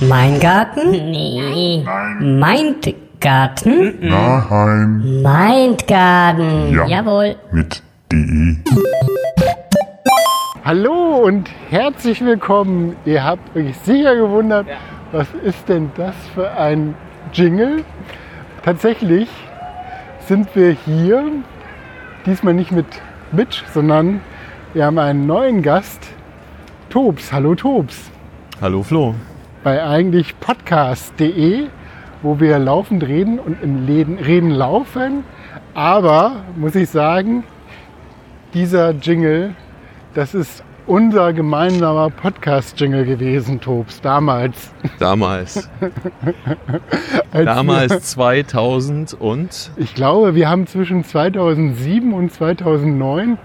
Mein 0.00 0.40
Garten? 0.40 0.90
Nee. 1.10 1.84
Meint 2.20 2.94
Garten? 3.20 3.98
Nein, 4.00 5.22
Meint 5.22 5.86
Garten. 5.86 6.72
Ja. 6.72 6.86
Jawohl. 6.86 7.36
mit 7.52 7.82
DE. 8.10 8.56
Hallo 10.64 11.16
und 11.24 11.50
herzlich 11.68 12.24
willkommen. 12.24 12.96
Ihr 13.04 13.22
habt 13.22 13.54
euch 13.54 13.76
sicher 13.84 14.16
gewundert, 14.16 14.66
was 15.12 15.26
ist 15.44 15.68
denn 15.68 15.90
das 15.96 16.14
für 16.34 16.50
ein 16.52 16.94
Jingle? 17.34 17.84
Tatsächlich 18.64 19.28
sind 20.26 20.48
wir 20.56 20.70
hier, 20.86 21.24
diesmal 22.24 22.54
nicht 22.54 22.72
mit 22.72 22.86
Mitch, 23.32 23.62
sondern 23.74 24.22
wir 24.72 24.86
haben 24.86 24.98
einen 24.98 25.26
neuen 25.26 25.60
Gast, 25.62 26.00
Tobs. 26.88 27.30
Hallo 27.30 27.54
Tobs. 27.54 28.09
Hallo 28.60 28.82
Flo. 28.82 29.14
Bei 29.64 29.82
eigentlich 29.82 30.38
podcast.de, 30.38 31.68
wo 32.20 32.40
wir 32.40 32.58
laufend 32.58 33.02
reden 33.02 33.38
und 33.38 33.62
im 33.62 33.86
Läden 33.86 34.18
Reden 34.18 34.50
laufen. 34.50 35.24
Aber, 35.72 36.44
muss 36.56 36.74
ich 36.74 36.90
sagen, 36.90 37.44
dieser 38.52 38.90
Jingle, 38.90 39.54
das 40.12 40.34
ist 40.34 40.62
unser 40.86 41.32
gemeinsamer 41.32 42.10
Podcast-Jingle 42.10 43.06
gewesen, 43.06 43.62
Tobs, 43.62 44.02
damals. 44.02 44.74
Damals. 44.98 45.70
Als 47.32 47.46
Damals 47.46 48.10
2000 48.10 49.14
und 49.14 49.70
ich 49.78 49.94
glaube, 49.94 50.34
wir 50.34 50.50
haben 50.50 50.66
zwischen 50.66 51.02
2007 51.02 52.12
und 52.12 52.30
2009 52.30 53.38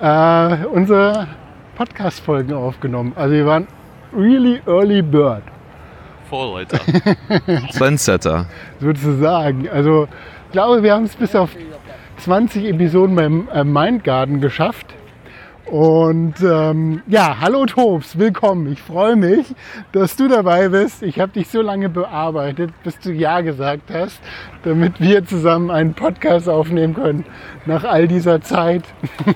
äh, 0.00 0.66
unsere 0.66 1.28
Podcast-Folgen 1.76 2.54
aufgenommen. 2.54 3.12
Also 3.14 3.34
wir 3.36 3.46
waren 3.46 3.68
really 4.12 4.60
early 4.66 5.02
bird. 5.02 5.42
Vorreiter. 6.28 6.78
Trendsetter. 7.72 8.46
sozusagen. 8.80 9.68
Also 9.68 10.08
ich 10.46 10.52
glaube, 10.52 10.82
wir 10.82 10.94
haben 10.94 11.04
es 11.04 11.16
bis 11.16 11.34
auf 11.34 11.50
20 12.18 12.66
Episoden 12.66 13.14
beim 13.16 13.48
äh, 13.52 13.64
Mindgarden 13.64 14.40
geschafft. 14.40 14.94
Und 15.70 16.36
ähm, 16.40 17.02
ja, 17.06 17.36
hallo 17.40 17.66
Tobs, 17.66 18.18
willkommen. 18.18 18.72
Ich 18.72 18.80
freue 18.80 19.16
mich, 19.16 19.54
dass 19.92 20.16
du 20.16 20.26
dabei 20.26 20.70
bist. 20.70 21.02
Ich 21.02 21.20
habe 21.20 21.32
dich 21.32 21.48
so 21.48 21.60
lange 21.60 21.90
bearbeitet, 21.90 22.70
bis 22.84 22.98
du 23.00 23.12
Ja 23.12 23.42
gesagt 23.42 23.90
hast, 23.92 24.18
damit 24.64 24.98
wir 24.98 25.26
zusammen 25.26 25.70
einen 25.70 25.92
Podcast 25.92 26.48
aufnehmen 26.48 26.94
können 26.94 27.26
nach 27.66 27.84
all 27.84 28.08
dieser 28.08 28.40
Zeit. 28.40 28.84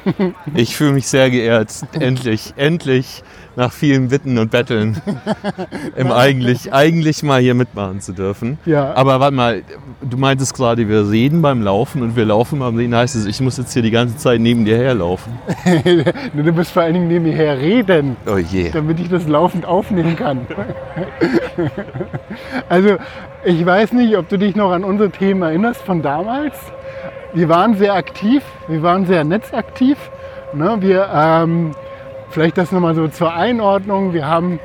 Ich 0.54 0.76
fühle 0.76 0.92
mich 0.92 1.06
sehr 1.06 1.30
geehrt, 1.30 1.72
endlich, 1.92 2.54
endlich 2.56 3.22
nach 3.56 3.72
vielen 3.72 4.08
Bitten 4.08 4.38
und 4.38 4.50
Betteln 4.50 5.00
im 5.96 6.10
eigentlich, 6.10 6.72
eigentlich 6.72 7.22
mal 7.22 7.40
hier 7.40 7.54
mitmachen 7.54 8.00
zu 8.00 8.12
dürfen. 8.12 8.58
Ja. 8.64 8.94
Aber 8.94 9.20
warte 9.20 9.34
mal, 9.34 9.62
du 10.00 10.16
meintest 10.16 10.54
gerade, 10.54 10.88
wir 10.88 11.10
reden 11.10 11.42
beim 11.42 11.62
Laufen 11.62 12.02
und 12.02 12.16
wir 12.16 12.24
laufen 12.24 12.58
beim 12.58 12.76
Reden. 12.76 12.94
Heißt 12.94 13.14
es, 13.14 13.26
ich 13.26 13.40
muss 13.40 13.58
jetzt 13.58 13.72
hier 13.72 13.82
die 13.82 13.90
ganze 13.90 14.16
Zeit 14.16 14.40
neben 14.40 14.64
dir 14.64 14.76
herlaufen? 14.76 15.38
du 16.34 16.52
musst 16.52 16.72
vor 16.72 16.82
allen 16.82 16.94
Dingen 16.94 17.08
neben 17.08 17.24
mir 17.24 17.34
her 17.34 17.58
reden. 17.58 18.16
Oh 18.26 18.38
je. 18.38 18.70
damit 18.70 19.00
ich 19.00 19.08
das 19.08 19.28
laufend 19.28 19.66
aufnehmen 19.66 20.16
kann. 20.16 20.46
also 22.68 22.96
ich 23.44 23.64
weiß 23.64 23.92
nicht, 23.92 24.16
ob 24.16 24.28
du 24.28 24.38
dich 24.38 24.56
noch 24.56 24.72
an 24.72 24.84
unsere 24.84 25.10
Themen 25.10 25.42
erinnerst 25.42 25.82
von 25.82 26.02
damals. 26.02 26.54
Wir 27.34 27.48
waren 27.48 27.76
sehr 27.76 27.94
aktiv, 27.94 28.42
wir 28.68 28.82
waren 28.82 29.06
sehr 29.06 29.24
netzaktiv. 29.24 29.96
Ne? 30.54 30.76
Wir, 30.80 31.08
ähm, 31.14 31.72
vielleicht 32.32 32.58
das 32.58 32.72
nochmal 32.72 32.94
so 32.94 33.08
zur 33.08 33.34
Einordnung. 33.34 34.12
Wir 34.12 34.26
haben 34.26 34.58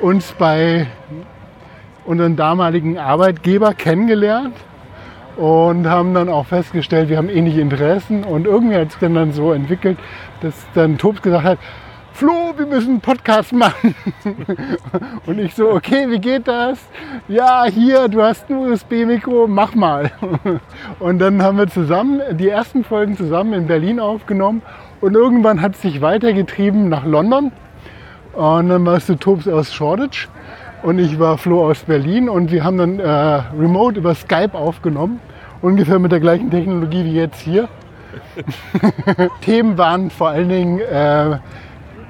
uns 0.00 0.32
bei 0.32 0.86
unseren 2.04 2.36
damaligen 2.36 2.98
Arbeitgeber 2.98 3.74
kennengelernt 3.74 4.56
und 5.36 5.86
haben 5.88 6.14
dann 6.14 6.28
auch 6.28 6.46
festgestellt, 6.46 7.08
wir 7.08 7.18
haben 7.18 7.28
ähnliche 7.28 7.60
Interessen 7.60 8.24
und 8.24 8.46
irgendwie 8.46 8.76
hat 8.76 8.88
es 8.88 8.98
dann, 8.98 9.14
dann 9.14 9.32
so 9.32 9.52
entwickelt, 9.52 9.98
dass 10.40 10.54
dann 10.74 10.98
Tops 10.98 11.22
gesagt 11.22 11.44
hat, 11.44 11.58
Flo, 12.14 12.52
wir 12.56 12.66
müssen 12.66 12.90
einen 12.90 13.00
Podcast 13.00 13.54
machen. 13.54 13.94
Und 15.26 15.38
ich 15.38 15.54
so, 15.54 15.70
okay, 15.70 16.10
wie 16.10 16.18
geht 16.18 16.46
das? 16.46 16.78
Ja, 17.26 17.64
hier, 17.64 18.06
du 18.08 18.22
hast 18.22 18.50
ein 18.50 18.56
USB-Mikro, 18.56 19.46
mach 19.48 19.74
mal. 19.74 20.12
Und 20.98 21.20
dann 21.20 21.42
haben 21.42 21.56
wir 21.56 21.68
zusammen, 21.68 22.20
die 22.32 22.50
ersten 22.50 22.84
Folgen 22.84 23.16
zusammen 23.16 23.54
in 23.54 23.66
Berlin 23.66 23.98
aufgenommen. 23.98 24.60
Und 25.02 25.14
irgendwann 25.16 25.60
hat 25.60 25.74
es 25.74 25.82
sich 25.82 26.00
weitergetrieben 26.00 26.88
nach 26.88 27.04
London. 27.04 27.50
Und 28.34 28.68
dann 28.68 28.86
warst 28.86 29.08
du 29.08 29.16
Tops 29.16 29.48
aus 29.48 29.74
Shoreditch 29.74 30.28
und 30.84 31.00
ich 31.00 31.18
war 31.18 31.38
Flo 31.38 31.68
aus 31.68 31.80
Berlin. 31.80 32.28
Und 32.28 32.52
wir 32.52 32.62
haben 32.62 32.78
dann 32.78 33.00
äh, 33.00 33.08
remote 33.58 33.98
über 33.98 34.14
Skype 34.14 34.54
aufgenommen. 34.54 35.18
Ungefähr 35.60 35.98
mit 35.98 36.12
der 36.12 36.20
gleichen 36.20 36.52
Technologie 36.52 37.04
wie 37.04 37.14
jetzt 37.14 37.40
hier. 37.40 37.68
Themen 39.40 39.76
waren 39.76 40.08
vor 40.08 40.28
allen 40.28 40.48
Dingen 40.48 40.78
äh, 40.78 41.38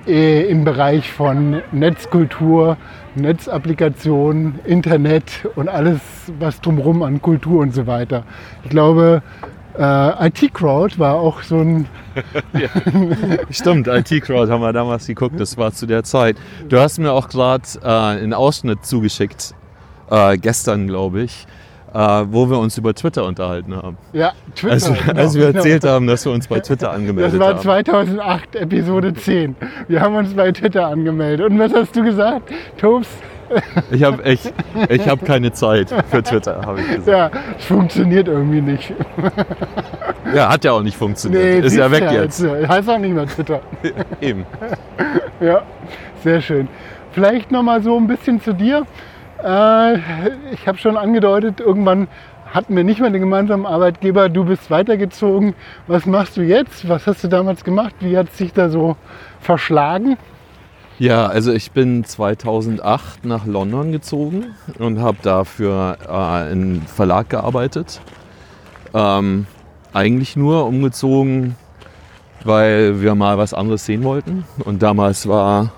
äh, 0.06 0.42
im 0.50 0.64
Bereich 0.64 1.10
von 1.10 1.62
Netzkultur, 1.72 2.76
Netzapplikationen, 3.14 4.59
Internet 4.66 5.48
und 5.56 5.70
alles, 5.70 6.00
was 6.38 6.60
drumherum 6.60 7.03
an 7.03 7.22
Kultur 7.22 7.62
und 7.62 7.72
so 7.72 7.86
weiter. 7.86 8.24
Ich 8.64 8.70
glaube, 8.70 9.22
äh, 9.78 10.28
IT-Crowd 10.28 10.99
war 10.99 11.15
auch 11.15 11.43
so 11.43 11.59
ein, 11.59 11.87
Stimmt, 13.50 13.88
IT-Crowd 13.88 14.50
haben 14.50 14.60
wir 14.60 14.72
damals 14.72 15.06
geguckt, 15.06 15.38
das 15.38 15.56
war 15.56 15.72
zu 15.72 15.87
der 15.87 16.05
Zeit. 16.05 16.37
Du 16.69 16.78
hast 16.78 16.99
mir 16.99 17.12
auch 17.12 17.28
gerade 17.28 17.65
äh, 17.83 17.87
einen 17.87 18.34
Ausschnitt 18.34 18.84
zugeschickt, 18.84 19.55
äh, 20.10 20.37
gestern 20.37 20.87
glaube 20.87 21.22
ich, 21.22 21.47
äh, 21.93 21.99
wo 21.99 22.49
wir 22.49 22.59
uns 22.59 22.77
über 22.78 22.94
Twitter 22.94 23.25
unterhalten 23.25 23.77
haben. 23.77 23.97
ja, 24.12 24.33
Twitter. 24.55 24.72
Als, 24.72 24.84
genau, 24.87 25.21
als 25.21 25.34
wir 25.34 25.47
genau. 25.49 25.59
erzählt 25.59 25.84
haben, 25.84 26.06
dass 26.06 26.25
wir 26.25 26.33
uns 26.33 26.47
bei 26.47 26.60
Twitter 26.60 26.91
angemeldet 26.91 27.34
Das 27.34 27.41
war 27.41 27.54
haben. 27.54 27.60
2008, 27.62 28.56
Episode 28.56 29.15
10. 29.15 29.56
Wir 29.89 30.00
haben 30.00 30.15
uns 30.15 30.34
bei 30.34 30.53
Twitter 30.53 30.87
angemeldet. 30.87 31.47
Und 31.47 31.59
was 31.59 31.72
hast 31.72 31.94
du 31.97 32.03
gesagt? 32.03 32.50
Tops, 32.78 33.09
Ich 33.90 34.02
habe 34.02 34.22
ich, 34.24 34.40
ich 34.88 35.08
hab 35.08 35.24
keine 35.24 35.52
Zeit 35.52 35.92
für 36.10 36.22
Twitter, 36.22 36.62
habe 36.64 36.80
ich 36.80 36.88
gesagt. 36.88 37.06
ja, 37.06 37.30
es 37.58 37.64
funktioniert 37.64 38.28
irgendwie 38.28 38.60
nicht. 38.60 38.92
Ja, 40.34 40.50
hat 40.50 40.64
ja 40.64 40.72
auch 40.72 40.82
nicht 40.82 40.96
funktioniert. 40.96 41.64
Ist 41.64 41.72
siehst 41.72 41.76
ja 41.78 41.91
weg 41.91 42.08
du, 42.08 42.14
jetzt. 42.14 42.42
also, 42.42 42.68
Heißt 42.68 42.88
auch 42.88 42.98
nicht 42.98 43.12
mehr 43.12 43.26
Twitter. 43.26 43.60
Eben. 44.20 44.46
Ja, 45.41 45.62
sehr 46.22 46.41
schön. 46.41 46.68
Vielleicht 47.10 47.50
noch 47.50 47.62
mal 47.62 47.82
so 47.82 47.98
ein 47.98 48.06
bisschen 48.06 48.41
zu 48.41 48.54
dir. 48.54 48.86
Äh, 49.44 49.98
ich 50.52 50.66
habe 50.66 50.78
schon 50.78 50.96
angedeutet, 50.96 51.60
irgendwann 51.60 52.08
hatten 52.52 52.76
wir 52.76 52.84
nicht 52.84 53.00
mehr 53.00 53.10
den 53.10 53.20
gemeinsamen 53.20 53.66
Arbeitgeber. 53.66 54.28
Du 54.28 54.44
bist 54.44 54.70
weitergezogen. 54.70 55.54
Was 55.86 56.06
machst 56.06 56.36
du 56.36 56.42
jetzt? 56.42 56.88
Was 56.88 57.06
hast 57.06 57.24
du 57.24 57.28
damals 57.28 57.64
gemacht? 57.64 57.94
Wie 58.00 58.16
hat 58.16 58.28
es 58.28 58.38
sich 58.38 58.52
da 58.52 58.68
so 58.68 58.96
verschlagen? 59.41 60.16
Ja, 61.02 61.26
also 61.26 61.52
ich 61.52 61.72
bin 61.72 62.04
2008 62.04 63.24
nach 63.24 63.44
London 63.44 63.90
gezogen 63.90 64.54
und 64.78 65.00
habe 65.00 65.18
dafür 65.20 65.98
äh, 66.08 66.52
in 66.52 66.82
Verlag 66.82 67.28
gearbeitet. 67.28 68.00
Ähm, 68.94 69.48
eigentlich 69.92 70.36
nur 70.36 70.64
umgezogen, 70.64 71.56
weil 72.44 73.00
wir 73.00 73.16
mal 73.16 73.36
was 73.36 73.52
anderes 73.52 73.84
sehen 73.84 74.04
wollten. 74.04 74.44
Und 74.64 74.84
damals 74.84 75.26
war 75.26 75.72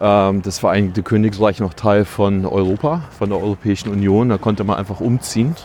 ähm, 0.00 0.40
das 0.40 0.60
Vereinigte 0.60 1.02
Königreich 1.02 1.60
noch 1.60 1.74
Teil 1.74 2.06
von 2.06 2.46
Europa, 2.46 3.02
von 3.18 3.28
der 3.28 3.38
Europäischen 3.42 3.90
Union. 3.90 4.30
Da 4.30 4.38
konnte 4.38 4.64
man 4.64 4.78
einfach 4.78 5.00
umziehen. 5.00 5.56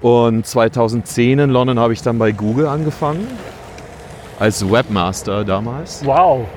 Und 0.00 0.44
2010 0.44 1.38
in 1.38 1.50
London 1.50 1.78
habe 1.78 1.92
ich 1.92 2.02
dann 2.02 2.18
bei 2.18 2.32
Google 2.32 2.66
angefangen, 2.66 3.24
als 4.40 4.68
Webmaster 4.68 5.44
damals. 5.44 6.04
Wow. 6.04 6.48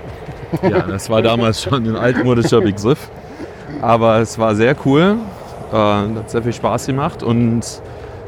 Ja, 0.63 0.81
das 0.81 1.09
war 1.09 1.21
damals 1.21 1.61
schon 1.61 1.87
ein 1.87 1.95
altmodischer 1.95 2.61
Begriff. 2.61 3.09
Aber 3.81 4.19
es 4.19 4.37
war 4.39 4.55
sehr 4.55 4.75
cool. 4.85 5.17
Äh, 5.71 5.75
hat 5.75 6.29
sehr 6.29 6.43
viel 6.43 6.53
Spaß 6.53 6.87
gemacht. 6.87 7.23
Und 7.23 7.63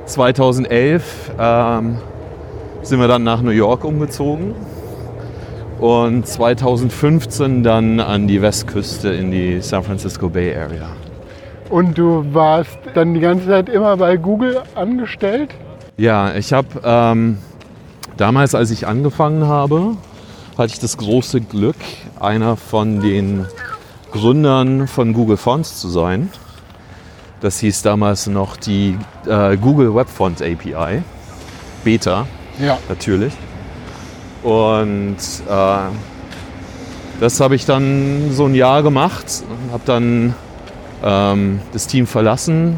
2011 0.05 1.31
ähm, 1.39 1.97
sind 2.81 2.99
wir 2.99 3.07
dann 3.07 3.23
nach 3.23 3.41
New 3.41 3.51
York 3.51 3.83
umgezogen. 3.83 4.55
Und 5.79 6.25
2015 6.25 7.63
dann 7.63 7.99
an 7.99 8.27
die 8.27 8.41
Westküste 8.41 9.09
in 9.09 9.29
die 9.31 9.61
San 9.61 9.83
Francisco 9.83 10.29
Bay 10.29 10.55
Area. 10.55 10.87
Und 11.69 11.97
du 11.97 12.25
warst 12.33 12.79
dann 12.95 13.13
die 13.13 13.19
ganze 13.19 13.47
Zeit 13.47 13.69
immer 13.69 13.97
bei 13.97 14.17
Google 14.17 14.61
angestellt? 14.73 15.53
Ja, 15.97 16.33
ich 16.35 16.53
habe 16.53 16.67
ähm, 16.83 17.37
damals, 18.15 18.55
als 18.55 18.71
ich 18.71 18.87
angefangen 18.87 19.45
habe, 19.45 19.97
hatte 20.57 20.73
ich 20.73 20.79
das 20.79 20.97
große 20.97 21.41
Glück, 21.41 21.75
einer 22.19 22.55
von 22.57 22.99
den 22.99 23.45
Gründern 24.11 24.87
von 24.87 25.13
Google 25.13 25.37
Fonts 25.37 25.79
zu 25.79 25.89
sein. 25.89 26.29
Das 27.41 27.59
hieß 27.59 27.83
damals 27.83 28.27
noch 28.27 28.57
die 28.57 28.97
äh, 29.27 29.57
Google 29.57 29.93
Web 29.93 30.09
Font 30.09 30.41
API, 30.41 31.03
Beta 31.83 32.25
Ja. 32.59 32.77
natürlich. 32.89 33.33
Und 34.43 35.17
äh, 35.49 35.77
Das 37.19 37.39
habe 37.39 37.55
ich 37.55 37.65
dann 37.65 38.31
so 38.31 38.45
ein 38.45 38.55
Jahr 38.55 38.83
gemacht, 38.83 39.25
habe 39.71 39.83
dann 39.85 40.35
ähm, 41.03 41.61
das 41.73 41.87
Team 41.87 42.05
verlassen, 42.07 42.77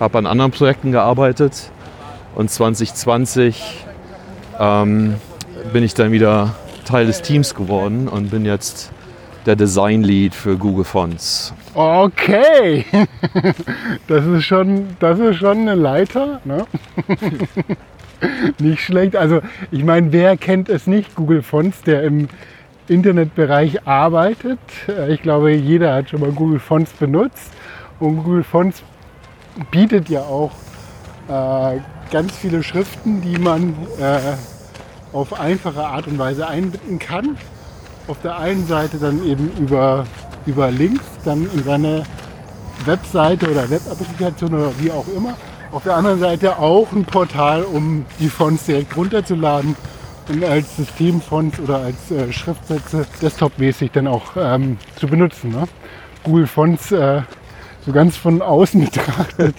habe 0.00 0.18
an 0.18 0.26
anderen 0.26 0.50
Projekten 0.50 0.92
gearbeitet 0.92 1.70
und 2.34 2.50
2020 2.50 3.62
ähm, 4.60 5.14
bin 5.72 5.82
ich 5.82 5.94
dann 5.94 6.12
wieder 6.12 6.54
Teil 6.84 7.06
des 7.06 7.22
Teams 7.22 7.54
geworden 7.54 8.08
und 8.08 8.30
bin 8.30 8.44
jetzt 8.44 8.92
der 9.46 9.56
Design 9.56 10.02
Lead 10.02 10.34
für 10.34 10.56
Google 10.56 10.84
Fonts. 10.84 11.52
Okay, 11.74 12.84
das 14.08 14.24
ist 14.26 14.44
schon, 14.44 14.88
das 15.00 15.18
ist 15.18 15.36
schon 15.36 15.58
eine 15.58 15.74
Leiter. 15.74 16.40
Ne? 16.44 16.64
nicht 18.58 18.80
schlecht. 18.80 19.16
Also 19.16 19.40
ich 19.70 19.84
meine, 19.84 20.12
wer 20.12 20.36
kennt 20.36 20.68
es 20.68 20.86
nicht? 20.86 21.14
Google 21.14 21.42
Fonts, 21.42 21.82
der 21.82 22.04
im 22.04 22.28
Internetbereich 22.88 23.86
arbeitet. 23.86 24.58
Äh, 24.88 25.12
Ich 25.14 25.22
glaube, 25.22 25.52
jeder 25.52 25.94
hat 25.94 26.10
schon 26.10 26.20
mal 26.20 26.32
Google 26.32 26.60
Fonts 26.60 26.92
benutzt. 26.92 27.50
Und 28.00 28.22
Google 28.24 28.44
Fonts 28.44 28.82
bietet 29.70 30.08
ja 30.08 30.20
auch 30.20 30.52
äh, 31.28 31.78
ganz 32.10 32.36
viele 32.36 32.62
Schriften, 32.62 33.20
die 33.20 33.38
man 33.38 33.74
äh, 34.00 34.18
auf 35.14 35.38
einfache 35.38 35.86
Art 35.86 36.06
und 36.06 36.18
Weise 36.18 36.46
einbinden 36.46 36.98
kann. 36.98 37.38
Auf 38.08 38.20
der 38.22 38.38
einen 38.38 38.66
Seite 38.66 38.98
dann 38.98 39.24
eben 39.24 39.50
über, 39.58 40.04
über 40.44 40.70
Links, 40.70 41.04
dann 41.24 41.48
in 41.54 41.62
seine 41.62 42.02
Webseite 42.84 43.50
oder 43.50 43.70
Webapplikation 43.70 44.54
oder 44.54 44.72
wie 44.78 44.90
auch 44.90 45.06
immer. 45.16 45.36
Auf 45.72 45.84
der 45.84 45.96
anderen 45.96 46.20
Seite 46.20 46.58
auch 46.58 46.92
ein 46.92 47.04
Portal, 47.04 47.62
um 47.62 48.04
die 48.20 48.28
Fonts 48.28 48.66
direkt 48.66 48.96
runterzuladen 48.96 49.74
und 50.28 50.44
als 50.44 50.76
Systemfonts 50.76 51.60
oder 51.60 51.78
als 51.78 52.10
äh, 52.10 52.32
Schriftsätze 52.32 53.06
desktopmäßig 53.22 53.92
dann 53.92 54.06
auch 54.06 54.36
ähm, 54.36 54.78
zu 54.96 55.06
benutzen. 55.06 55.50
Ne? 55.50 55.64
Google 56.24 56.46
Fonts 56.46 56.92
äh, 56.92 57.22
so 57.84 57.92
ganz 57.92 58.16
von 58.16 58.40
außen 58.42 58.84
betrachtet. 58.84 59.56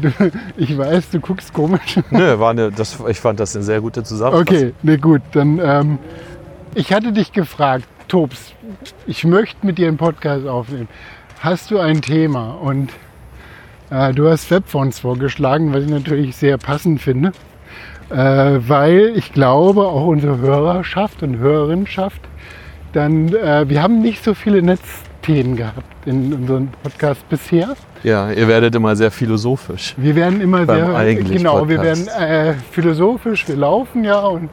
Du, 0.00 0.10
ich 0.56 0.76
weiß, 0.76 1.10
du 1.10 1.20
guckst 1.20 1.52
komisch. 1.52 2.00
Nö, 2.10 2.38
war 2.38 2.50
eine, 2.50 2.70
das, 2.72 2.98
ich 3.08 3.20
fand 3.20 3.40
das 3.40 3.54
eine 3.54 3.64
sehr 3.64 3.80
gute 3.80 4.02
Zusammenfassung. 4.02 4.68
Okay, 4.68 4.74
ne 4.82 4.98
gut, 4.98 5.22
dann 5.32 5.60
ähm, 5.62 5.98
ich 6.74 6.92
hatte 6.92 7.12
dich 7.12 7.32
gefragt, 7.32 7.86
Tops, 8.08 8.52
ich 9.06 9.24
möchte 9.24 9.66
mit 9.66 9.78
dir 9.78 9.88
einen 9.88 9.96
Podcast 9.96 10.46
aufnehmen. 10.46 10.88
Hast 11.40 11.70
du 11.70 11.78
ein 11.78 12.02
Thema? 12.02 12.52
Und 12.52 12.90
äh, 13.90 14.12
du 14.12 14.28
hast 14.28 14.50
Webfonts 14.50 15.00
vorgeschlagen, 15.00 15.72
was 15.72 15.84
ich 15.84 15.90
natürlich 15.90 16.36
sehr 16.36 16.58
passend 16.58 17.00
finde, 17.00 17.32
äh, 18.10 18.14
weil 18.14 19.12
ich 19.16 19.32
glaube, 19.32 19.86
auch 19.86 20.06
unsere 20.06 20.38
Hörerschaft 20.38 21.22
und 21.22 21.38
Hörerinnenschaft, 21.38 22.20
dann, 22.92 23.34
äh, 23.34 23.68
wir 23.68 23.82
haben 23.82 24.00
nicht 24.00 24.22
so 24.24 24.34
viele 24.34 24.62
Netzthemen 25.28 25.56
gehabt 25.56 26.06
in 26.06 26.32
unserem 26.32 26.68
Podcast 26.82 27.28
bisher. 27.28 27.76
Ja, 28.02 28.30
ihr 28.30 28.48
werdet 28.48 28.74
immer 28.74 28.96
sehr 28.96 29.10
philosophisch. 29.10 29.94
Wir 29.96 30.14
werden 30.14 30.40
immer 30.40 30.64
sehr 30.66 30.94
eigentlichen 30.94 31.38
genau, 31.38 31.68
wir 31.68 31.82
werden 31.82 32.06
Podcast. 32.06 32.20
äh, 32.20 32.54
philosophisch, 32.72 33.48
wir 33.48 33.56
laufen 33.56 34.04
ja 34.04 34.20
und 34.20 34.48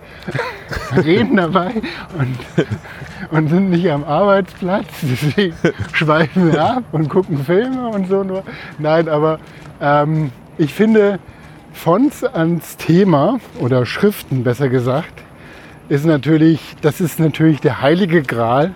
reden 1.06 1.38
dabei 1.38 1.74
und, 2.18 2.38
und 3.32 3.50
sind 3.50 3.70
nicht 3.70 3.90
am 3.90 4.04
Arbeitsplatz, 4.04 4.88
deswegen 5.02 5.56
schweifen 5.94 6.52
wir 6.52 6.64
ab 6.64 6.84
und 6.92 7.10
gucken 7.10 7.38
Filme 7.44 7.88
und 7.88 8.08
so 8.08 8.24
nur. 8.24 8.44
Nein, 8.78 9.08
aber 9.08 9.40
ähm, 9.82 10.32
ich 10.58 10.74
finde 10.74 11.20
Fonts 11.72 12.24
ans 12.24 12.78
Thema 12.78 13.40
oder 13.60 13.86
Schriften 13.86 14.44
besser 14.44 14.70
gesagt 14.70 15.24
ist 15.88 16.04
natürlich, 16.04 16.60
das 16.82 17.00
ist 17.00 17.20
natürlich 17.20 17.60
der 17.60 17.80
heilige 17.80 18.24
Gral 18.24 18.74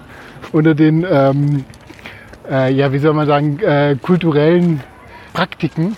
unter 0.52 0.76
den 0.76 1.04
ähm, 1.10 1.66
äh, 2.50 2.74
ja, 2.74 2.92
wie 2.92 3.00
soll 3.00 3.14
man 3.14 3.28
sagen, 3.28 3.60
äh, 3.60 3.96
kulturellen 4.02 4.82
Praktiken. 5.34 5.96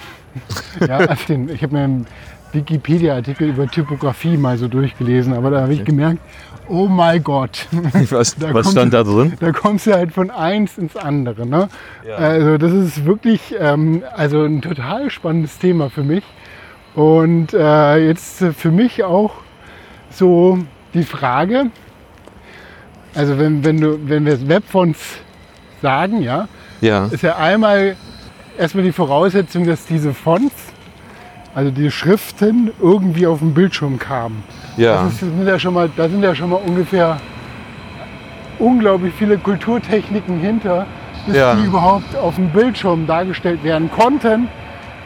Ja, 0.79 0.97
also 1.09 1.25
den, 1.27 1.49
ich 1.49 1.63
habe 1.63 1.73
mir 1.73 1.83
einen 1.83 2.07
Wikipedia-Artikel 2.53 3.49
über 3.49 3.67
Typografie 3.67 4.37
mal 4.37 4.57
so 4.57 4.67
durchgelesen, 4.67 5.33
aber 5.33 5.51
da 5.51 5.61
habe 5.61 5.73
ich 5.73 5.85
gemerkt, 5.85 6.19
oh 6.67 6.87
mein 6.87 7.23
Gott, 7.23 7.67
Was, 8.09 8.35
Da 8.35 8.53
was 8.53 8.71
stand 8.71 8.93
da 8.93 9.03
drin? 9.03 9.33
da 9.39 9.51
kommst 9.51 9.87
du 9.87 9.93
halt 9.93 10.11
von 10.13 10.29
eins 10.29 10.77
ins 10.77 10.95
andere. 10.95 11.45
Ne? 11.45 11.69
Ja. 12.07 12.15
Also 12.15 12.57
das 12.57 12.71
ist 12.71 13.05
wirklich 13.05 13.55
ähm, 13.59 14.03
also 14.15 14.43
ein 14.43 14.61
total 14.61 15.09
spannendes 15.09 15.59
Thema 15.59 15.89
für 15.89 16.03
mich. 16.03 16.23
Und 16.95 17.53
äh, 17.53 18.05
jetzt 18.05 18.43
für 18.43 18.71
mich 18.71 19.03
auch 19.03 19.31
so 20.09 20.59
die 20.93 21.03
Frage, 21.03 21.67
also 23.15 23.37
wenn, 23.37 23.63
wenn, 23.63 23.79
du, 23.79 24.09
wenn 24.09 24.25
wir 24.25 24.47
Webfonts 24.47 25.19
sagen, 25.81 26.21
ja, 26.21 26.47
Ja, 26.81 27.05
ist 27.11 27.23
ja 27.23 27.37
einmal 27.37 27.95
erstmal 28.57 28.83
die 28.83 28.91
Voraussetzung, 28.91 29.65
dass 29.65 29.85
diese 29.85 30.13
Fonts, 30.13 30.53
also 31.55 31.71
die 31.71 31.91
Schriften, 31.91 32.71
irgendwie 32.81 33.27
auf 33.27 33.39
dem 33.39 33.53
Bildschirm 33.53 33.97
kamen. 33.99 34.43
ja, 34.77 35.03
Das 35.03 35.13
ist, 35.13 35.19
sind 35.19 35.45
ja 35.47 35.59
schon 35.59 35.73
mal, 35.73 35.89
da 35.95 36.07
sind 36.07 36.23
ja 36.23 36.33
schon 36.35 36.49
mal 36.49 36.59
ungefähr 36.65 37.17
unglaublich 38.59 39.13
viele 39.17 39.37
Kulturtechniken 39.37 40.39
hinter, 40.39 40.85
bis 41.25 41.35
Ja. 41.35 41.55
die 41.55 41.65
überhaupt 41.65 42.15
auf 42.15 42.35
dem 42.35 42.49
Bildschirm 42.49 43.07
dargestellt 43.07 43.63
werden 43.63 43.89
konnten 43.91 44.47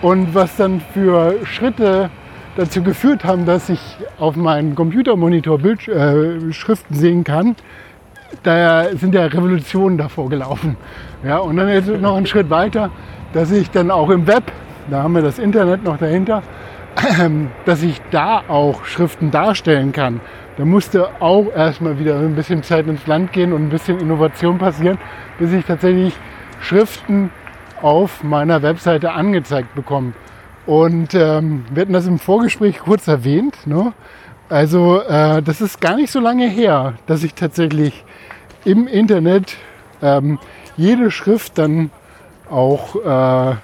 und 0.02 0.34
was 0.36 0.56
dann 0.58 0.82
für 0.94 1.36
Schritte 1.46 2.10
dazu 2.58 2.82
geführt 2.84 3.24
haben, 3.26 3.46
dass 3.46 3.70
ich 3.70 3.80
auf 4.18 4.36
meinem 4.36 4.76
Computermonitor 4.76 5.58
Bild, 5.60 5.88
äh, 5.88 6.54
Schriften 6.54 6.96
sehen 6.96 7.24
kann. 7.24 7.56
Da 8.44 8.86
sind 8.96 9.14
ja 9.16 9.26
Revolutionen 9.26 9.98
davor 9.98 10.30
gelaufen. 10.30 10.78
Ja, 11.24 11.38
und 11.38 11.58
dann 11.58 11.68
jetzt 11.68 11.88
noch 11.88 12.16
einen 12.16 12.26
Schritt 12.26 12.50
weiter, 12.50 12.92
dass 13.34 13.52
ich 13.52 13.72
dann 13.72 13.92
auch 13.92 14.10
im 14.10 14.28
Web, 14.28 14.52
da 14.90 15.04
haben 15.04 15.16
wir 15.16 15.22
das 15.22 15.40
Internet 15.40 15.84
noch 15.84 15.98
dahinter, 15.98 16.44
dass 17.66 17.84
ich 17.84 18.02
da 18.12 18.44
auch 18.48 18.86
Schriften 18.86 19.32
darstellen 19.32 19.92
kann. 19.92 20.22
Da 20.58 20.64
musste 20.64 21.10
auch 21.20 21.48
erstmal 21.54 22.00
wieder 22.00 22.18
ein 22.18 22.36
bisschen 22.36 22.64
Zeit 22.64 22.88
ins 22.88 23.06
Land 23.08 23.34
gehen 23.34 23.52
und 23.52 23.64
ein 23.64 23.70
bisschen 23.70 24.00
Innovation 24.00 24.58
passieren, 24.58 24.98
bis 25.38 25.52
ich 25.52 25.66
tatsächlich 25.66 26.14
Schriften 26.62 27.30
auf 27.82 28.24
meiner 28.24 28.62
Webseite 28.62 29.12
angezeigt 29.12 29.76
bekomme. 29.76 30.14
Und 30.66 31.14
ähm, 31.14 31.66
wir 31.72 31.82
hatten 31.82 31.94
das 31.94 32.08
im 32.08 32.20
Vorgespräch 32.20 32.80
kurz 32.80 33.08
erwähnt. 33.08 33.68
Ne? 33.68 33.94
Also 34.48 35.02
äh, 35.02 35.42
das 35.42 35.60
ist 35.60 35.82
gar 35.82 35.98
nicht 35.98 36.12
so 36.12 36.22
lange 36.22 36.48
her, 36.48 36.94
dass 37.06 37.24
ich 37.24 37.34
tatsächlich 37.34 38.05
im 38.66 38.88
Internet 38.88 39.58
ähm, 40.02 40.40
jede 40.78 41.12
Schrift 41.12 41.58
dann 41.58 41.92
auch 42.50 42.96
äh, 42.96 43.56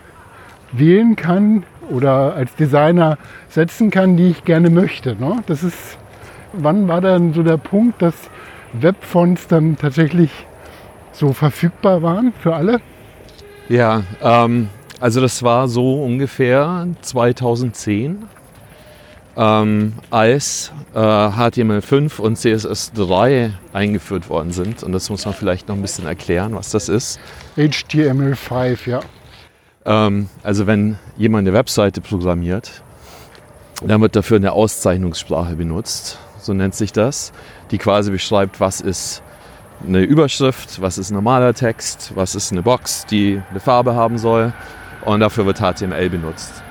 wählen 0.71 1.15
kann 1.15 1.63
oder 1.89 2.35
als 2.35 2.55
Designer 2.55 3.17
setzen 3.49 3.91
kann, 3.91 4.15
die 4.15 4.29
ich 4.29 4.45
gerne 4.45 4.69
möchte. 4.69 5.15
Ne? 5.15 5.43
Das 5.47 5.63
ist, 5.63 5.97
wann 6.53 6.87
war 6.87 7.01
dann 7.01 7.33
so 7.33 7.43
der 7.43 7.57
Punkt, 7.57 8.01
dass 8.01 8.15
Webfonts 8.73 9.47
dann 9.47 9.77
tatsächlich 9.77 10.31
so 11.11 11.33
verfügbar 11.33 12.01
waren 12.01 12.33
für 12.39 12.55
alle? 12.55 12.79
ja. 13.67 14.03
Ähm, 14.21 14.69
also 15.01 15.19
das 15.19 15.41
war 15.41 15.67
so 15.67 16.03
ungefähr 16.03 16.85
2010, 17.01 18.19
ähm, 19.37 19.93
als 20.09 20.71
äh, 20.93 20.99
HTML5 20.99 22.19
und 22.19 22.37
CSS3 22.37 23.51
eingeführt 23.73 24.29
worden 24.29 24.51
sind. 24.51 24.83
Und 24.83 24.91
das 24.91 25.09
muss 25.09 25.25
man 25.25 25.33
vielleicht 25.33 25.67
noch 25.67 25.75
ein 25.75 25.81
bisschen 25.81 26.05
erklären, 26.05 26.55
was 26.55 26.71
das 26.71 26.89
ist. 26.89 27.19
HTML5, 27.57 28.89
ja. 28.89 28.99
Ähm, 29.85 30.29
also 30.43 30.67
wenn 30.67 30.97
jemand 31.17 31.47
eine 31.47 31.55
Webseite 31.55 32.01
programmiert, 32.01 32.81
dann 33.83 34.01
wird 34.01 34.15
dafür 34.15 34.37
eine 34.37 34.51
Auszeichnungssprache 34.51 35.55
benutzt, 35.55 36.19
so 36.39 36.53
nennt 36.53 36.75
sich 36.75 36.91
das, 36.91 37.31
die 37.71 37.77
quasi 37.77 38.11
beschreibt, 38.11 38.59
was 38.59 38.81
ist 38.81 39.23
eine 39.85 40.01
Überschrift, 40.01 40.81
was 40.81 40.99
ist 40.99 41.09
normaler 41.09 41.55
Text, 41.55 42.11
was 42.13 42.35
ist 42.35 42.51
eine 42.51 42.61
Box, 42.61 43.05
die 43.07 43.41
eine 43.49 43.59
Farbe 43.59 43.95
haben 43.95 44.19
soll 44.19 44.53
und 45.03 45.21
dafür 45.21 45.47
wird 45.47 45.57
HTML 45.59 46.09
benutzt. 46.09 46.63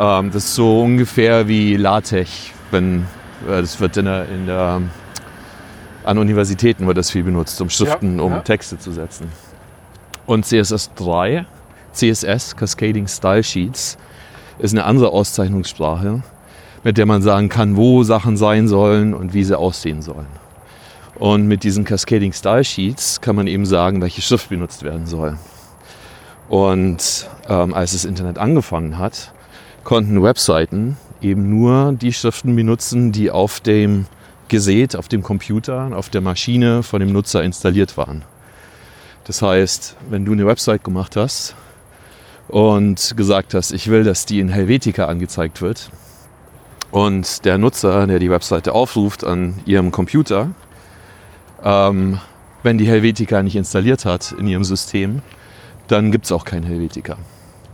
Ähm, 0.00 0.30
das 0.32 0.46
ist 0.46 0.54
so 0.54 0.80
ungefähr 0.80 1.46
wie 1.46 1.76
LaTeX, 1.76 2.30
wenn 2.70 3.06
äh, 3.46 3.60
das 3.60 3.78
wird 3.80 3.98
in 3.98 4.06
der, 4.06 4.28
in 4.30 4.46
der 4.46 4.80
an 6.04 6.16
Universitäten 6.16 6.86
wird 6.86 6.96
das 6.96 7.10
viel 7.10 7.22
benutzt, 7.22 7.60
um 7.60 7.68
Schriften, 7.68 8.16
Ja, 8.16 8.24
um 8.24 8.32
ja. 8.32 8.38
Texte 8.40 8.78
zu 8.78 8.90
setzen. 8.90 9.30
Und 10.24 10.46
CSS3 10.46 11.44
CSS, 11.92 12.56
Cascading 12.56 13.06
Style 13.06 13.42
Sheets, 13.42 13.98
ist 14.58 14.72
eine 14.72 14.84
andere 14.84 15.10
Auszeichnungssprache, 15.10 16.22
mit 16.84 16.98
der 16.98 17.06
man 17.06 17.20
sagen 17.20 17.48
kann, 17.48 17.76
wo 17.76 18.02
Sachen 18.02 18.36
sein 18.36 18.68
sollen 18.68 19.12
und 19.12 19.34
wie 19.34 19.44
sie 19.44 19.58
aussehen 19.58 20.00
sollen. 20.00 20.26
Und 21.16 21.46
mit 21.48 21.64
diesen 21.64 21.84
Cascading 21.84 22.32
Style 22.32 22.64
Sheets 22.64 23.20
kann 23.20 23.36
man 23.36 23.46
eben 23.46 23.66
sagen, 23.66 24.00
welche 24.00 24.22
Schrift 24.22 24.48
benutzt 24.48 24.82
werden 24.82 25.06
soll. 25.06 25.36
Und 26.48 27.28
ähm, 27.48 27.74
als 27.74 27.92
das 27.92 28.06
Internet 28.06 28.38
angefangen 28.38 28.96
hat, 28.98 29.32
konnten 29.84 30.22
Webseiten 30.22 30.96
eben 31.20 31.50
nur 31.50 31.92
die 31.92 32.12
Schriften 32.12 32.56
benutzen, 32.56 33.12
die 33.12 33.30
auf 33.30 33.60
dem 33.60 34.06
gesät 34.50 34.96
auf 34.96 35.08
dem 35.08 35.22
Computer, 35.22 35.90
auf 35.94 36.10
der 36.10 36.20
Maschine 36.20 36.82
von 36.82 37.00
dem 37.00 37.12
Nutzer 37.12 37.42
installiert 37.42 37.96
waren. 37.96 38.22
Das 39.24 39.42
heißt, 39.42 39.96
wenn 40.10 40.24
du 40.24 40.32
eine 40.32 40.46
Website 40.46 40.84
gemacht 40.84 41.16
hast 41.16 41.54
und 42.48 43.16
gesagt 43.16 43.54
hast, 43.54 43.72
ich 43.72 43.88
will, 43.88 44.04
dass 44.04 44.26
die 44.26 44.40
in 44.40 44.48
Helvetica 44.48 45.06
angezeigt 45.06 45.62
wird 45.62 45.90
und 46.90 47.44
der 47.44 47.58
Nutzer, 47.58 48.06
der 48.06 48.18
die 48.18 48.30
Webseite 48.30 48.72
aufruft 48.72 49.24
an 49.24 49.60
ihrem 49.64 49.92
Computer, 49.92 50.50
ähm, 51.62 52.18
wenn 52.62 52.76
die 52.76 52.88
Helvetica 52.88 53.42
nicht 53.42 53.56
installiert 53.56 54.04
hat 54.04 54.32
in 54.32 54.46
ihrem 54.46 54.64
System, 54.64 55.22
dann 55.86 56.10
gibt 56.10 56.24
es 56.24 56.32
auch 56.32 56.44
kein 56.44 56.64
Helvetica. 56.64 57.16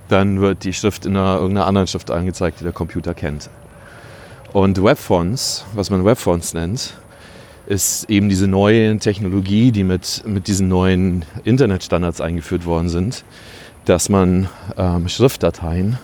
Dann 0.08 0.40
wird 0.40 0.64
die 0.64 0.72
Schrift 0.72 1.06
in 1.06 1.16
einer, 1.16 1.36
irgendeiner 1.36 1.66
anderen 1.66 1.86
Schrift 1.86 2.10
angezeigt, 2.10 2.60
die 2.60 2.64
der 2.64 2.72
Computer 2.72 3.14
kennt. 3.14 3.50
Und 4.52 4.82
Webfonts, 4.82 5.64
was 5.74 5.90
man 5.90 6.04
Webfonts 6.04 6.54
nennt, 6.54 6.94
ist 7.66 8.08
eben 8.08 8.28
diese 8.28 8.46
neue 8.46 8.98
Technologie, 8.98 9.72
die 9.72 9.84
mit, 9.84 10.22
mit 10.24 10.46
diesen 10.46 10.68
neuen 10.68 11.24
Internetstandards 11.44 12.20
eingeführt 12.20 12.64
worden 12.64 12.88
sind, 12.88 13.24
dass 13.84 14.08
man 14.08 14.48
ähm, 14.76 15.08
Schriftdateien 15.08 15.98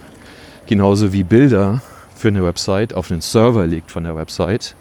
genauso 0.67 1.13
wie 1.13 1.23
Bilder 1.23 1.81
für 2.15 2.29
eine 2.29 2.45
Website 2.45 2.95
auf 2.95 3.11
einen 3.11 3.21
Server 3.21 3.67
legt 3.67 3.91
von 3.91 4.05
der 4.05 4.17
Website, 4.17 4.75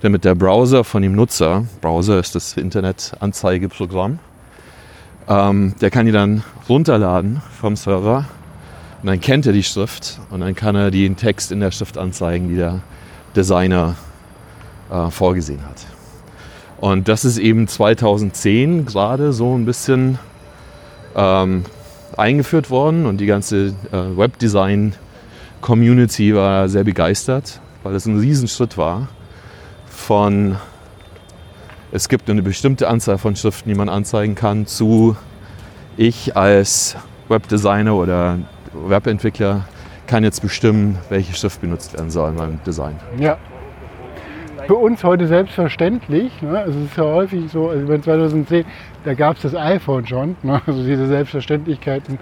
damit 0.00 0.24
der 0.24 0.34
Browser 0.34 0.84
von 0.84 1.02
dem 1.02 1.14
Nutzer, 1.14 1.64
Browser 1.80 2.18
ist 2.18 2.34
das 2.34 2.56
Internetanzeigeprogramm, 2.56 4.18
ähm, 5.28 5.74
der 5.80 5.90
kann 5.90 6.06
die 6.06 6.12
dann 6.12 6.42
runterladen 6.68 7.42
vom 7.60 7.76
Server 7.76 8.26
und 9.04 9.08
dann 9.08 9.20
kennt 9.20 9.44
er 9.44 9.52
die 9.52 9.62
Schrift 9.62 10.18
und 10.30 10.40
dann 10.40 10.54
kann 10.54 10.74
er 10.76 10.90
den 10.90 11.18
Text 11.18 11.52
in 11.52 11.60
der 11.60 11.70
Schrift 11.72 11.98
anzeigen, 11.98 12.48
die 12.48 12.56
der 12.56 12.80
Designer 13.36 13.96
äh, 14.90 15.10
vorgesehen 15.10 15.60
hat. 15.60 15.84
Und 16.78 17.06
das 17.06 17.26
ist 17.26 17.36
eben 17.36 17.68
2010 17.68 18.86
gerade 18.86 19.34
so 19.34 19.54
ein 19.54 19.66
bisschen 19.66 20.18
ähm, 21.14 21.66
eingeführt 22.16 22.70
worden 22.70 23.04
und 23.04 23.18
die 23.18 23.26
ganze 23.26 23.74
äh, 23.92 24.16
Webdesign-Community 24.16 26.34
war 26.34 26.70
sehr 26.70 26.84
begeistert, 26.84 27.60
weil 27.82 27.94
es 27.94 28.06
ein 28.06 28.18
Riesenschritt 28.18 28.78
war 28.78 29.08
von 29.86 30.56
es 31.92 32.08
gibt 32.08 32.30
eine 32.30 32.40
bestimmte 32.40 32.88
Anzahl 32.88 33.18
von 33.18 33.36
Schriften, 33.36 33.68
die 33.68 33.74
man 33.74 33.90
anzeigen 33.90 34.34
kann, 34.34 34.66
zu 34.66 35.14
ich 35.98 36.38
als 36.38 36.96
Webdesigner 37.28 37.94
oder 37.94 38.38
Webentwickler 38.86 39.62
kann 40.06 40.22
jetzt 40.24 40.40
bestimmen, 40.40 40.98
welche 41.08 41.34
Schrift 41.34 41.60
benutzt 41.60 41.94
werden 41.94 42.10
soll 42.10 42.32
beim 42.32 42.58
Design. 42.66 42.96
Ja. 43.18 43.36
Für 44.66 44.76
uns 44.76 45.04
heute 45.04 45.26
selbstverständlich. 45.26 46.40
Ne? 46.40 46.58
Also 46.58 46.78
es 46.78 46.86
ist 46.86 46.96
ja 46.96 47.04
häufig 47.04 47.50
so, 47.50 47.68
also 47.68 47.86
bei 47.86 47.98
2010, 47.98 48.64
da 49.04 49.12
gab 49.12 49.36
es 49.36 49.42
das 49.42 49.54
iPhone 49.54 50.06
schon. 50.06 50.36
Ne? 50.42 50.60
Also 50.66 50.82
diese 50.82 51.06
Selbstverständlichkeiten 51.06 52.18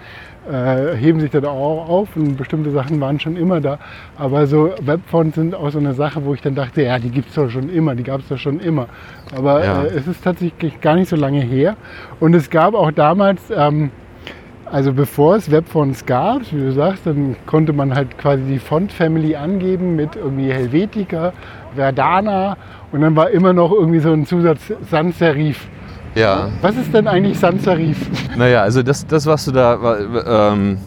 äh, 0.51 0.97
heben 0.97 1.21
sich 1.21 1.31
dann 1.31 1.45
auch 1.45 1.89
auf 1.89 2.17
und 2.17 2.37
bestimmte 2.37 2.73
Sachen 2.73 3.01
waren 3.01 3.21
schon 3.21 3.37
immer 3.37 3.61
da. 3.61 3.79
Aber 4.19 4.49
so 4.49 4.71
Webfonts 4.83 5.37
sind 5.37 5.55
auch 5.55 5.71
so 5.71 5.79
eine 5.79 5.95
Sache, 5.95 6.25
wo 6.25 6.35
ich 6.35 6.41
dann 6.41 6.57
dachte, 6.57 6.83
ja, 6.83 6.99
die 6.99 7.11
gibt 7.11 7.29
es 7.29 7.35
doch 7.37 7.49
schon 7.49 7.69
immer, 7.69 7.95
die 7.95 8.03
gab 8.03 8.21
es 8.21 8.29
doch 8.29 8.39
schon 8.39 8.59
immer. 8.59 8.87
Aber 9.37 9.65
Ja. 9.65 9.83
äh, 9.85 9.87
es 9.89 10.09
ist 10.09 10.25
tatsächlich 10.25 10.81
gar 10.81 10.97
nicht 10.97 11.11
so 11.11 11.17
lange 11.17 11.41
her. 11.43 11.77
Und 12.19 12.35
es 12.35 12.51
gab 12.51 12.75
auch 12.75 12.91
damals, 12.91 13.41
ähm, 13.55 13.91
also 14.73 14.93
bevor 14.93 15.37
es 15.37 15.51
Webfonts 15.51 16.07
gab, 16.07 16.51
wie 16.51 16.59
du 16.59 16.73
sagst, 16.73 17.07
dann 17.07 17.37
konnte 17.47 17.75
man 17.75 17.95
halt 17.95 18.17
quasi 18.17 18.43
die 18.45 18.59
Font-Family 18.59 19.37
angeben 19.37 19.97
mit 19.97 20.17
irgendwie 20.17 20.51
Helvetica, 20.51 21.35
Verdana 21.77 22.57
und 22.91 23.03
dann 23.03 23.15
war 23.15 23.31
immer 23.31 23.53
noch 23.53 23.71
irgendwie 23.71 23.99
so 24.01 24.13
ein 24.13 24.25
Zusatz 24.25 24.61
Sans 24.91 25.19
Serif. 25.19 25.69
Ja, 26.15 26.49
Was 26.63 26.77
ist 26.77 26.93
denn 26.93 27.07
eigentlich 27.07 27.39
Sans 27.39 27.63
Serif? 27.63 27.99
naja, 28.37 28.63
also 28.63 28.83
das, 28.83 29.07
das 29.07 29.27
was, 29.27 29.45
du 29.45 29.53
da, 29.53 29.99
ähm, 30.27 30.79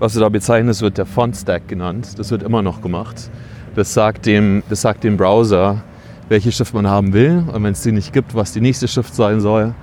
was 0.00 0.14
du 0.14 0.20
da 0.20 0.28
bezeichnest, 0.28 0.82
wird 0.82 0.98
der 0.98 1.06
Font-Stack 1.06 1.68
genannt. 1.68 2.18
Das 2.18 2.32
wird 2.32 2.42
immer 2.42 2.62
noch 2.62 2.82
gemacht. 2.82 3.30
Das 3.76 3.94
sagt 3.94 4.26
dem, 4.26 4.64
das 4.68 4.80
sagt 4.82 5.04
dem 5.04 5.16
Browser, 5.16 5.82
welche 6.28 6.50
Schrift 6.50 6.74
man 6.74 6.88
haben 6.88 7.12
will 7.12 7.44
und 7.52 7.62
wenn 7.62 7.72
es 7.72 7.82
die 7.82 7.92
nicht 7.92 8.12
gibt, 8.12 8.34
was 8.34 8.52
die 8.52 8.60
nächste 8.60 8.88
Schrift 8.88 9.14
sein 9.14 9.40
soll. 9.40 9.74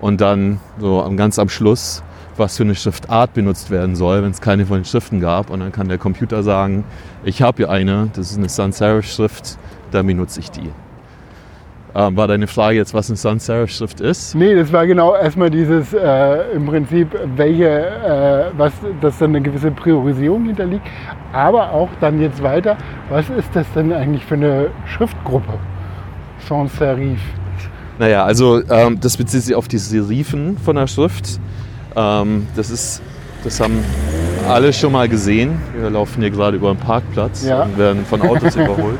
Und 0.00 0.20
dann 0.20 0.60
so 0.78 1.06
ganz 1.16 1.38
am 1.38 1.48
Schluss, 1.48 2.02
was 2.38 2.56
für 2.56 2.62
eine 2.62 2.74
Schriftart 2.74 3.34
benutzt 3.34 3.70
werden 3.70 3.96
soll, 3.96 4.22
wenn 4.22 4.30
es 4.30 4.40
keine 4.40 4.66
von 4.66 4.78
den 4.78 4.84
Schriften 4.84 5.20
gab. 5.20 5.50
Und 5.50 5.60
dann 5.60 5.72
kann 5.72 5.88
der 5.88 5.98
Computer 5.98 6.42
sagen, 6.42 6.84
ich 7.24 7.42
habe 7.42 7.58
hier 7.58 7.70
eine, 7.70 8.10
das 8.14 8.30
ist 8.30 8.38
eine 8.38 8.48
Sans-Serif-Schrift, 8.48 9.58
dann 9.90 10.06
benutze 10.06 10.40
ich 10.40 10.50
die. 10.50 10.70
Ähm, 11.94 12.14
war 12.14 12.28
deine 12.28 12.46
Frage 12.46 12.76
jetzt, 12.76 12.92
was 12.92 13.08
eine 13.08 13.16
Sans-Serif-Schrift 13.16 14.02
ist? 14.02 14.34
Nee, 14.34 14.54
das 14.54 14.70
war 14.70 14.86
genau 14.86 15.14
erstmal 15.14 15.48
dieses 15.48 15.94
äh, 15.94 16.52
im 16.54 16.66
Prinzip, 16.66 17.08
welche, 17.36 17.68
äh, 17.68 18.44
was, 18.58 18.72
dass 19.00 19.18
dann 19.18 19.30
eine 19.30 19.40
gewisse 19.40 19.70
Priorisierung 19.70 20.44
hinterliegt. 20.44 20.86
Aber 21.32 21.72
auch 21.72 21.88
dann 22.00 22.20
jetzt 22.20 22.42
weiter, 22.42 22.76
was 23.08 23.30
ist 23.30 23.48
das 23.54 23.66
denn 23.74 23.94
eigentlich 23.94 24.24
für 24.26 24.34
eine 24.34 24.66
Schriftgruppe? 24.86 25.54
Sans 26.46 26.76
Serif. 26.76 27.20
Naja, 27.98 28.24
also 28.24 28.62
ähm, 28.68 29.00
das 29.00 29.16
bezieht 29.16 29.42
sich 29.42 29.54
auf 29.54 29.68
die 29.68 29.78
Serifen 29.78 30.58
von 30.58 30.76
der 30.76 30.86
Schrift. 30.86 31.40
Ähm, 31.96 32.46
das 32.54 32.70
ist, 32.70 33.02
das 33.42 33.58
haben 33.60 33.82
alle 34.48 34.72
schon 34.72 34.92
mal 34.92 35.08
gesehen. 35.08 35.58
Wir 35.76 35.90
laufen 35.90 36.20
hier 36.20 36.30
gerade 36.30 36.56
über 36.56 36.70
einen 36.70 36.78
Parkplatz 36.78 37.44
Ja. 37.46 37.62
und 37.62 37.78
werden 37.78 38.04
von 38.04 38.20
Autos 38.22 38.54
überholt. 38.56 38.98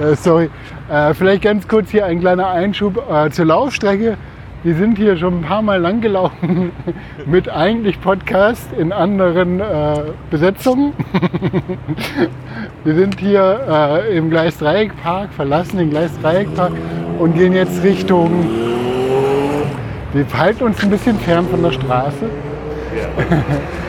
Äh, 0.00 0.14
sorry, 0.16 0.48
äh, 0.90 1.12
vielleicht 1.14 1.42
ganz 1.42 1.66
kurz 1.68 1.90
hier 1.90 2.06
ein 2.06 2.20
kleiner 2.20 2.48
Einschub 2.48 3.02
äh, 3.10 3.30
zur 3.30 3.46
Laufstrecke. 3.46 4.16
Wir 4.62 4.74
sind 4.74 4.96
hier 4.98 5.16
schon 5.16 5.38
ein 5.40 5.42
paar 5.42 5.62
Mal 5.62 5.80
lang 5.80 6.00
gelaufen 6.00 6.72
mit 7.26 7.48
eigentlich 7.48 8.00
Podcast 8.00 8.66
in 8.76 8.92
anderen 8.92 9.60
äh, 9.60 10.02
Besetzungen. 10.30 10.92
Wir 12.84 12.94
sind 12.94 13.20
hier 13.20 13.60
äh, 14.08 14.16
im 14.16 14.30
Gleisdreieckpark, 14.30 15.32
verlassen 15.34 15.78
den 15.78 15.90
Gleisdreieckpark 15.90 16.72
und 17.18 17.34
gehen 17.36 17.52
jetzt 17.52 17.82
Richtung. 17.84 18.46
Wir 20.12 20.24
halten 20.36 20.64
uns 20.64 20.82
ein 20.82 20.90
bisschen 20.90 21.18
fern 21.18 21.46
von 21.50 21.62
der 21.62 21.72
Straße. 21.72 22.26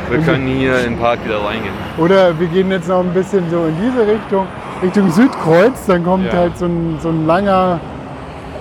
Wir 0.09 0.19
können 0.19 0.47
hier 0.47 0.77
in 0.79 0.93
den 0.93 0.99
Park 0.99 1.23
wieder 1.25 1.37
reingehen. 1.43 1.73
Oder 1.97 2.37
wir 2.39 2.47
gehen 2.47 2.69
jetzt 2.71 2.89
noch 2.89 2.99
ein 2.99 3.13
bisschen 3.13 3.49
so 3.49 3.65
in 3.65 3.75
diese 3.81 4.05
Richtung, 4.07 4.47
Richtung 4.81 5.11
Südkreuz. 5.11 5.85
Dann 5.85 6.03
kommt 6.03 6.25
Ja. 6.25 6.33
halt 6.39 6.57
so 6.57 6.65
ein, 6.65 6.97
so 7.01 7.09
ein 7.09 7.25
langer 7.25 7.79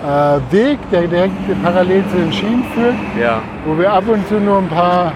äh, 0.05 0.53
Weg, 0.53 0.79
der 0.93 1.03
direkt 1.09 1.63
parallel 1.63 2.05
zu 2.11 2.17
den 2.17 2.33
Schienen 2.33 2.65
führt, 2.75 2.95
Ja. 3.21 3.41
wo 3.65 3.77
wir 3.79 3.93
ab 3.93 4.05
und 4.07 4.27
zu 4.29 4.35
nur 4.35 4.59
ein 4.59 4.69
paar 4.69 5.13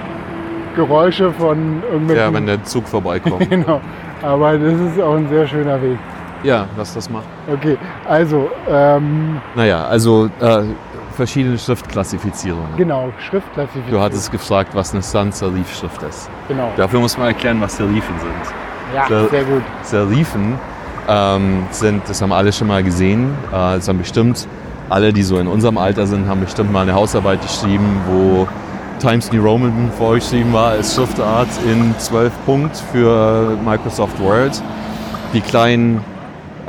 Geräusche 0.74 1.32
von 1.32 1.82
irgendwelchen. 1.90 2.24
ja, 2.26 2.32
wenn 2.32 2.46
der 2.46 2.62
Zug 2.64 2.88
vorbeikommt. 2.88 3.48
genau. 3.50 3.80
Aber 4.22 4.56
das 4.58 4.72
ist 4.74 5.00
auch 5.00 5.16
ein 5.16 5.28
sehr 5.28 5.46
schöner 5.46 5.80
Weg. 5.82 5.98
ja, 6.42 6.66
lass 6.76 6.94
das 6.94 7.08
mal. 7.10 7.22
Okay, 7.52 7.76
also 8.08 8.50
ähm, 8.68 9.40
Naja, 9.54 9.84
also 9.84 10.26
äh, 10.40 10.62
verschiedene 11.16 11.58
Schriftklassifizierungen. 11.58 12.76
genau, 12.76 13.12
Schriftklassifizierung. 13.18 13.90
Du 13.90 14.00
hattest 14.00 14.30
gefragt, 14.30 14.70
was 14.74 14.92
eine 14.92 15.02
Sans-Serif-Schrift 15.02 16.02
ist. 16.02 16.30
genau. 16.48 16.70
Dafür 16.76 17.00
muss 17.00 17.16
man 17.18 17.28
erklären, 17.28 17.60
was 17.60 17.76
Serifen 17.76 18.18
sind. 18.18 18.54
Ja, 18.94 19.06
Sehr- 19.06 19.28
sehr 19.28 19.44
gut. 19.44 19.62
Serifen 19.82 20.58
ähm, 21.08 21.66
sind, 21.70 22.02
das 22.08 22.20
haben 22.22 22.32
alle 22.32 22.52
schon 22.52 22.68
mal 22.68 22.82
gesehen, 22.82 23.34
äh, 23.50 23.52
das 23.76 23.88
haben 23.88 23.98
bestimmt 23.98 24.46
alle, 24.88 25.12
die 25.12 25.22
so 25.22 25.38
in 25.38 25.46
unserem 25.46 25.78
Alter 25.78 26.06
sind, 26.06 26.26
haben 26.28 26.40
bestimmt 26.40 26.72
mal 26.72 26.82
eine 26.82 26.94
Hausarbeit 26.94 27.40
geschrieben, 27.42 28.00
wo 28.08 28.48
Times 28.98 29.30
New 29.32 29.42
Roman 29.42 29.90
vorgeschrieben 29.96 30.52
war 30.52 30.70
als 30.72 30.94
Schriftart 30.94 31.48
in 31.64 31.94
12 31.98 32.32
Punkt 32.44 32.76
für 32.92 33.56
Microsoft 33.64 34.20
Word. 34.20 34.60
Die 35.32 35.40
kleinen, 35.40 36.04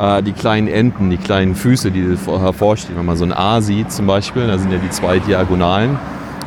äh, 0.01 0.23
die 0.23 0.33
kleinen 0.33 0.67
Enden, 0.67 1.09
die 1.09 1.17
kleinen 1.17 1.55
Füße, 1.55 1.91
die 1.91 2.17
hervorstehen, 2.25 2.97
wenn 2.97 3.05
man 3.05 3.17
so 3.17 3.23
ein 3.23 3.33
A 3.33 3.61
sieht 3.61 3.91
zum 3.91 4.07
Beispiel, 4.07 4.47
da 4.47 4.57
sind 4.57 4.71
ja 4.71 4.79
die 4.79 4.89
zwei 4.89 5.19
Diagonalen 5.19 5.99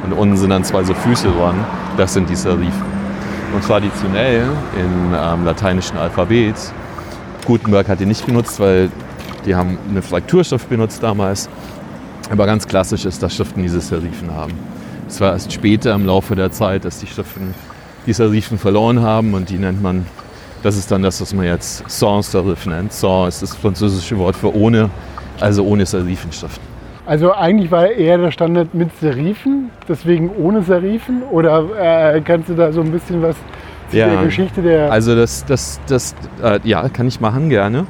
und 0.04 0.12
unten 0.12 0.36
sind 0.36 0.50
dann 0.50 0.64
zwei 0.64 0.82
so 0.82 0.92
Füße 0.92 1.28
dran, 1.28 1.64
das 1.96 2.12
sind 2.14 2.28
die 2.28 2.36
Serifen. 2.36 2.94
Und 3.54 3.62
traditionell 3.62 4.48
im 4.76 5.14
ähm, 5.14 5.44
lateinischen 5.44 5.96
Alphabet 5.96 6.56
Gutenberg 7.44 7.88
hat 7.88 8.00
die 8.00 8.06
nicht 8.06 8.26
benutzt, 8.26 8.58
weil 8.58 8.90
die 9.46 9.54
haben 9.54 9.78
eine 9.88 10.02
Frakturschrift 10.02 10.68
benutzt 10.68 11.02
damals. 11.02 11.48
Aber 12.30 12.46
ganz 12.46 12.66
klassisch 12.66 13.04
ist, 13.04 13.22
dass 13.22 13.36
Schriften 13.36 13.62
diese 13.62 13.80
Serifen 13.80 14.34
haben. 14.34 14.54
Es 15.06 15.20
war 15.20 15.32
erst 15.32 15.52
später 15.52 15.94
im 15.94 16.06
Laufe 16.06 16.34
der 16.34 16.50
Zeit, 16.50 16.86
dass 16.86 16.98
die 16.98 17.06
Schriften 17.06 17.54
die 18.06 18.14
Serifen 18.14 18.58
verloren 18.58 19.02
haben 19.02 19.34
und 19.34 19.50
die 19.50 19.58
nennt 19.58 19.82
man, 19.82 20.06
das 20.64 20.78
ist 20.78 20.90
dann 20.90 21.02
das, 21.02 21.20
was 21.20 21.34
man 21.34 21.44
jetzt 21.44 21.88
sans 21.90 22.32
Serif 22.32 22.64
nennt. 22.64 22.90
Sans 22.92 23.28
ist 23.28 23.42
das 23.42 23.54
französische 23.54 24.16
Wort 24.18 24.34
für 24.34 24.52
ohne, 24.56 24.88
also 25.38 25.62
ohne 25.62 25.84
Serifenschriften. 25.84 26.64
Also 27.04 27.34
eigentlich 27.34 27.70
war 27.70 27.86
eher 27.86 28.16
der 28.16 28.30
Standard 28.30 28.72
mit 28.72 28.88
Serifen, 28.98 29.70
deswegen 29.86 30.30
ohne 30.30 30.62
Serifen. 30.62 31.22
Oder 31.30 32.14
äh, 32.14 32.20
kannst 32.22 32.48
du 32.48 32.54
da 32.54 32.72
so 32.72 32.80
ein 32.80 32.90
bisschen 32.90 33.20
was 33.20 33.36
zu 33.90 33.98
Ja. 33.98 34.08
der 34.08 34.24
Geschichte 34.24 34.62
der 34.62 34.90
Also 34.90 35.14
das, 35.14 35.44
das, 35.44 35.80
das 35.86 36.14
äh, 36.42 36.58
ja, 36.64 36.88
kann 36.88 37.08
ich 37.08 37.20
machen, 37.20 37.50
gerne. 37.50 37.86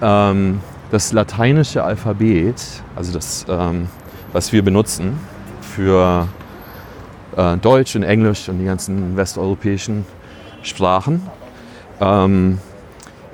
Ähm, 0.00 0.60
das 0.90 1.12
lateinische 1.12 1.84
Alphabet, 1.84 2.54
also 2.96 3.12
das, 3.12 3.44
ähm, 3.50 3.88
was 4.32 4.50
wir 4.50 4.64
benutzen 4.64 5.18
für 5.60 6.26
äh, 7.36 7.58
Deutsch 7.58 7.94
und 7.96 8.02
Englisch 8.02 8.48
und 8.48 8.60
die 8.60 8.64
ganzen 8.64 9.14
westeuropäischen 9.14 10.06
Sprachen, 10.62 11.20
ähm, 12.02 12.58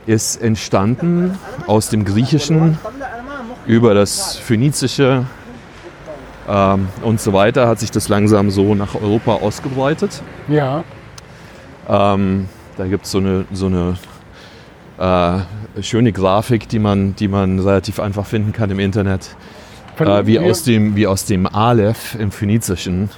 ist 0.06 0.40
entstanden 0.40 1.38
aus 1.66 1.88
dem 1.88 2.04
Griechischen 2.04 2.78
über 3.66 3.94
das 3.94 4.36
Phönizische 4.36 5.26
ähm, 6.48 6.88
und 7.02 7.20
so 7.20 7.32
weiter, 7.32 7.68
hat 7.68 7.80
sich 7.80 7.90
das 7.90 8.08
langsam 8.08 8.50
so 8.50 8.74
nach 8.74 8.94
Europa 8.94 9.34
ausgebreitet. 9.34 10.22
Ja. 10.48 10.84
Ähm, 11.88 12.48
da 12.76 12.86
gibt 12.86 13.04
es 13.04 13.10
so 13.10 13.18
eine, 13.18 13.44
so 13.52 13.66
eine 13.66 13.96
äh, 14.98 15.82
schöne 15.82 16.12
Grafik, 16.12 16.68
die 16.68 16.78
man, 16.78 17.14
die 17.16 17.28
man 17.28 17.58
relativ 17.58 18.00
einfach 18.00 18.26
finden 18.26 18.52
kann 18.52 18.70
im 18.70 18.78
Internet. 18.78 19.36
Äh, 19.98 20.26
wie, 20.26 20.38
aus 20.38 20.62
dem, 20.62 20.96
wie 20.96 21.06
aus 21.06 21.24
dem 21.24 21.46
Aleph 21.46 22.14
im 22.14 22.30
Phönizischen, 22.30 23.10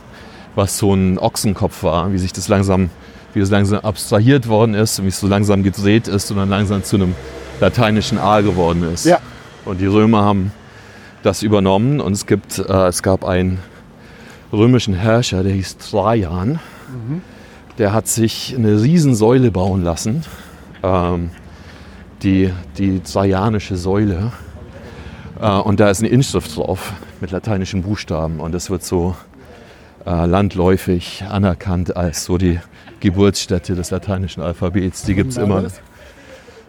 was 0.54 0.78
so 0.78 0.94
ein 0.94 1.18
Ochsenkopf 1.18 1.82
war, 1.82 2.12
wie 2.12 2.18
sich 2.18 2.32
das 2.32 2.48
langsam, 2.48 2.90
wie 3.34 3.40
es 3.40 3.50
langsam 3.50 3.80
abstrahiert 3.80 4.48
worden 4.48 4.74
ist 4.74 4.98
und 4.98 5.04
wie 5.04 5.10
es 5.10 5.20
so 5.20 5.26
langsam 5.26 5.62
gedreht 5.62 6.08
ist 6.08 6.30
und 6.30 6.38
dann 6.38 6.48
langsam 6.48 6.82
zu 6.82 6.96
einem 6.96 7.14
lateinischen 7.60 8.18
A 8.18 8.40
geworden 8.40 8.82
ist. 8.92 9.04
Ja. 9.06 9.18
Und 9.64 9.80
die 9.80 9.86
Römer 9.86 10.22
haben 10.24 10.52
das 11.22 11.42
übernommen 11.42 12.00
und 12.00 12.12
es, 12.12 12.26
gibt, 12.26 12.58
äh, 12.58 12.86
es 12.88 13.02
gab 13.02 13.24
einen 13.24 13.58
römischen 14.52 14.94
Herrscher, 14.94 15.42
der 15.42 15.52
hieß 15.52 15.78
Trajan. 15.78 16.58
Der 17.78 17.92
hat 17.92 18.08
sich 18.08 18.54
eine 18.56 18.82
Riesensäule 18.82 19.50
bauen 19.50 19.82
lassen, 19.82 20.24
ähm, 20.82 21.30
die, 22.22 22.52
die 22.78 23.00
Trajanische 23.00 23.76
Säule. 23.76 24.32
Äh, 25.40 25.50
und 25.50 25.80
da 25.80 25.90
ist 25.90 26.00
eine 26.00 26.08
Inschrift 26.08 26.56
drauf 26.56 26.92
mit 27.20 27.30
lateinischen 27.30 27.82
Buchstaben 27.82 28.40
und 28.40 28.52
das 28.52 28.70
wird 28.70 28.82
so 28.82 29.14
äh, 30.06 30.26
landläufig 30.26 31.24
anerkannt 31.28 31.96
als 31.96 32.24
so 32.24 32.38
die 32.38 32.58
Geburtsstätte 33.00 33.74
des 33.74 33.90
lateinischen 33.90 34.42
Alphabets. 34.42 35.02
Die 35.02 35.14
gibt 35.14 35.32
es 35.32 35.36
immer. 35.36 35.64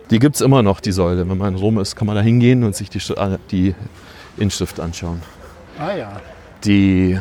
Die 0.10 0.20
gibt 0.20 0.36
es 0.36 0.42
immer 0.42 0.62
noch, 0.62 0.82
die 0.82 0.92
Säule. 0.92 1.30
Wenn 1.30 1.38
man 1.38 1.54
in 1.54 1.60
Rom 1.60 1.80
ist, 1.80 1.96
kann 1.96 2.06
man 2.06 2.18
da 2.18 2.22
hingehen 2.22 2.66
und 2.66 2.76
sich 2.76 2.90
die, 2.90 3.00
die 3.50 3.76
Inschrift 4.36 4.80
anschauen. 4.80 5.22
Ah 5.80 5.96
ja. 5.96 6.22
Die 6.66 7.18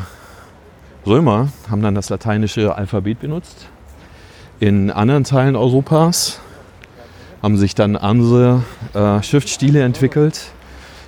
Römer 1.06 1.48
haben 1.70 1.82
dann 1.82 1.94
das 1.94 2.08
lateinische 2.10 2.74
Alphabet 2.74 3.20
benutzt. 3.20 3.68
In 4.58 4.90
anderen 4.90 5.24
Teilen 5.24 5.54
Europas 5.54 6.40
haben 7.42 7.56
sich 7.56 7.74
dann 7.74 7.96
andere 7.96 8.62
äh, 8.92 9.22
Schriftstile 9.22 9.82
entwickelt. 9.82 10.50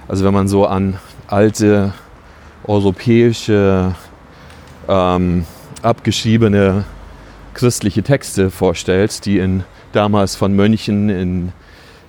Also 0.08 0.24
wenn 0.24 0.32
man 0.32 0.48
so 0.48 0.66
an 0.66 0.98
alte 1.26 1.92
europäische 2.64 3.94
ähm, 4.88 5.44
abgeschriebene 5.82 6.84
christliche 7.54 8.02
Texte 8.02 8.50
vorstellt, 8.50 9.24
die 9.24 9.38
in, 9.38 9.64
damals 9.92 10.36
von 10.36 10.54
Mönchen 10.54 11.08
in, 11.08 11.52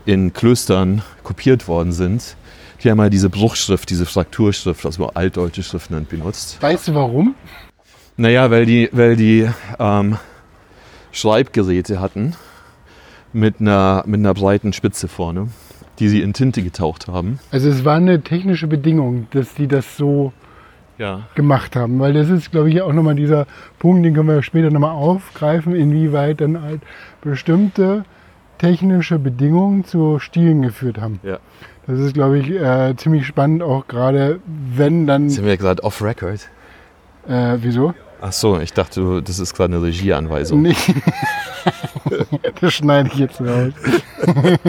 in 0.05 0.33
Klöstern 0.33 1.01
kopiert 1.23 1.67
worden 1.67 1.91
sind, 1.91 2.35
die 2.83 2.89
haben 2.89 2.97
mal 2.97 3.09
diese 3.09 3.29
Bruchschrift, 3.29 3.89
diese 3.89 4.05
Frakturschrift, 4.05 4.85
also 4.85 5.07
altdeutsche 5.07 5.63
Schrift 5.63 5.89
nennt, 5.91 6.09
benutzt. 6.09 6.61
Weißt 6.61 6.89
du 6.89 6.95
warum? 6.95 7.35
Naja, 8.17 8.51
weil 8.51 8.65
die, 8.65 8.89
weil 8.91 9.15
die 9.15 9.49
ähm, 9.79 10.17
Schreibgeräte 11.11 11.99
hatten 11.99 12.35
mit 13.31 13.61
einer, 13.61 14.03
mit 14.05 14.19
einer 14.19 14.33
breiten 14.33 14.73
Spitze 14.73 15.07
vorne, 15.07 15.47
die 15.99 16.09
sie 16.09 16.21
in 16.21 16.33
Tinte 16.33 16.61
getaucht 16.61 17.07
haben. 17.07 17.39
Also 17.51 17.69
es 17.69 17.85
war 17.85 17.95
eine 17.95 18.21
technische 18.21 18.67
Bedingung, 18.67 19.27
dass 19.31 19.53
die 19.55 19.67
das 19.67 19.97
so 19.97 20.33
Ja. 20.97 21.21
gemacht 21.35 21.75
haben. 21.75 21.99
Weil 21.99 22.13
das 22.13 22.29
ist, 22.29 22.51
glaube 22.51 22.69
ich, 22.69 22.81
auch 22.81 22.93
nochmal 22.93 23.15
dieser 23.15 23.47
Punkt, 23.79 24.05
den 24.05 24.13
können 24.13 24.27
wir 24.29 24.43
später 24.43 24.69
nochmal 24.69 24.91
aufgreifen, 24.91 25.75
inwieweit 25.75 26.41
dann 26.41 26.61
halt 26.61 26.81
bestimmte 27.21 28.05
technische 28.59 29.17
Bedingungen 29.19 29.83
zu 29.85 30.19
Stilen 30.19 30.61
geführt 30.61 30.99
haben. 30.99 31.19
ja. 31.23 31.39
Das 31.85 31.99
ist, 31.99 32.13
glaube 32.13 32.39
ich, 32.39 32.49
äh, 32.49 32.95
ziemlich 32.95 33.27
spannend, 33.27 33.61
auch 33.61 33.87
gerade 33.89 34.39
wenn 34.45 35.05
dann. 35.05 35.29
Sind 35.29 35.45
wir 35.45 35.57
gerade 35.57 35.83
off 35.83 36.01
record? 36.01 36.47
Äh, 37.27 37.57
wieso? 37.59 37.93
Ach 38.21 38.31
so, 38.31 38.57
ich 38.61 38.71
dachte, 38.71 39.01
du- 39.01 39.19
das 39.19 39.37
ist 39.39 39.53
gerade 39.53 39.75
eine 39.75 39.83
Regieanweisung. 39.83 40.61
Nicht. 40.61 40.93
das 42.61 42.73
schneide 42.75 43.09
ich 43.11 43.19
jetzt 43.19 43.41
raus. 43.41 43.73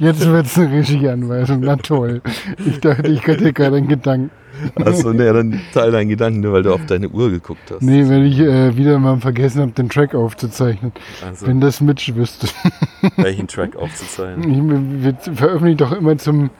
Jetzt 0.00 0.24
wird 0.26 0.46
es 0.46 0.56
eine 0.58 0.70
richtige 0.72 1.12
Anweisung. 1.12 1.60
Na 1.60 1.76
toll. 1.76 2.22
Ich 2.64 2.80
dachte, 2.80 3.08
ich 3.08 3.26
hätte 3.26 3.52
gerade 3.52 3.76
einen 3.76 3.88
Gedanken. 3.88 4.30
Achso, 4.76 5.12
nee, 5.12 5.24
dann 5.24 5.60
teil 5.72 5.90
deinen 5.92 6.08
Gedanken, 6.08 6.40
nur 6.40 6.52
weil 6.52 6.62
du 6.62 6.72
auf 6.72 6.84
deine 6.86 7.08
Uhr 7.08 7.30
geguckt 7.30 7.70
hast. 7.70 7.82
Nee, 7.82 8.08
weil 8.08 8.26
ich 8.26 8.38
äh, 8.38 8.76
wieder 8.76 8.98
mal 8.98 9.18
vergessen 9.18 9.62
habe, 9.62 9.72
den 9.72 9.88
Track 9.88 10.14
aufzuzeichnen. 10.14 10.92
Also, 11.26 11.46
Wenn 11.46 11.60
das 11.60 11.80
Mitch 11.80 12.14
wüsste. 12.14 12.48
welchen 13.16 13.48
Track 13.48 13.76
aufzuzeigen. 13.76 15.02
Ich, 15.02 15.04
wir 15.04 15.34
veröffentlichen 15.34 15.78
doch 15.78 15.92
immer 15.92 16.16
zum, 16.18 16.50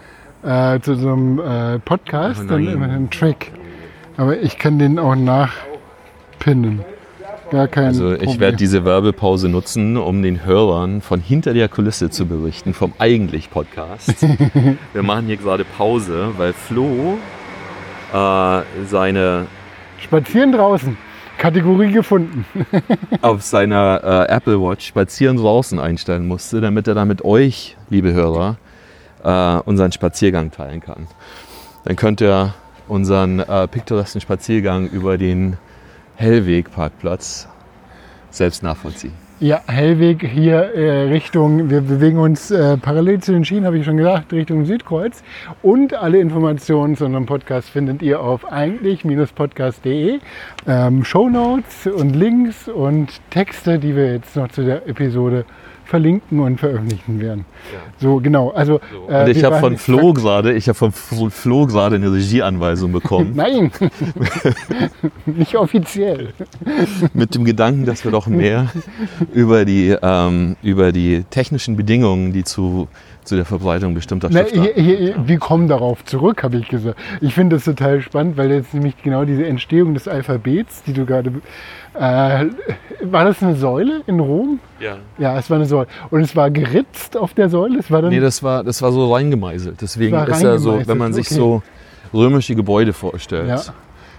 äh, 0.43 0.81
zu 0.81 0.95
so 0.97 1.13
einem 1.13 1.39
äh, 1.39 1.79
Podcast 1.79 2.43
Oh 2.45 2.49
dann 2.49 2.67
immer 2.67 2.87
einen 2.87 3.11
Track. 3.11 3.53
Aber 4.17 4.39
ich 4.39 4.59
kann 4.59 4.79
den 4.79 4.99
auch 4.99 5.17
nachpinnen. 5.17 6.81
Gar 7.51 7.69
kein 7.69 7.87
Also 7.87 8.11
Problem. 8.11 8.29
ich 8.29 8.41
werde 8.41 8.57
diese 8.57 8.85
Werbepause 8.85 9.49
nutzen, 9.49 9.97
um 9.97 10.23
den 10.23 10.45
Hörern 10.45 11.01
von 11.01 11.21
hinter 11.21 11.53
der 11.55 11.69
Kulisse 11.69 12.11
zu 12.11 12.27
berichten, 12.27 12.75
vom 12.75 12.93
eigentlich 12.99 13.51
Podcast. 13.51 14.15
Wir 14.93 15.03
machen 15.03 15.27
hier 15.27 15.37
gerade 15.37 15.65
Pause, 15.65 16.31
weil 16.37 16.53
Flo 16.53 17.19
äh, 18.15 18.63
seine 18.87 19.47
Spazieren 19.99 20.53
draußen. 20.53 20.97
Kategorie 21.37 21.91
gefunden. 21.91 22.47
auf 23.21 23.43
seiner 23.43 24.29
äh, 24.29 24.33
Apple 24.33 24.61
Watch 24.61 24.87
spazieren 24.87 25.37
draußen 25.37 25.81
einstellen 25.81 26.29
musste, 26.29 26.61
damit 26.61 26.87
er 26.87 26.95
dann 26.95 27.09
mit 27.09 27.25
euch, 27.25 27.77
liebe 27.91 28.13
Hörer, 28.13 28.57
äh, 29.25 29.57
unseren 29.65 29.91
Spaziergang 29.91 30.53
teilen 30.53 30.81
kann. 30.81 31.09
Dann 31.85 31.97
könnt 31.97 32.23
ihr 32.23 32.55
unseren 32.87 33.41
äh, 33.41 33.67
piktoresken 33.67 34.21
Spaziergang 34.21 34.87
über 34.87 35.19
den 35.19 35.57
Hellweg-Parkplatz 36.17 37.49
selbst 38.31 38.63
nachvollziehen. 38.63 39.24
Ja, 39.41 39.63
Hellweg 39.67 40.25
hier 40.25 40.75
äh, 40.77 41.09
Richtung, 41.09 41.69
wir 41.69 41.81
bewegen 41.81 42.19
uns 42.19 42.53
äh, 42.53 42.77
parallel 42.77 43.19
zu 43.19 43.33
den 43.33 43.45
Schienen, 43.45 43.67
habe 43.67 43.77
ich 43.77 43.85
schon 43.85 43.97
gesagt, 43.97 44.33
Richtung 44.33 44.65
Südkreuz. 44.65 45.25
Und 45.61 45.93
alle 45.93 46.19
Informationen 46.21 46.97
zu 46.97 47.07
unserem 47.09 47.27
Podcast 47.27 47.69
findet 47.69 48.01
ihr 48.01 48.21
auf 48.21 48.51
eigentlich-podcast.de. 48.53 50.21
Ähm, 50.69 51.05
Shownotes 51.05 51.89
und 51.89 52.15
Links 52.15 52.69
und 52.69 53.09
Texte, 53.31 53.81
die 53.81 53.97
wir 53.97 54.13
jetzt 54.13 54.37
noch 54.37 54.49
zu 54.49 54.63
der 54.63 54.87
Episode 54.87 55.45
verlinken 55.85 56.41
und 56.41 56.59
veröffentlichen 56.59 57.21
werden. 57.21 57.45
So, 57.99 58.17
genau. 58.17 58.51
Also, 58.51 58.81
äh, 59.09 59.23
Und 59.25 59.29
ich 59.29 59.45
habe 59.45 59.57
von 59.57 59.77
Flo 59.77 60.13
gerade, 60.13 60.53
ich 60.55 60.69
habe 60.69 60.77
von 60.77 60.93
Flo 61.31 61.67
gerade 61.67 61.97
eine 61.97 62.13
Regieanweisung 62.13 62.93
bekommen, 62.93 63.33
Nein, 63.35 63.71
nicht 65.27 65.57
offiziell. 65.57 66.29
mit 67.13 67.35
dem 67.35 67.45
Gedanken, 67.45 67.85
dass 67.85 68.05
wir 68.05 68.11
doch 68.11 68.27
mehr 68.27 68.69
über 69.33 69.65
die, 69.65 69.97
ähm, 70.01 70.57
über 70.63 70.93
die 70.93 71.25
technischen 71.31 71.77
Bedingungen, 71.77 72.33
die 72.33 72.45
zu, 72.45 72.89
zu 73.25 73.37
der 73.37 73.45
Verbreitung 73.45 73.95
bestimmter 73.95 74.31
Schriftarten 74.31 75.27
wir 75.27 75.39
kommen 75.39 75.69
darauf 75.69 76.05
zurück, 76.05 76.43
habe 76.43 76.59
ich 76.59 76.69
gesagt. 76.69 76.99
Ich 77.21 77.35
finde 77.35 77.57
das 77.57 77.65
total 77.65 78.01
spannend, 78.01 78.37
weil 78.37 78.51
jetzt 78.51 78.75
nämlich 78.75 79.01
genau 79.03 79.25
diese 79.25 79.47
Entstehung 79.47 79.95
des 79.95 80.09
Alphabets, 80.09 80.83
die 80.85 80.93
du 80.93 81.05
gerade. 81.07 81.33
Äh, 81.95 82.47
war 83.03 83.25
das 83.25 83.43
eine 83.43 83.55
Säule 83.55 84.03
in 84.07 84.21
Rom? 84.21 84.59
Ja. 84.81 84.97
Ja, 85.19 85.39
es 85.39 85.49
war 85.51 85.57
eine 85.57 85.67
Säule. 85.67 85.87
Und 86.11 86.23
es 86.23 86.35
war 86.35 86.51
geritzt 86.51 87.17
auf 87.17 87.35
der 87.35 87.49
Säule. 87.49 87.79
Es 87.79 87.91
war 87.91 88.03
dann. 88.03 88.11
Nee, 88.11 88.21
das 88.21 88.43
war, 88.43 88.65
das 88.65 88.83
war 88.83 88.93
so 88.93 89.13
reingemeißelt. 89.13 89.81
Deswegen 89.81 90.17
ist 90.17 90.43
ja 90.43 90.59
so, 90.59 90.81
wenn 90.87 90.99
man 90.99 91.13
sich 91.13 91.27
okay. 91.27 91.35
so 91.35 91.63
römische 92.13 92.55
Gebäude 92.55 92.93
vorstellt. 92.93 93.49
ja. 93.49 93.61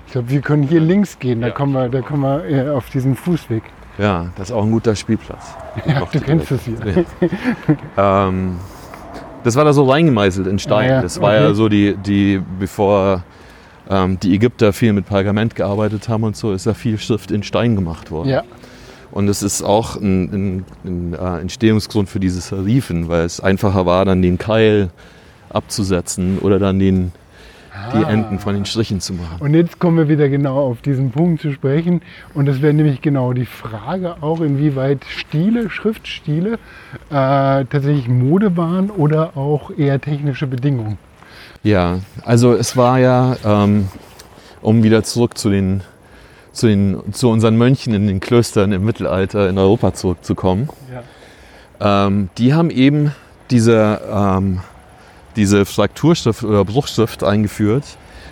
Ich 0.07 0.11
glaube, 0.13 0.29
wir 0.29 0.41
können 0.41 0.63
hier 0.63 0.79
links 0.79 1.19
gehen. 1.19 1.41
Da 1.41 1.47
Ja. 1.47 1.53
kommen 1.53 1.73
wir, 1.73 1.89
da 1.89 2.01
kommen 2.01 2.21
wir 2.21 2.45
äh, 2.45 2.69
auf 2.69 2.89
diesen 2.89 3.15
Fußweg. 3.15 3.63
Ja, 3.97 4.27
das 4.37 4.49
ist 4.49 4.55
auch 4.55 4.63
ein 4.63 4.71
guter 4.71 4.95
Spielplatz. 4.95 5.55
Ja, 5.85 6.07
du 6.11 6.19
kennst 6.21 6.51
es 6.51 6.61
hier. 6.63 7.05
Ähm, 7.97 8.57
das 9.45 9.55
war 9.55 9.63
da 9.63 9.73
so 9.73 9.83
reingemeißelt 9.83 10.47
in 10.47 10.57
Stein. 10.57 10.89
Ah 10.89 10.93
ja, 10.95 11.01
Das 11.03 11.21
war 11.21 11.35
ja 11.35 11.45
okay. 11.45 11.53
so 11.53 11.69
die, 11.69 11.95
die 11.95 12.41
bevor 12.59 13.23
ähm, 13.87 14.19
die 14.19 14.33
Ägypter 14.33 14.73
viel 14.73 14.91
mit 14.91 15.05
Pergament 15.05 15.53
gearbeitet 15.53 16.09
haben 16.09 16.23
und 16.23 16.35
so, 16.35 16.51
ist 16.51 16.65
da 16.65 16.73
viel 16.73 16.97
Schrift 16.97 17.29
in 17.29 17.43
Stein 17.43 17.75
gemacht 17.75 18.09
worden. 18.09 18.29
Ja, 18.29 18.43
Und 19.11 19.27
es 19.29 19.43
ist 19.43 19.61
auch 19.61 19.97
ein, 19.97 20.33
ein, 20.33 20.65
ein 20.83 21.13
äh, 21.13 21.41
Entstehungsgrund 21.41 22.09
für 22.09 22.19
diese 22.19 22.41
Serifen, 22.41 23.07
weil 23.07 23.23
es 23.23 23.39
einfacher 23.39 23.85
war, 23.85 24.03
dann 24.03 24.23
den 24.23 24.39
Keil 24.39 24.89
abzusetzen 25.49 26.39
oder 26.39 26.57
dann 26.57 26.79
den, 26.79 27.11
die 27.93 28.05
Ah. 28.05 28.09
Enden 28.09 28.39
von 28.39 28.53
den 28.53 28.65
Strichen 28.65 28.99
zu 28.99 29.13
machen. 29.13 29.37
Und 29.39 29.53
jetzt 29.53 29.79
kommen 29.79 29.97
wir 29.97 30.07
wieder 30.07 30.29
genau 30.29 30.57
auf 30.69 30.81
diesen 30.81 31.11
Punkt 31.11 31.41
zu 31.41 31.51
sprechen. 31.51 32.01
Und 32.33 32.45
das 32.45 32.61
wäre 32.61 32.73
nämlich 32.73 33.01
genau 33.01 33.33
die 33.33 33.45
Frage 33.45 34.21
auch, 34.21 34.41
inwieweit 34.41 35.05
Stile, 35.05 35.69
Schriftstile 35.69 36.53
äh, 36.53 36.57
tatsächlich 37.09 38.07
Mode 38.07 38.57
waren 38.57 38.89
oder 38.89 39.35
auch 39.37 39.71
eher 39.77 39.99
technische 39.99 40.47
Bedingungen. 40.47 40.97
Ja, 41.63 41.99
also 42.23 42.53
es 42.53 42.77
war 42.77 42.99
ja, 42.99 43.35
ähm, 43.43 43.89
um 44.61 44.83
wieder 44.83 45.03
zurück 45.03 45.37
zu 45.37 45.49
den, 45.49 45.81
zu 46.51 46.67
den, 46.67 47.01
zu 47.11 47.29
unseren 47.29 47.57
Mönchen 47.57 47.93
in 47.93 48.07
den 48.07 48.19
Klöstern 48.19 48.71
im 48.71 48.85
Mittelalter 48.85 49.49
in 49.49 49.57
Europa 49.57 49.93
zurückzukommen. 49.93 50.69
Ähm, 51.81 52.29
die 52.37 52.53
haben 52.53 52.69
eben 52.69 53.11
diese, 53.51 53.99
ähm, 54.09 54.61
diese 55.35 55.65
Frakturschrift 55.65 56.43
oder 56.43 56.63
Bruchschrift 56.65 57.23
eingeführt, 57.23 57.83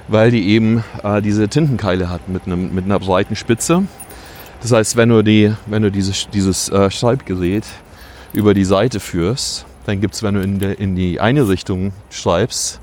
weil 0.08 0.32
die 0.32 0.48
eben 0.50 0.84
äh, 1.04 1.22
diese 1.22 1.48
Tintenkeile 1.48 2.10
hatten 2.10 2.34
mit, 2.34 2.46
einem, 2.46 2.74
mit 2.74 2.86
einer 2.86 3.00
breiten 3.00 3.36
Spitze. 3.36 3.84
Das 4.62 4.72
heißt, 4.72 4.96
wenn 4.96 5.10
du, 5.10 5.24
die, 5.24 5.54
wenn 5.66 5.84
du 5.84 5.92
dieses, 5.92 6.30
dieses 6.30 6.70
äh, 6.70 6.90
Schreibgerät 6.90 7.66
über 8.32 8.54
die 8.54 8.66
Seite 8.66 9.00
führst, 9.00 9.66
dann 9.86 10.00
gibt 10.00 10.16
es, 10.16 10.24
wenn 10.24 10.36
du 10.36 10.42
in, 10.42 10.60
der, 10.60 10.80
in 10.80 10.96
die 10.96 11.20
eine 11.20 11.48
Richtung 11.48 11.92
schreibst, 12.10 12.80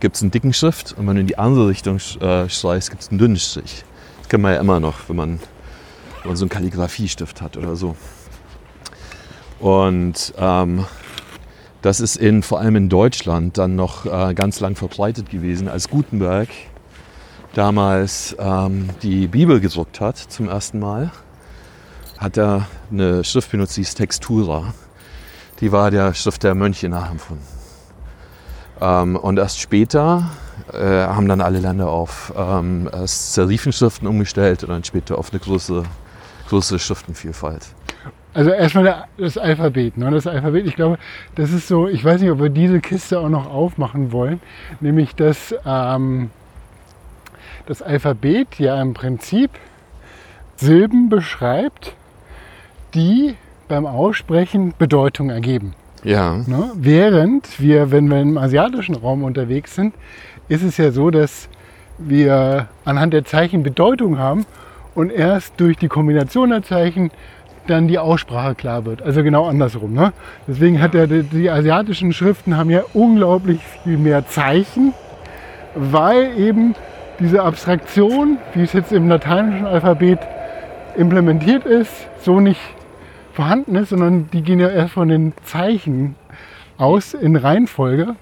gibt 0.00 0.16
es 0.16 0.22
einen 0.22 0.30
dicken 0.30 0.52
Schrift 0.52 0.94
und 0.96 1.06
wenn 1.06 1.16
du 1.16 1.20
in 1.20 1.26
die 1.26 1.38
andere 1.38 1.68
Richtung 1.68 1.98
äh, 2.20 2.48
schreibst, 2.48 2.90
gibt 2.90 3.02
es 3.02 3.10
einen 3.10 3.18
dünnen 3.18 3.36
Strich. 3.36 3.84
Das 4.20 4.28
kennt 4.28 4.42
man 4.42 4.54
ja 4.54 4.60
immer 4.60 4.80
noch, 4.80 5.08
wenn 5.08 5.16
man, 5.16 5.40
wenn 6.22 6.28
man 6.28 6.36
so 6.36 6.44
einen 6.44 6.50
Kalligrafiestift 6.50 7.42
hat 7.42 7.56
oder 7.56 7.76
so. 7.76 7.96
Und 9.60 10.32
ähm, 10.38 10.86
das 11.82 12.00
ist 12.00 12.16
in, 12.16 12.42
vor 12.42 12.60
allem 12.60 12.76
in 12.76 12.88
Deutschland 12.88 13.58
dann 13.58 13.76
noch 13.76 14.06
äh, 14.06 14.34
ganz 14.34 14.60
lang 14.60 14.74
verbreitet 14.74 15.30
gewesen, 15.30 15.68
als 15.68 15.88
Gutenberg 15.88 16.48
damals 17.54 18.36
ähm, 18.38 18.90
die 19.02 19.26
Bibel 19.26 19.60
gedruckt 19.60 20.00
hat 20.00 20.16
zum 20.16 20.48
ersten 20.48 20.78
Mal, 20.78 21.10
hat 22.18 22.36
er 22.36 22.66
eine 22.90 23.24
Schrift 23.24 23.50
benutzt, 23.50 23.76
die 23.76 23.82
ist 23.82 23.94
Textura. 23.94 24.74
Die 25.60 25.72
war 25.72 25.90
der 25.90 26.14
Schrift 26.14 26.44
der 26.44 26.54
Mönche 26.54 26.88
nachempfunden. 26.88 27.46
Ähm, 28.80 29.16
und 29.16 29.38
erst 29.38 29.60
später 29.60 30.30
äh, 30.72 30.78
haben 30.78 31.28
dann 31.28 31.40
alle 31.40 31.58
Länder 31.58 31.88
auf 31.88 32.32
ähm, 32.36 32.88
Serifenschriften 33.04 34.06
umgestellt 34.06 34.62
und 34.62 34.70
dann 34.70 34.84
später 34.84 35.18
auf 35.18 35.30
eine 35.32 35.40
größere, 35.40 35.84
größere 36.48 36.78
Schriftenvielfalt. 36.78 37.66
Also 38.34 38.50
erstmal 38.50 39.06
das 39.16 39.38
Alphabet. 39.38 39.96
Ne? 39.96 40.10
Das 40.10 40.26
Alphabet, 40.26 40.66
ich 40.66 40.76
glaube, 40.76 40.98
das 41.34 41.52
ist 41.52 41.66
so, 41.66 41.88
ich 41.88 42.04
weiß 42.04 42.20
nicht, 42.20 42.30
ob 42.30 42.40
wir 42.40 42.50
diese 42.50 42.80
Kiste 42.80 43.18
auch 43.18 43.28
noch 43.28 43.50
aufmachen 43.50 44.12
wollen, 44.12 44.40
nämlich 44.80 45.14
dass 45.14 45.54
ähm, 45.66 46.30
das 47.66 47.82
Alphabet 47.82 48.58
ja 48.58 48.80
im 48.80 48.94
Prinzip 48.94 49.50
Silben 50.56 51.08
beschreibt, 51.08 51.94
die 52.94 53.34
beim 53.68 53.86
Aussprechen 53.86 54.74
Bedeutung 54.76 55.30
ergeben. 55.30 55.74
Ja, 56.04 56.36
Ne? 56.46 56.70
Während 56.74 57.60
wir, 57.60 57.90
wenn 57.90 58.08
wir 58.08 58.20
im 58.20 58.38
asiatischen 58.38 58.94
Raum 58.94 59.24
unterwegs 59.24 59.74
sind, 59.74 59.94
ist 60.48 60.62
es 60.62 60.76
ja 60.76 60.90
so, 60.90 61.10
dass 61.10 61.48
wir 61.98 62.68
anhand 62.84 63.12
der 63.12 63.24
Zeichen 63.24 63.62
Bedeutung 63.62 64.18
haben 64.18 64.46
und 64.94 65.10
erst 65.10 65.60
durch 65.60 65.76
die 65.76 65.88
Kombination 65.88 66.50
der 66.50 66.62
Zeichen 66.62 67.10
dann 67.70 67.88
die 67.88 67.98
Aussprache 67.98 68.54
klar 68.54 68.84
wird. 68.84 69.02
Also 69.02 69.22
genau 69.22 69.46
andersrum. 69.46 69.92
Ne? 69.92 70.12
Deswegen 70.46 70.80
hat 70.80 70.94
die, 70.94 71.22
die 71.22 71.50
asiatischen 71.50 72.12
Schriften 72.12 72.56
haben 72.56 72.70
ja 72.70 72.82
unglaublich 72.94 73.60
viel 73.84 73.98
mehr 73.98 74.26
Zeichen, 74.26 74.94
weil 75.74 76.38
eben 76.38 76.74
diese 77.20 77.42
Abstraktion, 77.42 78.38
wie 78.54 78.62
es 78.62 78.72
jetzt 78.72 78.92
im 78.92 79.08
lateinischen 79.08 79.66
Alphabet 79.66 80.20
implementiert 80.96 81.64
ist, 81.64 81.92
so 82.22 82.40
nicht 82.40 82.60
vorhanden 83.32 83.76
ist, 83.76 83.90
sondern 83.90 84.28
die 84.32 84.42
gehen 84.42 84.60
ja 84.60 84.68
erst 84.68 84.94
von 84.94 85.08
den 85.08 85.32
Zeichen 85.44 86.16
aus 86.76 87.14
in 87.14 87.36
Reihenfolge. 87.36 88.16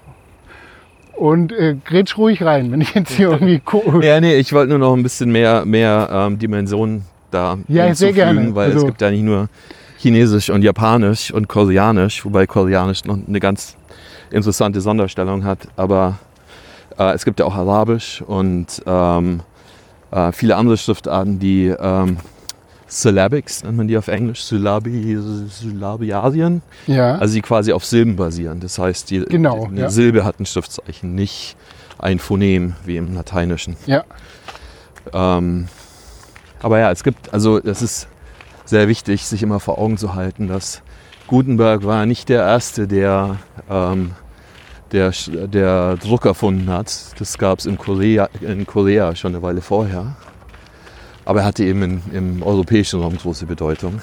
Und 1.15 1.51
äh, 1.51 1.75
grätsch 1.83 2.15
ruhig 2.19 2.43
rein, 2.43 2.71
wenn 2.71 2.81
ich 2.81 2.93
jetzt 2.93 3.13
hier 3.13 3.29
irgendwie 3.31 3.59
gucke. 3.59 4.05
Ja, 4.05 4.21
nee, 4.21 4.35
ich 4.35 4.53
wollte 4.53 4.69
nur 4.69 4.79
noch 4.79 4.95
ein 4.95 5.01
bisschen 5.01 5.31
mehr, 5.31 5.65
mehr 5.65 6.09
ähm, 6.11 6.37
Dimensionen 6.37 7.05
da 7.31 7.57
Ja, 7.67 7.93
sehr 7.95 8.13
gerne. 8.13 8.53
weil 8.55 8.69
es 8.69 8.75
Also- 8.75 8.85
gibt 8.87 9.01
ja 9.01 9.11
nicht 9.11 9.23
nur 9.23 9.49
Chinesisch 9.97 10.49
und 10.49 10.61
Japanisch 10.63 11.31
und 11.31 11.47
Koreanisch, 11.47 12.23
wobei 12.23 12.45
Koreanisch 12.45 13.03
noch 13.05 13.17
eine 13.27 13.39
ganz 13.39 13.75
interessante 14.29 14.79
Sonderstellung 14.81 15.43
hat, 15.43 15.67
aber 15.75 16.19
äh, 16.99 17.13
es 17.13 17.25
gibt 17.25 17.39
ja 17.39 17.45
auch 17.45 17.55
Arabisch 17.55 18.21
und 18.21 18.67
ähm, 18.85 19.41
äh, 20.11 20.31
viele 20.31 20.55
andere 20.55 20.77
Schriftarten, 20.77 21.39
die 21.39 21.67
ähm, 21.79 22.17
Syllabics 22.89 23.63
nennt 23.63 23.75
man 23.75 23.87
die 23.87 23.97
auf 23.97 24.07
Englisch, 24.07 24.43
Syllabi, 24.43 25.17
Syllabiasien, 25.49 26.61
Ja, 26.85 27.15
also 27.15 27.33
die 27.33 27.41
quasi 27.41 27.73
auf 27.73 27.83
Silben 27.83 28.15
basieren. 28.15 28.59
Das 28.61 28.79
heißt, 28.79 29.09
die, 29.09 29.21
Genau, 29.25 29.65
eine 29.65 29.81
ja. 29.81 29.89
Silbe 29.89 30.23
hat 30.23 30.39
ein 30.39 30.45
Schriftzeichen, 30.45 31.13
nicht 31.13 31.57
ein 31.99 32.19
Phonem 32.19 32.75
wie 32.85 32.95
im 32.97 33.13
Lateinischen. 33.15 33.75
ja, 33.87 34.03
Ähm, 35.13 35.67
aber 36.61 36.79
ja, 36.79 36.91
es 36.91 37.03
gibt, 37.03 37.33
also 37.33 37.59
es 37.59 37.81
ist 37.81 38.07
sehr 38.65 38.87
wichtig, 38.87 39.25
sich 39.25 39.43
immer 39.43 39.59
vor 39.59 39.77
Augen 39.77 39.97
zu 39.97 40.15
halten, 40.15 40.47
dass 40.47 40.81
Gutenberg 41.27 41.83
war 41.83 42.05
nicht 42.05 42.29
der 42.29 42.43
Erste, 42.43 42.87
der, 42.87 43.37
ähm, 43.69 44.11
der, 44.91 45.11
der 45.47 45.97
Druck 45.97 46.25
erfunden 46.25 46.69
hat. 46.69 47.19
Das 47.19 47.37
gab 47.37 47.59
es 47.59 47.65
in 47.65 47.77
Korea, 47.77 48.29
in 48.41 48.65
Korea 48.65 49.15
schon 49.15 49.33
eine 49.33 49.41
Weile 49.41 49.61
vorher. 49.61 50.15
Aber 51.25 51.41
er 51.41 51.45
hatte 51.45 51.65
eben 51.65 51.83
in, 51.83 52.01
im 52.13 52.43
europäischen 52.43 53.01
Raum 53.01 53.17
große 53.17 53.45
Bedeutung. 53.45 54.01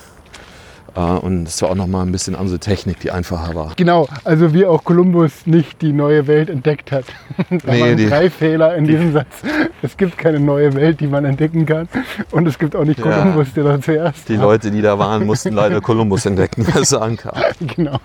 Äh, 0.96 1.00
und 1.00 1.48
es 1.48 1.60
war 1.62 1.70
auch 1.70 1.74
nochmal 1.74 2.06
ein 2.06 2.12
bisschen 2.12 2.34
andere 2.36 2.58
Technik, 2.58 3.00
die 3.00 3.10
einfacher 3.10 3.54
war. 3.54 3.72
genau. 3.76 4.06
Also 4.24 4.54
wie 4.54 4.64
auch 4.66 4.84
Kolumbus 4.84 5.46
nicht 5.46 5.82
die 5.82 5.92
neue 5.92 6.26
Welt 6.26 6.48
entdeckt 6.50 6.92
hat. 6.92 7.04
da 7.50 7.72
Nee, 7.72 7.80
waren 7.80 7.96
die- 7.96 8.06
drei 8.08 8.30
Fehler 8.30 8.74
in 8.76 8.84
diesem 8.86 9.12
Satz. 9.12 9.42
Es 9.82 9.96
gibt 9.96 10.16
keine 10.18 10.40
neue 10.40 10.72
Welt, 10.74 11.00
die 11.00 11.06
man 11.06 11.24
entdecken 11.24 11.66
kann. 11.66 11.88
Und 12.30 12.46
es 12.46 12.58
gibt 12.58 12.76
auch 12.76 12.84
nicht 12.84 12.98
Ja. 13.00 13.18
Kolumbus, 13.18 13.52
der 13.54 13.64
da 13.64 13.80
zuerst 13.80 14.28
Die 14.28 14.38
war. 14.38 14.44
Leute, 14.46 14.70
die 14.70 14.82
da 14.82 14.98
waren, 14.98 15.26
mussten 15.26 15.52
leider 15.54 15.80
Kolumbus 15.80 16.26
entdecken, 16.26 16.66
als 16.74 16.92
er 16.92 17.02
ankam. 17.02 17.34
Genau. 17.76 17.98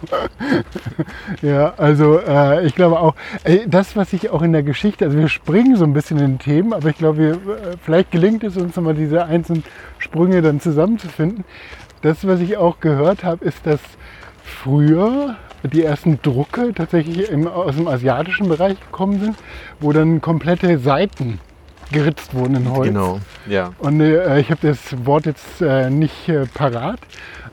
Ja, 1.41 1.73
also 1.77 2.19
äh, 2.19 2.65
ich 2.65 2.75
glaube 2.75 2.99
auch, 2.99 3.15
ey, 3.43 3.63
das, 3.67 3.95
was 3.95 4.13
ich 4.13 4.29
auch 4.29 4.41
in 4.41 4.51
der 4.51 4.63
Geschichte, 4.63 5.05
also 5.05 5.17
wir 5.17 5.29
springen 5.29 5.75
so 5.75 5.83
ein 5.85 5.93
bisschen 5.93 6.17
in 6.17 6.25
den 6.25 6.39
Themen, 6.39 6.73
aber 6.73 6.89
ich 6.89 6.97
glaube, 6.97 7.17
wir, 7.17 7.31
äh, 7.33 7.37
vielleicht 7.83 8.11
gelingt 8.11 8.43
es 8.43 8.57
uns 8.57 8.75
nochmal 8.75 8.93
diese 8.95 9.25
einzelnen 9.25 9.63
Sprünge 9.99 10.41
dann 10.41 10.59
zusammenzufinden. 10.59 11.43
Das, 12.01 12.25
was 12.25 12.39
ich 12.39 12.57
auch 12.57 12.79
gehört 12.79 13.23
habe, 13.23 13.43
ist, 13.45 13.65
dass 13.65 13.79
früher 14.43 15.35
die 15.63 15.83
ersten 15.83 16.21
Drucke 16.21 16.73
tatsächlich 16.73 17.29
im, 17.29 17.47
aus 17.47 17.75
dem 17.75 17.87
asiatischen 17.87 18.47
Bereich 18.47 18.79
gekommen 18.79 19.19
sind, 19.19 19.35
wo 19.79 19.91
dann 19.91 20.21
komplette 20.21 20.79
Seiten 20.79 21.39
geritzt 21.91 22.33
wurden 22.33 22.55
in 22.55 22.71
Holz. 22.71 22.87
Genau, 22.87 23.19
ja. 23.47 23.73
Und 23.79 23.99
äh, 23.99 24.39
ich 24.39 24.51
habe 24.51 24.67
das 24.67 25.05
Wort 25.05 25.25
jetzt 25.25 25.61
äh, 25.61 25.89
nicht 25.89 26.29
äh, 26.29 26.45
parat, 26.45 26.99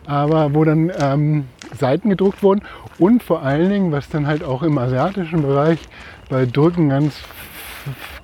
aber 0.07 0.55
wo 0.55 0.65
dann 0.65 0.93
ähm, 0.99 1.47
Seiten 1.77 2.11
gedruckt 2.11 2.43
wurden 2.43 2.63
und 2.99 3.23
vor 3.23 3.43
allen 3.43 3.71
Dingen, 3.71 3.93
was 3.93 4.09
dann 4.09 4.27
halt 4.27 4.45
auch 4.45 4.63
im 4.63 4.79
asiatischen 4.79 5.43
Bereich 5.43 5.81
bei 6.29 6.47
Drücken 6.47 6.91
ganz, 6.91 7.21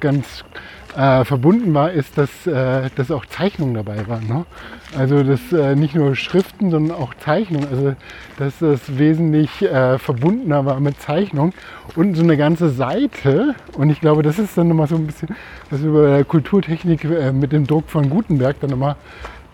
ganz 0.01 0.45
äh, 0.97 1.25
verbunden 1.25 1.73
war, 1.75 1.91
ist, 1.93 2.19
dass, 2.19 2.47
äh, 2.47 2.91
dass 2.97 3.11
auch 3.11 3.27
Zeichnungen 3.27 3.75
dabei 3.75 4.07
waren. 4.09 4.27
Ne? 4.27 4.45
Also 4.97 5.23
dass 5.23 5.53
äh, 5.53 5.75
nicht 5.75 5.95
nur 5.95 6.15
Schriften, 6.17 6.71
sondern 6.71 6.97
auch 6.97 7.15
Zeichnungen. 7.15 7.69
Also 7.71 7.95
dass 8.39 8.59
das 8.59 8.99
wesentlich 8.99 9.63
äh, 9.63 9.99
verbundener 9.99 10.65
war 10.67 10.81
mit 10.81 11.01
Zeichnungen 11.01 11.53
und 11.97 12.15
so 12.17 12.23
eine 12.23 12.37
ganze 12.37 12.69
Seite. 12.71 13.55
Und 13.77 13.91
ich 13.91 14.01
glaube, 14.01 14.23
das 14.23 14.39
ist 14.39 14.57
dann 14.59 14.69
nochmal 14.69 14.87
so 14.89 14.97
ein 14.97 15.07
bisschen, 15.07 15.29
was 15.71 15.83
wir 15.83 15.93
bei 15.93 16.07
der 16.17 16.25
Kulturtechnik 16.25 17.05
äh, 17.05 17.33
mit 17.33 17.53
dem 17.53 17.67
Druck 17.67 17.89
von 17.89 18.11
Gutenberg 18.11 18.57
dann 18.61 18.71
nochmal 18.71 18.97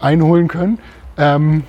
einholen 0.01 0.49
können. 0.49 0.79
Ähm, 1.17 1.65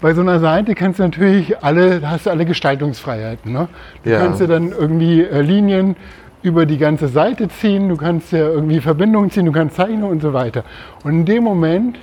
bei 0.00 0.12
so 0.12 0.20
einer 0.20 0.38
Seite 0.38 0.74
kannst 0.74 0.98
du 0.98 1.02
natürlich 1.04 1.62
alle, 1.62 2.00
da 2.00 2.10
hast 2.10 2.26
du 2.26 2.30
alle 2.30 2.44
Gestaltungsfreiheiten. 2.44 3.50
Ne? 3.52 3.68
Du 4.02 4.10
Ja. 4.10 4.18
kannst 4.18 4.38
ja 4.40 4.46
dann 4.46 4.70
irgendwie 4.70 5.22
äh, 5.22 5.40
Linien 5.40 5.96
über 6.44 6.66
die 6.66 6.76
ganze 6.76 7.08
Seite 7.08 7.48
ziehen, 7.48 7.88
du 7.88 7.96
kannst 7.96 8.30
ja 8.30 8.40
irgendwie 8.46 8.78
Verbindungen 8.80 9.30
ziehen, 9.30 9.46
du 9.46 9.52
kannst 9.52 9.76
zeichnen 9.76 10.04
und 10.04 10.20
so 10.20 10.34
weiter. 10.34 10.62
Und 11.02 11.12
in 11.12 11.24
dem 11.24 11.42
Moment, 11.42 11.96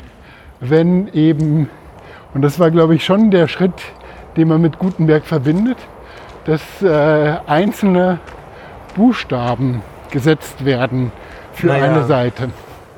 wenn 0.59 1.07
eben, 1.13 1.69
und 2.33 2.41
das 2.41 2.59
war 2.59 2.71
glaube 2.71 2.95
ich 2.95 3.05
schon 3.05 3.29
der 3.29 3.47
Schritt, 3.47 3.73
den 4.35 4.47
man 4.47 4.59
mit 4.59 4.79
Gutenberg 4.79 5.25
verbindet, 5.25 5.77
dass 6.45 6.61
äh, 6.81 7.35
einzelne 7.45 8.19
Buchstaben 8.95 9.83
gesetzt 10.09 10.65
werden 10.65 11.11
für 11.53 11.67
Naja. 11.67 11.83
eine 11.85 12.05
Seite. 12.05 12.49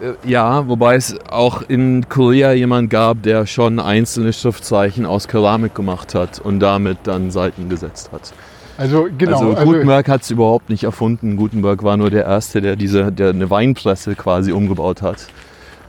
Äh, 0.02 0.14
Ja, 0.30 0.66
wobei 0.70 0.96
es 0.96 1.20
auch 1.30 1.62
in 1.62 2.08
Korea 2.08 2.54
jemand 2.54 2.90
gab, 2.90 3.22
der 3.22 3.46
schon 3.48 3.80
einzelne 3.80 4.32
Schriftzeichen 4.32 5.06
aus 5.06 5.28
Keramik 5.28 5.76
gemacht 5.76 6.16
hat 6.16 6.40
und 6.40 6.62
damit 6.62 7.00
dann 7.04 7.32
Seiten 7.32 7.68
gesetzt 7.68 8.12
hat. 8.14 8.34
Also 8.78 9.08
genau. 9.18 9.38
also 9.38 9.54
also- 9.54 9.72
Gutenberg 9.72 10.08
hat 10.10 10.22
es 10.22 10.32
überhaupt 10.32 10.70
nicht 10.70 10.84
erfunden. 10.84 11.38
Gutenberg 11.38 11.84
war 11.84 11.98
nur 11.98 12.10
der 12.10 12.26
Erste, 12.26 12.62
der 12.62 12.76
diese, 12.76 13.12
der 13.12 13.30
eine 13.30 13.50
Weinpresse 13.50 14.16
quasi 14.16 14.52
umgebaut 14.52 15.02
hat 15.02 15.28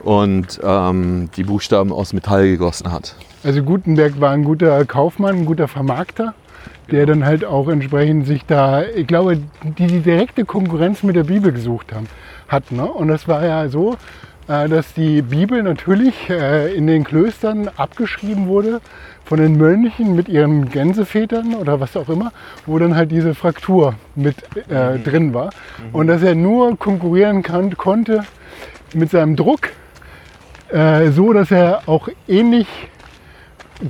und 0.03 0.61
ähm, 0.63 1.31
die 1.37 1.45
Buchstaben 1.45 1.93
aus 1.93 2.13
Metall 2.13 2.51
gegossen 2.51 2.93
hat. 2.93 3.17
Also 3.43 3.63
Gutenberg 3.63 4.21
war 4.21 4.33
ein 4.33 4.45
guter 4.45 4.85
Kaufmann, 4.85 5.37
ein 5.37 5.47
guter 5.47 5.69
Vermarkter, 5.69 6.35
der 6.91 7.07
dann 7.07 7.25
halt 7.25 7.45
auch 7.45 7.69
entsprechend 7.69 8.27
sich 8.27 8.45
da, 8.47 8.83
ich 8.83 9.07
glaube, 9.07 9.39
die 9.79 9.87
die 9.87 10.01
direkte 10.01 10.45
Konkurrenz 10.45 11.03
mit 11.03 11.17
der 11.17 11.25
Bibel 11.25 11.53
gesucht 11.53 11.93
haben, 11.93 12.07
hat. 12.49 12.71
Ne? 12.71 12.85
Und 12.85 13.09
das 13.09 13.27
war 13.29 13.45
ja 13.45 13.69
so, 13.69 13.97
dass 14.47 14.93
die 14.93 15.23
Bibel 15.23 15.63
natürlich 15.63 16.29
äh, 16.29 16.75
in 16.75 16.87
den 16.87 17.05
Klöstern 17.05 17.71
abgeschrieben 17.77 18.47
wurde 18.47 18.81
von 19.25 19.39
den 19.39 19.57
Mönchen 19.57 20.15
mit 20.15 20.29
ihren 20.29 20.69
Gänsevätern 20.69 21.55
oder 21.55 21.81
was 21.81 21.97
auch 21.97 22.09
immer, 22.09 22.33
wo 22.67 22.79
dann 22.79 22.95
halt 22.95 23.11
diese 23.11 23.35
Fraktur 23.35 23.95
mit 24.15 24.37
äh, 24.69 24.99
drin 24.99 25.33
war. 25.33 25.51
Und 25.93 26.09
dass 26.09 26.23
er 26.23 26.35
nur 26.35 26.79
konkurrieren 26.79 27.43
kann, 27.43 27.77
konnte 27.77 28.25
mit 28.93 29.11
seinem 29.11 29.35
Druck, 29.37 29.71
äh, 30.71 31.11
so 31.11 31.33
dass 31.33 31.51
er 31.51 31.83
auch 31.87 32.09
ähnlich 32.29 32.67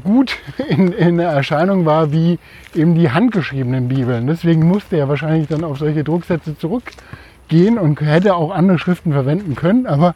gut 0.02 0.36
in, 0.68 0.92
in 0.92 1.18
der 1.18 1.30
Erscheinung 1.30 1.84
war 1.84 2.12
wie 2.12 2.38
eben 2.74 2.94
die 2.94 3.10
handgeschriebenen 3.10 3.88
Bibeln. 3.88 4.26
Deswegen 4.26 4.66
musste 4.66 4.96
er 4.96 5.08
wahrscheinlich 5.08 5.48
dann 5.48 5.64
auf 5.64 5.78
solche 5.78 6.04
Drucksätze 6.04 6.56
zurückgehen 7.48 7.78
und 7.78 8.00
hätte 8.00 8.34
auch 8.34 8.50
andere 8.50 8.78
Schriften 8.78 9.12
verwenden 9.12 9.54
können. 9.54 9.86
Aber 9.86 10.14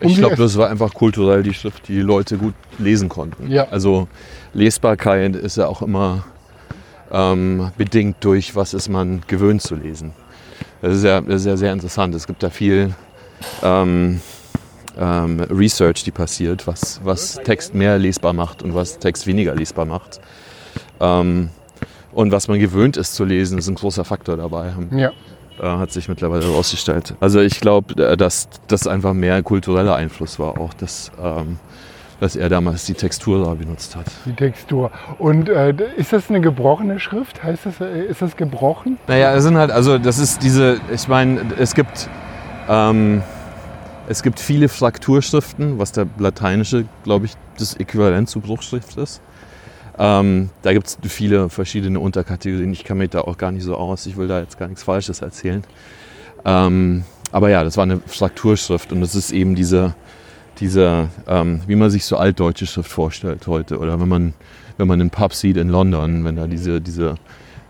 um 0.00 0.10
Ich 0.10 0.16
glaube, 0.16 0.36
das 0.36 0.56
war 0.56 0.68
einfach 0.68 0.94
kulturell 0.94 1.42
die 1.42 1.54
Schrift, 1.54 1.88
die 1.88 1.94
die 1.94 2.00
Leute 2.00 2.38
gut 2.38 2.54
lesen 2.78 3.08
konnten. 3.08 3.50
Ja. 3.50 3.68
Also 3.70 4.08
Lesbarkeit 4.54 5.36
ist 5.36 5.56
ja 5.56 5.66
auch 5.66 5.82
immer 5.82 6.24
ähm, 7.12 7.70
bedingt 7.76 8.16
durch, 8.20 8.56
was 8.56 8.74
ist 8.74 8.88
man 8.88 9.22
gewöhnt 9.26 9.62
zu 9.62 9.74
lesen. 9.74 10.12
Das 10.82 10.96
ist 10.96 11.04
ja, 11.04 11.20
das 11.20 11.42
ist 11.42 11.46
ja 11.46 11.56
sehr 11.56 11.72
interessant. 11.72 12.14
Es 12.14 12.26
gibt 12.26 12.42
da 12.42 12.50
viel 12.50 12.94
ähm, 13.62 14.20
ähm, 14.98 15.40
Research, 15.50 16.04
die 16.04 16.10
passiert, 16.10 16.66
was, 16.66 17.00
was 17.04 17.34
Text 17.44 17.74
mehr 17.74 17.98
lesbar 17.98 18.32
macht 18.32 18.62
und 18.62 18.74
was 18.74 18.98
Text 18.98 19.26
weniger 19.26 19.54
lesbar 19.54 19.84
macht. 19.84 20.20
Ähm, 21.00 21.50
und 22.12 22.32
was 22.32 22.48
man 22.48 22.58
gewöhnt 22.58 22.96
ist 22.96 23.14
zu 23.14 23.24
lesen, 23.24 23.58
ist 23.58 23.68
ein 23.68 23.76
großer 23.76 24.04
Faktor 24.04 24.36
dabei. 24.36 24.72
ja. 24.92 25.12
Äh, 25.60 25.66
hat 25.66 25.92
sich 25.92 26.08
mittlerweile 26.08 26.44
herausgestellt. 26.46 27.14
Also 27.20 27.40
ich 27.40 27.60
glaube, 27.60 28.02
äh, 28.02 28.16
dass 28.16 28.48
das 28.68 28.86
einfach 28.86 29.12
mehr 29.12 29.42
kultureller 29.42 29.94
Einfluss 29.94 30.38
war, 30.38 30.58
auch 30.58 30.72
dass, 30.74 31.12
ähm, 31.22 31.58
dass 32.18 32.36
er 32.36 32.48
damals 32.48 32.86
die 32.86 32.94
Textur 32.94 33.44
da 33.44 33.54
benutzt 33.54 33.96
hat. 33.96 34.06
die 34.24 34.32
Textur. 34.32 34.90
Und 35.18 35.48
äh, 35.48 35.74
ist 35.96 36.12
das 36.12 36.28
eine 36.30 36.40
gebrochene 36.40 36.98
Schrift? 36.98 37.42
Heißt 37.42 37.66
das, 37.66 37.80
äh, 37.80 38.04
ist 38.06 38.22
das 38.22 38.36
gebrochen? 38.36 38.98
Naja, 39.06 39.34
es 39.34 39.44
sind 39.44 39.56
halt, 39.56 39.70
also 39.70 39.98
das 39.98 40.18
ist 40.18 40.42
diese, 40.42 40.80
ich 40.92 41.08
meine, 41.08 41.42
es 41.58 41.74
gibt, 41.74 42.08
ähm, 42.68 43.22
es 44.08 44.22
gibt 44.22 44.40
viele 44.40 44.68
Frakturschriften, 44.68 45.78
was 45.78 45.92
der 45.92 46.06
lateinische, 46.18 46.86
glaube 47.04 47.26
ich, 47.26 47.32
das 47.58 47.74
Äquivalent 47.74 48.28
zu 48.28 48.40
Bruchschrift 48.40 48.96
ist. 48.96 49.20
Ähm, 50.02 50.48
da 50.62 50.72
gibt 50.72 50.86
es 50.86 50.98
viele 51.12 51.50
verschiedene 51.50 52.00
Unterkategorien. 52.00 52.72
Ich 52.72 52.84
kann 52.84 52.96
mich 52.96 53.10
da 53.10 53.20
auch 53.20 53.36
gar 53.36 53.52
nicht 53.52 53.64
so 53.64 53.76
aus. 53.76 54.06
Ich 54.06 54.16
will 54.16 54.28
da 54.28 54.40
jetzt 54.40 54.58
gar 54.58 54.66
nichts 54.66 54.82
Falsches 54.82 55.20
erzählen. 55.20 55.62
Ähm, 56.46 57.04
aber 57.32 57.50
ja, 57.50 57.62
das 57.62 57.76
war 57.76 57.82
eine 57.82 58.00
Frakturschrift 58.06 58.92
und 58.92 59.02
das 59.02 59.14
ist 59.14 59.30
eben 59.30 59.54
diese, 59.54 59.94
diese 60.58 61.10
ähm, 61.28 61.60
wie 61.66 61.76
man 61.76 61.90
sich 61.90 62.06
so 62.06 62.16
altdeutsche 62.16 62.66
Schrift 62.66 62.90
vorstellt 62.90 63.46
heute. 63.46 63.78
Oder 63.78 64.00
wenn 64.00 64.08
man, 64.08 64.32
wenn 64.78 64.88
man 64.88 65.02
einen 65.02 65.10
Pub 65.10 65.34
sieht 65.34 65.58
in 65.58 65.68
London, 65.68 66.24
wenn 66.24 66.36
da 66.36 66.46
diese, 66.46 66.80
diese, 66.80 67.16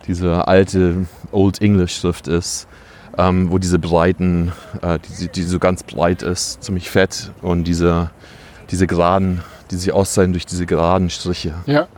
diese 0.06 0.46
alte 0.46 1.08
Old 1.32 1.60
English 1.60 1.96
Schrift 1.96 2.28
ist, 2.28 2.68
ähm, 3.18 3.50
wo 3.50 3.58
diese 3.58 3.80
breiten, 3.80 4.52
äh, 4.82 5.00
die, 5.18 5.26
die 5.26 5.42
so 5.42 5.58
ganz 5.58 5.82
breit 5.82 6.22
ist, 6.22 6.62
ziemlich 6.62 6.90
fett 6.90 7.32
und 7.42 7.64
diese, 7.64 8.10
diese 8.70 8.86
geraden, 8.86 9.42
die 9.72 9.74
sich 9.74 9.92
auszeichnen 9.92 10.32
durch 10.32 10.46
diese 10.46 10.64
geraden 10.64 11.10
Striche. 11.10 11.54
Ja. 11.66 11.88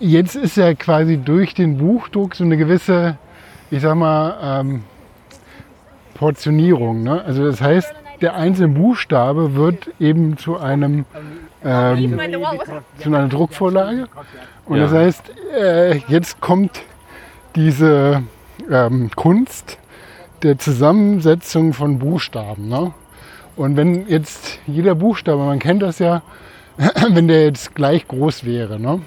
Jetzt 0.00 0.36
ist 0.36 0.56
ja 0.56 0.74
quasi 0.74 1.16
durch 1.16 1.54
den 1.54 1.78
Buchdruck 1.78 2.34
so 2.34 2.44
eine 2.44 2.56
gewisse, 2.56 3.16
ich 3.70 3.82
sag 3.82 3.96
mal, 3.96 4.60
ähm, 4.60 4.82
Portionierung. 6.14 7.02
Ne? 7.02 7.22
Also 7.24 7.44
das 7.46 7.60
heißt, 7.60 7.92
der 8.20 8.34
einzelne 8.34 8.68
Buchstabe 8.68 9.54
wird 9.54 9.90
eben 10.00 10.36
zu 10.36 10.58
einem 10.58 11.04
ähm, 11.64 12.18
zu 12.98 13.08
einer 13.08 13.28
Druckvorlage. 13.28 14.08
Und 14.66 14.76
Ja. 14.78 14.84
das 14.84 14.92
heißt, 14.92 15.22
äh, 15.56 15.96
jetzt 16.08 16.40
kommt 16.40 16.82
diese 17.56 18.22
ähm, 18.70 19.10
Kunst 19.16 19.78
der 20.42 20.58
Zusammensetzung 20.58 21.72
von 21.72 21.98
Buchstaben. 21.98 22.68
Ne? 22.68 22.92
Und 23.56 23.76
wenn 23.76 24.06
jetzt 24.08 24.60
jeder 24.66 24.94
Buchstabe, 24.94 25.42
man 25.44 25.58
kennt 25.58 25.82
das 25.82 25.98
ja, 25.98 26.22
wenn 27.10 27.26
der 27.26 27.44
jetzt 27.44 27.74
gleich 27.74 28.06
groß 28.06 28.44
wäre, 28.44 28.78
ne? 28.78 29.00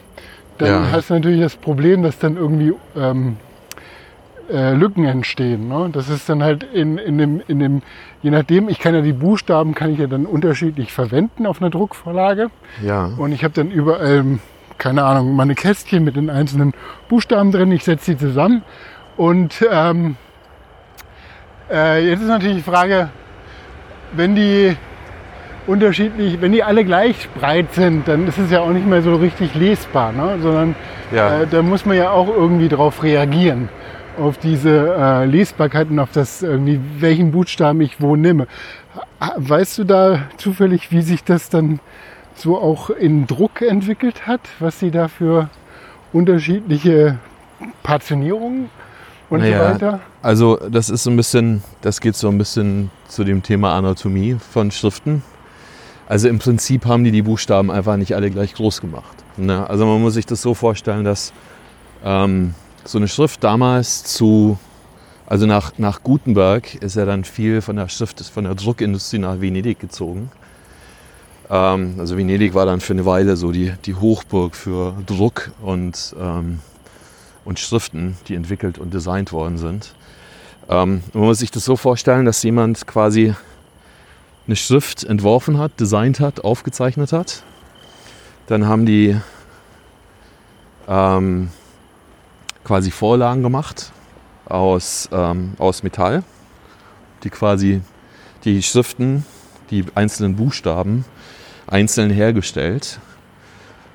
Dann 0.62 0.86
Ja. 0.86 0.92
hast 0.92 1.10
du 1.10 1.16
natürlich 1.16 1.42
das 1.42 1.56
Problem, 1.56 2.04
dass 2.04 2.18
dann 2.20 2.38
irgendwie 2.38 2.74
ähm, 2.96 3.38
äh, 4.52 4.74
Lücken 4.74 5.06
entstehen. 5.06 5.68
Ne? 5.68 5.90
Das 5.92 6.10
ist 6.10 6.28
dann 6.30 6.44
halt 6.44 6.64
in, 6.64 6.98
in, 6.98 7.18
dem, 7.18 7.42
in 7.48 7.60
dem, 7.60 7.82
je 8.22 8.32
nachdem, 8.32 8.70
ich 8.70 8.80
kann 8.80 8.94
ja 8.96 9.02
die 9.02 9.14
Buchstaben, 9.14 9.74
kann 9.76 9.92
ich 9.94 10.00
ja 10.00 10.08
dann 10.08 10.26
unterschiedlich 10.26 10.92
verwenden 10.94 11.46
auf 11.46 11.62
einer 11.62 11.70
Druckvorlage. 11.70 12.50
Ja. 12.84 13.12
Und 13.18 13.32
ich 13.32 13.44
habe 13.44 13.54
dann 13.54 13.72
überall, 13.72 14.40
keine 14.78 15.04
Ahnung, 15.04 15.36
meine 15.36 15.56
Kästchen 15.56 16.04
mit 16.04 16.16
den 16.16 16.30
einzelnen 16.30 16.74
Buchstaben 17.10 17.52
drin. 17.52 17.72
Ich 17.72 17.84
setze 17.84 18.12
sie 18.12 18.18
zusammen. 18.18 18.64
Und 19.18 19.66
ähm, 19.72 20.16
äh, 21.72 22.08
jetzt 22.10 22.22
ist 22.22 22.28
natürlich 22.28 22.58
die 22.58 22.70
Frage, 22.70 23.10
wenn 24.14 24.36
die 24.36 24.76
unterschiedlich, 25.72 26.42
wenn 26.42 26.52
die 26.52 26.64
alle 26.64 26.84
gleich 26.84 27.30
breit 27.40 27.74
sind, 27.74 28.08
dann 28.08 28.28
ist 28.28 28.38
es 28.38 28.52
ja 28.52 28.60
auch 28.60 28.72
nicht 28.72 28.86
mehr 28.86 29.02
so 29.02 29.16
richtig 29.16 29.56
lesbar, 29.56 30.12
ne? 30.12 30.38
sondern 30.42 30.76
Ja. 31.14 31.42
äh, 31.42 31.48
da 31.48 31.62
muss 31.62 31.86
man 31.86 31.96
ja 31.98 32.12
auch 32.12 32.28
irgendwie 32.28 32.68
drauf 32.68 33.04
reagieren 33.04 33.70
auf 34.20 34.38
diese 34.38 34.94
äh, 34.98 35.26
Lesbarkeit 35.26 35.90
und 35.90 36.00
auf 36.00 36.12
das 36.12 36.44
irgendwie, 36.44 36.80
welchen 37.00 37.32
Buchstaben 37.32 37.80
ich 37.82 38.02
wo 38.02 38.16
nehme. 38.16 38.48
Weißt 39.38 39.78
du 39.78 39.84
da 39.86 40.24
zufällig, 40.38 40.92
wie 40.92 41.02
sich 41.02 41.24
das 41.24 41.50
dann 41.50 41.80
so 42.36 42.58
auch 42.58 42.90
in 42.90 43.26
Druck 43.26 43.62
entwickelt 43.62 44.28
hat, 44.28 44.42
was 44.60 44.80
sie 44.80 44.92
da 44.92 45.08
für 45.08 45.50
unterschiedliche 46.12 47.18
Partitionierungen 47.84 48.70
und 49.30 49.40
Naja, 49.40 49.58
so 49.58 49.74
weiter? 49.76 50.00
Also 50.22 50.58
das 50.70 50.90
ist 50.90 51.04
so 51.04 51.10
ein 51.10 51.16
bisschen, 51.18 51.64
das 51.82 52.02
geht 52.02 52.16
so 52.16 52.28
ein 52.28 52.38
bisschen 52.38 52.92
zu 53.08 53.24
dem 53.24 53.42
Thema 53.42 53.76
Anatomie 53.76 54.36
von 54.52 54.72
Schriften. 54.72 55.24
Also 56.12 56.28
im 56.28 56.40
Prinzip 56.40 56.88
haben 56.88 57.06
die 57.06 57.12
die 57.12 57.22
Buchstaben 57.22 57.72
einfach 57.72 57.96
nicht 57.96 58.16
alle 58.16 58.30
gleich 58.30 58.54
groß 58.54 58.82
gemacht. 58.82 59.16
Ne? 59.38 59.70
Also 59.70 59.86
man 59.86 60.02
muss 60.02 60.16
sich 60.16 60.26
das 60.26 60.42
so 60.42 60.54
vorstellen, 60.54 61.06
dass 61.06 61.32
ähm, 62.04 62.54
so 62.84 62.98
eine 62.98 63.08
Schrift 63.08 63.46
damals 63.46 64.04
zu, 64.04 64.60
also 65.26 65.46
nach, 65.46 65.72
nach 65.78 66.04
Gutenberg 66.04 66.76
ist 66.76 66.98
ja 66.98 67.06
dann 67.06 67.24
viel 67.24 67.62
von 67.62 67.78
der 67.78 67.88
Schrift, 67.88 68.20
von 68.20 68.44
der 68.44 68.56
Druckindustrie 68.56 69.20
nach 69.20 69.40
Venedig 69.40 69.80
gezogen. 69.80 70.30
Ähm, 71.50 71.96
also 71.98 72.18
Venedig 72.18 72.56
war 72.56 72.66
dann 72.66 72.82
für 72.82 72.92
eine 72.92 73.06
Weile 73.06 73.38
so 73.38 73.54
die, 73.54 73.72
die 73.86 73.96
Hochburg 73.96 74.58
für 74.58 74.94
Druck 75.06 75.52
und 75.62 76.14
ähm, 76.20 76.60
und 77.46 77.58
Schriften, 77.58 78.18
die 78.28 78.36
entwickelt 78.36 78.80
und 78.80 78.94
designt 78.94 79.32
worden 79.32 79.58
sind. 79.58 79.96
Ähm, 80.68 81.04
man 81.14 81.24
muss 81.24 81.40
sich 81.40 81.52
das 81.52 81.64
so 81.64 81.78
vorstellen, 81.78 82.26
dass 82.26 82.44
jemand 82.44 82.86
quasi 82.86 83.34
eine 84.48 84.56
Schrift 84.56 85.04
entworfen 85.04 85.58
hat, 85.58 85.80
designt 85.80 86.20
hat, 86.20 86.44
aufgezeichnet 86.44 87.14
hat. 87.14 87.44
Dann 88.48 88.68
haben 88.68 88.86
die 88.86 89.18
ähm, 90.88 91.50
quasi 92.64 92.92
Vorlagen 92.92 93.44
gemacht 93.44 93.92
aus, 94.46 95.10
ähm, 95.12 95.54
aus 95.58 95.84
Metall, 95.84 96.24
die 97.24 97.30
quasi 97.30 97.82
die 98.44 98.62
Schriften, 98.64 99.26
die 99.70 99.86
einzelnen 99.96 100.36
Buchstaben 100.36 101.06
einzeln 101.68 102.10
hergestellt. 102.10 103.00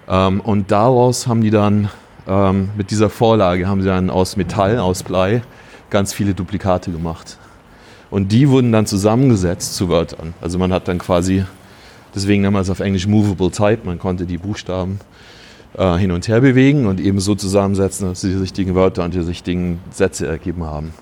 Ähm, 0.08 0.40
und 0.40 0.70
daraus 0.70 1.26
haben 1.26 1.42
die 1.42 1.50
dann 1.50 1.90
ähm, 2.26 2.70
mit 2.76 2.90
dieser 2.90 3.10
Vorlage 3.10 3.68
haben 3.68 3.82
sie 3.82 3.88
dann 3.88 4.10
aus 4.10 4.36
Metall, 4.36 4.78
aus 4.78 5.02
Blei 5.02 5.42
ganz 5.90 6.12
viele 6.12 6.34
Duplikate 6.34 6.90
gemacht. 6.90 7.38
Und 8.16 8.32
die 8.32 8.48
wurden 8.48 8.72
dann 8.72 8.86
zusammengesetzt 8.86 9.74
zu 9.74 9.90
Wörtern. 9.90 10.32
Also 10.40 10.58
man 10.58 10.72
hat 10.72 10.88
dann 10.88 10.96
quasi, 10.96 11.44
deswegen 12.14 12.44
damals 12.44 12.70
auf 12.70 12.80
Englisch 12.80 13.06
Movable 13.06 13.50
Type, 13.50 13.80
man 13.84 13.98
konnte 13.98 14.24
die 14.24 14.38
Buchstaben 14.38 15.00
äh, 15.76 15.98
hin 15.98 16.10
und 16.10 16.26
her 16.26 16.40
bewegen 16.40 16.86
und 16.86 16.98
eben 16.98 17.20
so 17.20 17.34
zusammensetzen, 17.34 18.08
dass 18.08 18.22
sie 18.22 18.30
die 18.30 18.38
richtigen 18.38 18.74
Wörter 18.74 19.04
und 19.04 19.12
die 19.12 19.18
richtigen 19.18 19.80
Sätze 19.90 20.26
ergeben 20.26 20.64
haben. 20.64 20.94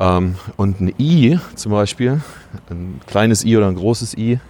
Ähm, 0.00 0.36
und 0.56 0.80
ein 0.80 0.94
I 0.98 1.38
zum 1.54 1.72
Beispiel, 1.72 2.22
ein 2.70 3.02
kleines 3.06 3.44
I 3.44 3.58
oder 3.58 3.68
ein 3.68 3.76
großes 3.76 4.16
I, 4.16 4.40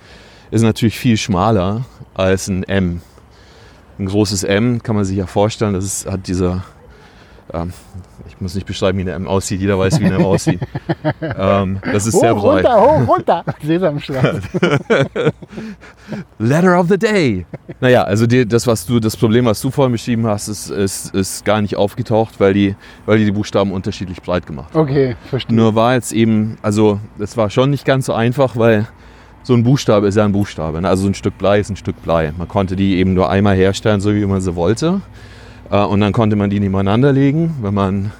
ist 0.52 0.62
natürlich 0.62 0.96
viel 0.96 1.16
schmaler 1.16 1.84
als 2.14 2.46
ein 2.46 2.62
M. 2.62 3.00
Ein 3.98 4.06
großes 4.06 4.44
M 4.44 4.84
kann 4.84 4.94
man 4.94 5.04
sich 5.04 5.16
ja 5.16 5.26
vorstellen, 5.26 5.74
das 5.74 5.84
ist, 5.84 6.06
hat 6.08 6.28
dieser, 6.28 6.62
ähm, 7.52 7.72
muss 8.42 8.54
nicht 8.54 8.66
beschreiben, 8.66 8.98
wie 8.98 9.02
eine 9.02 9.12
M 9.12 9.26
aussieht. 9.26 9.60
Jeder 9.60 9.78
weiß, 9.78 10.00
wie 10.00 10.06
eine 10.06 10.16
M 10.16 10.24
aussieht. 10.24 10.60
ähm, 11.20 11.80
das 11.92 12.06
ist 12.06 12.18
sehr 12.20 12.34
hoch, 12.34 12.42
breit. 12.42 12.64
runter, 12.66 12.80
hoch, 12.80 13.08
runter. 13.08 13.44
Sesamstraße. 13.62 14.40
Letter 16.38 16.78
of 16.78 16.88
the 16.88 16.98
Day. 16.98 17.46
Naja, 17.80 18.02
also 18.04 18.26
die, 18.26 18.46
das, 18.46 18.66
was 18.66 18.84
du, 18.86 19.00
das 19.00 19.16
Problem, 19.16 19.46
was 19.46 19.60
du 19.60 19.70
vorhin 19.70 19.92
beschrieben 19.92 20.26
hast, 20.26 20.48
ist, 20.48 20.70
ist, 20.70 21.14
ist 21.14 21.44
gar 21.44 21.60
nicht 21.62 21.76
aufgetaucht, 21.76 22.38
weil 22.38 22.52
die, 22.54 22.74
weil 23.06 23.18
die 23.18 23.24
die 23.24 23.32
Buchstaben 23.32 23.72
unterschiedlich 23.72 24.20
breit 24.22 24.46
gemacht 24.46 24.74
haben. 24.74 24.80
Okay, 24.80 25.16
verstehe. 25.28 25.56
Nur 25.56 25.74
war 25.74 25.94
jetzt 25.94 26.12
eben, 26.12 26.58
also 26.62 27.00
das 27.18 27.36
war 27.36 27.50
schon 27.50 27.70
nicht 27.70 27.84
ganz 27.84 28.06
so 28.06 28.12
einfach, 28.12 28.56
weil 28.56 28.86
so 29.44 29.54
ein 29.54 29.62
Buchstabe 29.64 30.06
ist 30.06 30.16
ja 30.16 30.24
ein 30.24 30.32
Buchstabe. 30.32 30.80
Ne? 30.80 30.88
Also 30.88 31.02
so 31.02 31.08
ein 31.08 31.14
Stück 31.14 31.36
Blei 31.38 31.58
ist 31.60 31.70
ein 31.70 31.76
Stück 31.76 32.00
Blei. 32.02 32.32
Man 32.36 32.46
konnte 32.48 32.76
die 32.76 32.96
eben 32.96 33.14
nur 33.14 33.28
einmal 33.28 33.56
herstellen, 33.56 34.00
so 34.00 34.14
wie 34.14 34.24
man 34.24 34.40
sie 34.40 34.54
wollte. 34.54 35.00
Äh, 35.70 35.78
Und 35.78 36.00
dann 36.00 36.12
konnte 36.12 36.36
man 36.36 36.50
die 36.50 36.60
nebeneinander 36.60 37.12
legen. 37.12 37.56
Wenn 37.60 37.74
man 37.74 38.12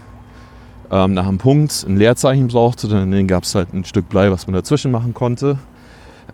ähm, 0.92 1.14
nach 1.14 1.26
einem 1.26 1.38
Punkt 1.38 1.84
ein 1.88 1.96
Leerzeichen 1.96 2.48
brauchte, 2.48 2.86
dann 2.86 3.26
gab 3.26 3.44
es 3.44 3.54
halt 3.54 3.72
ein 3.72 3.84
Stück 3.84 4.10
Blei, 4.10 4.30
was 4.30 4.46
man 4.46 4.54
dazwischen 4.54 4.92
machen 4.92 5.14
konnte. 5.14 5.58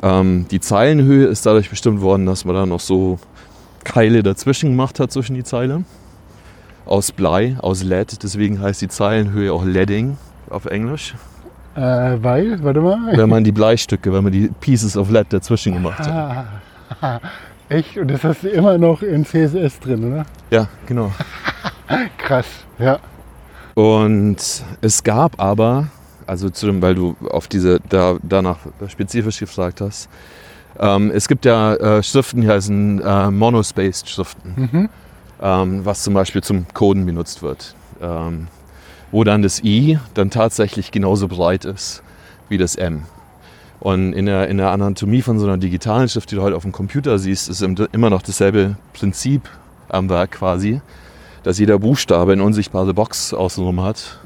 Ähm, 0.02 0.46
die 0.50 0.60
Zeilenhöhe 0.60 1.26
ist 1.26 1.46
dadurch 1.46 1.70
bestimmt 1.70 2.00
worden, 2.00 2.26
dass 2.26 2.44
man 2.44 2.56
da 2.56 2.66
noch 2.66 2.80
so 2.80 3.18
Keile 3.84 4.22
dazwischen 4.22 4.70
gemacht 4.70 4.98
hat 4.98 5.12
zwischen 5.12 5.34
die 5.34 5.44
Zeile. 5.44 5.84
Aus 6.86 7.12
Blei, 7.12 7.56
aus 7.60 7.84
Lead. 7.84 8.22
Deswegen 8.22 8.60
heißt 8.60 8.82
die 8.82 8.88
Zeilenhöhe 8.88 9.52
auch 9.52 9.64
Leading 9.64 10.16
auf 10.50 10.66
Englisch. 10.66 11.14
Äh, 11.76 11.80
weil, 11.80 12.62
warte 12.64 12.80
mal. 12.80 13.16
Wenn 13.16 13.28
man 13.28 13.44
die 13.44 13.52
Bleistücke, 13.52 14.12
wenn 14.12 14.24
man 14.24 14.32
die 14.32 14.50
Pieces 14.60 14.96
of 14.96 15.10
Lead 15.10 15.32
dazwischen 15.32 15.74
gemacht 15.74 16.00
hat. 16.00 16.50
Ah, 17.00 17.20
echt? 17.68 17.96
Und 17.96 18.08
das 18.08 18.24
hast 18.24 18.42
du 18.42 18.48
immer 18.48 18.76
noch 18.76 19.02
in 19.02 19.24
CSS 19.24 19.78
drin, 19.78 20.12
oder? 20.12 20.26
Ja, 20.50 20.68
genau. 20.86 21.12
Krass, 22.18 22.46
ja. 22.78 22.98
Und 23.78 24.38
es 24.80 25.04
gab 25.04 25.38
aber, 25.40 25.86
also 26.26 26.50
zu 26.50 26.66
dem, 26.66 26.82
weil 26.82 26.96
du 26.96 27.14
auf 27.30 27.46
diese 27.46 27.78
da, 27.88 28.16
danach 28.24 28.58
spezifisch 28.88 29.38
gefragt 29.38 29.80
hast, 29.80 30.08
ähm, 30.80 31.12
es 31.14 31.28
gibt 31.28 31.44
ja 31.44 31.74
äh, 31.74 32.02
Schriften, 32.02 32.40
die 32.40 32.48
heißen 32.48 33.00
äh, 33.00 33.30
Monospaced 33.30 34.08
Schriften, 34.10 34.88
ähm, 35.40 35.84
was 35.84 36.02
zum 36.02 36.12
Beispiel 36.12 36.42
zum 36.42 36.66
Coden 36.74 37.06
benutzt 37.06 37.40
wird, 37.40 37.76
ähm, 38.02 38.48
wo 39.12 39.22
dann 39.22 39.42
das 39.42 39.62
I 39.62 40.00
dann 40.14 40.30
tatsächlich 40.30 40.90
genauso 40.90 41.28
breit 41.28 41.64
ist 41.64 42.02
wie 42.48 42.58
das 42.58 42.74
M. 42.74 43.02
Und 43.78 44.12
in 44.12 44.26
der, 44.26 44.48
in 44.48 44.56
der 44.56 44.72
Anatomie 44.72 45.22
von 45.22 45.38
so 45.38 45.46
einer 45.46 45.56
digitalen 45.56 46.08
Schrift, 46.08 46.32
die 46.32 46.34
du 46.34 46.42
heute 46.42 46.56
auf 46.56 46.62
dem 46.62 46.72
Computer 46.72 47.16
siehst, 47.20 47.48
ist 47.48 47.62
im- 47.62 47.76
immer 47.92 48.10
noch 48.10 48.22
dasselbe 48.22 48.74
Prinzip 48.92 49.42
am 49.88 50.08
Werk 50.08 50.32
quasi, 50.32 50.80
dass 51.48 51.58
jeder 51.58 51.78
Buchstabe 51.78 52.32
eine 52.32 52.42
unsichtbare 52.42 52.92
Box 52.92 53.32
außenrum 53.32 53.80
hat, 53.80 54.18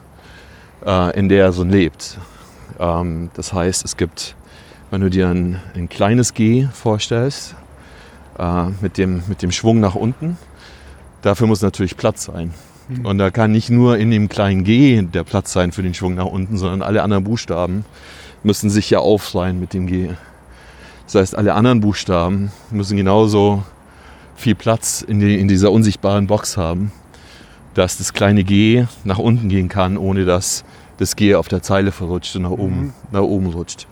äh, 0.85 1.17
in 1.17 1.29
der 1.29 1.45
er 1.45 1.53
so 1.53 1.63
lebt. 1.63 2.19
Ähm, 2.81 3.31
das 3.35 3.53
heißt, 3.53 3.85
es 3.85 3.97
gibt, 3.97 4.35
wenn 4.91 5.03
du 5.03 5.09
dir 5.09 5.29
ein, 5.29 5.61
ein 5.77 5.89
kleines 5.89 6.35
G 6.35 6.67
vorstellst, 6.73 7.55
äh, 8.41 8.65
mit, 8.81 8.99
dem, 8.99 9.23
mit 9.29 9.41
dem 9.41 9.53
Schwung 9.53 9.79
nach 9.79 9.95
unten, 9.95 10.37
dafür 11.21 11.47
muss 11.47 11.63
natürlich 11.63 11.97
Platz 11.97 12.25
sein. 12.25 12.55
Und 13.05 13.19
da 13.19 13.31
kann 13.31 13.53
nicht 13.53 13.71
nur 13.71 13.99
in 13.99 14.11
dem 14.11 14.29
kleinen 14.29 14.65
G 14.65 15.01
der 15.03 15.23
Platz 15.23 15.53
sein 15.53 15.71
für 15.71 15.85
den 15.85 15.95
Schwung 15.95 16.17
nach 16.17 16.27
unten, 16.27 16.59
sondern 16.59 16.83
alle 16.83 17.05
anderen 17.05 17.23
Buchstaben 17.23 17.85
müssen 18.43 18.69
sich 18.69 18.91
ja 18.91 18.99
aufreihen 18.99 19.61
mit 19.61 19.75
dem 19.75 19.87
G. 19.87 20.09
Das 21.05 21.15
heißt, 21.15 21.39
alle 21.39 21.55
anderen 21.55 21.83
Buchstaben 21.83 22.51
müssen 22.73 22.97
genauso 22.97 23.63
viel 24.35 24.57
Platz 24.57 25.03
in, 25.03 25.21
die, 25.21 25.39
in 25.39 25.47
dieser 25.47 25.71
unsichtbaren 25.71 26.27
Box 26.27 26.57
haben, 26.57 26.91
dass 27.75 27.99
das 27.99 28.13
kleine 28.13 28.45
G 28.45 28.87
nach 29.05 29.19
unten 29.19 29.49
gehen 29.49 29.69
kann, 29.69 29.97
ohne 29.97 30.25
dass 30.25 30.65
das 30.99 31.17
G 31.17 31.35
auf 31.35 31.49
der 31.49 31.63
Zeile 31.63 31.93
verrutscht 31.93 32.37
und 32.37 32.43
nach 32.43 32.51
oben, 32.51 32.93
nach 33.11 33.23
oben 33.23 33.47
rutscht. 33.47 33.87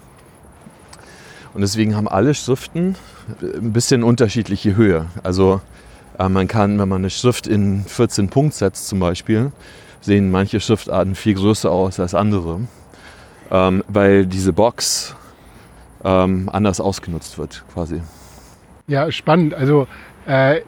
Und 1.55 1.62
deswegen 1.62 1.97
haben 1.97 2.07
alle 2.07 2.35
Schriften 2.35 2.95
ein 3.43 3.73
bisschen 3.73 4.03
unterschiedliche 4.03 4.77
Höhe. 4.77 5.07
Also 5.23 5.61
äh, 6.19 6.29
man 6.29 6.47
kann, 6.47 6.79
wenn 6.79 6.88
man 6.88 7.01
eine 7.01 7.11
Schrift 7.11 7.47
in 7.47 7.85
14 7.85 8.29
Punkt 8.29 8.55
setzt 8.55 8.88
zum 8.88 9.01
Beispiel, 9.01 9.51
sehen 10.01 10.31
manche 10.31 10.61
Schriftarten 10.61 11.14
viel 11.14 11.35
größer 11.35 11.71
aus 11.71 11.99
als 11.99 12.14
andere, 12.14 12.61
ähm, 13.51 13.83
weil 13.88 14.27
diese 14.27 14.53
Box 14.53 15.16
ähm, 16.05 16.49
anders 16.53 16.81
ausgenutzt 16.81 17.38
wird 17.38 17.64
quasi. 17.73 18.01
Ja, 18.87 19.11
spannend. 19.11 19.55
Also 19.55 19.87
äh, 20.27 20.61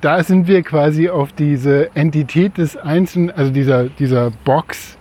da 0.00 0.22
sind 0.22 0.46
wir 0.46 0.62
quasi 0.62 1.08
auf 1.08 1.32
diese 1.32 1.94
Entität 1.94 2.58
des 2.58 2.76
Einzelnen, 2.76 3.30
also 3.30 3.50
dieser, 3.50 3.84
dieser 3.84 4.30
Box. 4.44 4.96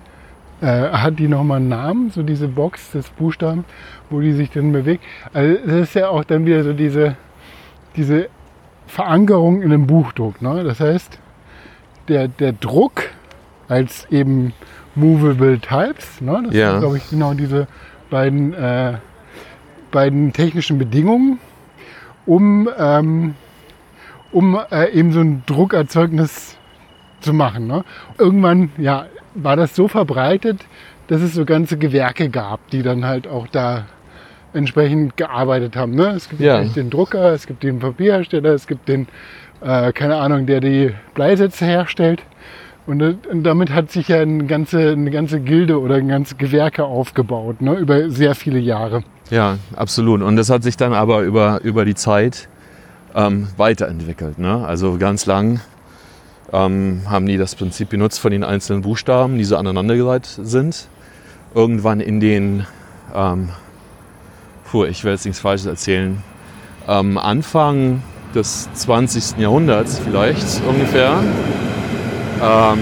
Äh, 0.62 0.90
hat 0.90 1.20
die 1.20 1.30
nochmal 1.30 1.58
einen 1.58 1.70
Namen, 1.70 2.10
so 2.12 2.22
diese 2.22 2.50
Box 2.50 2.92
des 2.92 3.10
Buchstaben, 3.12 3.64
wo 4.10 4.20
die 4.20 4.34
sich 4.34 4.50
dann 4.52 4.74
bewegt? 4.74 5.04
Also 5.34 5.56
das 5.66 5.74
ist 5.74 5.94
ja 5.96 6.10
auch 6.10 6.26
dann 6.26 6.46
wieder 6.46 6.64
so 6.66 6.74
diese, 6.74 7.16
diese 7.96 8.28
Verankerung 8.86 9.62
in 9.62 9.72
einem 9.72 9.88
Buchdruck. 9.88 10.42
Ne? 10.42 10.66
Das 10.66 10.82
heißt, 10.82 11.18
der, 12.10 12.28
der 12.28 12.52
Druck 12.52 13.04
als 13.70 14.06
eben 14.12 14.52
Movable 14.96 15.60
Types, 15.60 16.20
ne? 16.20 16.44
das 16.48 16.54
Ja. 16.54 16.72
sind, 16.72 16.80
glaube 16.82 16.98
ich, 16.98 17.10
genau 17.10 17.34
diese 17.34 17.68
beiden, 18.10 18.54
äh, 18.54 18.96
beiden 19.92 20.34
technischen 20.34 20.78
Bedingungen, 20.78 21.40
um, 22.26 22.68
ähm, 22.78 23.36
um 24.32 24.58
äh, 24.72 24.92
eben 24.92 25.12
so 25.12 25.20
ein 25.22 25.44
Druckerzeugnis 25.46 26.56
zu 27.22 27.34
machen. 27.34 27.68
Ne? 27.68 27.84
Irgendwann 28.18 28.72
ja, 28.78 29.06
war 29.36 29.56
das 29.56 29.76
so 29.76 29.88
verbreitet, 29.88 30.66
dass 31.08 31.22
es 31.22 31.34
so 31.34 31.46
ganze 31.46 31.78
Gewerke 31.78 32.30
gab, 32.30 32.68
die 32.70 32.84
dann 32.84 33.06
halt 33.06 33.28
auch 33.28 33.48
da 33.48 33.86
entsprechend 34.54 35.18
gearbeitet 35.18 35.76
haben. 35.76 35.94
Ne? 35.96 36.10
Es 36.10 36.30
gibt 36.30 36.42
Ja. 36.42 36.64
den 36.64 36.90
Drucker, 36.90 37.34
es 37.34 37.46
gibt 37.48 37.64
den 37.64 37.80
Papierhersteller, 37.80 38.54
es 38.54 38.68
gibt 38.68 38.88
den, 38.88 39.08
äh, 39.62 39.92
keine 39.94 40.18
Ahnung, 40.18 40.46
der 40.46 40.60
die 40.60 40.92
Bleisätze 41.14 41.66
herstellt. 41.66 42.24
Und, 42.88 43.04
und 43.28 43.44
damit 43.44 43.70
hat 43.72 43.92
sich 43.92 44.08
ja 44.08 44.22
eine 44.22 44.46
ganze, 44.46 44.92
eine 44.92 45.12
ganze 45.12 45.40
Gilde 45.42 45.80
oder 45.80 45.96
ein 45.96 46.08
ganze 46.08 46.36
Gewerke 46.36 46.86
aufgebaut, 46.86 47.62
ne? 47.62 47.76
über 47.76 48.10
sehr 48.10 48.34
viele 48.34 48.58
Jahre. 48.58 49.04
Ja, 49.30 49.58
absolut. 49.76 50.24
Und 50.24 50.38
das 50.38 50.50
hat 50.50 50.64
sich 50.64 50.76
dann 50.76 50.94
aber 50.94 51.22
über, 51.22 51.60
über 51.64 51.86
die 51.86 51.94
Zeit 51.94 52.50
ähm, 53.16 53.48
weiterentwickelt. 53.58 54.40
Ne? 54.40 54.66
Also 54.66 54.98
ganz 54.98 55.26
lang 55.26 55.62
ähm, 56.54 57.02
haben 57.08 57.26
die 57.26 57.38
das 57.38 57.56
Prinzip 57.56 57.90
benutzt 57.90 58.20
von 58.20 58.32
den 58.32 58.44
einzelnen 58.44 58.82
Buchstaben, 58.82 59.38
die 59.38 59.44
so 59.44 59.58
aneinandergereiht 59.58 60.26
sind. 60.26 60.88
Irgendwann 61.54 62.00
in 62.00 62.20
den, 62.20 62.66
ähm, 63.14 63.50
puh, 64.70 64.86
ich 64.86 65.04
will 65.04 65.12
jetzt 65.12 65.26
nichts 65.26 65.40
Falsches 65.40 65.66
erzählen, 65.66 66.24
am 66.88 67.18
Anfang 67.18 68.04
des 68.36 68.72
20. 68.74 69.40
Jahrhunderts 69.40 70.00
vielleicht 70.00 70.62
ungefähr, 70.68 71.24
ähm, 72.42 72.80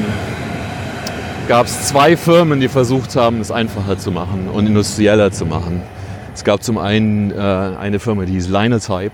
gab 1.47 1.65
es 1.65 1.87
zwei 1.87 2.17
Firmen, 2.17 2.59
die 2.59 2.67
versucht 2.67 3.15
haben, 3.15 3.39
es 3.39 3.51
einfacher 3.51 3.97
zu 3.97 4.11
machen 4.11 4.49
und 4.49 4.67
industrieller 4.67 5.31
zu 5.31 5.45
machen. 5.45 5.81
Es 6.33 6.43
gab 6.43 6.61
zum 6.61 6.77
einen 6.77 7.31
äh, 7.31 7.35
eine 7.35 7.99
Firma, 7.99 8.25
die 8.25 8.33
hieß 8.33 8.49
Linotype 8.49 9.13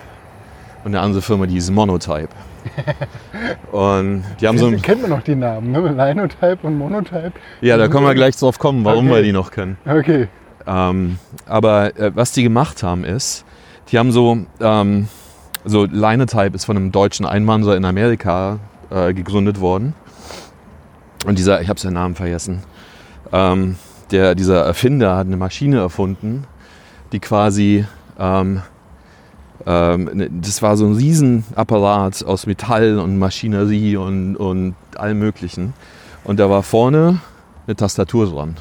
und 0.83 0.93
eine 0.93 1.01
andere 1.01 1.21
Firma, 1.21 1.45
die 1.45 1.53
hieß 1.53 1.71
Monotype. 1.71 2.29
Und 3.71 4.23
die 4.39 4.47
haben 4.47 4.57
so 4.57 4.67
ein, 4.67 4.81
Kennt 4.81 5.01
man 5.01 5.09
noch 5.09 5.21
die 5.21 5.35
Namen, 5.35 5.71
ne? 5.71 5.79
Linotype 5.81 6.59
und 6.63 6.77
Monotype. 6.77 7.33
ja, 7.61 7.75
da 7.75 7.87
können 7.89 8.05
wir 8.05 8.13
gleich 8.15 8.37
drauf 8.37 8.57
kommen, 8.57 8.85
warum 8.85 9.07
Okay. 9.07 9.15
wir 9.17 9.23
die 9.23 9.31
noch 9.33 9.51
kennen. 9.51 9.77
Okay. 9.85 10.27
Ähm, 10.65 11.17
aber 11.45 11.97
äh, 11.99 12.11
was 12.15 12.31
die 12.31 12.43
gemacht 12.43 12.83
haben 12.83 13.03
ist, 13.03 13.43
die 13.89 13.99
haben 13.99 14.11
so, 14.13 14.37
ähm, 14.61 15.07
so 15.65 15.83
Linotype 15.85 16.55
ist 16.55 16.63
von 16.65 16.77
einem 16.77 16.91
deutschen 16.93 17.25
Einwanderer 17.25 17.75
in 17.75 17.83
Amerika 17.83 18.59
äh, 18.89 19.13
gegründet 19.13 19.59
worden. 19.59 19.93
Und 21.25 21.37
dieser, 21.37 21.61
ich 21.61 21.67
habe 21.69 21.79
seinen 21.79 21.93
Namen 21.95 22.15
vergessen, 22.15 22.63
ähm, 23.33 23.75
der, 24.11 24.35
dieser 24.35 24.63
Erfinder 24.63 25.17
hat 25.17 25.27
eine 25.27 25.37
Maschine 25.37 25.79
erfunden, 25.79 26.45
die 27.11 27.19
quasi, 27.19 27.85
ähm, 28.19 28.61
das 29.65 30.62
war 30.62 30.76
so 30.76 30.86
ein 30.86 30.93
Riesenapparat 30.93 32.26
aus 32.26 32.45
Metall 32.47 32.99
und 32.99 33.17
Maschinerie 33.17 33.95
und, 33.95 34.36
und 34.36 34.76
allem 34.95 35.19
Möglichen. 35.19 35.73
Und 36.23 36.39
da 36.39 36.49
war 36.49 36.63
vorne 36.63 37.19
eine 37.65 37.76
Tastatur 37.76 38.30
dran. 38.30 38.56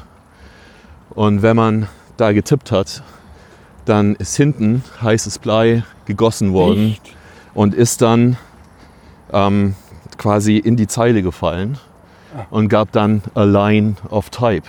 Und 1.09 1.41
wenn 1.41 1.55
man 1.55 1.87
da 2.17 2.31
getippt 2.31 2.71
hat, 2.71 3.03
dann 3.85 4.15
ist 4.15 4.35
hinten 4.37 4.83
heißes 5.01 5.39
Blei 5.39 5.83
gegossen 6.05 6.53
worden 6.53 6.91
Echt? 6.91 7.15
und 7.53 7.73
ist 7.73 8.01
dann 8.01 8.37
ähm, 9.31 9.75
quasi 10.17 10.57
in 10.57 10.77
die 10.77 10.87
Zeile 10.87 11.21
gefallen 11.21 11.77
und 12.49 12.69
gab 12.69 12.91
dann 12.91 13.21
a 13.35 13.43
line 13.43 13.95
of 14.09 14.29
type. 14.29 14.67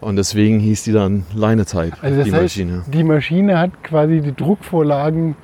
Und 0.00 0.16
deswegen 0.16 0.58
hieß 0.60 0.84
die 0.84 0.92
dann 0.92 1.24
Linotype, 1.34 1.92
Ah. 2.00 2.04
Also 2.04 2.16
das 2.18 2.24
die 2.26 2.32
heißt, 2.32 2.42
Maschine. 2.42 2.82
die 2.86 3.04
Maschine 3.04 3.58
hat 3.58 3.82
quasi 3.82 4.20
die 4.20 4.34
Druckvorlagen 4.34 5.36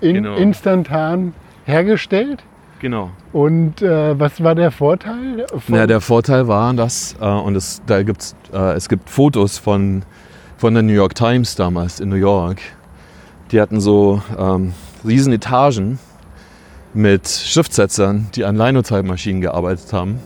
in, 0.00 0.14
Genau. 0.14 0.36
instantan 0.36 1.32
hergestellt 1.64 2.42
Genau. 2.80 3.10
Und 3.32 3.82
äh, 3.82 4.16
was 4.18 4.40
war 4.42 4.54
der 4.54 4.70
Vorteil? 4.70 5.44
Ja, 5.66 5.88
der 5.88 6.00
Vorteil 6.00 6.46
war, 6.46 6.72
dass, 6.74 7.16
äh, 7.20 7.24
und 7.26 7.56
es, 7.56 7.82
da 7.86 8.04
gibt's, 8.04 8.36
äh, 8.52 8.74
es 8.74 8.88
gibt 8.88 9.10
Fotos 9.10 9.58
von, 9.58 10.02
von 10.56 10.74
der 10.74 10.84
New 10.84 10.92
York 10.92 11.16
Times 11.16 11.56
damals 11.56 11.98
in 11.98 12.08
New 12.08 12.14
York. 12.14 12.58
Die 13.50 13.60
hatten 13.60 13.80
so 13.80 14.22
ähm, 14.38 14.74
riesen 15.04 15.32
Etagen 15.32 15.98
mit 16.94 17.26
Schriftsetzern, 17.28 18.28
die 18.36 18.44
an 18.44 18.54
Linotype-Maschinen 18.54 19.40
gearbeitet 19.40 19.92
haben, 19.92 20.20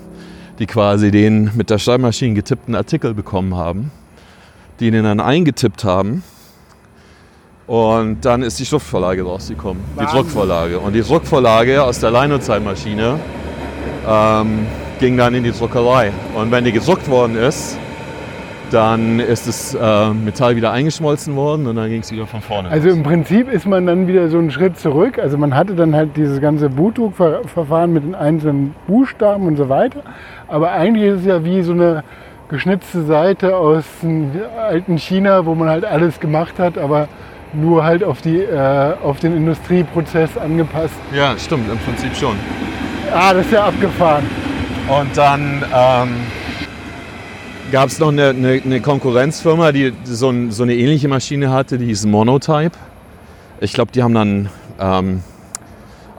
die 0.62 0.66
quasi 0.66 1.10
den 1.10 1.50
mit 1.56 1.70
der 1.70 1.78
Schreibmaschine 1.78 2.34
getippten 2.34 2.76
Artikel 2.76 3.14
bekommen 3.14 3.56
haben, 3.56 3.90
die 4.78 4.92
den 4.92 5.02
dann 5.02 5.18
eingetippt 5.18 5.82
haben. 5.82 6.22
Und 7.66 8.24
dann 8.24 8.42
ist 8.42 8.60
die 8.60 8.64
Schriftvorlage 8.64 9.24
rausgekommen, 9.24 9.82
die 9.94 9.98
Wahnsinn. 9.98 10.16
Druckvorlage. 10.20 10.78
Und 10.78 10.92
die 10.92 11.02
Druckvorlage 11.02 11.82
aus 11.82 11.98
der 11.98 12.12
Linotype-Maschine 12.12 13.18
ähm, 14.06 14.66
ging 15.00 15.16
dann 15.16 15.34
in 15.34 15.42
die 15.42 15.50
Druckerei. 15.50 16.12
Und 16.34 16.52
wenn 16.52 16.64
die 16.64 16.70
gedruckt 16.70 17.08
worden 17.08 17.36
ist, 17.36 17.76
dann 18.72 19.20
ist 19.20 19.46
das 19.46 19.74
äh, 19.74 20.10
Metall 20.10 20.56
wieder 20.56 20.72
eingeschmolzen 20.72 21.36
worden 21.36 21.66
und 21.66 21.76
dann 21.76 21.88
ging 21.88 22.00
es 22.00 22.10
wieder 22.10 22.26
von 22.26 22.40
vorne. 22.40 22.70
Also 22.70 22.88
los. 22.88 22.96
im 22.96 23.02
Prinzip 23.02 23.52
ist 23.52 23.66
man 23.66 23.86
dann 23.86 24.06
wieder 24.06 24.28
so 24.28 24.38
einen 24.38 24.50
Schritt 24.50 24.78
zurück. 24.78 25.18
Also 25.18 25.38
man 25.38 25.54
hatte 25.54 25.74
dann 25.74 25.94
halt 25.94 26.16
dieses 26.16 26.40
ganze 26.40 26.68
Buchdruckverfahren 26.68 27.92
mit 27.92 28.04
den 28.04 28.14
einzelnen 28.14 28.74
Buchstaben 28.86 29.46
und 29.46 29.56
so 29.56 29.68
weiter. 29.68 30.02
Aber 30.48 30.72
eigentlich 30.72 31.04
ist 31.04 31.20
es 31.20 31.26
ja 31.26 31.44
wie 31.44 31.62
so 31.62 31.72
eine 31.72 32.04
geschnitzte 32.48 33.02
Seite 33.04 33.56
aus 33.56 33.84
dem 34.02 34.30
alten 34.58 34.98
China, 34.98 35.46
wo 35.46 35.54
man 35.54 35.68
halt 35.68 35.84
alles 35.84 36.20
gemacht 36.20 36.58
hat, 36.58 36.76
aber 36.76 37.08
nur 37.54 37.84
halt 37.84 38.04
auf, 38.04 38.22
die, 38.22 38.40
äh, 38.40 38.94
auf 39.02 39.20
den 39.20 39.36
Industrieprozess 39.36 40.36
angepasst. 40.36 40.94
ja, 41.14 41.34
stimmt, 41.38 41.70
im 41.70 41.78
Prinzip 41.78 42.14
schon. 42.16 42.36
Ah, 43.14 43.34
das 43.34 43.46
ist 43.46 43.52
ja 43.52 43.66
abgefahren. 43.66 44.24
Und 44.88 45.16
dann 45.16 45.62
ähm, 45.74 46.08
gab 47.72 47.88
es 47.88 47.98
noch 47.98 48.08
eine, 48.08 48.28
eine, 48.28 48.60
eine 48.64 48.80
Konkurrenzfirma, 48.80 49.72
die 49.72 49.92
so, 50.04 50.28
ein, 50.28 50.50
so 50.52 50.62
eine 50.62 50.74
ähnliche 50.74 51.08
Maschine 51.08 51.50
hatte, 51.50 51.78
die 51.78 51.86
hieß 51.86 52.06
Monotype. 52.06 52.76
Ich 53.60 53.72
glaube, 53.72 53.90
die 53.92 54.02
haben 54.02 54.14
dann 54.14 54.48
ähm, 54.78 55.22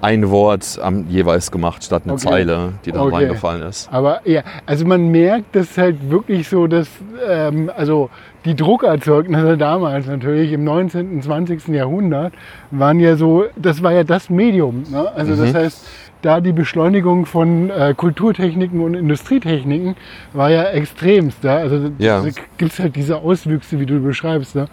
ein 0.01 0.30
Wort 0.32 0.80
am, 0.82 1.08
jeweils 1.10 1.51
gemacht 1.51 1.84
statt 1.84 2.04
eine 2.06 2.14
Okay. 2.14 2.24
Zeile, 2.24 2.74
die 2.84 2.91
dann 2.91 3.01
Okay. 3.04 3.16
reingefallen 3.16 3.62
ist. 3.62 3.88
Aber 3.91 4.28
ja, 4.28 4.41
also 4.66 4.86
man 4.86 5.10
merkt, 5.10 5.56
dass 5.56 5.78
halt 5.78 6.10
wirklich 6.10 6.49
so, 6.49 6.68
dass 6.68 6.88
ähm, 7.26 7.72
also 7.76 8.10
die 8.45 8.56
Druckerzeugnisse 8.56 9.58
damals 9.58 10.08
natürlich 10.08 10.51
im 10.51 10.64
19. 10.64 11.10
und 11.12 11.24
20. 11.24 11.68
Jahrhundert 11.70 12.34
waren 12.72 12.99
ja 12.99 13.16
so, 13.16 13.45
das 13.56 13.82
war 13.84 13.93
ja 13.93 14.04
das 14.04 14.30
Medium. 14.30 14.84
Ne? 14.91 15.10
Also 15.16 15.36
das 15.36 15.54
heißt, 15.54 15.88
da 16.24 16.41
die 16.41 16.53
Beschleunigung 16.53 17.26
von 17.26 17.69
äh, 17.69 17.93
Kulturtechniken 17.95 18.80
und 18.82 18.95
Industrietechniken 18.95 19.95
war 20.34 20.49
ja 20.49 20.63
extremst. 20.63 21.43
Ja? 21.43 21.57
Also 21.57 21.91
Ja. 21.99 22.21
da 22.21 22.30
gibt 22.57 22.71
es 22.74 22.80
halt 22.80 22.95
diese 22.95 23.17
Auswüchse, 23.17 23.80
wie 23.80 23.86
du 23.86 23.99
beschreibst. 24.01 24.55
Ne? 24.55 24.67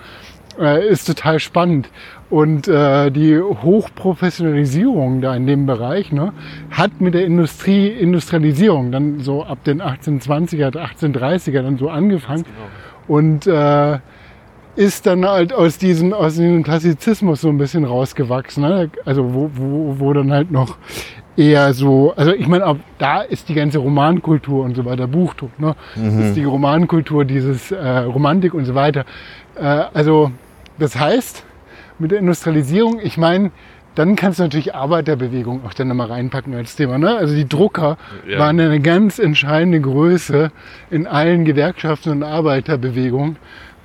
Äh, 0.58 0.88
ist 0.88 1.06
total 1.06 1.38
spannend. 1.40 1.88
Und 2.28 2.68
äh, 2.68 3.10
die 3.10 3.38
Hochprofessionalisierung 3.40 5.20
da 5.20 5.34
in 5.34 5.46
dem 5.46 5.66
Bereich 5.66 6.12
ne, 6.12 6.32
hat 6.70 7.00
mit 7.00 7.14
der 7.14 7.24
Industrie, 7.24 7.88
Industrialisierung 7.88 8.92
dann 8.92 9.20
so 9.20 9.42
ab 9.42 9.64
den 9.64 9.82
1820er, 9.82 10.70
1830er 10.72 11.62
dann 11.62 11.76
so 11.78 11.88
angefangen 11.88 12.44
und 13.08 13.46
äh, 13.48 13.98
ist 14.76 15.06
dann 15.06 15.26
halt 15.26 15.52
aus 15.52 15.78
diesem, 15.78 16.12
aus 16.12 16.34
diesem 16.34 16.62
Klassizismus 16.62 17.40
so 17.40 17.48
ein 17.48 17.58
bisschen 17.58 17.84
rausgewachsen. 17.84 18.62
Ne? 18.62 18.90
Also 19.04 19.34
wo, 19.34 19.50
wo, 19.54 19.96
wo 19.98 20.12
dann 20.12 20.30
halt 20.32 20.52
noch 20.52 20.76
eher 21.40 21.72
so, 21.72 22.12
also 22.16 22.32
ich 22.32 22.46
meine, 22.46 22.66
auch 22.66 22.76
da 22.98 23.22
ist 23.22 23.48
die 23.48 23.54
ganze 23.54 23.78
Romankultur 23.78 24.64
und 24.64 24.76
so 24.76 24.84
weiter, 24.84 25.06
Buchdruck, 25.06 25.58
ne? 25.58 25.74
ist 26.20 26.36
die 26.36 26.44
Romankultur, 26.44 27.24
dieses 27.24 27.72
äh, 27.72 27.98
Romantik 28.00 28.52
und 28.52 28.66
so 28.66 28.74
weiter. 28.74 29.04
Äh, 29.56 29.64
also 29.94 30.30
das 30.78 30.98
heißt, 30.98 31.44
mit 31.98 32.10
der 32.10 32.18
Industrialisierung, 32.18 33.00
ich 33.02 33.16
meine, 33.16 33.50
dann 33.94 34.16
kannst 34.16 34.38
du 34.38 34.44
natürlich 34.44 34.74
Arbeiterbewegung 34.74 35.62
auch 35.66 35.74
dann 35.74 35.88
nochmal 35.88 36.08
reinpacken 36.08 36.54
als 36.54 36.76
Thema. 36.76 36.98
Ne? 36.98 37.16
Also 37.16 37.34
die 37.34 37.48
Drucker 37.48 37.96
Ja. 38.26 38.38
waren 38.38 38.60
eine 38.60 38.80
ganz 38.80 39.18
entscheidende 39.18 39.80
Größe 39.80 40.52
in 40.90 41.06
allen 41.06 41.44
Gewerkschaften 41.44 42.10
und 42.10 42.22
Arbeiterbewegungen, 42.22 43.36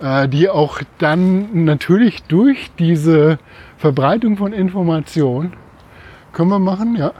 äh, 0.01 0.27
die 0.27 0.49
auch 0.49 0.81
dann 0.99 1.65
natürlich 1.65 2.23
durch 2.23 2.71
diese 2.77 3.39
Verbreitung 3.77 4.37
von 4.37 4.53
Information, 4.53 5.53
können 6.33 6.49
wir 6.49 6.59
machen, 6.59 6.95
ja, 6.97 7.11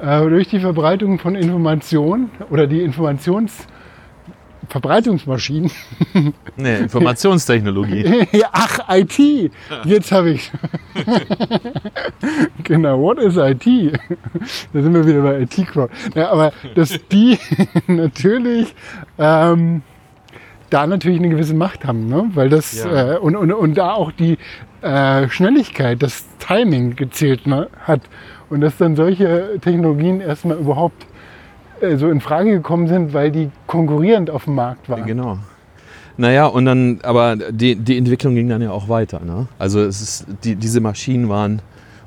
durch 0.00 0.48
die 0.48 0.60
Verbreitung 0.60 1.18
von 1.18 1.34
Information 1.34 2.30
oder 2.50 2.66
die 2.66 2.82
Informationsverbreitungsmaschinen 2.82 5.70
Nee, 6.56 6.78
Informationstechnologie. 6.78 8.26
Ach, 8.52 8.78
IT. 8.90 9.18
Jetzt 9.84 10.12
habe 10.12 10.30
ich. 10.30 10.50
genau, 12.64 13.00
what 13.00 13.18
is 13.18 13.36
IT? 13.36 13.66
Da 14.72 14.82
sind 14.82 14.94
wir 14.94 15.06
wieder 15.06 15.22
bei 15.22 15.40
IT-Crowd. 15.42 15.92
Ja, 16.14 16.30
aber 16.30 16.52
dass 16.74 16.98
die 17.12 17.38
natürlich 17.86 18.74
ähm, 19.18 19.82
da 20.70 20.86
natürlich 20.86 21.18
eine 21.18 21.28
gewisse 21.28 21.54
Macht 21.54 21.84
haben, 21.84 22.08
ne? 22.08 22.30
weil 22.34 22.48
das 22.48 22.84
Ja. 22.84 23.14
äh, 23.14 23.18
und, 23.18 23.36
und, 23.36 23.52
und 23.52 23.74
da 23.76 23.92
auch 23.92 24.12
die 24.12 24.38
äh, 24.82 25.28
Schnelligkeit, 25.28 26.02
das 26.02 26.24
Timing 26.38 26.96
gezählt 26.96 27.46
ne, 27.46 27.68
hat 27.84 28.00
und 28.50 28.60
dass 28.60 28.76
dann 28.76 28.96
solche 28.96 29.58
Technologien 29.60 30.20
erstmal 30.20 30.56
überhaupt 30.56 31.06
äh, 31.80 31.96
so 31.96 32.08
in 32.08 32.20
Frage 32.20 32.52
gekommen 32.52 32.88
sind, 32.88 33.12
weil 33.12 33.30
die 33.30 33.50
konkurrierend 33.66 34.30
auf 34.30 34.44
dem 34.44 34.54
Markt 34.54 34.88
waren. 34.88 35.06
Genau. 35.06 35.38
Naja, 36.16 36.46
und 36.46 36.64
dann, 36.64 37.00
aber 37.02 37.36
die, 37.36 37.76
die 37.76 37.98
Entwicklung 37.98 38.34
ging 38.34 38.48
dann 38.48 38.62
ja 38.62 38.70
auch 38.70 38.88
weiter. 38.88 39.20
Ne? 39.20 39.48
Also 39.58 39.80
es 39.82 40.00
ist, 40.00 40.26
die, 40.44 40.56
diese 40.56 40.80
Maschinen 40.80 41.28
waren 41.28 41.60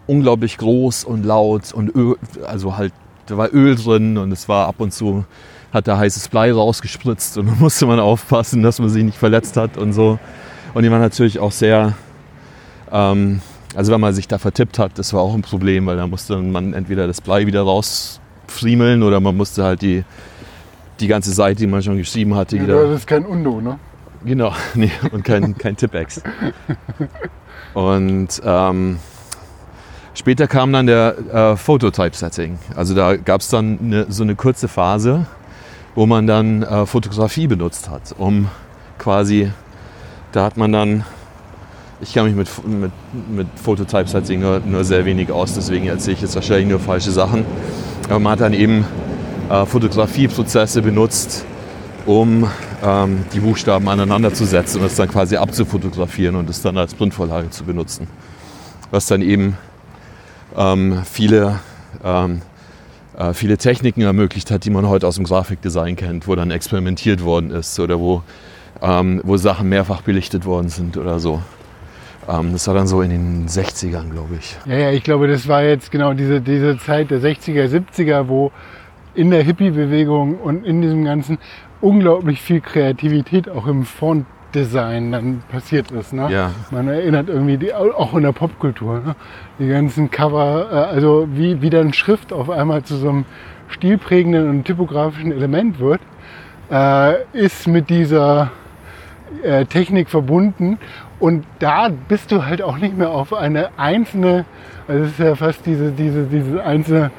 unglaublich 0.08 0.58
groß 0.58 1.04
und 1.04 1.24
laut 1.24 1.72
und 1.72 1.96
Öl, 1.96 2.16
also 2.48 2.76
halt, 2.76 2.92
da 3.28 3.38
war 3.38 3.54
Öl 3.54 3.76
drin 3.76 4.18
und 4.18 4.32
es 4.32 4.50
war 4.50 4.68
ab 4.68 4.76
und 4.80 4.92
zu, 4.92 5.26
hat 5.72 5.88
da 5.88 6.00
heißes 6.00 6.30
Blei 6.30 6.52
rausgespritzt 6.52 7.38
und 7.38 7.48
da 7.50 7.54
musste 7.60 7.86
man 7.86 8.00
aufpassen, 8.00 8.64
dass 8.64 8.80
man 8.80 8.90
sich 8.90 9.04
nicht 9.04 9.18
verletzt 9.18 9.56
hat 9.56 9.78
und 9.78 9.94
so. 9.94 10.18
Und 10.74 10.84
die 10.84 10.92
waren 10.92 11.02
natürlich 11.02 11.38
auch 11.38 11.52
sehr, 11.52 11.94
ähm, 12.92 13.42
also 13.80 13.94
wenn 13.94 14.02
man 14.02 14.14
sich 14.14 14.28
da 14.28 14.38
vertippt 14.38 14.78
hat, 14.78 15.00
das 15.00 15.14
war 15.14 15.22
auch 15.22 15.34
ein 15.34 15.42
Problem, 15.42 15.86
weil 15.86 15.96
da 15.96 16.06
musste 16.06 16.36
man 16.36 16.74
entweder 16.74 17.08
das 17.08 17.22
Blei 17.22 17.48
wieder 17.48 17.62
rausfriemeln 17.62 19.04
oder 19.04 19.22
man 19.22 19.38
musste 19.38 19.64
halt 19.64 19.82
die, 19.82 20.04
die 21.00 21.08
ganze 21.08 21.32
Seite, 21.32 21.62
die 21.62 21.68
man 21.68 21.82
schon 21.82 21.96
geschrieben 21.96 22.36
hatte, 22.36 22.58
Ja, 22.58 22.64
wieder 22.64 22.88
das 22.90 23.00
ist 23.00 23.08
kein 23.08 23.26
Undo, 23.26 23.62
ne? 23.62 23.80
Genau, 24.26 24.52
nee, 24.74 24.92
und 25.14 25.24
kein, 25.24 25.58
kein 25.58 25.78
Tippex. 25.78 26.22
Und 27.74 28.42
ähm, 28.44 29.00
später 30.14 30.48
kam 30.48 30.74
dann 30.74 30.86
der 30.86 31.16
äh, 31.32 31.56
Phototype-Setting. 31.56 32.60
Also 32.76 32.94
da 32.94 33.16
gab 33.16 33.40
es 33.40 33.48
dann 33.48 33.80
eine, 33.82 34.12
so 34.12 34.24
eine 34.24 34.36
kurze 34.36 34.68
Phase, 34.68 35.26
wo 35.96 36.06
man 36.06 36.28
dann 36.28 36.64
äh, 36.64 36.86
Fotografie 36.86 37.48
benutzt 37.48 37.90
hat, 37.90 38.14
um 38.18 38.50
quasi, 38.98 39.50
da 40.34 40.44
hat 40.44 40.58
man 40.58 40.74
dann, 40.74 41.06
ich 42.02 42.14
kann 42.14 42.26
mich 42.26 42.36
mit, 42.36 42.68
mit, 42.68 42.92
mit 43.30 43.48
Phototype-Setting 43.62 44.40
nur, 44.40 44.62
nur 44.62 44.84
sehr 44.84 45.06
wenig 45.06 45.32
aus, 45.32 45.54
deswegen 45.54 45.88
erzähle 45.88 46.16
ich 46.16 46.22
jetzt 46.22 46.36
wahrscheinlich 46.36 46.70
nur 46.70 46.80
falsche 46.80 47.12
Sachen. 47.12 47.46
Aber 48.06 48.20
man 48.20 48.34
hat 48.34 48.42
dann 48.42 48.54
eben 48.54 48.86
äh, 49.50 49.66
Fotografieprozesse 49.66 50.82
benutzt, 50.82 51.46
um 52.06 52.50
ähm, 52.84 53.26
die 53.34 53.42
Buchstaben 53.42 53.90
aneinander 53.90 54.34
zu 54.34 54.46
setzen 54.46 54.80
und 54.80 54.86
es 54.86 54.96
dann 54.96 55.10
quasi 55.10 55.36
abzufotografieren 55.36 56.36
und 56.36 56.50
es 56.50 56.62
dann 56.62 56.78
als 56.78 56.94
Printvorlage 56.94 57.50
zu 57.50 57.66
benutzen. 57.66 58.08
Was 58.92 59.08
dann 59.08 59.22
eben 59.22 59.58
ähm, 60.56 61.02
viele, 61.04 61.60
ähm, 62.04 62.42
äh, 63.18 63.34
viele 63.34 63.58
Techniken 63.58 64.02
ermöglicht 64.02 64.50
hat, 64.52 64.64
die 64.64 64.70
man 64.70 64.88
heute 64.88 65.06
aus 65.06 65.16
dem 65.16 65.26
Grafikdesign 65.26 65.98
kennt, 65.98 66.28
wo 66.28 66.36
dann 66.36 66.50
experimentiert 66.50 67.24
worden 67.24 67.52
ist 67.52 67.78
oder 67.80 68.00
wo, 68.00 68.24
ähm, 68.82 69.22
wo 69.26 69.36
Sachen 69.36 69.68
mehrfach 69.68 70.02
belichtet 70.02 70.46
worden 70.46 70.70
sind 70.70 70.96
oder 70.96 71.20
so. 71.20 71.42
Ähm, 72.28 72.54
das 72.54 72.68
war 72.68 72.74
dann 72.74 72.88
so 72.88 73.02
in 73.02 73.10
den 73.10 73.48
60ern, 73.48 74.10
glaube 74.10 74.36
ich. 74.40 74.58
Ja, 74.66 74.78
ja, 74.78 74.92
ich 74.92 75.04
glaube, 75.04 75.28
das 75.28 75.48
war 75.48 75.64
jetzt 75.64 75.92
genau 75.92 76.14
diese, 76.14 76.42
diese 76.42 76.78
Zeit 76.78 77.12
der 77.12 77.20
60er, 77.20 77.68
70er, 77.68 78.28
wo 78.28 78.52
in 79.16 79.32
der 79.32 79.44
Hippie-Bewegung 79.44 80.36
und 80.36 80.66
in 80.66 80.82
diesem 80.82 81.04
ganzen 81.06 81.38
unglaublich 81.82 82.42
viel 82.42 82.62
Kreativität 82.62 83.50
auch 83.50 83.68
im 83.68 83.84
Font-Design 83.84 85.12
dann 85.12 85.44
passiert 85.50 85.92
ist. 85.92 86.14
Ne? 86.14 86.32
Ja. 86.32 86.52
Man 86.72 86.88
erinnert 86.88 87.30
irgendwie, 87.30 87.58
die, 87.58 87.74
auch 87.74 88.14
in 88.14 88.24
der 88.24 88.32
Popkultur, 88.32 89.00
ne? 89.00 89.16
die 89.58 89.68
ganzen 89.68 90.12
Cover, 90.12 90.68
äh, 90.72 90.76
also 90.76 91.28
wie, 91.32 91.62
wie 91.62 91.70
dann 91.70 91.94
Schrift 91.94 92.34
auf 92.34 92.50
einmal 92.50 92.84
zu 92.84 92.98
so 92.98 93.10
einem 93.10 93.26
stilprägenden 93.70 94.50
und 94.50 94.66
typografischen 94.66 95.32
Element 95.32 95.80
wird, 95.80 96.02
äh, 96.72 97.24
ist 97.34 97.68
mit 97.68 97.90
dieser 97.90 98.52
äh, 99.44 99.66
Technik 99.66 100.10
verbunden. 100.10 100.78
Und 101.20 101.46
da 101.60 101.90
bist 102.08 102.32
du 102.32 102.46
halt 102.46 102.62
auch 102.62 102.78
nicht 102.78 102.98
mehr 102.98 103.10
auf 103.10 103.34
eine 103.34 103.70
einzelne, 103.78 104.46
also 104.88 105.04
es 105.04 105.12
ist 105.12 105.20
ja 105.20 105.36
fast 105.36 105.66
diese, 105.66 105.92
diese, 105.92 106.24
diese 106.24 106.64
einzelne 106.64 107.12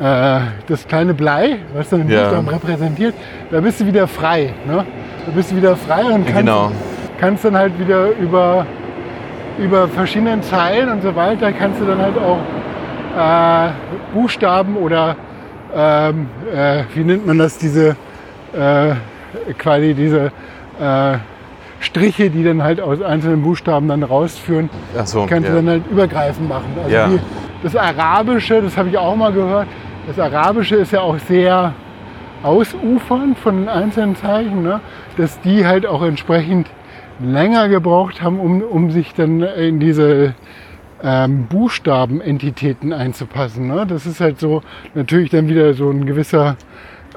äh, 0.00 0.40
das 0.66 0.86
kleine 0.86 1.14
Blei, 1.14 1.58
was 1.74 1.88
dann 1.90 2.08
Ja. 2.08 2.22
Buchstaben 2.24 2.48
repräsentiert, 2.48 3.14
da 3.50 3.60
bist 3.60 3.80
du 3.80 3.86
wieder 3.86 4.06
frei. 4.08 4.52
Ne? 4.66 4.84
Da 5.26 5.32
bist 5.34 5.50
du 5.52 5.56
wieder 5.56 5.76
frei 5.76 6.04
und 6.04 6.24
kannst, 6.26 6.40
Genau. 6.40 6.72
kannst 7.20 7.44
dann 7.44 7.56
halt 7.56 7.78
wieder 7.78 8.08
über, 8.20 8.66
über 9.58 9.88
verschiedenen 9.88 10.42
Zeilen 10.42 10.88
und 10.88 11.02
so 11.02 11.14
weiter, 11.14 11.52
kannst 11.52 11.80
du 11.80 11.84
dann 11.86 11.98
halt 11.98 12.14
auch 12.18 12.38
äh, 13.16 13.70
Buchstaben 14.14 14.76
oder 14.76 15.16
ähm, 15.74 16.26
äh, 16.54 16.82
wie 16.94 17.04
nennt 17.04 17.26
man 17.26 17.38
das, 17.38 17.58
diese 17.58 17.96
äh, 18.52 18.94
quasi 19.58 19.94
diese 19.94 20.32
äh, 20.80 21.18
Striche, 21.80 22.30
die 22.30 22.42
dann 22.42 22.62
halt 22.62 22.80
aus 22.80 23.00
einzelnen 23.02 23.42
Buchstaben 23.42 23.88
dann 23.88 24.02
rausführen, 24.02 24.68
Ach 24.98 25.06
so, 25.06 25.26
kannst 25.26 25.44
ja. 25.48 25.54
du 25.54 25.56
dann 25.56 25.68
halt 25.68 25.82
übergreifend 25.90 26.48
machen. 26.48 26.66
Also 26.82 26.94
Ja. 26.94 27.08
die, 27.08 27.18
das 27.62 27.76
Arabische, 27.76 28.62
das 28.62 28.76
habe 28.76 28.88
ich 28.88 28.98
auch 28.98 29.16
mal 29.16 29.32
gehört, 29.32 29.66
das 30.06 30.18
Arabische 30.18 30.76
ist 30.76 30.92
ja 30.92 31.00
auch 31.00 31.18
sehr 31.18 31.72
ausufernd 32.42 33.38
von 33.38 33.60
den 33.60 33.68
einzelnen 33.68 34.16
Zeichen, 34.16 34.62
ne? 34.62 34.80
dass 35.16 35.40
die 35.40 35.66
halt 35.66 35.86
auch 35.86 36.02
entsprechend 36.02 36.68
länger 37.20 37.68
gebraucht 37.68 38.22
haben, 38.22 38.38
um, 38.38 38.62
um 38.62 38.90
sich 38.90 39.12
dann 39.14 39.42
in 39.42 39.80
diese 39.80 40.34
ähm, 41.02 41.46
Buchstabenentitäten 41.48 42.92
einzupassen. 42.92 43.68
Ne? 43.68 43.86
Das 43.86 44.06
ist 44.06 44.20
halt 44.20 44.38
so 44.38 44.62
natürlich 44.94 45.30
dann 45.30 45.48
wieder 45.48 45.74
so 45.74 45.90
ein 45.90 46.06
gewisser 46.06 46.56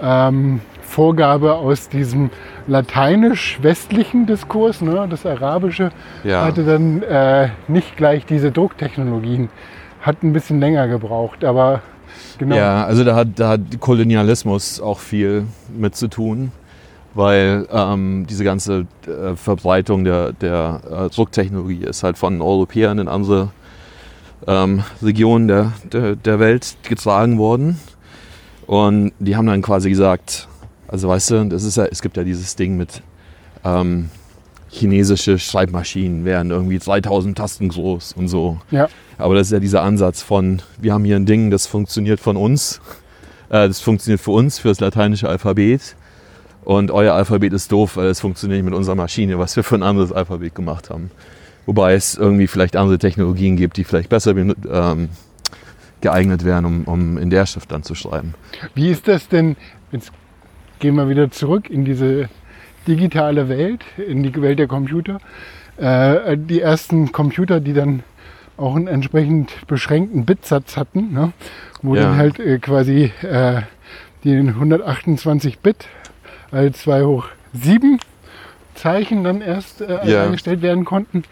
ähm, 0.01 0.59
Vorgabe 0.91 1.53
aus 1.53 1.87
diesem 1.87 2.29
lateinisch-westlichen 2.67 4.25
Diskurs. 4.25 4.81
Ne? 4.81 5.07
Das 5.09 5.25
Arabische 5.25 5.91
Ja. 6.23 6.43
hatte 6.43 6.63
dann 6.63 7.01
äh, 7.03 7.49
nicht 7.67 7.95
gleich 7.95 8.25
diese 8.25 8.51
Drucktechnologien, 8.51 9.49
hat 10.01 10.21
ein 10.21 10.33
bisschen 10.33 10.59
länger 10.59 10.87
gebraucht, 10.89 11.45
aber 11.45 11.81
genau. 12.37 12.57
Ja, 12.57 12.83
also 12.85 13.03
da 13.05 13.15
hat, 13.15 13.29
da 13.37 13.49
hat 13.49 13.61
Kolonialismus 13.79 14.81
auch 14.81 14.99
viel 14.99 15.45
mit 15.75 15.95
zu 15.95 16.09
tun, 16.09 16.51
weil 17.13 17.67
ähm, 17.71 18.25
diese 18.29 18.43
ganze 18.43 18.85
äh, 19.07 19.35
Verbreitung 19.35 20.03
der, 20.03 20.33
der 20.33 20.81
äh, 20.91 21.09
Drucktechnologie 21.09 21.85
ist 21.85 22.03
halt 22.03 22.17
von 22.17 22.41
Europäern 22.41 22.99
in 22.99 23.07
andere 23.07 23.49
ähm, 24.45 24.83
Regionen 25.01 25.47
der, 25.47 25.71
der, 25.91 26.15
der 26.17 26.39
Welt 26.39 26.75
getragen 26.83 27.37
worden. 27.37 27.79
Und 28.67 29.13
die 29.19 29.35
haben 29.35 29.47
dann 29.47 29.61
quasi 29.61 29.89
gesagt, 29.89 30.47
also 30.91 31.07
weißt 31.07 31.31
du, 31.31 31.45
das 31.45 31.63
ist 31.63 31.77
ja, 31.77 31.85
es 31.85 32.01
gibt 32.01 32.17
ja 32.17 32.23
dieses 32.23 32.55
Ding 32.55 32.77
mit 32.77 33.01
ähm, 33.63 34.09
chinesische 34.69 35.37
Schreibmaschinen 35.37 36.25
wären 36.25 36.49
irgendwie 36.49 36.79
3000 36.79 37.37
Tasten 37.37 37.69
groß 37.69 38.13
und 38.13 38.27
so. 38.27 38.59
Ja. 38.71 38.89
Aber 39.17 39.35
das 39.35 39.47
ist 39.47 39.53
ja 39.53 39.59
dieser 39.59 39.83
Ansatz 39.83 40.21
von, 40.21 40.61
wir 40.79 40.93
haben 40.93 41.03
hier 41.03 41.17
ein 41.17 41.25
Ding, 41.25 41.51
das 41.51 41.67
funktioniert 41.67 42.19
von 42.19 42.37
uns, 42.37 42.81
äh, 43.49 43.67
das 43.67 43.81
funktioniert 43.81 44.21
für 44.21 44.31
uns, 44.31 44.59
für 44.59 44.69
das 44.69 44.79
lateinische 44.79 45.29
Alphabet. 45.29 45.95
Und 46.63 46.91
euer 46.91 47.13
Alphabet 47.13 47.53
ist 47.53 47.71
doof, 47.71 47.97
weil 47.97 48.07
es 48.07 48.19
funktioniert 48.19 48.59
nicht 48.59 48.69
mit 48.69 48.77
unserer 48.77 48.95
Maschine, 48.95 49.39
was 49.39 49.55
wir 49.55 49.63
für 49.63 49.75
ein 49.75 49.83
anderes 49.83 50.11
Alphabet 50.11 50.55
gemacht 50.55 50.89
haben. 50.89 51.11
Wobei 51.65 51.93
es 51.93 52.15
irgendwie 52.15 52.47
vielleicht 52.47 52.75
andere 52.75 52.97
Technologien 52.97 53.55
gibt, 53.55 53.77
die 53.77 53.83
vielleicht 53.83 54.09
besser 54.09 54.35
ähm, 54.35 55.09
geeignet 56.01 56.45
wären, 56.45 56.65
um, 56.65 56.83
um 56.85 57.17
in 57.17 57.29
der 57.29 57.45
Schrift 57.45 57.71
dann 57.71 57.83
zu 57.83 57.95
schreiben. 57.95 58.35
Wie 58.73 58.89
ist 58.89 59.07
das 59.07 59.27
denn, 59.27 59.55
jetzt 59.91 60.11
gehen 60.82 60.95
wir 60.95 61.07
wieder 61.07 61.32
zurück 61.32 61.69
in 61.69 61.86
diese 61.86 62.27
digitale 62.88 63.47
Welt, 63.47 63.82
in 63.97 64.23
die 64.23 64.41
Welt 64.41 64.59
der 64.59 64.67
Computer. 64.67 65.19
Äh, 65.77 66.36
die 66.38 66.59
ersten 66.59 67.11
Computer, 67.11 67.59
die 67.61 67.73
dann 67.73 68.03
auch 68.57 68.75
einen 68.75 68.88
entsprechend 68.88 69.51
beschränkten 69.67 70.25
Bitsatz 70.25 70.75
hatten, 70.75 71.13
ne? 71.13 71.32
wo 71.82 71.95
Ja. 71.95 72.01
dann 72.03 72.17
halt 72.17 72.39
äh, 72.39 72.57
quasi 72.59 73.11
äh, 73.21 73.61
die 74.23 74.36
128 74.36 75.59
Bit 75.59 75.86
als 76.51 76.82
2 76.82 77.03
hoch 77.03 77.25
7 77.53 77.99
Zeichen 78.75 79.23
dann 79.23 79.41
erst 79.41 79.82
äh, 79.82 79.99
Ja. 80.09 80.25
eingestellt 80.25 80.61
werden 80.61 80.84
konnten. 80.84 81.23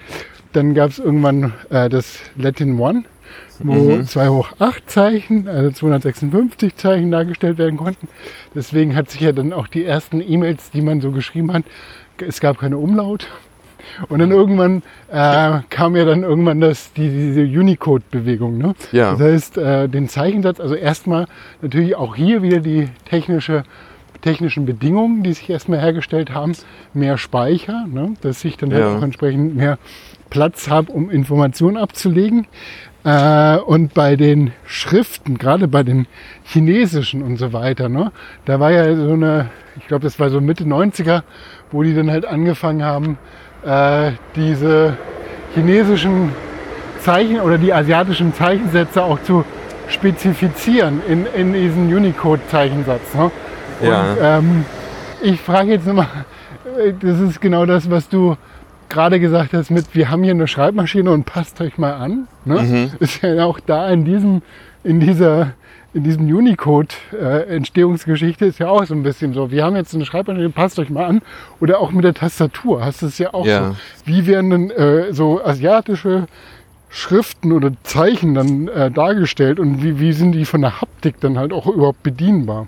Dann 0.54 0.74
gab 0.76 0.92
es 0.92 1.00
irgendwann 1.00 1.54
äh, 1.70 1.90
das 1.90 2.20
Latin 2.36 2.80
One, 2.80 3.04
wo 3.60 3.74
Mhm. 3.74 4.06
2 4.06 4.30
hoch 4.30 4.50
8 4.60 4.90
Zeichen, 4.90 5.48
also 5.48 5.72
256 5.72 6.76
Zeichen 6.76 7.12
dargestellt 7.12 7.58
werden 7.58 7.78
konnten. 7.78 8.08
Deswegen 8.56 8.96
hat 8.96 9.10
sich 9.10 9.22
ja 9.22 9.32
dann 9.32 9.54
auch 9.54 9.68
die 9.68 9.86
ersten 9.86 10.22
E-Mails, 10.22 10.72
die 10.72 10.82
man 10.82 11.02
so 11.02 11.12
geschrieben 11.12 11.54
hat, 11.54 11.64
es 12.26 12.40
gab 12.40 12.58
keine 12.60 12.78
Umlaut. 12.78 13.28
Und 14.08 14.20
dann 14.20 14.32
irgendwann 14.32 14.84
äh, 15.12 15.60
kam 15.70 15.96
ja 15.96 16.06
dann 16.06 16.24
irgendwann 16.24 16.60
das, 16.62 16.94
die, 16.94 17.10
diese 17.10 17.42
Unicode-Bewegung. 17.42 18.58
Ne? 18.58 18.76
Ja. 18.92 19.12
Das 19.12 19.22
heißt, 19.22 19.58
äh, 19.58 19.88
den 19.88 20.08
Zeichensatz, 20.10 20.60
also 20.60 20.76
erstmal 20.76 21.26
natürlich 21.62 21.96
auch 21.96 22.16
hier 22.16 22.42
wieder 22.42 22.60
die 22.60 22.90
technische, 23.10 23.64
technischen 24.22 24.66
Bedingungen, 24.66 25.24
die 25.24 25.34
sich 25.34 25.50
erstmal 25.50 25.80
hergestellt 25.80 26.34
haben, 26.34 26.54
mehr 26.94 27.18
Speicher, 27.18 27.88
ne? 27.92 28.14
dass 28.22 28.44
ich 28.46 28.58
dann 28.58 28.70
Ja. 28.72 28.78
halt 28.78 28.98
auch 29.00 29.02
entsprechend 29.04 29.56
mehr 29.56 29.80
Platz 30.30 30.70
habe, 30.70 30.92
um 30.92 31.10
Informationen 31.10 31.78
abzulegen. 31.78 32.46
Äh, 33.04 33.58
und 33.58 33.94
bei 33.94 34.16
den 34.16 34.52
Schriften, 34.66 35.38
gerade 35.38 35.68
bei 35.68 35.84
den 35.84 36.08
chinesischen 36.44 37.22
und 37.22 37.38
so 37.38 37.54
weiter, 37.54 37.88
ne, 37.88 38.12
da 38.46 38.60
war 38.60 38.72
ja 38.72 38.94
so 38.96 39.14
eine, 39.14 39.50
ich 39.78 39.88
glaube, 39.88 40.04
das 40.04 40.20
war 40.20 40.30
so 40.30 40.42
Mitte 40.42 40.66
90er, 40.66 41.24
wo 41.72 41.84
die 41.84 41.94
dann 41.94 42.12
halt 42.12 42.26
angefangen 42.26 42.84
haben, 42.84 43.18
äh, 43.66 44.12
diese 44.36 44.98
chinesischen 45.54 46.32
Zeichen 47.00 47.40
oder 47.40 47.58
die 47.58 47.74
asiatischen 47.74 48.34
Zeichensätze 48.34 49.02
auch 49.04 49.22
zu 49.24 49.46
spezifizieren 49.88 51.02
in, 51.08 51.26
in 51.26 51.54
diesen 51.54 51.94
Unicode-Zeichensatz. 51.96 53.14
Ne? 53.16 53.32
Ja. 53.82 54.02
Und, 54.02 54.18
ähm, 54.22 54.66
ich 55.22 55.40
frage 55.42 55.72
jetzt 55.72 55.88
nochmal, 55.88 56.08
äh, 56.78 56.94
das 57.00 57.20
ist 57.20 57.42
genau 57.42 57.66
das, 57.66 57.90
was 57.90 58.10
du 58.10 58.36
gerade 58.90 59.20
gesagt 59.20 59.54
hast 59.54 59.70
mit, 59.72 59.96
wir 59.96 60.10
haben 60.10 60.24
hier 60.24 60.34
eine 60.34 60.48
Schreibmaschine 60.48 61.12
und 61.12 61.26
passt 61.26 61.60
euch 61.62 61.78
mal 61.78 61.94
an. 61.94 62.28
Ne? 62.46 62.92
Ist 63.00 63.22
ja 63.22 63.46
auch 63.46 63.60
da 63.60 63.90
in 63.90 64.06
diesem, 64.06 64.42
in 64.84 65.00
dieser, 65.00 65.54
in 65.94 66.04
diesem 66.04 66.28
Unicode-Entstehungsgeschichte 66.34 68.46
ist 68.46 68.60
ja 68.60 68.70
auch 68.70 68.86
so 68.86 68.94
ein 68.94 69.04
bisschen 69.04 69.34
so. 69.34 69.52
Wir 69.52 69.64
haben 69.64 69.76
jetzt 69.76 69.94
eine 69.96 70.06
Schreibmaschine, 70.06 70.50
passt 70.50 70.80
euch 70.80 70.90
mal 70.90 71.06
an. 71.06 71.22
Oder 71.60 71.80
auch 71.80 71.92
mit 71.92 72.04
der 72.04 72.14
Tastatur 72.14 72.84
hast 72.84 73.02
du 73.02 73.08
es 73.08 73.18
ja 73.18 73.34
auch 73.34 73.46
Ja. 73.46 73.72
so. 73.72 73.76
Wie 74.06 74.28
werden 74.28 74.50
denn 74.50 74.70
äh, 74.72 75.14
so 75.14 75.44
asiatische 75.44 76.28
Schriften 76.90 77.52
oder 77.52 77.72
Zeichen 77.84 78.34
dann 78.34 78.68
äh, 78.68 78.90
dargestellt 78.90 79.60
und 79.60 79.84
wie, 79.84 80.00
wie 80.00 80.14
sind 80.14 80.32
die 80.32 80.46
von 80.46 80.62
der 80.62 80.82
Haptik 80.82 81.20
dann 81.20 81.38
halt 81.38 81.54
auch 81.54 81.68
überhaupt 81.68 82.02
bedienbar? 82.02 82.68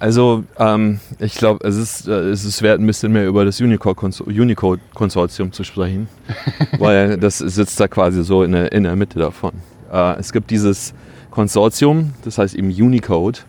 Also 0.00 0.44
ähm, 0.58 0.98
ich 1.18 1.34
glaube, 1.34 1.68
es 1.68 1.76
ist, 1.76 2.08
äh, 2.08 2.30
es 2.30 2.46
ist 2.46 2.62
wert, 2.62 2.80
ein 2.80 2.86
bisschen 2.86 3.12
mehr 3.12 3.26
über 3.26 3.44
das 3.44 3.60
Unicode-Kons- 3.60 4.22
Unicode-Konsortium 4.22 5.52
zu 5.52 5.62
sprechen, 5.62 6.08
weil 6.78 7.18
das 7.18 7.36
sitzt 7.36 7.78
da 7.78 7.86
quasi 7.86 8.24
so 8.24 8.42
in 8.42 8.52
der, 8.52 8.72
in 8.72 8.84
der 8.84 8.96
Mitte 8.96 9.18
davon. 9.18 9.52
Äh, 9.92 10.18
es 10.18 10.32
gibt 10.32 10.50
dieses 10.50 10.94
Konsortium, 11.30 12.14
das 12.24 12.38
heißt 12.38 12.54
eben 12.54 12.70
Unicode. 12.70 13.40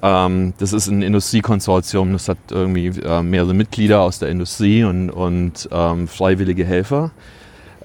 Ähm, 0.00 0.54
das 0.56 0.72
ist 0.72 0.86
ein 0.86 1.02
Industriekonsortium, 1.02 2.14
das 2.14 2.26
hat 2.26 2.38
irgendwie 2.50 2.86
äh, 2.86 3.22
mehrere 3.22 3.52
Mitglieder 3.52 4.00
aus 4.00 4.18
der 4.18 4.30
Industrie 4.30 4.84
und, 4.84 5.10
und 5.10 5.68
ähm, 5.70 6.08
freiwillige 6.08 6.64
Helfer. 6.64 7.10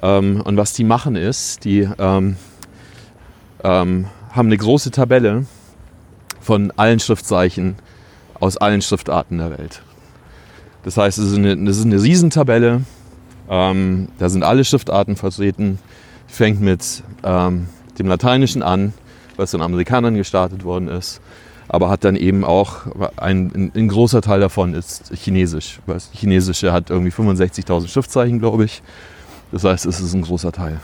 Ähm, 0.01 0.39
und 0.45 0.55
was 0.55 0.71
die 0.71 0.85
machen 0.85 1.17
ist, 1.17 1.65
die 1.65 1.89
ähm, 1.99 2.37
ähm, 3.65 4.05
haben 4.31 4.47
eine 4.47 4.57
große 4.57 4.91
Tabelle 4.91 5.45
von 6.39 6.71
allen 6.77 7.01
Schriftzeichen 7.01 7.75
aus 8.39 8.57
allen 8.57 8.81
Schriftarten 8.81 9.37
der 9.37 9.57
Welt. 9.57 9.81
Das 10.83 10.97
heißt, 10.97 11.17
es 11.17 11.31
ist 11.31 11.37
eine, 11.37 11.57
das 11.57 11.77
ist 11.77 11.85
eine 11.85 12.01
Riesentabelle. 12.01 12.81
Ähm, 13.49 14.07
da 14.19 14.29
sind 14.29 14.43
alle 14.43 14.63
Schriftarten 14.63 15.15
vertreten. 15.15 15.79
Fängt 16.27 16.61
mit 16.61 17.03
ähm, 17.23 17.67
dem 17.99 18.07
Lateinischen 18.07 18.63
an, 18.63 18.93
was 19.35 19.51
von 19.51 19.61
Amerikanern 19.61 20.15
gestartet 20.15 20.63
worden 20.63 20.87
ist. 20.87 21.21
Aber 21.69 21.89
hat 21.89 22.05
dann 22.05 22.15
eben 22.15 22.45
auch, 22.45 22.85
ein, 23.17 23.51
ein, 23.53 23.71
ein 23.75 23.87
großer 23.89 24.21
Teil 24.21 24.39
davon 24.39 24.73
ist 24.73 25.11
Chinesisch. 25.13 25.79
Das 25.85 26.09
Chinesische 26.13 26.71
hat 26.71 26.89
irgendwie 26.89 27.11
65.000 27.11 27.89
Schriftzeichen, 27.89 28.39
glaube 28.39 28.65
ich. 28.65 28.81
Das 29.51 29.63
heißt, 29.63 29.85
es 29.85 29.99
ist 29.99 30.13
ein 30.13 30.21
großer 30.21 30.51
Teil. 30.51 30.79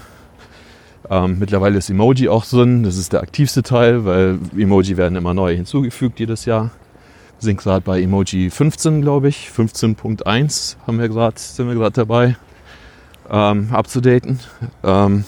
Ähm, 1.09 1.37
mittlerweile 1.39 1.77
ist 1.77 1.89
Emoji 1.89 2.27
auch 2.29 2.45
drin. 2.45 2.83
Das 2.83 2.97
ist 2.97 3.13
der 3.13 3.21
aktivste 3.21 3.63
Teil, 3.63 4.05
weil 4.05 4.39
Emoji 4.57 4.97
werden 4.97 5.15
immer 5.15 5.33
neu 5.33 5.55
hinzugefügt 5.55 6.19
jedes 6.19 6.45
Jahr. 6.45 6.71
Sind 7.43 7.59
gerade 7.59 7.81
bei 7.81 8.01
Emoji 8.01 8.49
15, 8.49 9.01
glaube 9.01 9.27
ich. 9.27 9.49
15.1 9.53 10.77
haben 10.87 10.97
wir 10.97 11.09
gerade, 11.09 11.37
sind 11.37 11.67
wir 11.67 11.75
gerade 11.75 11.91
dabei, 11.91 12.37
ähm, 13.29 13.67
abzudaten. 13.69 14.39
Ähm, 14.81 15.25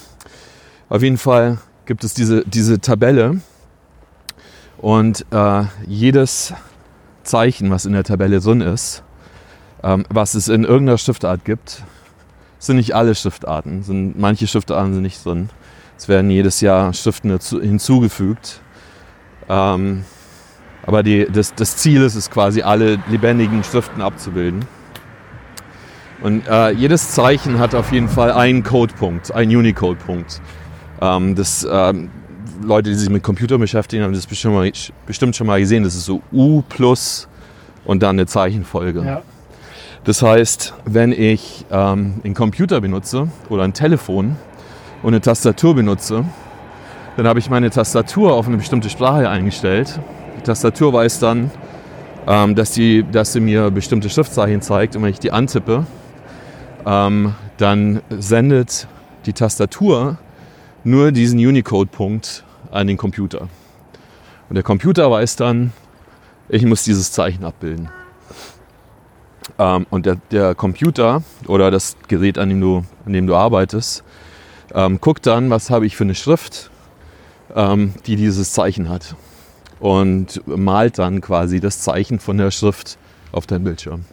auf 0.87 1.03
jeden 1.03 1.17
Fall 1.17 1.57
gibt 1.85 2.05
es 2.05 2.13
diese, 2.13 2.45
diese 2.45 2.79
Tabelle 2.79 3.41
und 4.77 5.25
äh, 5.31 5.63
jedes 5.87 6.53
Zeichen, 7.23 7.69
was 7.69 7.85
in 7.85 7.91
der 7.91 8.05
Tabelle 8.05 8.39
drin 8.39 8.61
ist, 8.61 9.03
ähm, 9.83 10.05
was 10.07 10.35
es 10.35 10.47
in 10.47 10.63
irgendeiner 10.63 10.97
Schriftart 10.97 11.43
gibt, 11.43 11.83
sind 12.59 12.77
nicht 12.77 12.95
alle 12.95 13.13
Schriftarten, 13.13 13.83
sind, 13.83 14.17
manche 14.17 14.47
Schriftarten 14.47 14.93
sind 14.93 15.03
nicht 15.03 15.25
drin. 15.25 15.49
Es 15.97 16.07
werden 16.07 16.31
jedes 16.31 16.61
Jahr 16.61 16.93
Schriften 16.93 17.37
hinzugefügt. 17.59 18.61
Ähm, 19.49 20.05
aber 20.85 21.03
die, 21.03 21.27
das, 21.31 21.55
das 21.55 21.77
Ziel 21.77 22.01
ist 22.01 22.15
es 22.15 22.29
quasi, 22.29 22.61
alle 22.61 22.99
lebendigen 23.09 23.63
Schriften 23.63 24.01
abzubilden. 24.01 24.65
Und 26.21 26.47
äh, 26.47 26.71
jedes 26.71 27.11
Zeichen 27.11 27.59
hat 27.59 27.75
auf 27.75 27.91
jeden 27.91 28.07
Fall 28.07 28.31
einen 28.31 28.63
Codepunkt, 28.63 29.33
einen 29.33 29.55
Unicode-Punkt. 29.55 30.41
Ähm, 31.01 31.35
das, 31.35 31.67
ähm, 31.69 32.09
Leute, 32.63 32.89
die 32.89 32.95
sich 32.95 33.09
mit 33.09 33.21
Computer 33.21 33.57
beschäftigen, 33.57 34.03
haben 34.03 34.13
das 34.13 34.25
bestimmt, 34.25 34.55
mal, 34.55 34.71
bestimmt 35.05 35.35
schon 35.35 35.47
mal 35.47 35.59
gesehen. 35.59 35.83
Das 35.83 35.95
ist 35.95 36.05
so 36.05 36.21
U 36.31 36.61
plus 36.67 37.27
und 37.83 38.01
dann 38.01 38.15
eine 38.15 38.25
Zeichenfolge. 38.25 39.03
Ja. 39.03 39.21
Das 40.03 40.21
heißt, 40.21 40.73
wenn 40.85 41.11
ich 41.11 41.65
ähm, 41.71 42.21
einen 42.23 42.33
Computer 42.33 42.79
benutze 42.79 43.27
oder 43.49 43.63
ein 43.63 43.73
Telefon 43.73 44.35
und 45.01 45.09
eine 45.09 45.21
Tastatur 45.21 45.75
benutze, 45.75 46.25
dann 47.17 47.27
habe 47.27 47.39
ich 47.39 47.49
meine 47.49 47.69
Tastatur 47.69 48.33
auf 48.33 48.47
eine 48.47 48.57
bestimmte 48.57 48.89
Sprache 48.89 49.29
eingestellt. 49.29 49.99
Die 50.37 50.41
Tastatur 50.41 50.93
weiß 50.93 51.19
dann, 51.19 51.51
ähm, 52.27 52.55
dass, 52.55 52.71
die, 52.71 53.03
dass 53.03 53.33
sie 53.33 53.39
mir 53.39 53.71
bestimmte 53.71 54.09
Schriftzeichen 54.09 54.61
zeigt 54.61 54.95
und 54.95 55.03
wenn 55.03 55.11
ich 55.11 55.19
die 55.19 55.31
antippe, 55.31 55.85
ähm, 56.85 57.35
dann 57.57 58.01
sendet 58.09 58.87
die 59.25 59.33
Tastatur 59.33 60.17
nur 60.83 61.11
diesen 61.11 61.39
Unicode-Punkt 61.39 62.43
an 62.71 62.87
den 62.87 62.97
Computer. 62.97 63.47
Und 64.49 64.55
der 64.55 64.63
Computer 64.63 65.09
weiß 65.09 65.35
dann, 65.37 65.73
ich 66.49 66.65
muss 66.65 66.83
dieses 66.83 67.11
Zeichen 67.11 67.43
abbilden. 67.43 67.89
Ähm, 69.57 69.85
und 69.89 70.05
der, 70.05 70.17
der 70.31 70.55
Computer 70.55 71.23
oder 71.47 71.71
das 71.71 71.97
Gerät, 72.07 72.37
an 72.37 72.49
dem 72.49 72.61
du, 72.61 72.83
an 73.05 73.13
dem 73.13 73.25
du 73.27 73.35
arbeitest, 73.35 74.03
ähm, 74.73 74.99
guckt 74.99 75.25
dann, 75.25 75.49
was 75.49 75.69
habe 75.69 75.85
ich 75.85 75.95
für 75.95 76.03
eine 76.03 76.15
Schrift, 76.15 76.69
ähm, 77.55 77.93
die 78.05 78.15
dieses 78.15 78.53
Zeichen 78.53 78.89
hat. 78.89 79.15
Und 79.79 80.41
malt 80.45 80.99
dann 80.99 81.21
quasi 81.21 81.59
das 81.59 81.79
Zeichen 81.79 82.19
von 82.19 82.37
der 82.37 82.51
Schrift 82.51 82.97
auf 83.31 83.45
dein 83.45 83.63
Bildschirm. 83.63 84.05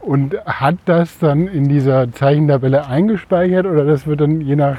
Und 0.00 0.36
hat 0.44 0.76
das 0.84 1.18
dann 1.18 1.48
in 1.48 1.68
dieser 1.68 2.12
Zeichentabelle 2.12 2.86
eingespeichert 2.86 3.66
oder 3.66 3.84
das 3.84 4.06
wird 4.06 4.20
dann 4.20 4.40
je 4.40 4.56
nach 4.56 4.78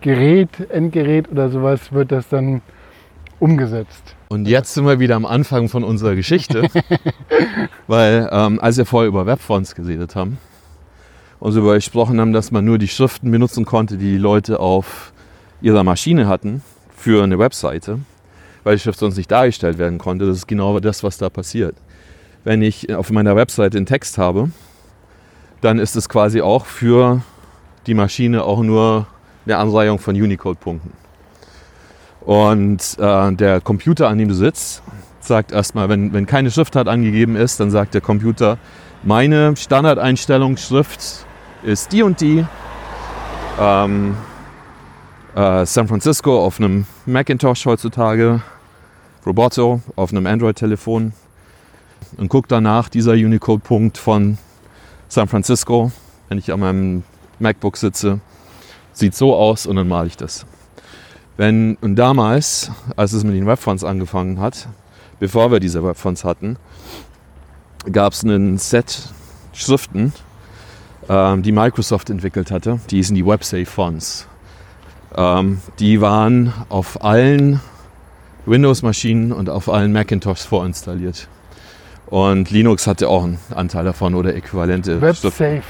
Gerät, 0.00 0.70
Endgerät 0.70 1.30
oder 1.30 1.50
sowas, 1.50 1.92
wird 1.92 2.12
das 2.12 2.28
dann 2.28 2.60
umgesetzt? 3.38 4.16
Und 4.28 4.48
jetzt 4.48 4.74
sind 4.74 4.86
wir 4.86 4.98
wieder 4.98 5.16
am 5.16 5.26
Anfang 5.26 5.68
von 5.68 5.84
unserer 5.84 6.14
Geschichte, 6.14 6.68
weil 7.86 8.28
ähm, 8.32 8.58
als 8.60 8.76
wir 8.76 8.86
vorher 8.86 9.08
über 9.08 9.26
Webfonts 9.26 9.74
geredet 9.74 10.16
haben 10.16 10.38
und 11.40 11.52
so 11.52 11.60
darüber 11.60 11.74
gesprochen 11.74 12.20
haben, 12.20 12.32
dass 12.32 12.50
man 12.50 12.64
nur 12.64 12.78
die 12.78 12.88
Schriften 12.88 13.30
benutzen 13.30 13.64
konnte, 13.64 13.96
die 13.96 14.12
die 14.12 14.18
Leute 14.18 14.60
auf 14.60 15.12
ihrer 15.60 15.84
Maschine 15.84 16.26
hatten 16.26 16.62
für 16.96 17.22
eine 17.22 17.38
Webseite, 17.38 18.00
weil 18.64 18.76
die 18.76 18.82
Schrift 18.82 18.98
sonst 18.98 19.16
nicht 19.16 19.30
dargestellt 19.30 19.78
werden 19.78 19.98
konnte. 19.98 20.26
Das 20.26 20.38
ist 20.38 20.48
genau 20.48 20.80
das, 20.80 21.02
was 21.02 21.18
da 21.18 21.30
passiert. 21.30 21.76
Wenn 22.42 22.62
ich 22.62 22.92
auf 22.94 23.10
meiner 23.10 23.36
Webseite 23.36 23.76
einen 23.76 23.86
Text 23.86 24.18
habe, 24.18 24.50
dann 25.60 25.78
ist 25.78 25.96
es 25.96 26.08
quasi 26.08 26.40
auch 26.40 26.66
für 26.66 27.22
die 27.86 27.94
Maschine 27.94 28.44
auch 28.44 28.62
nur 28.62 29.06
eine 29.46 29.56
Anreihung 29.56 29.98
von 29.98 30.14
Unicode-Punkten. 30.14 30.92
Und 32.20 32.98
äh, 32.98 33.32
der 33.32 33.60
Computer, 33.60 34.08
an 34.08 34.18
dem 34.18 34.28
du 34.28 34.34
sitzt, 34.34 34.82
sagt 35.20 35.52
erstmal, 35.52 35.88
wenn, 35.88 36.12
wenn 36.12 36.26
keine 36.26 36.50
Schriftart 36.50 36.88
angegeben 36.88 37.36
ist, 37.36 37.60
dann 37.60 37.70
sagt 37.70 37.94
der 37.94 38.00
Computer, 38.00 38.58
meine 39.02 39.56
Standardeinstellungsschrift 39.56 41.26
ist 41.62 41.92
die 41.92 42.02
und 42.02 42.20
die. 42.20 42.44
Ähm, 43.60 44.16
äh, 45.34 45.66
San 45.66 45.88
Francisco 45.88 46.44
auf 46.44 46.58
einem 46.58 46.86
Macintosh 47.06 47.66
heutzutage, 47.66 48.42
Roboto 49.26 49.80
auf 49.96 50.10
einem 50.10 50.26
Android-Telefon 50.26 51.12
und 52.16 52.28
guckt 52.28 52.52
danach 52.52 52.88
dieser 52.88 53.12
Unicode-Punkt 53.12 53.98
von 53.98 54.38
San 55.08 55.28
Francisco, 55.28 55.92
wenn 56.28 56.38
ich 56.38 56.52
an 56.52 56.60
meinem 56.60 57.02
MacBook 57.38 57.76
sitze, 57.76 58.20
sieht 58.92 59.14
so 59.14 59.34
aus 59.34 59.66
und 59.66 59.76
dann 59.76 59.88
male 59.88 60.08
ich 60.08 60.16
das. 60.16 60.46
Wenn, 61.36 61.76
und 61.80 61.96
damals, 61.96 62.70
als 62.96 63.12
es 63.12 63.24
mit 63.24 63.34
den 63.34 63.46
Webfonts 63.46 63.82
angefangen 63.82 64.40
hat, 64.40 64.68
bevor 65.18 65.50
wir 65.50 65.58
diese 65.58 65.82
Webfonts 65.82 66.24
hatten, 66.24 66.56
gab 67.90 68.12
es 68.12 68.24
einen 68.24 68.58
Set 68.58 69.08
Schriften, 69.52 70.12
ähm, 71.08 71.42
die 71.42 71.52
Microsoft 71.52 72.10
entwickelt 72.10 72.50
hatte. 72.50 72.80
Die 72.90 72.96
hießen 72.96 73.14
die 73.14 73.24
WebSafe 73.24 73.66
Fonts. 73.66 74.26
Ähm, 75.16 75.60
die 75.78 76.00
waren 76.00 76.52
auf 76.68 77.04
allen 77.04 77.60
Windows-Maschinen 78.46 79.32
und 79.32 79.48
auf 79.48 79.68
allen 79.68 79.92
Macintoshs 79.92 80.44
vorinstalliert. 80.44 81.28
Und 82.06 82.50
Linux 82.50 82.86
hatte 82.86 83.08
auch 83.08 83.24
einen 83.24 83.38
Anteil 83.54 83.84
davon 83.84 84.14
oder 84.14 84.34
äquivalente 84.34 84.98
Schriften. 84.98 85.28
WebSafe. 85.28 85.62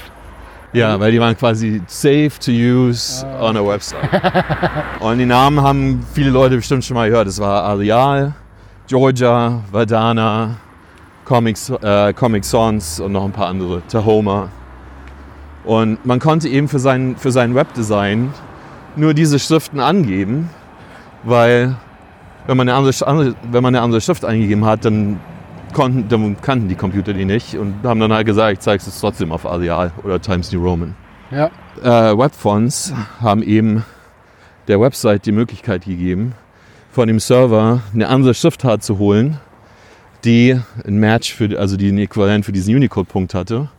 Ja, 0.73 0.99
weil 0.99 1.13
die 1.13 1.21
waren 1.21 1.37
quasi 1.37 1.81
safe 1.87 2.31
to 2.43 2.51
use 2.51 3.25
on 3.39 3.55
a 3.55 3.65
website. 3.65 4.09
Und 4.99 5.19
die 5.19 5.25
Namen 5.25 5.61
haben 5.61 6.05
viele 6.13 6.31
Leute 6.31 6.57
bestimmt 6.57 6.83
schon 6.83 6.95
mal 6.95 7.09
gehört. 7.09 7.29
Es 7.29 7.39
war 7.39 7.63
Arial, 7.63 8.33
Georgia, 8.87 9.61
Verdana, 9.71 10.57
Comics, 11.23 11.69
äh, 11.69 12.11
Comic 12.13 12.43
Sans 12.43 12.99
und 12.99 13.13
noch 13.13 13.23
ein 13.23 13.31
paar 13.31 13.47
andere, 13.47 13.81
Tahoma. 13.87 14.49
Und 15.63 16.05
man 16.05 16.19
konnte 16.19 16.49
eben 16.49 16.67
für 16.67 16.79
sein, 16.79 17.15
für 17.17 17.31
sein 17.31 17.55
Webdesign 17.55 18.33
nur 18.97 19.13
diese 19.13 19.39
Schriften 19.39 19.79
angeben, 19.79 20.49
weil 21.23 21.75
wenn 22.47 22.57
man, 22.57 22.69
eine 22.69 22.77
andere, 22.77 23.35
wenn 23.51 23.63
man 23.63 23.75
eine 23.75 23.81
andere 23.81 24.01
Schrift 24.01 24.25
eingegeben 24.25 24.65
hat, 24.65 24.85
dann 24.85 25.19
konnten, 25.73 26.07
dann 26.07 26.41
kannten 26.41 26.69
die 26.69 26.75
Computer 26.75 27.13
die 27.13 27.25
nicht 27.25 27.55
und 27.55 27.83
haben 27.83 27.99
dann 27.99 28.13
halt 28.13 28.25
gesagt, 28.25 28.53
ich 28.53 28.59
zeige 28.59 28.83
es 28.85 28.99
trotzdem 28.99 29.31
auf 29.31 29.45
Arial 29.45 29.91
oder 30.03 30.21
Times 30.21 30.51
New 30.51 30.63
Roman. 30.63 30.95
Ja. 31.31 31.51
Äh, 31.83 32.17
Webfonts 32.17 32.93
haben 33.21 33.43
eben 33.43 33.83
der 34.67 34.79
Website 34.79 35.25
die 35.25 35.31
Möglichkeit 35.31 35.85
gegeben, 35.85 36.33
von 36.91 37.07
dem 37.07 37.19
Server 37.19 37.81
eine 37.93 38.07
andere 38.07 38.33
Schriftart 38.33 38.83
zu 38.83 38.97
holen, 38.99 39.37
die 40.23 40.59
ein 40.85 40.97
Match 40.97 41.33
für, 41.33 41.59
also 41.59 41.77
die 41.77 41.89
ein 41.89 41.97
Äquivalent 41.97 42.45
für 42.45 42.51
diesen 42.51 42.75
Unicode-Punkt 42.75 43.33
hatte, 43.33 43.69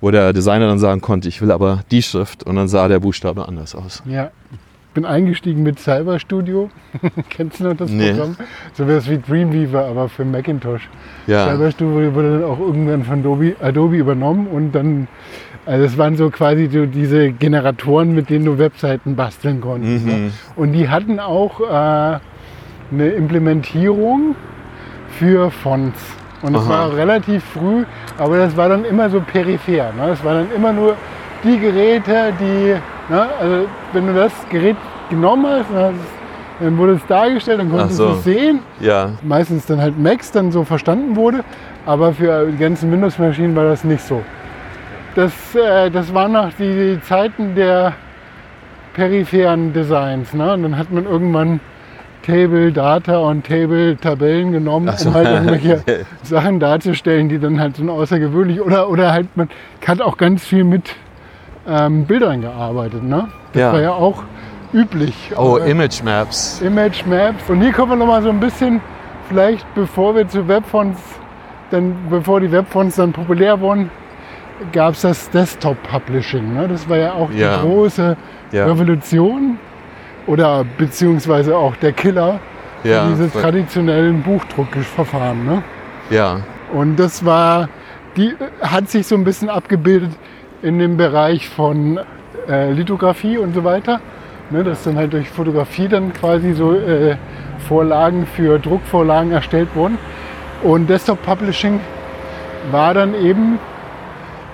wo 0.00 0.10
der 0.10 0.32
Designer 0.32 0.68
dann 0.68 0.78
sagen 0.78 1.00
konnte, 1.00 1.28
ich 1.28 1.42
will 1.42 1.50
aber 1.50 1.82
die 1.90 2.02
Schrift 2.02 2.44
und 2.44 2.56
dann 2.56 2.68
sah 2.68 2.88
der 2.88 3.00
Buchstabe 3.00 3.48
anders 3.48 3.74
aus. 3.74 4.02
Ja. 4.06 4.30
Bin 4.98 5.06
eingestiegen 5.06 5.62
mit 5.62 5.78
Cyber 5.78 6.18
Studio. 6.18 6.70
Kennst 7.30 7.60
du 7.60 7.68
noch 7.68 7.76
das 7.76 7.88
Nee. 7.88 8.10
Programm? 8.10 8.34
So 8.72 8.88
was 8.88 9.08
wie 9.08 9.16
Dreamweaver, 9.18 9.84
aber 9.86 10.08
für 10.08 10.24
Macintosh. 10.24 10.88
Ja, 11.28 11.46
Cyber 11.46 11.70
Studio 11.70 12.12
wurde 12.16 12.40
dann 12.40 12.50
auch 12.50 12.58
irgendwann 12.58 13.04
von 13.04 13.20
Adobe, 13.20 13.54
Adobe 13.62 13.96
übernommen 13.96 14.48
und 14.48 14.72
dann, 14.72 15.06
also 15.66 15.84
es 15.84 15.96
waren 15.98 16.16
so 16.16 16.30
quasi 16.30 16.68
so 16.68 16.84
diese 16.84 17.30
Generatoren, 17.30 18.12
mit 18.12 18.28
denen 18.28 18.44
du 18.44 18.58
Webseiten 18.58 19.14
basteln 19.14 19.60
konntest. 19.60 20.04
Mhm. 20.04 20.10
Ne? 20.10 20.30
Und 20.56 20.72
die 20.72 20.88
hatten 20.88 21.20
auch 21.20 21.60
äh, 21.60 22.18
eine 22.90 23.08
Implementierung 23.16 24.34
für 25.10 25.52
Fonts. 25.52 26.00
Und 26.42 26.54
das 26.54 26.64
Aha. 26.64 26.70
war 26.70 26.96
relativ 26.96 27.44
früh, 27.44 27.84
aber 28.18 28.38
das 28.38 28.56
war 28.56 28.68
dann 28.68 28.84
immer 28.84 29.08
so 29.10 29.20
peripher. 29.20 29.92
Ne? 29.92 30.08
Das 30.08 30.24
waren 30.24 30.48
dann 30.48 30.56
immer 30.56 30.72
nur 30.72 30.96
die 31.44 31.58
Geräte, 31.58 32.32
die, 32.40 32.74
ne? 33.12 33.28
also 33.40 33.66
wenn 33.92 34.06
du 34.06 34.14
das 34.14 34.32
Gerät 34.48 34.76
genommen 35.10 35.46
hast, 35.46 35.70
dann, 35.72 35.84
hast 35.84 35.94
es, 35.94 36.60
dann 36.60 36.78
wurde 36.78 36.92
es 36.94 37.06
dargestellt, 37.06 37.60
dann 37.60 37.70
konntest 37.70 37.96
so. 37.96 38.08
du 38.08 38.12
es 38.14 38.24
sehen 38.24 38.60
ja, 38.80 39.10
meistens 39.22 39.66
dann 39.66 39.80
halt 39.80 39.98
Macs 39.98 40.32
dann 40.32 40.50
so 40.50 40.64
verstanden 40.64 41.16
wurde, 41.16 41.44
aber 41.86 42.12
für 42.12 42.46
die 42.46 42.58
ganzen 42.58 42.90
Windows-Maschinen 42.90 43.54
war 43.54 43.64
das 43.64 43.84
nicht 43.84 44.02
so. 44.02 44.22
Das, 45.14 45.32
äh, 45.54 45.90
das 45.90 46.12
waren 46.12 46.32
noch 46.32 46.52
die 46.58 46.98
Zeiten 47.02 47.54
der 47.54 47.94
peripheren 48.98 49.72
Designs. 49.72 50.34
Ne? 50.34 50.52
Und 50.52 50.64
dann 50.64 50.76
hat 50.76 50.92
man 50.92 51.06
irgendwann 51.06 51.60
Table 52.26 52.72
Data 52.72 53.18
und 53.18 53.46
Table 53.46 53.96
Tabellen 53.96 54.52
genommen, 54.52 54.90
so. 54.96 55.08
um 55.08 55.14
halt 55.14 55.28
irgendwelche 55.28 55.82
Sachen 56.22 56.60
darzustellen, 56.60 57.28
die 57.28 57.38
dann 57.38 57.58
halt 57.58 57.76
so 57.76 57.88
außergewöhnlich 57.90 58.60
oder, 58.60 58.90
oder 58.90 59.12
halt 59.12 59.28
man 59.36 59.48
hat 59.86 60.02
auch 60.02 60.18
ganz 60.18 60.44
viel 60.44 60.64
mit 60.64 60.94
ähm, 61.68 62.04
Bildern 62.04 62.40
gearbeitet. 62.40 63.02
Ne? 63.02 63.28
Das 63.52 63.60
Ja. 63.60 63.72
war 63.72 63.80
ja 63.80 63.92
auch 63.92 64.22
üblich. 64.72 65.32
oh, 65.36 65.58
Äh, 65.58 65.70
Image 65.70 66.02
Maps. 66.02 66.60
Image 66.60 67.04
Maps. 67.06 67.48
Und 67.48 67.60
hier 67.60 67.72
kommen 67.72 67.92
wir 67.92 67.96
noch 67.96 68.06
mal 68.06 68.22
so 68.22 68.30
ein 68.30 68.40
bisschen, 68.40 68.80
vielleicht 69.28 69.66
bevor 69.74 70.14
wir 70.14 70.28
zu 70.28 70.46
Webfonts, 70.48 71.00
dann, 71.70 71.94
bevor 72.10 72.40
die 72.40 72.50
Webfonts 72.50 72.96
dann 72.96 73.12
populär 73.12 73.60
wurden, 73.60 73.90
gab 74.72 74.94
es 74.94 75.02
das 75.02 75.30
Desktop 75.30 75.76
Publishing. 75.84 76.54
Ne? 76.54 76.68
Das 76.68 76.88
war 76.88 76.96
ja 76.96 77.12
auch 77.12 77.30
Ja. 77.30 77.56
die 77.58 77.62
große 77.66 78.16
Ja, 78.52 78.64
Revolution 78.66 79.58
oder 80.26 80.64
beziehungsweise 80.78 81.56
auch 81.56 81.76
der 81.76 81.92
Killer 81.92 82.40
ja, 82.84 83.04
für 83.04 83.10
diese 83.10 83.28
voll- 83.28 83.42
traditionellen 83.42 84.22
Buchdruckverfahren. 84.22 85.44
Ne? 85.46 85.62
ja, 86.10 86.38
Und 86.72 86.96
das 86.96 87.24
war, 87.24 87.68
die 88.16 88.28
äh, 88.30 88.34
hat 88.62 88.88
sich 88.90 89.06
so 89.06 89.14
ein 89.14 89.24
bisschen 89.24 89.48
abgebildet 89.50 90.10
in 90.62 90.78
dem 90.78 90.96
Bereich 90.96 91.48
von 91.48 92.00
äh, 92.48 92.72
Lithografie 92.72 93.38
und 93.38 93.54
so 93.54 93.64
weiter. 93.64 94.00
Ne, 94.50 94.64
dass 94.64 94.82
dann 94.84 94.96
halt 94.96 95.12
durch 95.12 95.28
Fotografie 95.28 95.88
dann 95.88 96.14
quasi 96.14 96.54
so 96.54 96.72
äh, 96.72 97.16
Vorlagen 97.68 98.26
für 98.26 98.58
Druckvorlagen 98.58 99.30
erstellt 99.30 99.68
wurden. 99.74 99.98
Und 100.62 100.88
Desktop 100.88 101.22
Publishing 101.22 101.80
war 102.70 102.94
dann 102.94 103.14
eben 103.14 103.58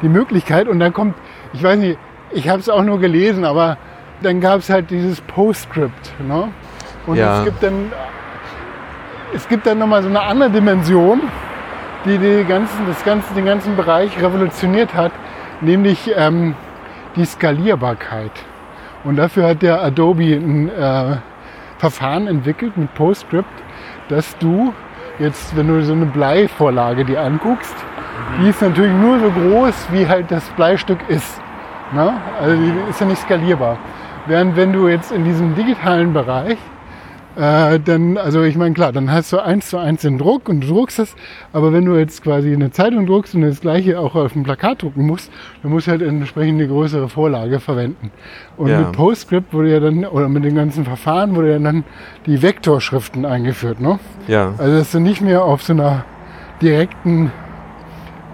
die 0.02 0.08
Möglichkeit. 0.08 0.66
Und 0.66 0.80
dann 0.80 0.92
kommt, 0.92 1.14
ich 1.52 1.62
weiß 1.62 1.78
nicht, 1.78 1.96
ich 2.32 2.48
habe 2.48 2.58
es 2.58 2.68
auch 2.68 2.82
nur 2.82 2.98
gelesen, 2.98 3.44
aber 3.44 3.76
dann 4.20 4.40
gab 4.40 4.58
es 4.58 4.68
halt 4.70 4.90
dieses 4.90 5.20
Postscript. 5.20 6.12
Ne? 6.26 6.48
Und 7.06 7.16
Ja. 7.16 7.38
es 7.38 7.44
gibt 7.44 7.62
dann, 7.62 7.92
es 9.32 9.48
gibt 9.48 9.64
dann 9.66 9.78
nochmal 9.78 10.02
so 10.02 10.08
eine 10.08 10.22
andere 10.22 10.50
Dimension, 10.50 11.20
die, 12.04 12.18
die 12.18 12.44
ganzen, 12.44 12.86
das 12.88 13.04
ganze, 13.04 13.32
den 13.34 13.44
ganzen 13.44 13.76
Bereich 13.76 14.20
revolutioniert 14.20 14.92
hat, 14.94 15.12
nämlich 15.64 16.10
ähm, 16.16 16.54
die 17.16 17.24
Skalierbarkeit. 17.24 18.32
Und 19.04 19.16
dafür 19.16 19.48
hat 19.48 19.62
der 19.62 19.82
Adobe 19.82 20.34
ein 20.34 20.68
äh, 20.68 21.16
Verfahren 21.78 22.26
entwickelt 22.26 22.76
mit 22.76 22.94
PostScript, 22.94 23.62
dass 24.08 24.36
du 24.38 24.72
jetzt, 25.18 25.56
wenn 25.56 25.68
du 25.68 25.82
so 25.82 25.92
eine 25.92 26.06
Bleivorlage 26.06 27.04
dir 27.04 27.20
anguckst, 27.20 27.74
die 28.40 28.48
ist 28.48 28.62
natürlich 28.62 28.92
nur 28.92 29.18
so 29.20 29.30
groß, 29.30 29.88
wie 29.92 30.06
halt 30.06 30.30
das 30.30 30.48
Bleistück 30.50 30.98
ist. 31.08 31.40
Ne? 31.92 32.14
Also 32.40 32.56
die 32.56 32.72
ist 32.90 33.00
ja 33.00 33.06
nicht 33.06 33.22
skalierbar. 33.22 33.78
Während 34.26 34.56
wenn 34.56 34.72
du 34.72 34.88
jetzt 34.88 35.12
in 35.12 35.24
diesem 35.24 35.54
digitalen 35.54 36.12
Bereich 36.12 36.58
äh, 37.36 37.80
dann, 37.80 38.16
also 38.16 38.42
ich 38.42 38.56
meine, 38.56 38.74
klar, 38.74 38.92
dann 38.92 39.10
hast 39.10 39.32
du 39.32 39.38
eins 39.38 39.68
zu 39.68 39.78
eins 39.78 40.02
den 40.02 40.18
Druck 40.18 40.48
und 40.48 40.60
du 40.62 40.68
druckst 40.68 40.98
es, 41.00 41.16
aber 41.52 41.72
wenn 41.72 41.84
du 41.84 41.96
jetzt 41.96 42.22
quasi 42.22 42.52
eine 42.52 42.70
Zeitung 42.70 43.06
druckst 43.06 43.34
und 43.34 43.42
das 43.42 43.60
gleiche 43.60 43.98
auch 43.98 44.14
auf 44.14 44.32
dem 44.34 44.44
Plakat 44.44 44.82
drucken 44.82 45.06
musst, 45.06 45.32
dann 45.62 45.72
musst 45.72 45.86
du 45.86 45.90
halt 45.92 46.02
entsprechend 46.02 46.60
eine 46.60 46.68
größere 46.68 47.08
Vorlage 47.08 47.60
verwenden. 47.60 48.10
Und 48.56 48.68
Ja. 48.70 48.80
mit 48.80 48.92
PostScript 48.92 49.52
wurde 49.52 49.72
ja 49.72 49.80
dann, 49.80 50.04
oder 50.04 50.28
mit 50.28 50.44
den 50.44 50.54
ganzen 50.54 50.84
Verfahren 50.84 51.34
wurde 51.34 51.52
ja 51.52 51.58
dann 51.58 51.84
die 52.26 52.40
Vektorschriften 52.40 53.24
eingeführt, 53.24 53.80
ne? 53.80 53.98
Ja, 54.28 54.54
Also 54.58 54.78
dass 54.78 54.92
du 54.92 55.00
nicht 55.00 55.20
mehr 55.20 55.44
auf 55.44 55.62
so 55.62 55.72
einer 55.72 56.04
direkten 56.62 57.32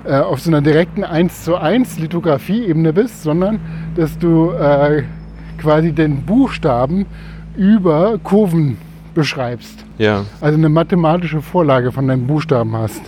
äh, 0.05 0.14
auf 0.18 0.40
so 0.40 0.51
einer 0.51 0.62
direkten 0.62 1.05
1 1.05 1.44
zu 1.44 1.57
1 1.57 1.98
Lithografie-Ebene 1.98 2.92
bist, 2.94 3.22
sondern 3.22 3.61
dass 3.96 4.18
du 4.18 4.51
äh, 4.53 5.03
quasi 5.59 5.92
den 5.92 6.22
Buchstaben 6.22 7.05
über 7.55 8.18
Kurven 8.22 8.78
beschreibst. 9.15 9.85
ja, 9.99 10.25
Also 10.41 10.57
eine 10.59 10.69
mathematische 10.69 11.41
Vorlage 11.43 11.93
von 11.93 12.09
deinen 12.09 12.27
Buchstaben 12.27 12.77
hast. 12.77 13.03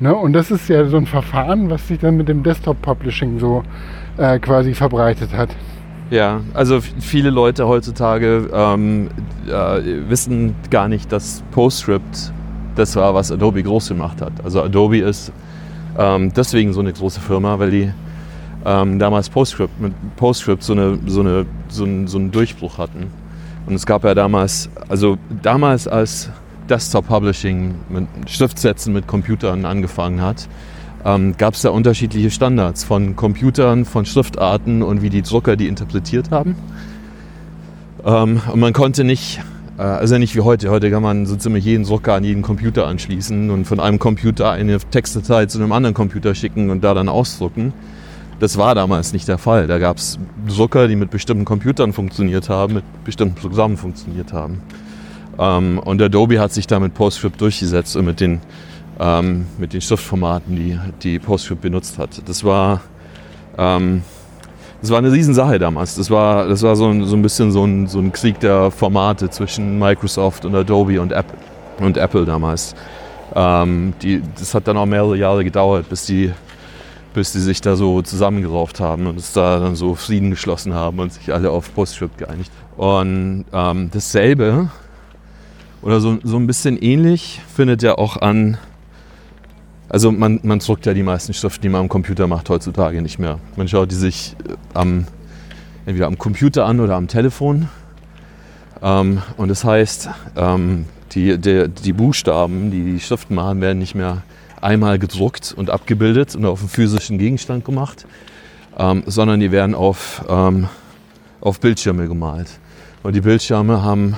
Ne? 0.00 0.14
Und 0.14 0.32
das 0.32 0.50
ist 0.50 0.68
ja 0.68 0.86
so 0.86 0.96
ein 0.96 1.06
Verfahren, 1.06 1.68
was 1.70 1.86
sich 1.88 1.98
dann 1.98 2.16
mit 2.16 2.28
dem 2.28 2.42
Desktop-Publishing 2.42 3.38
so 3.38 3.62
äh, 4.16 4.38
quasi 4.38 4.74
verbreitet 4.74 5.30
hat. 5.36 5.50
ja. 6.10 6.40
Also 6.54 6.80
viele 6.80 7.30
Leute 7.30 7.68
heutzutage 7.68 8.48
ähm, 8.52 9.08
äh, 9.46 9.50
wissen 10.08 10.54
gar 10.70 10.88
nicht, 10.88 11.12
dass 11.12 11.42
PostScript 11.50 12.32
das 12.76 12.96
war, 12.96 13.14
was 13.14 13.30
Adobe 13.30 13.62
groß 13.62 13.88
gemacht 13.88 14.22
hat. 14.22 14.32
Also 14.42 14.62
Adobe 14.62 14.98
ist 14.98 15.32
ähm, 15.98 16.32
deswegen 16.34 16.72
so 16.72 16.80
eine 16.80 16.92
große 16.92 17.20
Firma, 17.20 17.58
weil 17.58 17.70
die 17.70 17.92
ähm, 18.64 18.98
damals 18.98 19.28
PostScript 19.28 19.80
mit 19.80 19.92
PostScript 20.16 20.62
so, 20.62 20.72
eine, 20.72 20.98
so, 21.06 21.20
eine, 21.20 21.46
so, 21.68 21.84
einen, 21.84 22.06
so 22.06 22.18
einen 22.18 22.30
Durchbruch 22.30 22.78
hatten. 22.78 23.12
Und 23.70 23.76
es 23.76 23.86
gab 23.86 24.02
ja 24.02 24.16
damals, 24.16 24.68
also 24.88 25.16
damals 25.44 25.86
als 25.86 26.28
Desktop 26.68 27.06
Publishing 27.06 27.76
mit 27.88 28.08
Schriftsätzen 28.26 28.92
mit 28.92 29.06
Computern 29.06 29.64
angefangen 29.64 30.20
hat, 30.20 30.48
ähm, 31.04 31.36
gab 31.38 31.54
es 31.54 31.62
da 31.62 31.70
unterschiedliche 31.70 32.32
Standards 32.32 32.82
von 32.82 33.14
Computern, 33.14 33.84
von 33.84 34.06
Schriftarten 34.06 34.82
und 34.82 35.02
wie 35.02 35.08
die 35.08 35.22
Drucker 35.22 35.54
die 35.54 35.68
interpretiert 35.68 36.32
haben. 36.32 36.56
Ähm, 38.04 38.40
und 38.52 38.58
man 38.58 38.72
konnte 38.72 39.04
nicht, 39.04 39.40
äh, 39.78 39.82
also 39.82 40.18
nicht 40.18 40.34
wie 40.34 40.40
heute, 40.40 40.68
heute 40.68 40.90
kann 40.90 41.04
man 41.04 41.26
so 41.26 41.36
ziemlich 41.36 41.64
jeden 41.64 41.84
Drucker 41.84 42.14
an 42.14 42.24
jeden 42.24 42.42
Computer 42.42 42.88
anschließen 42.88 43.50
und 43.50 43.66
von 43.66 43.78
einem 43.78 44.00
Computer 44.00 44.50
eine 44.50 44.78
Textdatei 44.78 45.46
zu 45.46 45.58
einem 45.58 45.70
anderen 45.70 45.94
Computer 45.94 46.34
schicken 46.34 46.70
und 46.70 46.82
da 46.82 46.92
dann 46.92 47.08
ausdrucken. 47.08 47.72
Das 48.40 48.56
war 48.56 48.74
damals 48.74 49.12
nicht 49.12 49.28
der 49.28 49.36
Fall. 49.36 49.66
Da 49.66 49.78
gab 49.78 49.98
es 49.98 50.18
Drucker, 50.48 50.88
die 50.88 50.96
mit 50.96 51.10
bestimmten 51.10 51.44
Computern 51.44 51.92
funktioniert 51.92 52.48
haben, 52.48 52.74
mit 52.74 52.84
bestimmten 53.04 53.34
Programmen 53.34 53.76
funktioniert 53.76 54.32
haben. 54.32 54.62
Ähm, 55.38 55.78
und 55.78 56.00
Adobe 56.00 56.40
hat 56.40 56.50
sich 56.52 56.66
da 56.66 56.80
mit 56.80 56.94
PostScript 56.94 57.38
durchgesetzt 57.38 57.96
und 57.96 58.06
mit 58.06 58.18
den, 58.18 58.40
ähm, 58.98 59.46
mit 59.58 59.74
den 59.74 59.82
Schriftformaten, 59.82 60.56
die, 60.56 60.78
die 61.02 61.18
PostScript 61.18 61.60
benutzt 61.60 61.98
hat. 61.98 62.22
Das 62.26 62.42
war, 62.42 62.80
ähm, 63.58 64.02
das 64.80 64.90
war 64.90 64.96
eine 64.96 65.12
Riesensache 65.12 65.58
damals. 65.58 65.96
Das 65.96 66.10
war, 66.10 66.48
das 66.48 66.62
war 66.62 66.76
so, 66.76 66.88
ein, 66.88 67.04
so 67.04 67.16
ein 67.16 67.22
bisschen 67.22 67.52
so 67.52 67.66
ein, 67.66 67.88
so 67.88 67.98
ein 67.98 68.10
Krieg 68.10 68.40
der 68.40 68.70
Formate 68.70 69.28
zwischen 69.28 69.78
Microsoft 69.78 70.46
und 70.46 70.54
Adobe 70.54 70.98
und 70.98 71.12
Apple, 71.12 71.36
und 71.78 71.98
Apple 71.98 72.24
damals. 72.24 72.74
Ähm, 73.34 73.92
die, 74.00 74.22
das 74.38 74.54
hat 74.54 74.66
dann 74.66 74.78
auch 74.78 74.86
mehrere 74.86 75.18
Jahre 75.18 75.44
gedauert, 75.44 75.90
bis 75.90 76.06
die, 76.06 76.32
bis 77.14 77.32
die 77.32 77.40
sich 77.40 77.60
da 77.60 77.76
so 77.76 78.02
zusammengerauft 78.02 78.80
haben 78.80 79.06
und 79.06 79.18
es 79.18 79.32
da 79.32 79.58
dann 79.58 79.74
so 79.74 79.94
Frieden 79.94 80.30
geschlossen 80.30 80.74
haben 80.74 80.98
und 81.00 81.12
sich 81.12 81.32
alle 81.32 81.50
auf 81.50 81.74
PostScript 81.74 82.18
geeinigt. 82.18 82.52
Und 82.76 83.44
ähm, 83.52 83.90
dasselbe 83.92 84.70
oder 85.82 86.00
so, 86.00 86.18
so 86.22 86.36
ein 86.36 86.46
bisschen 86.46 86.76
ähnlich 86.80 87.40
findet 87.54 87.82
ja 87.82 87.96
auch 87.96 88.16
an, 88.18 88.58
also 89.88 90.12
man, 90.12 90.40
man 90.42 90.60
druckt 90.60 90.86
ja 90.86 90.94
die 90.94 91.02
meisten 91.02 91.32
Schriften, 91.34 91.62
die 91.62 91.68
man 91.68 91.82
am 91.82 91.88
Computer 91.88 92.26
macht, 92.26 92.48
heutzutage 92.48 93.02
nicht 93.02 93.18
mehr. 93.18 93.40
Man 93.56 93.66
schaut 93.66 93.90
die 93.90 93.96
sich 93.96 94.36
äh, 94.48 94.54
am, 94.74 95.06
entweder 95.86 96.06
am 96.06 96.18
Computer 96.18 96.66
an 96.66 96.80
oder 96.80 96.96
am 96.96 97.08
Telefon. 97.08 97.68
Ähm, 98.82 99.22
und 99.36 99.48
das 99.48 99.64
heißt, 99.64 100.10
ähm, 100.36 100.84
die, 101.12 101.38
der, 101.38 101.66
die 101.68 101.92
Buchstaben, 101.92 102.70
die 102.70 102.84
die 102.84 103.00
Schriften 103.00 103.34
machen, 103.34 103.60
werden 103.60 103.78
nicht 103.78 103.94
mehr 103.94 104.22
einmal 104.60 104.98
gedruckt 104.98 105.54
und 105.56 105.70
abgebildet 105.70 106.34
und 106.36 106.44
auf 106.44 106.60
einen 106.60 106.68
physischen 106.68 107.18
Gegenstand 107.18 107.64
gemacht, 107.64 108.06
ähm, 108.78 109.02
sondern 109.06 109.40
die 109.40 109.52
werden 109.52 109.74
auf, 109.74 110.24
ähm, 110.28 110.68
auf 111.40 111.60
Bildschirme 111.60 112.08
gemalt. 112.08 112.48
Und 113.02 113.14
die 113.14 113.20
Bildschirme 113.20 113.82
haben 113.82 114.16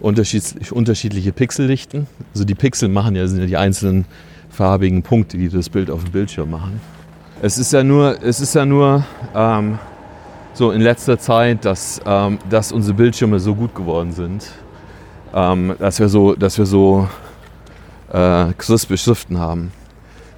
unterschiedlich, 0.00 0.72
unterschiedliche 0.72 1.32
Pixeldichten. 1.32 2.06
Also 2.32 2.44
die 2.44 2.54
Pixel 2.54 2.88
machen 2.88 3.16
ja, 3.16 3.26
sind 3.26 3.40
ja 3.40 3.46
die 3.46 3.56
einzelnen 3.56 4.04
farbigen 4.50 5.02
Punkte, 5.02 5.36
die 5.38 5.48
das 5.48 5.68
Bild 5.68 5.90
auf 5.90 6.04
dem 6.04 6.12
Bildschirm 6.12 6.50
machen. 6.50 6.80
Es 7.42 7.58
ist 7.58 7.72
ja 7.72 7.82
nur, 7.82 8.22
es 8.22 8.40
ist 8.40 8.54
ja 8.54 8.64
nur 8.64 9.04
ähm, 9.34 9.78
so 10.54 10.70
in 10.70 10.80
letzter 10.80 11.18
Zeit, 11.18 11.64
dass, 11.64 12.00
ähm, 12.06 12.38
dass 12.48 12.72
unsere 12.72 12.94
Bildschirme 12.94 13.38
so 13.40 13.54
gut 13.54 13.74
geworden 13.74 14.12
sind, 14.12 14.50
ähm, 15.34 15.74
dass 15.78 15.98
wir 15.98 16.08
so, 16.08 16.34
dass 16.34 16.56
wir 16.56 16.64
so 16.64 17.08
äh, 18.12 18.52
crispe 18.56 18.96
Schriften 18.96 19.38
haben. 19.38 19.72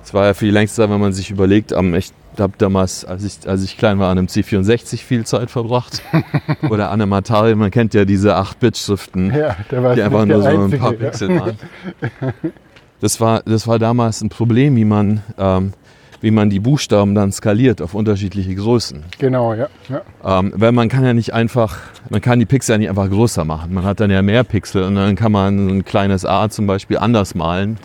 Es 0.05 0.14
war 0.14 0.27
ja 0.27 0.35
für 0.35 0.47
die 0.47 0.51
längste 0.51 0.83
Zeit, 0.83 0.91
wenn 0.91 1.01
man 1.01 1.12
sich 1.12 1.31
überlegt, 1.31 1.73
am 1.73 1.95
ich 1.95 2.12
habe 2.41 2.55
damals, 2.59 3.05
als 3.05 3.25
ich, 3.25 3.49
als 3.49 3.64
ich 3.64 3.77
klein 3.77 3.99
war, 3.99 4.11
an 4.11 4.19
einem 4.19 4.27
C64 4.29 4.99
viel 4.99 5.25
Zeit 5.27 5.51
verbracht. 5.51 6.03
Oder 6.71 6.91
an 6.91 7.01
einem 7.01 7.12
Atari, 7.12 7.55
man 7.55 7.71
kennt 7.71 7.95
ja 7.95 8.05
diese 8.05 8.37
8-Bit-Schriften 8.37 9.35
Ja, 9.35 9.57
die 9.95 10.03
einfach 10.03 10.25
nur 10.25 10.43
so 10.43 10.49
ein 10.49 10.61
Einzige, 10.61 10.79
paar 10.79 10.93
ja. 10.93 10.99
Pixel 10.99 11.41
waren. 11.41 11.59
Das 13.01 13.21
war, 13.21 13.43
das 13.43 13.66
war 13.66 13.79
damals 13.79 14.23
ein 14.23 14.29
Problem, 14.29 14.77
wie 14.77 14.85
man, 14.85 15.23
ähm, 15.39 15.73
wie 16.21 16.31
man 16.31 16.51
die 16.51 16.61
Buchstaben 16.61 17.14
dann 17.14 17.33
skaliert 17.33 17.81
auf 17.81 17.95
unterschiedliche 17.95 18.55
Größen. 18.55 19.05
Genau, 19.19 19.55
ja. 19.55 19.69
ja. 19.89 20.03
Ähm, 20.41 20.53
weil 20.57 20.73
man 20.73 20.89
kann 20.89 21.05
ja 21.05 21.14
nicht 21.14 21.33
einfach, 21.33 21.79
man 22.11 22.21
kann 22.21 22.39
die 22.39 22.47
Pixel 22.47 22.75
ja 22.75 22.79
nicht 22.79 22.89
einfach 22.89 23.09
größer 23.09 23.45
machen. 23.45 23.73
Man 23.73 23.85
hat 23.85 24.01
dann 24.01 24.11
ja 24.11 24.23
mehr 24.23 24.45
Pixel 24.45 24.83
und 24.83 24.97
dann 24.97 25.14
kann 25.14 25.33
man 25.33 25.69
ein 25.69 25.85
kleines 25.85 26.25
A 26.25 26.49
zum 26.51 26.66
Beispiel 26.66 26.99
anders 26.99 27.35
malen 27.35 27.79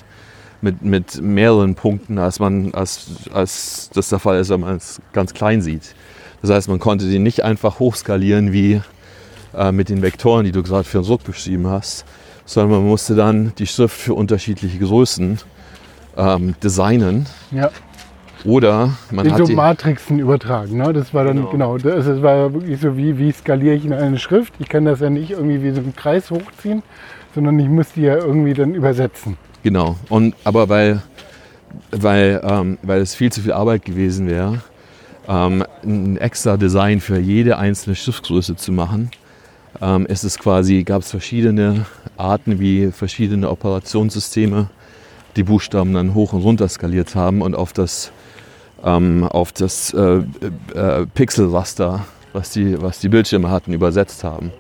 mit, 0.62 0.82
mit 0.82 1.22
mehreren 1.22 1.76
Punkten, 1.76 2.18
als, 2.18 2.40
man, 2.40 2.74
als, 2.74 3.08
als 3.34 3.90
das 3.94 4.10
der 4.10 4.20
Fall 4.20 4.40
ist, 4.40 4.50
wenn 4.50 4.62
man 4.62 4.78
es 4.78 5.02
ganz 5.12 5.34
klein 5.34 5.62
sieht. 5.62 5.94
Das 6.42 6.50
heißt, 6.50 6.70
man 6.70 6.80
konnte 6.80 7.10
den 7.10 7.24
nicht 7.24 7.44
einfach 7.44 7.80
hochskalieren 7.80 8.52
wie 8.52 8.82
äh, 9.54 9.72
mit 9.72 9.90
den 9.90 10.02
Vektoren, 10.02 10.46
die 10.46 10.52
du 10.52 10.64
gerade 10.64 10.84
für 10.84 11.00
den 11.00 11.06
Druck 11.06 11.24
beschrieben 11.24 11.68
hast, 11.68 12.06
sondern 12.46 12.80
man 12.80 12.88
musste 12.90 13.16
dann 13.16 13.54
die 13.58 13.68
Schrift 13.68 13.96
für 13.96 14.14
unterschiedliche 14.14 14.80
Größen 14.80 15.40
ähm, 16.18 16.56
designen. 16.62 17.28
ja. 17.52 17.70
Oder 18.46 18.94
man 19.12 19.26
in 19.26 19.32
hat 19.32 19.40
so 19.40 19.46
die, 19.46 19.56
Matrixen 19.56 20.20
übertragen. 20.20 20.78
Ne? 20.78 20.92
Das 20.94 21.14
war 21.14 21.24
dann, 21.24 21.38
Genau. 21.38 21.50
genau, 21.50 21.78
das, 21.78 22.06
das 22.06 22.22
war 22.22 22.54
wirklich 22.54 22.80
so, 22.80 22.98
wie, 22.98 23.18
wie 23.18 23.32
skaliere 23.32 23.76
ich 23.76 23.86
in 23.86 23.94
eine 23.94 24.20
Schrift. 24.20 24.54
Ich 24.60 24.70
kann 24.70 24.86
das 24.86 25.00
ja 25.00 25.10
nicht 25.10 25.32
irgendwie 25.32 25.64
wie 25.64 25.72
so 25.72 25.80
einen 25.80 25.96
Kreis 25.96 26.30
hochziehen, 26.30 26.84
sondern 27.34 27.58
ich 27.60 27.70
muss 27.70 27.94
die 27.94 28.02
ja 28.02 28.16
irgendwie 28.16 28.54
dann 28.54 28.76
übersetzen. 28.76 29.38
Genau. 29.64 29.96
Und, 30.10 30.36
aber 30.44 30.68
weil, 30.68 31.02
weil, 31.92 32.42
ähm, 32.44 32.78
weil 32.82 33.02
es 33.02 33.16
viel 33.16 33.32
zu 33.32 33.42
viel 33.42 33.54
Arbeit 33.54 33.86
gewesen 33.86 34.28
wäre, 34.28 34.62
ähm, 35.28 35.64
ein 35.84 36.18
extra 36.18 36.58
Design 36.58 37.00
für 37.00 37.18
jede 37.18 37.58
einzelne 37.58 37.96
Schriftgröße 37.96 38.58
zu 38.58 38.74
machen, 38.74 39.10
ähm, 39.82 40.06
ist 40.06 40.24
es 40.24 40.38
quasi, 40.38 40.84
gab 40.84 41.02
es 41.02 41.12
verschiedene 41.12 41.86
Arten, 42.18 42.60
wie 42.60 42.92
verschiedene 42.92 43.50
Operationssysteme 43.50 44.68
die 45.36 45.44
Buchstaben 45.44 45.94
dann 45.94 46.14
hoch 46.14 46.34
und 46.34 46.42
runter 46.42 46.68
skaliert 46.68 47.16
haben 47.16 47.42
und 47.42 47.56
auf 47.56 47.74
das, 47.74 48.12
ähm, 48.84 49.24
auf 49.24 49.52
das 49.52 49.94
äh, 49.94 50.22
äh, 50.74 51.06
Pixelraster, 51.14 52.06
was 52.34 52.52
die, 52.52 52.82
was 52.82 53.00
die 53.00 53.10
Bildschirme 53.10 53.50
hatten, 53.50 53.74
übersetzt 53.74 54.24
haben. 54.24 54.52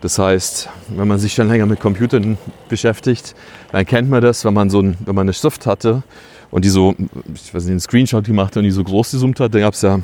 Das 0.00 0.18
heißt, 0.18 0.68
wenn 0.88 1.08
man 1.08 1.18
sich 1.18 1.32
schon 1.32 1.48
länger 1.48 1.66
mit 1.66 1.80
Computern 1.80 2.36
beschäftigt, 2.68 3.34
dann 3.72 3.86
kennt 3.86 4.10
man 4.10 4.20
das, 4.20 4.44
wenn 4.44 4.52
man 4.52 4.68
so 4.68 4.80
ein, 4.80 4.96
wenn 5.04 5.14
man 5.14 5.24
eine 5.24 5.32
Schrift 5.32 5.66
hatte 5.66 6.02
und 6.50 6.64
die 6.64 6.68
so, 6.68 6.94
ich 7.34 7.54
weiß 7.54 7.64
nicht, 7.64 7.70
einen 7.70 7.80
Screenshot 7.80 8.24
gemacht 8.24 8.48
hat 8.48 8.58
und 8.58 8.64
die 8.64 8.70
so 8.70 8.84
groß 8.84 9.12
gezoomt 9.12 9.40
hat, 9.40 9.54
dann 9.54 9.62
gab 9.62 9.74
es 9.74 9.82
ja 9.82 10.00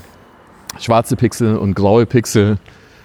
schwarze 0.79 1.16
Pixel 1.16 1.57
und 1.57 1.75
graue 1.75 2.07
Pixel 2.07 2.59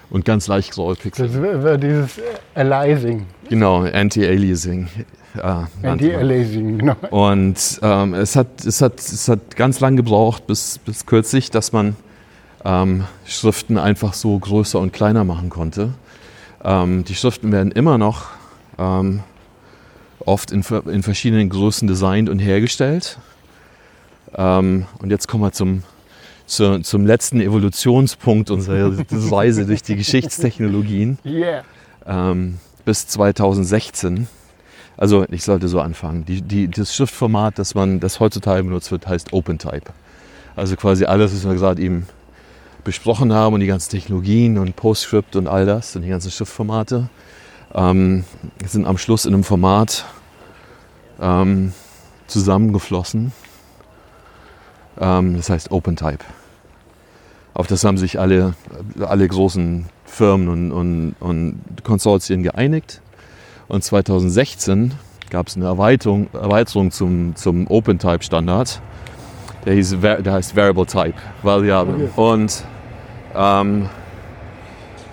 und 0.08 0.24
ganz 0.24 0.46
leicht 0.46 0.72
graue 0.72 0.94
Pixel. 0.94 1.28
Das 1.28 1.62
war 1.62 1.76
dieses 1.76 2.20
Aliasing. 2.54 3.26
Genau, 3.50 3.82
Anti-Aliasing. 3.82 4.88
Ja, 5.36 5.68
Anti-Aliasing, 5.82 6.78
genau. 6.78 6.96
Und 7.10 7.80
ähm, 7.82 8.14
es, 8.14 8.36
hat, 8.36 8.64
es, 8.64 8.80
hat, 8.80 8.98
es 8.98 9.28
hat 9.28 9.56
ganz 9.56 9.80
lang 9.80 9.96
gebraucht, 9.96 10.46
bis, 10.46 10.78
bis 10.78 11.06
kürzlich, 11.06 11.50
dass 11.50 11.72
man 11.72 11.96
ähm, 12.64 13.04
Schriften 13.24 13.78
einfach 13.78 14.14
so 14.14 14.38
größer 14.38 14.78
und 14.78 14.92
kleiner 14.92 15.24
machen 15.24 15.50
konnte. 15.50 15.94
Ähm, 16.64 17.04
die 17.04 17.14
Schriften 17.14 17.52
werden 17.52 17.70
immer 17.72 17.98
noch 17.98 18.26
ähm, 18.78 19.20
oft 20.20 20.50
in, 20.50 20.62
in 20.86 21.02
verschiedenen 21.02 21.48
Größen 21.48 21.86
designt 21.86 22.28
und 22.28 22.38
hergestellt. 22.38 23.18
Ähm, 24.36 24.86
und 24.98 25.10
jetzt 25.10 25.28
kommen 25.28 25.44
wir 25.44 25.52
zum, 25.52 25.82
zu, 26.46 26.80
zum 26.80 27.06
letzten 27.06 27.40
Evolutionspunkt 27.40 28.50
unserer 28.50 28.92
Reise 29.30 29.66
durch 29.66 29.82
die 29.82 29.96
Geschichtstechnologien 29.96 31.18
Yeah. 31.24 31.62
ähm, 32.06 32.58
bis 32.84 33.06
2016. 33.06 34.26
Also 34.96 35.26
ich 35.30 35.44
sollte 35.44 35.68
so 35.68 35.80
anfangen. 35.80 36.24
Die, 36.24 36.42
die, 36.42 36.68
das 36.68 36.94
Schriftformat, 36.94 37.58
das 37.58 37.74
man, 37.74 38.00
das 38.00 38.20
heutzutage 38.20 38.62
benutzt 38.64 38.90
wird, 38.90 39.06
heißt 39.06 39.32
OpenType. 39.32 39.92
Also 40.54 40.76
quasi 40.76 41.04
alles, 41.04 41.34
was 41.34 41.46
wir 41.46 41.54
gerade 41.54 41.82
eben 41.82 42.06
besprochen 42.82 43.32
haben 43.32 43.54
und 43.54 43.60
die 43.60 43.66
ganzen 43.66 43.90
Technologien 43.90 44.58
und 44.58 44.76
PostScript 44.76 45.36
und 45.36 45.48
all 45.48 45.66
das 45.66 45.96
und 45.96 46.02
die 46.02 46.08
ganzen 46.08 46.30
Schriftformate 46.30 47.08
ähm, 47.74 48.24
sind 48.64 48.86
am 48.86 48.96
Schluss 48.96 49.26
in 49.26 49.34
einem 49.34 49.44
Format 49.44 50.06
ähm, 51.20 51.72
zusammengeflossen. 52.26 53.32
Ähm, 54.98 55.36
das 55.36 55.50
heißt 55.50 55.70
OpenType. 55.72 56.24
Auf 57.54 57.66
das 57.66 57.84
haben 57.84 57.98
sich 57.98 58.18
alle, 58.20 58.54
alle 59.00 59.26
großen 59.26 59.86
Firmen 60.04 60.48
und, 60.48 60.72
und, 60.72 61.16
und 61.20 61.60
Konsortien 61.84 62.42
geeinigt. 62.42 63.00
Und 63.68 63.82
2016 63.82 64.94
gab 65.30 65.48
es 65.48 65.56
eine 65.56 65.66
Erweiterung, 65.66 66.28
Erweiterung 66.32 66.90
zum, 66.90 67.34
zum 67.34 67.66
OpenType-Standard. 67.66 68.80
Der, 69.64 69.74
hieß, 69.74 69.96
der 70.00 70.32
heißt 70.32 70.54
Variable 70.54 70.86
Type, 70.86 71.14
Variable. 71.42 72.10
Und 72.14 72.64
ähm, 73.34 73.88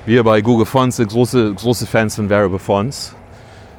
wir 0.05 0.23
bei 0.23 0.41
Google 0.41 0.65
Fonts 0.65 0.97
sind 0.97 1.09
große, 1.09 1.53
große 1.55 1.87
Fans 1.87 2.15
von 2.15 2.29
Variable 2.29 2.59
Fonts. 2.59 3.15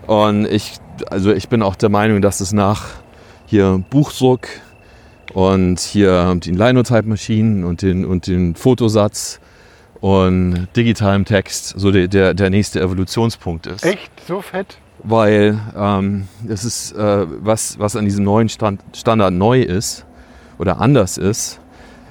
Und 0.06 0.46
ich, 0.46 0.74
also 1.08 1.32
ich 1.32 1.48
bin 1.48 1.62
auch 1.62 1.76
der 1.76 1.88
Meinung, 1.88 2.20
dass 2.20 2.40
es 2.40 2.52
nach 2.52 2.86
hier 3.46 3.82
Buchdruck 3.90 4.48
und 5.32 5.80
hier 5.80 6.34
den 6.36 6.56
Linotype-Maschinen 6.56 7.64
und 7.64 7.82
den, 7.82 8.04
und 8.04 8.26
den 8.26 8.54
Fotosatz 8.54 9.40
und 10.04 10.68
digitalem 10.76 11.24
Text 11.24 11.72
so 11.78 11.90
der, 11.90 12.08
der, 12.08 12.34
der 12.34 12.50
nächste 12.50 12.78
Evolutionspunkt 12.78 13.66
ist. 13.66 13.86
Echt? 13.86 14.12
So 14.28 14.42
fett? 14.42 14.76
Weil 15.02 15.58
ähm, 15.74 16.28
das 16.42 16.66
ist, 16.66 16.92
äh, 16.92 17.26
was, 17.40 17.78
was 17.78 17.96
an 17.96 18.04
diesem 18.04 18.22
neuen 18.22 18.50
Stand, 18.50 18.82
Standard 18.94 19.32
neu 19.32 19.62
ist 19.62 20.04
oder 20.58 20.78
anders 20.78 21.16
ist, 21.16 21.58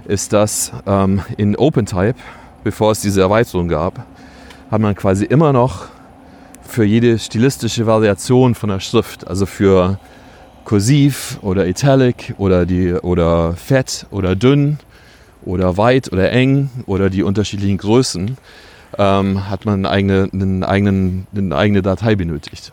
ist, 0.08 0.34
dass 0.34 0.72
ähm, 0.88 1.22
in 1.38 1.56
OpenType, 1.56 2.18
bevor 2.64 2.94
es 2.94 3.02
diese 3.02 3.22
Erweiterung 3.22 3.68
gab, 3.68 4.04
hat 4.72 4.82
man 4.82 4.96
quasi 4.96 5.26
immer 5.26 5.54
noch 5.54 5.86
für 6.64 6.86
jede 6.86 7.20
stilistische 7.20 7.86
Variation 7.86 8.56
von 8.56 8.70
der 8.70 8.80
Schrift, 8.80 9.28
also 9.28 9.46
für 9.46 10.00
kursiv 10.66 11.38
oder 11.44 11.68
italic 11.68 12.34
oder, 12.40 12.66
die, 12.66 12.94
oder 12.94 13.54
fett 13.54 14.08
oder 14.10 14.36
dünn 14.36 14.80
oder 15.46 15.78
weit 15.78 16.12
oder 16.12 16.32
eng 16.32 16.70
oder 16.86 17.10
die 17.10 17.24
unterschiedlichen 17.24 17.78
Größen, 17.78 18.38
ähm, 18.98 19.50
hat 19.50 19.66
man 19.66 19.86
eine 19.86 19.90
eigene, 19.90 20.30
einen 20.32 20.64
eigenen, 20.64 21.28
eine 21.36 21.56
eigene 21.56 21.82
Datei 21.82 22.16
benötigt. 22.16 22.72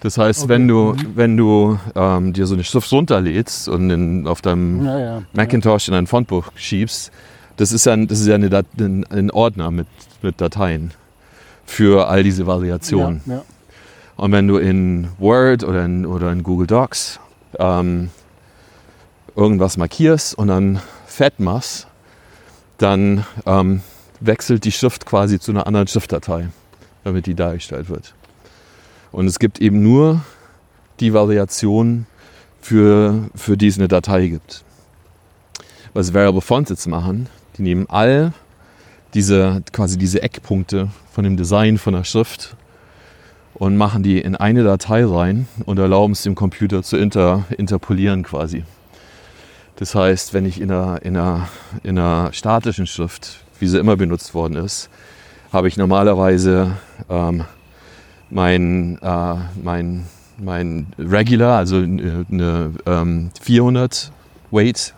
Das 0.00 0.18
heißt, 0.18 0.42
Okay. 0.44 0.48
wenn 0.50 0.68
du, 0.68 0.94
wenn 1.14 1.36
du 1.36 1.78
ähm, 1.94 2.32
dir 2.32 2.46
so 2.46 2.54
eine 2.54 2.64
Schrift 2.64 2.92
runterlädst 2.92 3.68
und 3.68 3.88
in, 3.90 4.26
auf 4.26 4.42
deinem 4.42 4.84
Ja, 4.84 4.98
ja. 4.98 5.22
Macintosh 5.32 5.88
in 5.88 5.94
ein 5.94 6.06
Fontbuch 6.06 6.52
schiebst, 6.54 7.10
das 7.56 7.72
ist 7.72 7.86
ja, 7.86 7.94
ein- 7.94 8.06
das 8.06 8.20
ist 8.20 8.26
ja 8.26 8.34
eine 8.34 8.50
Dat 8.50 8.66
ein, 8.78 9.04
ein 9.10 9.30
Ordner 9.30 9.70
mit, 9.70 9.86
mit 10.22 10.40
Dateien 10.40 10.90
für 11.64 12.08
all 12.08 12.22
diese 12.22 12.46
Variationen. 12.46 13.22
Ja. 13.26 13.42
Und 14.16 14.32
wenn 14.32 14.46
du 14.48 14.58
in 14.58 15.08
Word 15.18 15.64
oder 15.64 15.84
in, 15.84 16.04
oder 16.06 16.30
in 16.30 16.42
Google 16.42 16.66
Docs 16.66 17.18
ähm, 17.58 18.10
irgendwas 19.34 19.76
markierst 19.76 20.36
und 20.36 20.48
dann 20.48 20.80
fett 21.16 21.34
dann 22.78 23.24
ähm, 23.46 23.80
wechselt 24.20 24.64
die 24.64 24.72
Schrift 24.72 25.06
quasi 25.06 25.40
zu 25.40 25.50
einer 25.50 25.66
anderen 25.66 25.86
Schriftdatei, 25.86 26.48
damit 27.04 27.26
die 27.26 27.34
dargestellt 27.34 27.88
wird. 27.88 28.14
Und 29.12 29.26
es 29.26 29.38
gibt 29.38 29.60
eben 29.60 29.82
nur 29.82 30.20
die 31.00 31.14
Variation, 31.14 32.06
für, 32.66 33.30
für 33.36 33.56
die 33.56 33.68
es 33.68 33.78
eine 33.78 33.86
Datei 33.86 34.26
gibt. 34.26 34.64
Was 35.94 36.12
Variable 36.12 36.40
Fonts 36.40 36.68
jetzt 36.68 36.86
machen, 36.88 37.28
die 37.56 37.62
nehmen 37.62 37.86
all 37.88 38.32
diese, 39.14 39.62
quasi 39.72 39.96
diese 39.98 40.20
Eckpunkte 40.20 40.90
von 41.12 41.22
dem 41.22 41.36
Design 41.36 41.78
von 41.78 41.94
der 41.94 42.02
Schrift 42.02 42.56
und 43.54 43.76
machen 43.76 44.02
die 44.02 44.20
in 44.20 44.34
eine 44.34 44.64
Datei 44.64 45.04
rein 45.06 45.46
und 45.64 45.78
erlauben 45.78 46.12
es 46.12 46.22
dem 46.22 46.34
Computer 46.34 46.82
zu 46.82 46.96
inter, 46.96 47.44
interpolieren 47.56 48.24
quasi. 48.24 48.64
Das 49.76 49.94
heißt, 49.94 50.32
wenn 50.34 50.46
ich 50.46 50.60
in 50.60 50.70
einer, 50.70 51.02
in, 51.02 51.16
einer, 51.16 51.48
in 51.82 51.98
einer 51.98 52.32
statischen 52.32 52.86
Schrift, 52.86 53.44
wie 53.60 53.66
sie 53.66 53.78
immer 53.78 53.96
benutzt 53.96 54.34
worden 54.34 54.56
ist, 54.56 54.88
habe 55.52 55.68
ich 55.68 55.76
normalerweise 55.76 56.72
ähm, 57.08 57.44
mein, 58.30 58.98
äh, 59.02 59.34
mein, 59.62 60.06
mein 60.38 60.86
Regular, 60.98 61.58
also 61.58 61.76
eine, 61.76 62.24
eine 62.30 62.72
ähm, 62.86 63.30
400 63.40 64.12
Weight. 64.50 64.94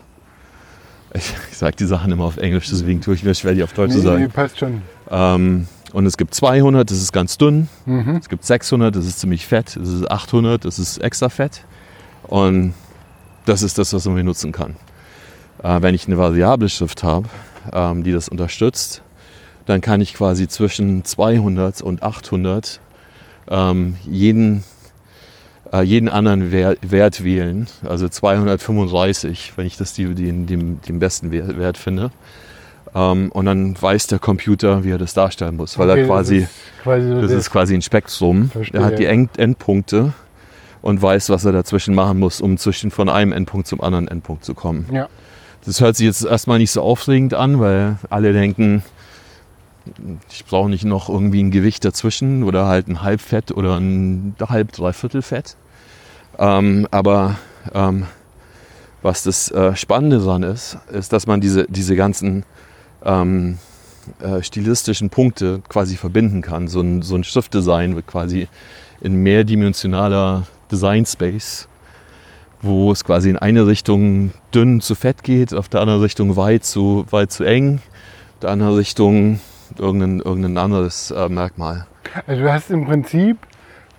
Ich, 1.13 1.33
ich 1.51 1.57
sage 1.57 1.75
die 1.75 1.85
Sachen 1.85 2.11
immer 2.11 2.23
auf 2.25 2.37
Englisch, 2.37 2.69
deswegen 2.69 3.01
tue 3.01 3.15
ich 3.15 3.23
mir 3.23 3.35
schwer, 3.35 3.53
die 3.53 3.63
auf 3.63 3.73
Deutsch 3.73 3.91
zu 3.91 3.97
Nee, 3.99 4.03
sagen. 4.03 4.21
nee, 4.23 4.27
passt 4.29 4.59
schon. 4.59 4.81
Ähm, 5.11 5.67
und 5.91 6.05
es 6.05 6.17
gibt 6.17 6.33
200, 6.35 6.89
das 6.89 6.99
ist 7.01 7.11
ganz 7.11 7.37
dünn. 7.37 7.67
Mhm. 7.85 8.17
Es 8.21 8.29
gibt 8.29 8.45
600, 8.45 8.95
das 8.95 9.05
ist 9.05 9.19
ziemlich 9.19 9.45
fett. 9.47 9.75
Es 9.75 9.89
ist 9.89 10.09
800, 10.09 10.63
das 10.63 10.77
ist 10.79 10.99
extra 10.99 11.29
fett. 11.29 11.63
Und 12.23 12.73
das 13.49 13.63
ist 13.63 13.77
das, 13.77 13.93
was 13.93 14.05
man 14.05 14.15
benutzen 14.15 14.51
kann. 14.51 14.75
Äh, 15.63 15.81
wenn 15.81 15.95
ich 15.95 16.07
eine 16.07 16.17
variable 16.17 16.69
Schrift 16.69 17.03
habe, 17.03 17.27
ähm, 17.73 18.03
die 18.03 18.11
das 18.11 18.29
unterstützt, 18.29 19.01
dann 19.65 19.81
kann 19.81 20.01
ich 20.01 20.13
quasi 20.13 20.47
zwischen 20.47 21.03
200 21.03 21.81
und 21.81 22.03
800 22.03 22.79
ähm, 23.49 23.95
jeden, 24.05 24.63
äh, 25.73 25.81
jeden 25.81 26.09
anderen 26.09 26.51
Wert, 26.51 26.79
Wert 26.81 27.23
wählen. 27.23 27.67
Also 27.87 28.07
235, 28.07 29.53
wenn 29.55 29.65
ich 29.65 29.77
das 29.77 29.93
die, 29.93 30.13
den, 30.13 30.45
den, 30.45 30.81
den 30.81 30.99
besten 30.99 31.31
Wert, 31.31 31.77
finde. 31.77 32.11
Ähm, 32.95 33.31
und 33.31 33.45
dann 33.45 33.79
weiß 33.79 34.07
der 34.07 34.19
Computer, 34.19 34.83
wie 34.83 34.91
er 34.91 34.97
das 34.97 35.13
darstellen 35.13 35.57
muss, 35.57 35.77
weil 35.77 35.89
Okay, 35.89 36.01
er 36.01 36.07
quasi 36.07 36.39
Das 36.39 36.49
ist 36.49 36.83
quasi, 36.83 37.21
das 37.21 37.31
ist 37.31 37.51
quasi 37.51 37.73
ein 37.75 37.81
Spektrum. 37.81 38.49
Verstehe. 38.49 38.79
Er 38.79 38.85
hat 38.85 38.99
die 38.99 39.05
End 39.05 39.37
Endpunkte 39.37 40.13
und 40.81 41.01
weiß, 41.01 41.29
was 41.29 41.45
er 41.45 41.51
dazwischen 41.51 41.95
machen 41.95 42.19
muss, 42.19 42.41
um 42.41 42.57
zwischen 42.57 42.91
von 42.91 43.09
einem 43.09 43.31
Endpunkt 43.31 43.67
zum 43.67 43.81
anderen 43.81 44.07
Endpunkt 44.07 44.45
zu 44.45 44.53
kommen. 44.53 44.87
ja. 44.91 45.07
Das 45.65 45.81
hört 45.81 45.97
sich 45.97 46.05
jetzt 46.05 46.23
erstmal 46.23 46.57
nicht 46.57 46.71
so 46.71 46.81
aufregend 46.81 47.33
an, 47.33 47.59
weil 47.59 47.97
alle 48.09 48.31
denken, 48.31 48.81
ich 50.31 50.45
brauche 50.45 50.69
nicht 50.69 50.85
noch 50.85 51.09
irgendwie 51.09 51.43
ein 51.43 51.51
Gewicht 51.51 51.83
dazwischen 51.83 52.43
oder 52.43 52.65
halt 52.65 52.87
ein 52.87 53.01
Halbfett 53.01 53.51
oder 53.51 53.77
ein 53.77 54.35
halb 54.39 54.71
dreiviertel 54.71 55.21
Fett. 55.21 55.57
Ähm, 56.37 56.87
aber 56.91 57.35
ähm, 57.73 58.05
was 59.01 59.23
das 59.23 59.51
äh, 59.51 59.75
Spannende 59.75 60.19
daran 60.19 60.43
ist, 60.43 60.77
ist, 60.91 61.11
dass 61.13 61.27
man 61.27 61.41
diese, 61.41 61.65
diese 61.69 61.95
ganzen 61.95 62.45
ähm, 63.03 63.57
äh, 64.19 64.41
stilistischen 64.41 65.09
Punkte 65.09 65.61
quasi 65.67 65.95
verbinden 65.97 66.41
kann. 66.41 66.67
So 66.67 66.81
ein, 66.81 67.01
so 67.01 67.15
ein 67.15 67.23
Schriftdesign 67.23 67.95
wird 67.95 68.07
quasi 68.07 68.47
in 69.01 69.15
mehrdimensionaler 69.15 70.47
Design 70.71 71.05
Space, 71.05 71.67
wo 72.61 72.91
es 72.91 73.03
quasi 73.03 73.29
in 73.29 73.37
eine 73.37 73.67
Richtung 73.67 74.31
dünn 74.53 74.81
zu 74.81 74.95
fett 74.95 75.23
geht, 75.23 75.53
auf 75.53 75.69
der 75.69 75.81
anderen 75.81 76.01
Richtung 76.01 76.35
weit 76.35 76.63
zu, 76.63 77.05
weit 77.09 77.31
zu 77.31 77.43
eng, 77.43 77.81
der 78.41 78.51
anderen 78.51 78.75
Richtung 78.75 79.39
irgendein, 79.77 80.19
irgendein 80.19 80.57
anderes 80.57 81.11
äh, 81.11 81.29
Merkmal. 81.29 81.85
Also 82.27 82.41
du 82.41 82.51
hast 82.51 82.71
im 82.71 82.85
Prinzip 82.85 83.37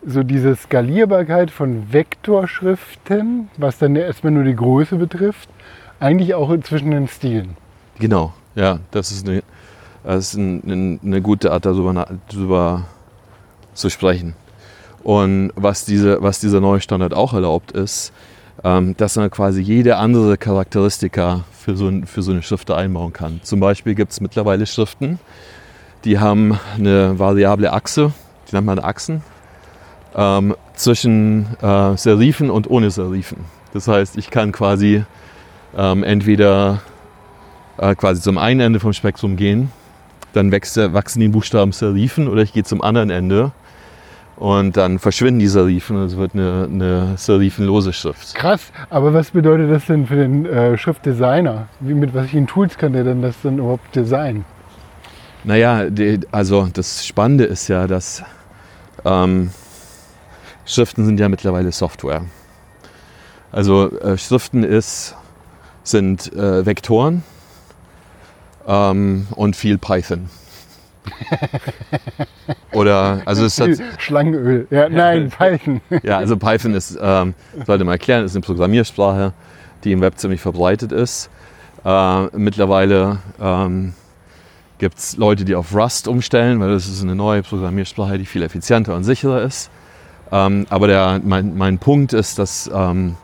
so 0.05 0.23
diese 0.23 0.57
Skalierbarkeit 0.57 1.51
von 1.51 1.93
Vektorschriften, 1.93 3.51
was 3.57 3.79
dann 3.79 3.97
erstmal 3.97 4.33
nur 4.33 4.45
die 4.45 4.57
Größe 4.57 4.97
betrifft, 4.97 5.49
eigentlich 5.99 6.35
auch 6.35 6.57
zwischen 6.61 6.91
den 6.91 7.07
Stilen. 7.09 7.57
Genau, 7.99 8.33
ja, 8.55 8.79
das 8.91 9.12
ist 9.12 9.29
eine, 9.29 9.43
das 10.03 10.29
ist 10.29 10.35
ein, 10.35 10.62
ein, 10.66 11.01
eine 11.05 11.21
gute 11.21 11.53
Art, 11.53 11.66
darüber, 11.66 12.07
darüber 12.29 12.85
zu 13.75 13.91
sprechen. 13.91 14.35
Und 15.03 15.53
was, 15.57 15.84
diese, 15.84 16.22
was 16.22 16.40
dieser 16.40 16.61
neue 16.61 16.80
Standard 16.80 17.14
auch 17.14 17.32
erlaubt 17.32 17.72
ist, 17.72 18.12
ähm, 18.62 18.96
dass 18.96 19.16
man 19.16 19.30
quasi 19.30 19.62
jede 19.62 19.96
andere 19.96 20.36
Charakteristika 20.36 21.44
für 21.59 21.76
so, 21.76 21.88
ein, 21.88 22.07
für 22.07 22.22
so 22.22 22.32
eine 22.32 22.42
Schrift 22.42 22.70
einbauen 22.70 23.12
kann. 23.12 23.40
Zum 23.42 23.61
Beispiel 23.61 23.94
gibt 23.94 24.12
es 24.12 24.20
mittlerweile 24.20 24.66
Schriften, 24.66 25.18
die 26.05 26.18
haben 26.18 26.59
eine 26.76 27.18
variable 27.18 27.72
Achse, 27.72 28.12
die 28.48 28.55
nennt 28.55 28.66
man 28.66 28.78
Achsen, 28.78 29.22
ähm, 30.14 30.55
zwischen 30.74 31.46
äh, 31.62 31.96
Serifen 31.96 32.51
und 32.51 32.68
ohne 32.68 32.90
Serifen. 32.90 33.44
Das 33.72 33.86
heißt, 33.86 34.16
ich 34.16 34.30
kann 34.30 34.53
quasi 34.53 35.05
ähm, 35.76 36.03
entweder 36.03 36.82
äh, 37.78 37.94
quasi 37.94 38.20
zum 38.20 38.38
einen 38.38 38.61
Ende 38.61 38.80
vom 38.80 38.92
Spektrum 38.92 39.36
gehen, 39.36 39.70
dann 40.32 40.53
wächst, 40.53 40.76
wachsen 40.76 41.20
die 41.20 41.28
Buchstaben 41.28 41.72
Serifen 41.72 42.28
oder 42.28 42.42
ich 42.42 42.53
gehe 42.53 42.64
zum 42.64 42.82
anderen 42.82 43.11
Ende 43.11 43.53
und 44.41 44.78
dann 44.78 44.99
verschwinden 44.99 45.38
die 45.38 45.49
Serifen 45.49 45.99
und 45.99 46.07
es 46.07 46.16
wird 46.16 46.34
eine, 46.34 46.64
eine 46.64 47.12
serifenlose 47.18 47.93
Schrift. 47.93 48.34
Krass, 48.34 48.72
aber 48.88 49.12
was 49.12 49.32
bedeutet 49.32 49.70
das 49.70 49.84
denn 49.84 50.07
für 50.07 50.16
den 50.16 50.47
äh, 50.47 50.78
Schriftdesigner? 50.78 51.68
Wie, 51.80 51.93
mit 51.93 52.14
welchen 52.14 52.47
Tools 52.47 52.78
kann 52.78 52.95
der 52.95 53.05
denn 53.05 53.20
das 53.20 53.36
dann 53.43 53.59
überhaupt 53.59 53.95
designen? 53.95 54.47
Naja, 55.45 55.91
die, 55.91 56.20
also 56.32 56.68
das 56.72 57.07
Spannende 57.07 57.45
ist 57.45 57.68
ja, 57.68 57.86
dass 57.86 58.22
ähm, 59.05 59.51
Schriften 60.64 61.05
sind 61.05 61.20
ja 61.20 61.28
mittlerweile 61.28 61.70
Software. 61.70 62.22
Also 63.53 63.91
äh, 64.01 64.16
Schriften 64.16 64.64
ist, 64.64 65.16
sind 65.82 66.32
äh, 66.32 66.64
Vektoren 66.64 67.24
ähm, 68.66 69.26
und 69.32 69.55
viel 69.55 69.76
Python. 69.76 70.30
Oder, 72.72 73.22
also 73.24 73.44
es 73.44 73.61
hat, 73.61 73.70
Schlangenöl. 73.98 74.66
Ja, 74.70 74.88
nein, 74.88 75.30
Python. 75.38 75.80
ja, 76.03 76.18
also 76.18 76.36
Python 76.36 76.74
ist, 76.74 76.98
ähm, 77.01 77.34
sollte 77.66 77.84
man 77.84 77.92
erklären, 77.92 78.24
ist 78.24 78.34
eine 78.34 78.42
Programmiersprache, 78.42 79.32
die 79.84 79.92
im 79.92 80.01
Web 80.01 80.18
ziemlich 80.18 80.40
verbreitet 80.40 80.92
ist. 80.92 81.30
Äh, 81.84 82.24
mittlerweile 82.36 83.18
ähm, 83.40 83.94
gibt 84.78 84.98
es 84.98 85.16
Leute, 85.16 85.44
die 85.44 85.55
auf 85.55 85.74
Rust 85.74 86.09
umstellen, 86.09 86.61
weil 86.61 86.70
das 86.70 86.86
ist 86.86 87.03
eine 87.03 87.14
neue 87.14 87.42
Programmiersprache, 87.42 88.18
die 88.18 88.26
viel 88.26 88.42
effizienter 88.42 88.94
und 88.94 89.05
sicherer 89.05 89.42
ist. 89.42 89.70
Ähm, 90.32 90.66
aber 90.70 90.86
der, 90.86 91.20
mein, 91.24 91.57
mein 91.57 91.78
Punkt 91.78 92.12
ist, 92.12 92.38
dass 92.38 92.70
ähm, 92.72 93.16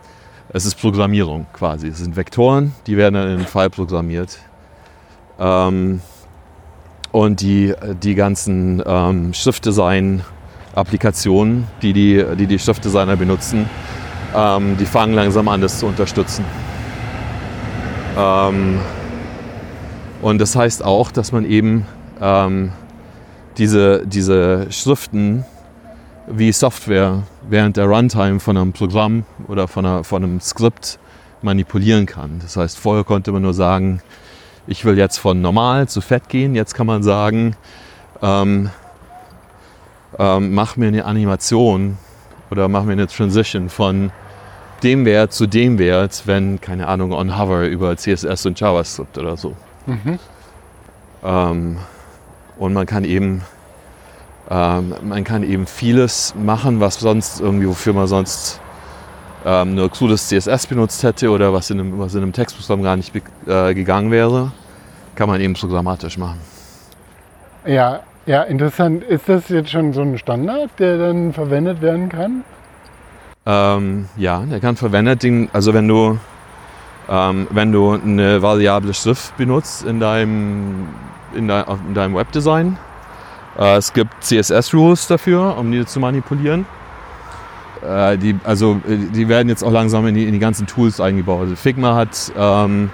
es 0.49 0.65
ist 0.65 0.77
Programmierung 0.77 1.47
quasi. 1.53 1.89
Es 1.89 1.99
sind 1.99 2.17
Vektoren, 2.17 2.75
die 2.87 2.97
werden 2.97 3.15
dann 3.15 3.29
in 3.29 3.37
einen 3.39 3.47
File 3.47 3.71
programmiert. 3.71 4.39
Ähm, 5.39 6.01
und 7.13 7.41
die, 7.41 7.75
die 8.03 8.15
ganzen 8.15 8.83
ähm, 8.85 9.33
Schriftdesign-Applikationen, 9.35 11.65
die 11.83 11.93
die, 11.93 12.25
die 12.39 12.47
die 12.47 12.59
Schriftdesigner 12.59 13.17
benutzen, 13.17 13.69
ähm, 14.35 14.77
die 14.77 14.87
fangen 14.87 15.15
langsam 15.15 15.49
an, 15.49 15.61
das 15.61 15.79
zu 15.79 15.87
unterstützen. 15.87 16.45
Ähm, 18.17 18.81
und 20.23 20.39
das 20.39 20.57
heißt 20.57 20.85
auch, 20.85 21.11
dass 21.11 21.33
man 21.33 21.45
eben 21.45 21.87
ähm, 22.21 22.73
diese, 23.59 24.07
diese 24.07 24.67
Schriften 24.71 25.45
wie 26.27 26.53
Software 26.53 27.23
während 27.49 27.77
der 27.77 27.87
Runtime 27.87 28.41
von 28.41 28.57
einem 28.57 28.73
Programm 28.73 29.25
oder 29.49 29.69
von, 29.69 29.87
einer, 29.87 30.05
von 30.05 30.25
einem 30.25 30.41
Skript 30.41 30.99
manipulieren 31.43 32.07
kann. 32.07 32.41
Das 32.43 32.57
heißt, 32.57 32.79
vorher 32.79 33.05
konnte 33.05 33.33
man 33.33 33.43
nur 33.43 33.55
sagen, 33.55 34.01
ich 34.67 34.85
will 34.85 34.99
jetzt 34.99 35.19
von 35.19 35.41
normal 35.41 35.89
zu 35.89 36.01
fett 36.01 36.29
gehen. 36.29 36.55
Jetzt 36.55 36.75
kann 36.75 36.87
man 36.87 37.03
sagen, 37.03 37.57
ähm, 38.23 38.71
ähm, 40.19 40.55
mach 40.55 40.77
mir 40.77 40.89
eine 40.89 41.05
Animation 41.05 41.99
oder 42.51 42.69
mach 42.69 42.85
mir 42.85 42.93
eine 42.93 43.07
Transition 43.07 43.69
von 43.69 44.11
dem 44.83 45.05
Wert 45.05 45.33
zu 45.33 45.47
dem 45.47 45.79
Wert, 45.79 46.23
wenn, 46.27 46.61
keine 46.61 46.89
Ahnung, 46.89 47.13
on 47.13 47.39
Hover 47.39 47.67
über 47.67 47.97
CSS 47.97 48.47
und 48.47 48.61
JavaScript 48.61 49.19
oder 49.19 49.37
so. 49.37 49.57
Mhm. 49.87 50.19
Ähm, 51.25 51.79
und 52.59 52.73
man 52.73 52.87
kann 52.87 53.05
eben 53.05 53.43
ähm, 54.49 54.95
man 55.03 55.25
kann 55.25 55.43
eben 55.43 55.67
vieles 55.67 56.35
machen, 56.37 56.81
was 56.81 57.01
sonst 57.01 57.41
irgendwie, 57.41 57.69
wofür 57.69 57.93
man 57.93 58.07
sonst 58.07 58.61
ähm, 59.47 59.77
nur 59.77 59.89
cooles 59.91 60.29
CSS 60.29 60.67
benutzt 60.67 61.05
hätte 61.05 61.31
oder 61.31 61.53
was 61.53 61.71
in 61.71 61.79
einem, 61.79 61.99
was 62.01 62.15
in 62.15 62.23
einem 62.23 62.33
Textprogramm 62.33 62.83
gar 62.83 62.97
nicht 62.97 63.15
äh, 63.47 63.75
gegangen 63.75 64.11
wäre, 64.11 64.51
kann 65.15 65.29
man 65.29 65.41
eben 65.41 65.55
programmatisch 65.55 66.19
machen. 66.19 66.41
Ja, 67.65 68.01
ja, 68.27 68.43
interessant. 68.43 69.05
Ist 69.05 69.29
das 69.29 69.49
jetzt 69.49 69.71
schon 69.71 69.93
so 69.93 70.03
ein 70.03 70.19
Standard, 70.19 70.71
der 70.81 70.99
dann 70.99 71.33
verwendet 71.33 71.81
werden 71.81 72.09
kann? 72.09 72.45
Ähm, 73.47 74.09
ja, 74.17 74.41
der 74.41 74.59
kann 74.59 74.75
verwendet 74.75 75.23
werden. 75.23 75.49
Also 75.53 75.73
wenn 75.73 75.87
du, 75.87 76.19
ähm, 77.09 77.47
wenn 77.51 77.71
du 77.71 77.93
eine 77.93 78.43
variable 78.43 78.95
Schrift 78.95 79.37
benutzt 79.37 79.85
in 79.85 80.01
deinem, 80.01 80.89
in, 81.37 81.47
de, 81.47 81.63
in 81.87 81.95
deinem 81.95 82.17
Webdesign, 82.17 82.79
äh, 83.57 83.77
es 83.77 83.93
gibt 83.93 84.25
CSS-Rules 84.25 85.07
dafür, 85.07 85.57
um 85.57 85.71
die 85.71 85.87
zu 85.87 86.01
manipulieren. 86.01 86.67
Äh, 87.87 88.19
die, 88.19 88.37
also, 88.45 88.81
äh, 88.89 88.97
die 88.97 89.29
werden 89.29 89.49
jetzt 89.49 89.63
auch 89.63 89.71
langsam 89.71 90.07
in 90.07 90.15
die, 90.15 90.25
in 90.25 90.33
die 90.33 90.39
ganzen 90.39 90.67
Tools 90.67 91.01
eingebaut. 91.01 91.43
Also 91.43 91.57
Figma 91.57 91.95
hat 91.95 92.33
ähm, 92.37 92.91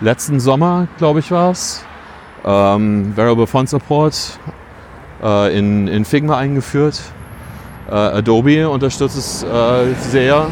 letzten 0.00 0.40
Sommer, 0.40 0.88
glaube 0.98 1.20
ich, 1.20 1.30
war 1.30 1.50
es, 1.50 1.84
ähm, 2.44 3.16
Variable 3.16 3.46
Font 3.46 3.68
Support 3.68 4.38
äh, 5.22 5.58
in, 5.58 5.88
in 5.88 6.04
Figma 6.04 6.36
eingeführt. 6.36 7.00
Äh, 7.88 7.94
Adobe 7.94 8.68
unterstützt 8.68 9.16
es 9.16 9.42
äh, 9.42 9.94
sehr. 10.00 10.46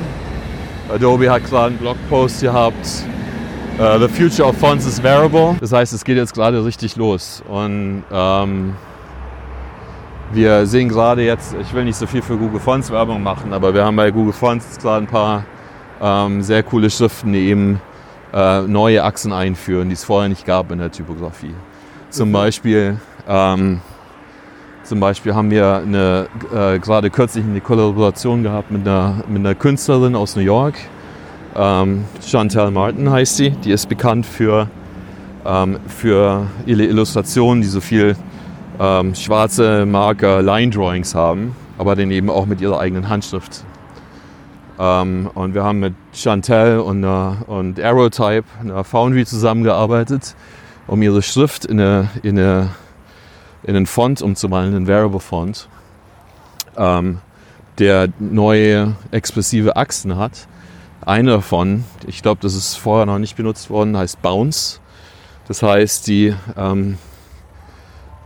Adobe 0.93 1.31
hat 1.31 1.45
gerade 1.45 1.69
einen 1.69 1.79
Blogpost 1.79 2.41
gehabt. 2.41 3.05
the 3.77 4.09
future 4.09 4.49
of 4.49 4.57
fonts 4.57 4.87
is 4.87 5.03
variable. 5.03 5.57
Das 5.61 5.73
heißt, 5.73 5.93
es 5.93 6.05
geht 6.05 6.17
jetzt 6.17 6.35
gerade 6.35 6.65
richtig 6.65 6.95
los. 6.95 7.43
Und 7.49 8.05
ähm, 8.13 8.75
wir 10.35 10.67
sehen 10.67 10.89
gerade 10.89 11.23
jetzt, 11.23 11.55
ich 11.61 11.73
will 11.75 11.85
nicht 11.85 11.97
so 11.97 12.07
viel 12.07 12.23
für 12.23 12.37
Google 12.37 12.61
Fonts 12.61 12.91
Werbung 12.91 13.23
machen, 13.23 13.53
aber 13.53 13.73
wir 13.73 13.85
haben 13.85 13.97
bei 13.97 14.11
Google 14.11 14.33
Fonts 14.33 14.79
gerade 14.79 15.05
ein 15.05 15.07
paar 15.07 15.45
ähm, 16.03 16.43
sehr 16.43 16.63
coole 16.63 16.91
Schriften, 16.91 17.33
die 17.33 17.49
eben 17.49 17.81
äh, 18.33 18.63
neue 18.63 19.05
Achsen 19.05 19.33
einführen, 19.33 19.89
die 19.89 19.95
es 19.95 20.05
vorher 20.05 20.29
nicht 20.29 20.45
gab 20.45 20.73
in 20.73 20.79
der 20.79 20.91
Typografie. 20.91 21.55
Zum 22.11 22.33
Beispiel, 22.33 22.99
ähm, 23.29 23.81
zum 24.83 25.01
Beispiel 25.01 25.35
haben 25.35 25.51
wir 25.51 25.77
eine, 25.77 26.27
äh, 26.53 26.79
gerade 26.79 27.11
kürzlich 27.11 27.45
eine 27.45 27.61
Kollaboration 27.61 28.43
gehabt 28.43 28.71
mit 28.71 28.87
einer, 28.87 29.23
mit 29.29 29.39
einer 29.39 29.55
Künstlerin 29.55 30.17
aus 30.17 30.37
New 30.37 30.43
York. 30.43 30.75
Ähm, 31.57 32.05
Chantal 32.21 32.73
Martin 32.73 33.09
heißt 33.09 33.37
sie. 33.37 33.51
Die 33.51 33.71
ist 33.71 33.89
bekannt 33.89 34.27
für, 34.27 34.69
ähm, 35.47 35.79
für 35.87 36.49
ihre 36.67 36.85
Illustrationen, 36.85 37.63
die 37.63 37.69
so 37.69 37.81
viel 37.81 38.17
ähm, 38.79 39.15
schwarze 39.15 39.87
Marker 39.87 40.43
Line 40.43 40.71
Drawings 40.71 41.15
haben, 41.15 41.55
aber 41.79 41.97
dann 41.97 42.11
eben 42.11 42.31
auch 42.31 42.47
mit 42.47 42.61
ihrer 42.61 42.79
eigenen 42.81 43.09
Handschrift. 43.09 43.65
Ähm, 44.79 45.31
und 45.35 45.55
wir 45.55 45.63
haben 45.63 45.81
mit 45.81 45.95
Chantel 46.13 46.81
und, 46.81 47.05
uh, 47.05 47.37
und 47.47 47.79
Aerotype, 47.79 48.45
einer 48.61 48.83
Foundry, 48.85 49.25
zusammengearbeitet, 49.25 50.35
um 50.87 51.01
ihre 51.03 51.23
Schrift 51.23 51.65
in, 51.65 51.81
eine, 51.81 52.11
in, 52.23 52.39
eine, 52.39 52.71
in 53.63 53.77
einen 53.77 53.87
Font 53.87 54.21
umzumalen, 54.21 54.75
einen 54.75 54.89
Variable 54.89 55.21
Font, 55.21 55.69
ähm, 56.77 57.19
der 57.79 58.09
neue 58.19 58.97
expressive 59.13 59.77
Achsen 59.77 60.17
hat. 60.17 60.49
Eine 61.07 61.33
davon, 61.33 61.85
ich 62.07 62.23
glaube, 62.23 62.41
das 62.41 62.55
ist 62.55 62.75
vorher 62.75 63.07
noch 63.07 63.19
nicht 63.19 63.37
benutzt 63.37 63.71
worden, 63.71 63.97
heißt 63.97 64.23
Bounce. 64.23 64.81
Das 65.47 65.63
heißt, 65.63 66.07
die 66.07 66.35
ähm, 66.57 66.99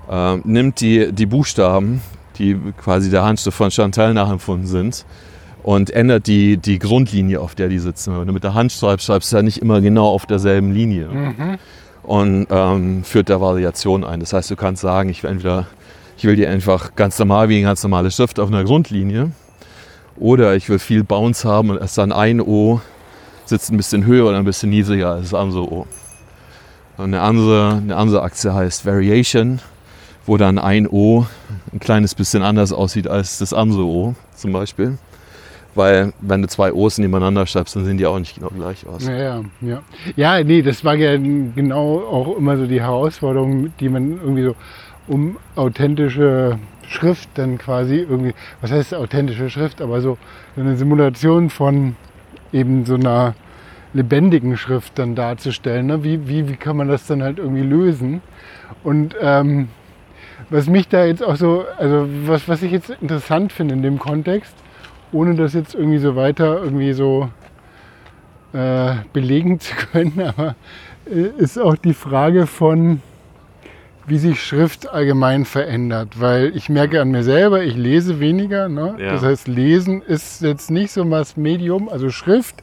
äh, 0.09 0.36
nimmt 0.44 0.80
die, 0.80 1.12
die 1.12 1.26
Buchstaben, 1.26 2.00
die 2.38 2.56
quasi 2.76 3.11
der 3.11 3.24
Handschrift 3.24 3.56
von 3.56 3.70
Chantal 3.70 4.14
nachempfunden 4.14 4.66
sind, 4.66 5.04
und 5.62 5.90
ändert 5.90 6.26
die, 6.26 6.56
die 6.56 6.78
Grundlinie, 6.78 7.40
auf 7.40 7.54
der 7.54 7.68
die 7.68 7.78
sitzen. 7.78 8.18
Wenn 8.18 8.26
du 8.26 8.32
mit 8.32 8.44
der 8.44 8.54
Hand 8.54 8.72
schreibst, 8.72 9.06
schreibst 9.06 9.32
du 9.32 9.36
ja 9.36 9.42
nicht 9.42 9.59
immer 9.59 9.80
genau 9.80 10.06
auf 10.06 10.24
derselben 10.24 10.72
Linie. 10.72 11.09
Mhm. 11.09 11.59
Und 12.04 12.46
ähm, 12.50 13.04
führt 13.04 13.28
da 13.28 13.40
Variation 13.40 14.02
ein. 14.02 14.20
Das 14.20 14.32
heißt, 14.32 14.50
du 14.50 14.56
kannst 14.56 14.80
sagen, 14.80 15.11
ich 15.11 15.22
will 15.22 15.30
entweder, 15.30 15.66
ich 16.16 16.24
will 16.24 16.36
die 16.36 16.46
einfach 16.46 16.94
ganz 16.94 17.18
normal 17.18 17.50
wie 17.50 17.56
eine 17.56 17.64
ganz 17.64 17.82
normale 17.82 18.11
Schrift 18.11 18.40
auf 18.40 18.48
einer 18.48 18.64
Grundlinie. 18.64 19.32
Oder 20.16 20.56
ich 20.56 20.70
will 20.70 20.78
viel 20.78 21.04
Bounce 21.04 21.46
haben 21.46 21.70
und 21.70 21.80
erst 21.80 21.98
dann 21.98 22.12
ein 22.12 22.40
O 22.40 22.80
sitzt 23.44 23.70
ein 23.70 23.76
bisschen 23.76 24.06
höher 24.06 24.26
oder 24.26 24.38
ein 24.38 24.44
bisschen 24.44 24.70
niedriger 24.70 25.11
als 25.11 25.30
das 25.30 25.34
andere 25.34 25.70
O. 25.70 25.86
Und 26.96 27.04
eine 27.04 27.20
andere, 27.20 27.74
eine 27.76 27.96
andere 27.96 28.22
Aktie 28.22 28.54
heißt 28.54 28.86
Variation 28.86 29.61
wo 30.29 30.37
dann 30.37 30.59
ein 30.59 30.87
O 30.87 31.26
ein 31.72 31.81
kleines 31.81 32.14
bisschen 32.14 32.43
anders 32.43 32.72
aussieht 32.72 33.09
als 33.09 33.39
das 33.39 33.53
andere 33.53 33.85
O 33.85 34.14
zum 34.35 34.53
Beispiel. 34.53 34.99
Weil 35.74 36.12
wenn 36.20 36.43
du 36.43 36.49
zwei 36.49 36.72
O's 36.72 36.99
nebeneinander 36.99 37.47
schreibst, 37.47 37.76
dann 37.76 37.85
sehen 37.85 37.99
die 37.99 38.07
auch 38.07 38.18
nicht 38.18 38.35
genau 38.35 38.49
gleich 38.49 38.87
aus. 38.87 39.07
Ja, 39.07 39.16
ja, 39.16 39.41
ja. 39.61 39.83
Ja, 40.16 40.45
nee, 40.45 40.62
das 40.62 40.85
war 40.85 40.95
ja 40.95 41.16
genau 41.16 42.01
auch 42.01 42.37
immer 42.37 42.57
so 42.57 42.66
die 42.66 42.81
Herausforderung, 42.81 43.72
die 43.79 43.89
man 43.89 44.12
irgendwie 44.20 44.43
so, 44.45 44.55
um 45.07 45.37
authentische 45.57 46.59
Schrift 46.87 47.31
dann 47.35 47.59
quasi 47.59 47.97
irgendwie, 47.97 48.35
was 48.61 48.72
heißt 48.72 48.95
authentische 48.95 49.51
Schrift, 49.51 49.81
aber 49.81 50.01
so 50.01 50.18
eine 50.57 50.76
Simulation 50.76 51.49
von 51.49 51.97
eben 52.53 52.85
so 52.85 52.95
einer 52.95 53.35
lebendigen 53.93 54.57
Schrift 54.57 54.99
dann 54.99 55.14
darzustellen. 55.14 55.87
Ne? 55.87 56.05
Wie, 56.05 56.29
wie, 56.29 56.49
wie 56.49 56.57
kann 56.57 56.76
man 56.76 56.89
das 56.89 57.07
dann 57.07 57.22
halt 57.22 57.39
irgendwie 57.39 57.62
lösen? 57.62 58.20
Und 58.83 59.14
ähm, 59.20 59.68
was 60.51 60.66
mich 60.68 60.88
da 60.88 61.05
jetzt 61.05 61.22
auch 61.22 61.36
so, 61.36 61.64
also 61.76 62.09
was, 62.24 62.49
was 62.49 62.62
ich 62.62 62.72
jetzt 62.72 62.90
interessant 63.01 63.53
finde 63.53 63.74
in 63.74 63.82
dem 63.82 63.99
Kontext, 63.99 64.55
ohne 65.12 65.34
das 65.34 65.55
jetzt 65.55 65.74
irgendwie 65.74 65.99
so 65.99 66.16
weiter 66.16 66.62
irgendwie 66.62 66.92
so 66.92 67.28
äh, 68.53 68.94
belegen 69.12 69.61
zu 69.61 69.74
können, 69.74 70.20
aber 70.36 70.55
äh, 71.11 71.28
ist 71.38 71.59
auch 71.59 71.76
die 71.76 71.94
Frage 71.94 72.46
von, 72.46 73.03
wie 74.07 74.18
sich 74.18 74.42
Schrift 74.42 74.88
allgemein 74.88 75.44
verändert. 75.44 76.20
Weil 76.20 76.57
ich 76.57 76.68
merke 76.68 77.01
an 77.01 77.11
mir 77.11 77.22
selber, 77.22 77.62
ich 77.62 77.76
lese 77.76 78.20
weniger. 78.20 78.68
Ne? 78.68 78.96
Ja. 78.99 79.12
Das 79.12 79.22
heißt, 79.22 79.49
Lesen 79.49 80.03
ist 80.03 80.40
jetzt 80.42 80.70
nicht 80.70 80.92
so 80.92 81.09
was 81.11 81.36
Medium, 81.36 81.88
also 81.88 82.11
Schrift. 82.11 82.62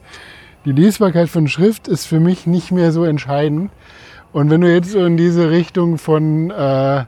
Die 0.64 0.72
Lesbarkeit 0.72 1.28
von 1.28 1.46
Schrift 1.46 1.86
ist 1.86 2.06
für 2.06 2.18
mich 2.18 2.46
nicht 2.46 2.72
mehr 2.72 2.90
so 2.90 3.04
entscheidend. 3.04 3.70
Und 4.32 4.50
wenn 4.50 4.60
du 4.60 4.72
jetzt 4.72 4.90
so 4.90 5.04
in 5.04 5.16
diese 5.16 5.50
Richtung 5.50 5.98
von 5.98 6.50
äh, 6.50 7.04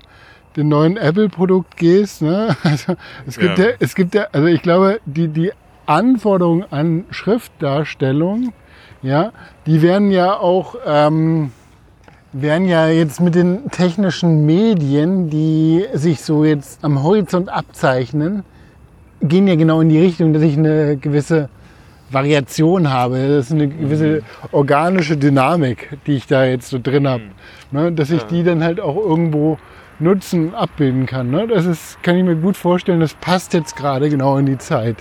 dem 0.58 0.68
neuen 0.68 0.96
Apple-Produkt 0.96 1.76
gehst, 1.76 2.20
ne? 2.20 2.56
also 2.62 2.94
es 3.26 3.38
gibt 3.38 3.58
ja. 3.58 3.66
Ja. 3.66 3.74
es 3.78 3.94
gibt 3.94 4.14
ja, 4.14 4.26
also 4.32 4.46
ich 4.48 4.60
glaube, 4.60 5.00
die, 5.06 5.28
die 5.28 5.52
Anforderungen 5.86 6.64
an 6.70 7.04
Schriftdarstellung, 7.10 8.52
ja, 9.00 9.32
die 9.66 9.80
werden 9.80 10.10
ja 10.10 10.36
auch 10.36 10.74
ähm, 10.84 11.52
werden 12.32 12.68
ja 12.68 12.88
jetzt 12.88 13.20
mit 13.20 13.34
den 13.34 13.70
technischen 13.70 14.44
Medien, 14.44 15.30
die 15.30 15.84
sich 15.94 16.20
so 16.20 16.44
jetzt 16.44 16.84
am 16.84 17.02
Horizont 17.02 17.48
abzeichnen, 17.48 18.42
gehen 19.22 19.48
ja 19.48 19.56
genau 19.56 19.80
in 19.80 19.88
die 19.88 19.98
Richtung, 19.98 20.32
dass 20.32 20.42
ich 20.42 20.58
eine 20.58 20.96
gewisse 20.96 21.48
Variation 22.10 22.90
habe. 22.90 23.28
Das 23.28 23.46
ist 23.46 23.52
eine 23.52 23.68
gewisse 23.68 24.22
organische 24.52 25.16
Dynamik, 25.16 25.98
die 26.06 26.16
ich 26.16 26.26
da 26.26 26.44
jetzt 26.44 26.68
so 26.68 26.78
drin 26.82 27.08
habe. 27.08 27.22
Ne? 27.70 27.92
Dass 27.92 28.10
ich 28.10 28.22
die 28.24 28.44
dann 28.44 28.62
halt 28.62 28.80
auch 28.80 28.96
irgendwo 28.96 29.58
nutzen, 30.00 30.54
abbilden 30.54 31.06
kann. 31.06 31.30
Ne? 31.30 31.46
Das 31.46 31.66
ist, 31.66 32.02
kann 32.02 32.16
ich 32.16 32.24
mir 32.24 32.36
gut 32.36 32.56
vorstellen, 32.56 33.00
das 33.00 33.14
passt 33.14 33.54
jetzt 33.54 33.76
gerade 33.76 34.08
genau 34.08 34.36
in 34.38 34.46
die 34.46 34.58
Zeit. 34.58 34.96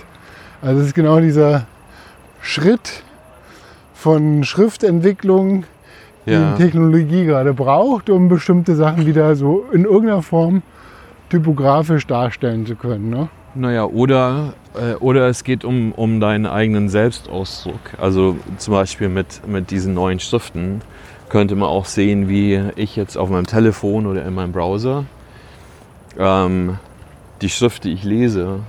Also 0.60 0.80
es 0.80 0.88
ist 0.88 0.94
genau 0.94 1.20
dieser 1.20 1.66
Schritt 2.40 3.02
von 3.94 4.44
Schriftentwicklung, 4.44 5.64
die 6.26 6.32
Ja. 6.32 6.54
Technologie 6.56 7.24
gerade 7.24 7.54
braucht, 7.54 8.10
um 8.10 8.28
bestimmte 8.28 8.74
Sachen 8.74 9.06
wieder 9.06 9.34
so 9.34 9.64
in 9.72 9.84
irgendeiner 9.84 10.22
Form 10.22 10.62
typografisch 11.30 12.06
darstellen 12.06 12.66
zu 12.66 12.74
können. 12.74 13.10
Ne? 13.10 13.28
Naja, 13.54 13.84
oder, 13.84 14.54
äh, 14.74 14.94
oder 14.94 15.28
es 15.28 15.44
geht 15.44 15.64
um, 15.64 15.92
um 15.92 16.20
deinen 16.20 16.46
eigenen 16.46 16.88
Selbstausdruck. 16.88 17.80
Also 17.98 18.36
zum 18.56 18.74
Beispiel 18.74 19.08
mit, 19.08 19.46
mit 19.46 19.70
diesen 19.70 19.94
neuen 19.94 20.20
Schriften 20.20 20.80
könnte 21.28 21.56
man 21.56 21.68
auch 21.68 21.84
sehen, 21.84 22.28
wie 22.28 22.60
ich 22.76 22.96
jetzt 22.96 23.16
auf 23.16 23.30
meinem 23.30 23.46
Telefon 23.46 24.06
oder 24.06 24.24
in 24.24 24.34
meinem 24.34 24.52
Browser 24.52 25.04
ähm, 26.18 26.78
die 27.40 27.48
Schrift, 27.48 27.84
die 27.84 27.92
ich 27.92 28.04
lese, 28.04 28.60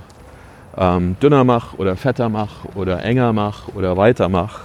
ähm, 0.76 1.16
dünner 1.22 1.44
mache 1.44 1.76
oder 1.76 1.96
fetter 1.96 2.28
mache 2.28 2.68
oder 2.74 3.02
enger 3.02 3.32
mache 3.32 3.72
oder 3.72 3.96
weiter 3.96 4.28
mache, 4.28 4.62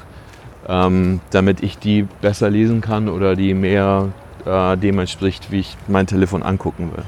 ähm, 0.68 1.20
damit 1.32 1.64
ich 1.64 1.78
die 1.78 2.04
besser 2.22 2.50
lesen 2.50 2.82
kann 2.82 3.10
oder 3.10 3.36
die 3.36 3.54
mehr 3.54 4.10
äh, 4.46 4.78
dem 4.78 5.00
entspricht, 5.00 5.52
wie 5.52 5.60
ich 5.60 5.78
mein 5.88 6.08
Telefon 6.08 6.44
angucken 6.44 6.92
will. 6.96 7.06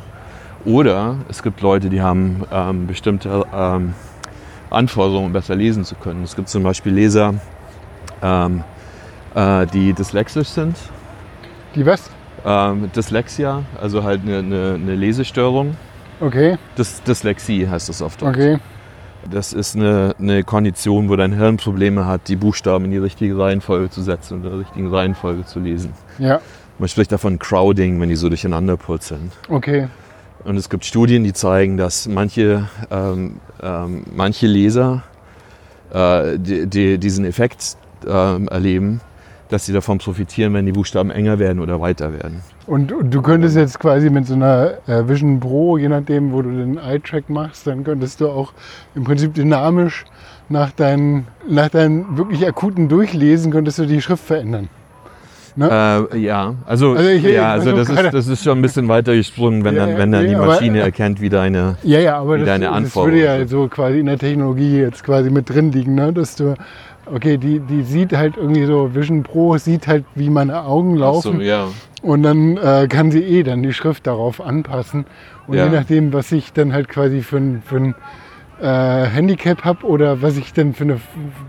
Oder 0.74 1.18
es 1.30 1.44
gibt 1.44 1.62
Leute, 1.62 1.90
die 1.90 2.02
haben 2.02 2.44
ähm, 2.52 2.88
bestimmte 2.88 3.46
ähm, 3.54 3.94
Anforderungen, 4.70 5.32
besser 5.32 5.56
lesen 5.56 5.86
zu 5.86 5.96
können. 5.96 6.24
Es 6.24 6.36
gibt 6.36 6.50
zum 6.50 6.64
Beispiel 6.64 6.94
Leser, 6.94 7.36
ähm, 8.22 8.64
äh, 9.38 9.68
die 9.68 9.94
dyslexisch 9.94 10.50
sind. 10.50 10.76
Die 11.76 11.86
was? 11.86 12.10
Ähm, 12.46 12.90
Dyslexia, 12.96 13.64
also 13.80 14.04
halt 14.04 14.22
eine, 14.24 14.40
eine, 14.40 14.74
eine 14.76 14.96
Lesestörung. 14.96 15.76
Okay, 16.20 16.58
Dys 16.78 17.02
Dyslexie 17.04 17.68
heißt 17.70 17.90
das 17.90 18.00
Deutsch. 18.00 18.24
okay. 18.24 18.58
Das 19.30 19.52
ist 19.52 19.76
eine, 19.76 20.16
eine 20.20 20.44
Kondition, 20.44 21.10
wo 21.10 21.16
dein 21.16 21.34
Hirn 21.34 21.58
Probleme 21.58 22.06
hat, 22.06 22.28
die 22.30 22.36
Buchstaben 22.38 22.86
in 22.86 22.92
die 22.92 22.98
richtige 22.98 23.38
Reihenfolge 23.38 23.90
zu 23.90 24.02
setzen 24.02 24.36
und 24.36 24.44
in 24.46 24.50
der 24.52 24.60
richtigen 24.60 24.90
Reihenfolge 24.90 25.46
zu 25.46 25.60
lesen. 25.60 25.92
Ja, 26.18 26.40
Man 26.80 26.88
spricht 26.88 27.12
davon 27.12 27.38
Crowding, 27.38 28.00
wenn 28.00 28.10
die 28.10 28.16
so 28.16 28.30
durcheinander 28.30 28.78
purzeln. 28.78 29.32
okay. 29.50 29.88
Und 30.44 30.56
es 30.56 30.70
gibt 30.70 30.86
Studien, 30.86 31.26
die 31.26 31.34
zeigen, 31.34 31.76
dass 31.76 32.08
manche, 32.08 32.70
ähm, 32.90 33.42
ähm, 33.62 34.04
manche 34.16 34.48
Leser 34.48 35.04
äh, 35.92 36.38
die, 36.40 36.68
die, 36.68 36.98
diesen 36.98 37.26
Effekt 37.26 37.76
ähm, 38.08 38.48
erleben, 38.48 39.02
dass 39.50 39.66
sie 39.66 39.74
davon 39.74 39.98
profitieren, 40.00 40.54
wenn 40.54 40.66
die 40.66 40.72
Buchstaben 40.72 41.10
enger 41.12 41.40
werden 41.40 41.60
oder 41.60 41.80
weiter 41.82 42.12
werden. 42.14 42.42
Und, 42.66 42.92
und 42.92 43.14
du 43.14 43.22
könntest 43.22 43.56
jetzt 43.56 43.80
quasi 43.80 44.10
mit 44.10 44.26
so 44.28 44.34
einer 44.34 44.74
äh, 44.88 45.08
Vision 45.08 45.40
Pro, 45.40 45.78
je 45.78 45.88
nachdem, 45.88 46.32
wo 46.34 46.42
du 46.42 46.50
den 46.52 46.78
Eye-Track 46.78 47.30
machst, 47.30 47.66
dann 47.68 47.84
könntest 47.84 48.20
du 48.22 48.28
auch 48.30 48.52
im 48.96 49.04
Prinzip 49.06 49.34
dynamisch 49.34 50.04
nach 50.50 50.72
deinen, 50.72 51.28
nach 51.50 51.70
deinen 51.70 52.18
wirklich 52.18 52.46
akuten 52.48 52.90
Durchlesen, 52.90 53.52
könntest 53.52 53.80
du 53.80 53.86
die 53.86 54.02
Schrift 54.02 54.24
verändern. 54.26 54.70
Ne? 55.56 56.08
Äh, 56.14 56.18
ja, 56.20 56.54
also, 56.68 56.92
Also 56.94 57.10
ich- 57.10 57.24
ja, 57.24 57.52
also 57.54 57.72
also 57.72 57.84
das, 57.94 58.04
ist, 58.06 58.14
das 58.14 58.28
ist 58.28 58.44
schon 58.44 58.60
ein 58.60 58.62
bisschen 58.62 58.88
weiter 58.90 59.16
gesprungen, 59.16 59.64
wenn 59.64 59.76
Ja, 59.76 59.88
dann, 59.88 59.98
wenn 59.98 60.12
dann 60.12 60.22
nee, 60.22 60.30
die 60.30 60.36
aber- 60.36 60.46
Maschine 60.46 60.82
erkennt, 60.82 61.20
wie 61.20 61.30
deine. 61.30 61.78
Ja, 61.82 62.00
ja, 62.00 62.20
aber 62.20 62.36
wie 62.36 62.40
das, 62.42 62.48
deine 62.60 62.66
das 62.84 62.96
würde 62.96 63.24
ja 63.24 63.48
so 63.48 63.68
quasi 63.68 64.00
in 64.00 64.06
der 64.06 64.20
Technologie 64.20 64.78
jetzt 64.78 65.04
quasi 65.04 65.32
mit 65.32 65.50
drin 65.50 65.72
liegen, 65.72 65.96
ne? 65.96 66.14
dass 66.14 66.36
du, 66.36 66.54
okay, 67.14 67.38
die, 67.38 67.60
die 67.60 67.84
sieht 67.84 68.14
halt 68.16 68.38
irgendwie 68.38 68.66
so, 68.66 68.94
Vision 68.94 69.24
Pro 69.24 69.58
sieht 69.58 69.88
halt, 69.88 70.06
wie 70.16 70.30
meine 70.30 70.64
Augen 70.64 70.96
laufen 70.96 71.38
So, 71.38 71.42
ja. 71.42 71.68
und 72.02 72.24
dann 72.24 72.58
äh, 72.58 72.88
kann 72.90 73.12
sie 73.12 73.22
eh 73.24 73.44
dann 73.44 73.64
die 73.64 73.74
Schrift 73.74 74.08
darauf 74.08 74.42
anpassen. 74.42 75.06
Und 75.48 75.56
Ja. 75.58 75.66
je 75.66 75.72
nachdem, 75.72 76.14
was 76.14 76.32
ich 76.32 76.54
dann 76.54 76.74
halt 76.74 76.90
quasi 76.90 77.22
für 77.22 77.38
ein, 77.38 77.62
für 77.66 77.78
ein 77.78 77.96
äh, 78.62 79.06
Handicap 79.08 79.64
habe 79.64 79.86
oder 79.86 80.22
was 80.22 80.38
ich 80.38 80.52
dann 80.54 80.74
für 80.74 80.84
eine 80.86 81.00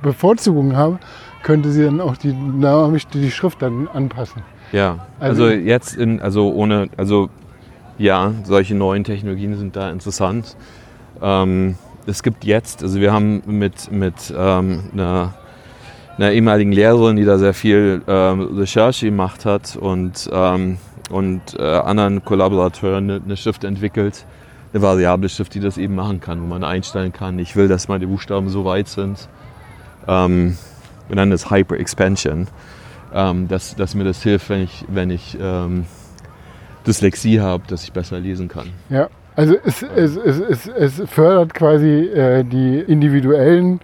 Bevorzugung 0.02 0.76
habe, 0.76 0.98
könnte 1.42 1.70
sie 1.70 1.84
dann 1.84 2.00
auch 2.00 2.16
die, 2.16 2.32
dynamisch 2.32 3.06
die 3.09 3.30
Schrift 3.30 3.62
dann 3.62 3.88
anpassen. 3.88 4.42
Ja, 4.72 5.06
Also- 5.18 5.44
also, 5.44 5.54
jetzt 5.56 5.96
in, 5.96 6.20
also 6.20 6.52
ohne, 6.52 6.88
also 6.96 7.30
ja, 7.96 8.32
solche 8.44 8.74
neuen 8.74 9.02
Technologien 9.04 9.56
sind 9.56 9.74
da 9.74 9.90
interessant. 9.90 10.56
Ähm, 11.20 11.76
es 12.06 12.22
gibt 12.22 12.44
jetzt, 12.44 12.82
also 12.82 13.00
wir 13.00 13.12
haben 13.12 13.42
mit, 13.46 13.90
mit 13.90 14.32
ähm, 14.36 14.84
einer, 14.92 15.34
einer 16.19 16.33
ehemaligen 16.33 16.73
Lehrerin, 16.73 17.16
die 17.16 17.25
da 17.25 17.39
sehr 17.39 17.55
viel 17.55 18.03
ähm, 18.07 18.59
Recherche 18.59 19.07
gemacht 19.07 19.45
hat 19.45 19.77
und, 19.77 20.29
ähm, 20.33 20.79
und 21.11 21.41
äh, 21.59 21.62
anderen 21.62 22.25
Kollaborateuren 22.25 23.11
eine, 23.11 23.23
eine 23.25 23.37
Schrift 23.37 23.64
entwickelt, 23.64 24.25
eine 24.73 24.83
variable 24.83 25.29
Schrift, 25.29 25.55
die 25.55 25.61
das 25.61 25.79
eben 25.79 25.95
machen 25.95 26.21
kann, 26.21 26.43
wo 26.43 26.47
man 26.47 26.64
einstellen 26.64 27.12
kann, 27.12 27.39
ich 27.39 27.57
will, 27.57 27.69
dass 27.69 27.89
meine 27.89 28.07
Buchstaben 28.07 28.49
so 28.49 28.64
weit 28.64 28.89
sind. 28.89 29.29
Ähm, 30.07 30.59
wir 31.07 31.16
nennen 31.16 31.31
das 31.31 31.51
Hyper 31.51 31.78
Expansion 31.78 32.49
ähm, 33.12 33.49
dass, 33.49 33.74
dass 33.77 33.95
mir 33.95 34.05
das 34.05 34.23
hilft, 34.23 34.51
wenn 34.51 34.62
ich, 34.62 34.85
wenn 34.89 35.11
ich 35.11 35.36
ähm, 35.40 35.86
Dyslexie 36.86 37.40
habe, 37.40 37.65
dass 37.69 37.85
ich 37.85 37.93
besser 37.93 38.19
lesen 38.19 38.49
kann. 38.49 38.69
Ja, 38.90 39.09
also 39.36 39.55
es, 39.65 39.82
es, 39.82 40.16
es, 40.16 40.39
es, 40.39 40.66
es 40.66 41.03
fördert 41.09 41.55
quasi 41.55 42.07
äh, 42.07 42.45
die 42.45 42.81
individuellen 42.81 43.81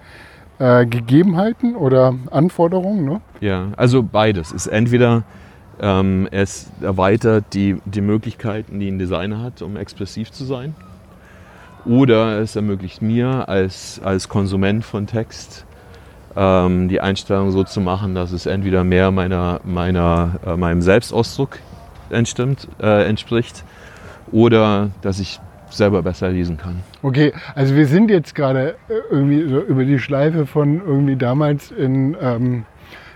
äh, 0.59 0.86
Gegebenheiten 0.86 1.76
oder 1.76 2.14
Anforderungen. 2.31 3.05
Ne? 3.05 3.20
Ja, 3.40 3.68
also 3.76 4.02
beides. 4.02 4.52
Ist 4.52 4.66
entweder 4.66 5.24
ähm, 5.81 6.28
es 6.31 6.70
erweitert 6.81 7.47
die, 7.52 7.81
die 7.85 8.01
Möglichkeiten, 8.01 8.78
die 8.81 8.89
ein 8.89 8.98
Designer 8.98 9.43
hat, 9.43 9.62
um 9.62 9.76
expressiv 9.76 10.31
zu 10.31 10.44
sein, 10.44 10.74
oder 11.85 12.39
es 12.39 12.56
ermöglicht 12.56 13.02
mir 13.02 13.48
als, 13.48 14.01
als 14.02 14.28
Konsument 14.28 14.85
von 14.85 15.06
Text 15.06 15.66
ähm, 16.36 16.89
die 16.89 17.01
Einstellung 17.01 17.51
so 17.51 17.64
zu 17.64 17.81
machen, 17.81 18.14
dass 18.14 18.32
es 18.32 18.47
entweder 18.47 18.85
mehr 18.85 19.10
meiner, 19.10 19.60
meiner, 19.64 20.40
äh, 20.47 20.56
meinem 20.56 20.82
Selbstausdruck 20.82 21.59
entstimmt, 22.10 22.68
äh, 22.81 23.06
entspricht 23.06 23.64
oder 24.32 24.90
dass 25.02 25.20
ich 25.20 25.40
selber 25.74 26.02
besser 26.02 26.30
lesen 26.30 26.56
kann. 26.56 26.80
Okay, 27.02 27.32
also 27.55 27.74
wir 27.74 27.86
sind 27.86 28.10
jetzt 28.10 28.34
gerade 28.34 28.76
äh, 28.88 28.94
irgendwie 29.10 29.48
so 29.48 29.60
über 29.60 29.84
die 29.84 29.98
Schleife 29.98 30.46
von 30.46 30.80
irgendwie 30.84 31.16
damals 31.16 31.70
in, 31.70 32.16
ähm, 32.20 32.64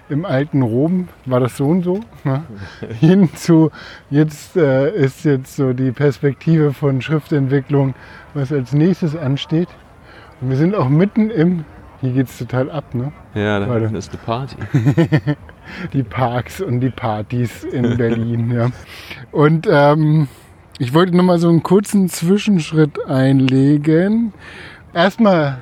im 0.08 0.24
alten 0.24 0.62
Rom, 0.62 1.08
war 1.26 1.40
das 1.40 1.56
so 1.56 1.66
und 1.66 1.82
so, 1.82 2.00
ne? 2.24 2.42
hin 3.00 3.30
zu 3.34 3.70
jetzt 4.10 4.56
äh, 4.56 4.90
ist 4.90 5.24
jetzt 5.24 5.56
so 5.56 5.72
die 5.72 5.92
Perspektive 5.92 6.72
von 6.72 7.02
Schriftentwicklung, 7.02 7.94
was 8.34 8.52
als 8.52 8.72
nächstes 8.72 9.16
ansteht. 9.16 9.68
Und 10.40 10.50
wir 10.50 10.56
sind 10.56 10.74
auch 10.74 10.88
mitten 10.88 11.30
im, 11.30 11.64
hier 12.00 12.12
geht 12.12 12.28
es 12.28 12.38
total 12.38 12.70
ab, 12.70 12.94
ne? 12.94 13.12
Ja, 13.34 13.58
da 13.58 13.76
ist 13.76 14.10
eine 14.10 14.18
Party. 14.24 14.56
die 15.92 16.02
Parks 16.02 16.60
und 16.60 16.80
die 16.80 16.90
Partys 16.90 17.64
in 17.64 17.96
Berlin. 17.96 18.50
ja. 18.52 18.70
Und 19.32 19.66
ähm, 19.70 20.28
ich 20.78 20.94
wollte 20.94 21.16
noch 21.16 21.24
mal 21.24 21.38
so 21.38 21.48
einen 21.48 21.62
kurzen 21.62 22.08
Zwischenschritt 22.08 23.04
einlegen. 23.06 24.32
Erstmal 24.94 25.58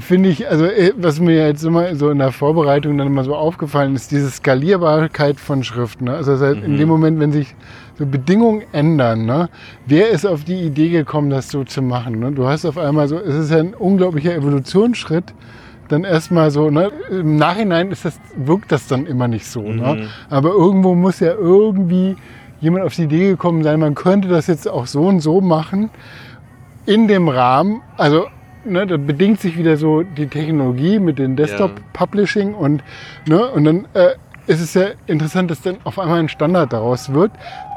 finde 0.00 0.28
ich, 0.28 0.48
also 0.48 0.66
äh, 0.66 0.92
was 0.96 1.20
mir 1.20 1.46
jetzt 1.46 1.64
immer 1.64 1.94
so 1.94 2.10
in 2.10 2.18
der 2.18 2.32
Vorbereitung 2.32 2.98
dann 2.98 3.06
immer 3.06 3.24
so 3.24 3.34
aufgefallen 3.34 3.94
ist, 3.94 4.10
diese 4.10 4.30
Skalierbarkeit 4.30 5.38
von 5.38 5.64
Schriften. 5.64 6.06
Ne? 6.06 6.14
Also 6.14 6.32
das 6.32 6.42
heißt, 6.42 6.62
in 6.62 6.76
dem 6.76 6.88
Moment, 6.88 7.20
wenn 7.20 7.32
sich 7.32 7.54
so 7.98 8.04
Bedingungen 8.04 8.62
ändern, 8.72 9.24
ne? 9.24 9.48
wer 9.86 10.10
ist 10.10 10.26
auf 10.26 10.44
die 10.44 10.60
Idee 10.60 10.90
gekommen, 10.90 11.30
das 11.30 11.48
so 11.48 11.64
zu 11.64 11.80
machen? 11.80 12.18
Ne? 12.18 12.32
Du 12.32 12.46
hast 12.46 12.64
auf 12.64 12.76
einmal 12.76 13.08
so, 13.08 13.18
es 13.18 13.34
ist 13.34 13.50
ja 13.50 13.58
ein 13.58 13.74
unglaublicher 13.74 14.34
Evolutionsschritt, 14.34 15.32
dann 15.88 16.04
erstmal 16.04 16.50
so, 16.50 16.70
ne? 16.70 16.90
im 17.10 17.36
Nachhinein 17.36 17.90
ist 17.90 18.04
das, 18.04 18.18
wirkt 18.36 18.72
das 18.72 18.88
dann 18.88 19.06
immer 19.06 19.28
nicht 19.28 19.46
so. 19.46 19.62
Ne? 19.62 20.08
Aber 20.28 20.50
irgendwo 20.50 20.94
muss 20.94 21.20
ja 21.20 21.34
irgendwie 21.34 22.16
jemand 22.60 22.84
auf 22.84 22.94
die 22.94 23.04
Idee 23.04 23.28
gekommen 23.30 23.62
sein, 23.62 23.80
man 23.80 23.94
könnte 23.94 24.28
das 24.28 24.46
jetzt 24.46 24.68
auch 24.68 24.86
so 24.86 25.06
und 25.06 25.20
so 25.20 25.40
machen 25.40 25.90
in 26.86 27.08
dem 27.08 27.28
Rahmen, 27.28 27.80
also 27.96 28.26
ne, 28.64 28.86
da 28.86 28.96
bedingt 28.96 29.40
sich 29.40 29.56
wieder 29.58 29.76
so 29.76 30.02
die 30.02 30.26
Technologie 30.26 30.98
mit 30.98 31.18
dem 31.18 31.36
Desktop-Publishing 31.36 32.54
und, 32.54 32.82
ne, 33.26 33.46
und 33.50 33.64
dann 33.64 33.86
äh, 33.94 34.10
ist 34.46 34.60
es 34.60 34.74
ja 34.74 34.88
interessant, 35.06 35.50
dass 35.50 35.62
dann 35.62 35.76
auf 35.84 35.98
einmal 35.98 36.18
ein 36.20 36.28
Standard 36.28 36.72
daraus 36.72 37.12
wird, 37.12 37.32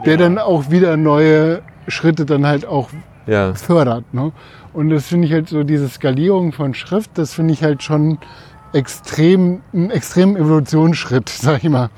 der 0.06 0.18
dann 0.18 0.38
auch 0.38 0.70
wieder 0.70 0.98
neue 0.98 1.62
Schritte 1.88 2.26
dann 2.26 2.46
halt 2.46 2.66
auch 2.66 2.90
Ja. 3.26 3.54
fördert. 3.54 4.14
Ne? 4.14 4.34
Und 4.74 4.90
das 4.90 5.08
finde 5.08 5.28
ich 5.28 5.34
halt 5.34 5.48
so, 5.48 5.64
diese 5.64 5.88
Skalierung 5.88 6.52
von 6.52 6.74
Schrift, 6.74 7.12
das 7.18 7.34
finde 7.34 7.54
ich 7.54 7.64
halt 7.64 7.84
schon 7.84 8.18
extrem, 8.74 9.62
einen 9.74 9.92
extremen 9.92 10.36
Evolutionsschritt, 10.36 11.30
sag 11.42 11.64
ich 11.64 11.70
mal. 11.70 11.90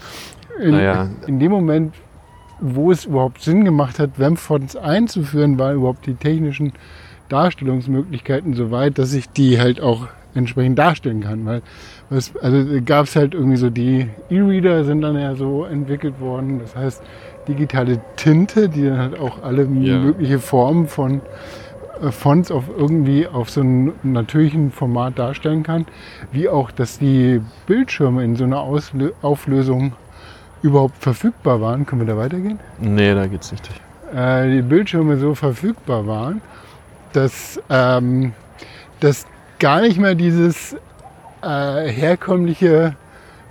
In, 0.61 0.71
Naja. 0.71 1.07
in 1.25 1.39
dem 1.39 1.51
Moment, 1.51 1.95
wo 2.61 2.91
es 2.91 3.05
überhaupt 3.05 3.41
Sinn 3.41 3.65
gemacht 3.65 3.99
hat, 3.99 4.11
WEM-Fonts 4.19 4.75
einzuführen, 4.75 5.57
waren 5.59 5.75
überhaupt 5.77 6.05
die 6.05 6.15
technischen 6.15 6.73
Darstellungsmöglichkeiten 7.29 8.53
so 8.53 8.71
weit, 8.71 8.97
dass 8.97 9.13
ich 9.13 9.29
die 9.29 9.59
halt 9.59 9.81
auch 9.81 10.07
entsprechend 10.35 10.77
darstellen 10.77 11.21
kann. 11.21 11.45
Weil 11.45 11.61
was, 12.09 12.35
also 12.37 12.65
gab 12.85 13.05
es 13.05 13.15
halt 13.15 13.33
irgendwie 13.33 13.57
so 13.57 13.69
die 13.69 14.07
E-Reader 14.29 14.83
sind 14.83 15.01
dann 15.01 15.15
ja 15.17 15.35
so 15.35 15.63
entwickelt 15.65 16.19
worden. 16.19 16.59
Das 16.59 16.75
heißt 16.75 17.01
digitale 17.47 17.99
Tinte, 18.15 18.69
die 18.69 18.85
dann 18.85 18.97
halt 18.99 19.19
auch 19.19 19.41
alle 19.43 19.63
Ja. 19.63 19.97
mögliche 19.99 20.39
Formen 20.39 20.87
von 20.87 21.21
äh, 22.01 22.11
Fonts 22.11 22.51
auf 22.51 22.65
irgendwie 22.77 23.27
auf 23.27 23.49
so 23.49 23.61
einem 23.61 23.93
natürlichen 24.03 24.71
Format 24.71 25.17
darstellen 25.17 25.63
kann, 25.63 25.85
wie 26.31 26.47
auch, 26.49 26.71
dass 26.71 26.99
die 26.99 27.41
Bildschirme 27.67 28.23
in 28.23 28.35
so 28.35 28.43
einer 28.43 28.59
Auslö 28.61 29.11
Auflösung 29.21 29.93
überhaupt 30.61 30.97
verfügbar 31.01 31.61
waren. 31.61 31.85
Können 31.85 32.05
wir 32.05 32.13
da 32.13 32.17
weitergehen? 32.17 32.59
Nee, 32.79 33.13
da 33.13 33.27
geht's 33.27 33.51
nicht. 33.51 33.69
Äh, 34.13 34.49
die 34.49 34.61
Bildschirme 34.61 35.17
so 35.17 35.35
verfügbar 35.35 36.07
waren, 36.07 36.41
dass, 37.13 37.59
ähm, 37.69 38.33
dass 38.99 39.25
gar 39.59 39.81
nicht 39.81 39.99
mehr 39.99 40.15
dieses 40.15 40.73
äh, 41.41 41.87
herkömmliche 41.87 42.95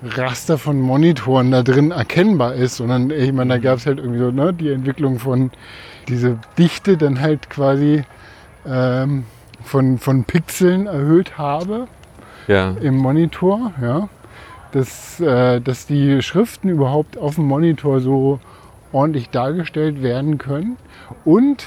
Raster 0.03 0.59
von 0.59 0.81
Monitoren 0.81 1.51
da 1.51 1.63
drin 1.63 1.91
erkennbar 1.91 2.55
ist, 2.55 2.77
sondern 2.77 3.11
ich 3.11 3.33
meine, 3.33 3.55
da 3.55 3.59
gab 3.59 3.79
es 3.79 3.87
halt 3.87 3.99
irgendwie 3.99 4.21
so 4.21 4.31
ne, 4.31 4.53
die 4.53 4.71
Entwicklung 4.71 5.19
von 5.19 5.51
diese 6.07 6.39
Dichte 6.57 6.97
dann 6.97 7.21
halt 7.21 7.51
quasi 7.51 8.05
ähm, 8.67 9.25
von, 9.65 9.99
von 9.99 10.25
Pixeln 10.25 10.87
erhöht 10.87 11.37
habe 11.37 11.89
Ja. 12.47 12.75
im 12.81 12.97
Monitor, 12.97 13.73
ja, 13.83 14.09
dass, 14.73 15.21
äh, 15.21 15.61
dass 15.61 15.87
die 15.87 16.23
Schriften 16.23 16.69
überhaupt 16.69 17.19
auf 17.19 17.37
dem 17.37 17.45
Monitor 17.47 18.01
so 18.01 18.41
ordentlich 18.93 19.31
dargestellt 19.31 20.03
werden 20.03 20.39
können 20.39 20.77
und 21.25 21.67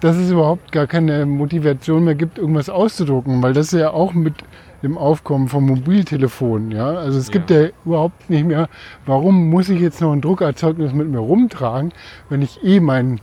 dass 0.00 0.16
es 0.16 0.30
überhaupt 0.30 0.70
gar 0.70 0.86
keine 0.86 1.24
Motivation 1.24 2.04
mehr 2.04 2.14
gibt, 2.14 2.38
irgendwas 2.38 2.68
auszudrucken, 2.68 3.42
weil 3.42 3.54
das 3.54 3.72
ist 3.72 3.80
ja 3.80 3.90
auch 3.90 4.12
mit 4.12 4.34
dem 4.82 4.98
Aufkommen 4.98 5.48
von 5.48 5.64
Mobiltelefonen, 5.64 6.70
ja, 6.70 6.88
also 6.88 7.18
es 7.18 7.30
gibt 7.30 7.50
ja 7.50 7.68
überhaupt 7.86 8.28
nicht 8.28 8.44
mehr, 8.44 8.68
warum 9.06 9.48
muss 9.48 9.70
ich 9.70 9.80
jetzt 9.80 10.02
noch 10.02 10.12
ein 10.12 10.20
Druckerzeugnis 10.20 10.92
mit 10.92 11.08
mir 11.08 11.20
rumtragen, 11.20 11.92
wenn 12.28 12.42
ich 12.42 12.62
eh 12.62 12.80
mein 12.80 13.20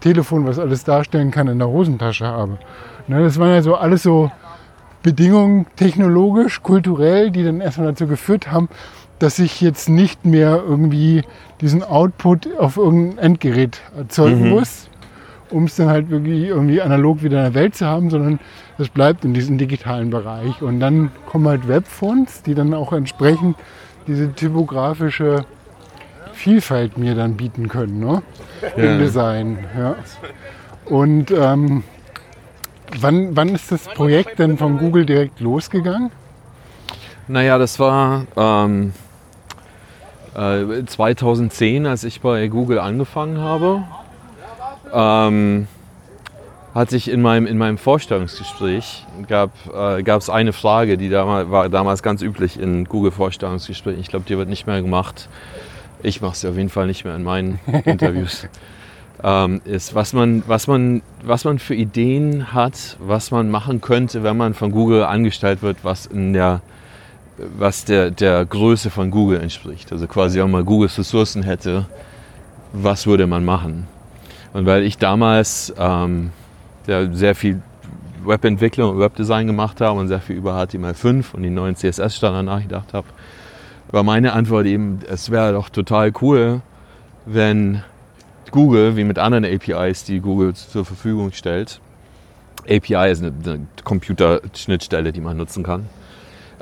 Telefon, 0.00 0.46
was 0.46 0.58
alles 0.58 0.84
darstellen 0.84 1.30
kann, 1.30 1.48
in 1.48 1.58
der 1.58 1.68
Hosentasche 1.68 2.26
habe. 2.26 2.58
Ne, 3.08 3.22
das 3.22 3.38
waren 3.38 3.50
ja 3.50 3.62
so 3.62 3.74
alles 3.74 4.02
so 4.02 4.30
Bedingungen 5.06 5.66
technologisch, 5.76 6.64
kulturell, 6.64 7.30
die 7.30 7.44
dann 7.44 7.60
erstmal 7.60 7.86
dazu 7.86 8.08
geführt 8.08 8.50
haben, 8.50 8.68
dass 9.20 9.38
ich 9.38 9.60
jetzt 9.60 9.88
nicht 9.88 10.24
mehr 10.24 10.60
irgendwie 10.66 11.22
diesen 11.60 11.84
Output 11.84 12.48
auf 12.58 12.76
irgendein 12.76 13.18
Endgerät 13.18 13.80
erzeugen 13.96 14.48
muss, 14.50 14.88
um 15.50 15.66
es 15.66 15.76
dann 15.76 15.90
halt 15.90 16.10
wirklich 16.10 16.48
irgendwie 16.48 16.82
analog 16.82 17.22
wieder 17.22 17.38
in 17.38 17.44
der 17.44 17.54
Welt 17.54 17.76
zu 17.76 17.86
haben, 17.86 18.10
sondern 18.10 18.40
das 18.78 18.88
bleibt 18.88 19.24
in 19.24 19.32
diesem 19.32 19.58
digitalen 19.58 20.10
Bereich. 20.10 20.60
Und 20.60 20.80
dann 20.80 21.12
kommen 21.26 21.46
halt 21.46 21.68
Webfonts, 21.68 22.42
die 22.42 22.56
dann 22.56 22.74
auch 22.74 22.92
entsprechend 22.92 23.56
diese 24.08 24.32
typografische 24.32 25.46
Vielfalt 26.32 26.98
mir 26.98 27.14
dann 27.14 27.36
bieten 27.36 27.68
können 27.68 28.00
ne? 28.00 28.22
im 28.76 28.84
Ja. 28.84 28.98
Design. 28.98 29.58
Ja. 29.78 29.94
Und 30.86 31.30
ähm, 31.30 31.84
wann, 33.00 33.36
wann 33.36 33.48
ist 33.54 33.72
das 33.72 33.88
Projekt 33.88 34.38
denn 34.38 34.58
von 34.58 34.78
Google 34.78 35.06
direkt 35.06 35.40
losgegangen? 35.40 36.10
Naja, 37.28 37.58
das 37.58 37.78
war 37.80 38.26
ähm, 38.36 38.92
äh, 40.34 40.84
2010, 40.84 41.86
als 41.86 42.04
ich 42.04 42.20
bei 42.20 42.46
Google 42.48 42.78
angefangen 42.78 43.38
habe. 43.38 43.82
Ähm, 44.92 45.66
hat 46.74 46.90
sich 46.90 47.10
in 47.10 47.22
meinem, 47.22 47.46
in 47.46 47.56
meinem 47.56 47.78
Vorstellungsgespräch 47.78 49.06
gab 49.28 49.50
äh, 49.74 50.02
es 50.02 50.28
eine 50.28 50.52
Frage, 50.52 50.98
die 50.98 51.08
damals, 51.08 51.50
war 51.50 51.68
damals 51.70 52.02
ganz 52.02 52.20
üblich 52.20 52.60
in 52.60 52.84
Google-Vorstellungsgesprächen. 52.84 54.00
Ich 54.00 54.08
glaube, 54.08 54.26
die 54.28 54.36
wird 54.36 54.50
nicht 54.50 54.66
mehr 54.66 54.82
gemacht. 54.82 55.28
Ich 56.02 56.20
mache 56.20 56.32
es 56.32 56.44
auf 56.44 56.56
jeden 56.56 56.68
Fall 56.68 56.86
nicht 56.86 57.04
mehr 57.04 57.16
in 57.16 57.24
meinen 57.24 57.58
Interviews. 57.86 58.46
Ähm, 59.26 59.60
ist, 59.64 59.94
was 59.96 60.12
man, 60.12 60.44
was, 60.46 60.68
man, 60.68 61.02
was 61.24 61.44
man 61.44 61.58
für 61.58 61.74
Ideen 61.74 62.52
hat, 62.52 62.96
was 63.00 63.32
man 63.32 63.50
machen 63.50 63.80
könnte, 63.80 64.22
wenn 64.22 64.36
man 64.36 64.54
von 64.54 64.70
Google 64.70 65.02
angestellt 65.02 65.62
wird, 65.62 65.78
was 65.82 66.06
in 66.06 66.32
der 66.32 66.62
was 67.58 67.84
der, 67.84 68.10
der 68.10 68.46
Größe 68.46 68.88
von 68.88 69.10
Google 69.10 69.40
entspricht. 69.40 69.92
Also 69.92 70.06
quasi, 70.06 70.38
wenn 70.40 70.50
man 70.50 70.64
Googles 70.64 70.98
Ressourcen 70.98 71.42
hätte, 71.42 71.84
was 72.72 73.06
würde 73.06 73.26
man 73.26 73.44
machen? 73.44 73.86
Und 74.54 74.64
weil 74.64 74.84
ich 74.84 74.96
damals 74.96 75.74
ähm, 75.78 76.30
ja, 76.86 77.12
sehr 77.12 77.34
viel 77.34 77.60
Webentwicklung 78.24 78.92
und 78.92 79.00
Webdesign 79.00 79.46
gemacht 79.46 79.82
habe 79.82 80.00
und 80.00 80.08
sehr 80.08 80.20
viel 80.20 80.36
über 80.36 80.54
HTML5 80.54 81.34
und 81.34 81.42
die 81.42 81.50
neuen 81.50 81.76
CSS-Standard 81.76 82.44
nachgedacht 82.44 82.94
habe, 82.94 83.06
war 83.90 84.02
meine 84.02 84.32
Antwort 84.32 84.64
eben, 84.64 85.00
es 85.06 85.30
wäre 85.30 85.52
doch 85.52 85.68
total 85.68 86.12
cool, 86.22 86.62
wenn 87.26 87.82
Google, 88.50 88.96
wie 88.96 89.04
mit 89.04 89.18
anderen 89.18 89.44
APIs, 89.44 90.04
die 90.04 90.20
Google 90.20 90.54
zur 90.54 90.84
Verfügung 90.84 91.32
stellt, 91.32 91.80
API 92.68 93.10
ist 93.10 93.22
eine, 93.22 93.32
eine 93.44 93.66
Computerschnittstelle, 93.84 95.12
die 95.12 95.20
man 95.20 95.36
nutzen 95.36 95.62
kann, 95.62 95.86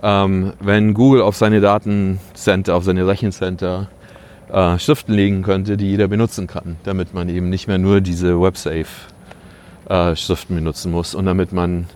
ähm, 0.02 0.52
wenn 0.60 0.94
Google 0.94 1.22
auf 1.22 1.36
seine 1.36 1.60
Datencenter, 1.60 2.74
auf 2.74 2.84
seine 2.84 3.06
Rechencenter 3.06 3.88
äh, 4.52 4.78
Schriften 4.78 5.14
legen 5.14 5.42
könnte, 5.42 5.76
die 5.76 5.86
jeder 5.86 6.08
benutzen 6.08 6.46
kann, 6.46 6.76
damit 6.84 7.14
man 7.14 7.28
eben 7.28 7.48
nicht 7.48 7.68
mehr 7.68 7.78
nur 7.78 8.00
diese 8.00 8.40
WebSafe-Schriften 8.40 10.54
benutzen 10.54 10.92
muss 10.92 11.14
und 11.14 11.26
damit 11.26 11.52
man 11.52 11.86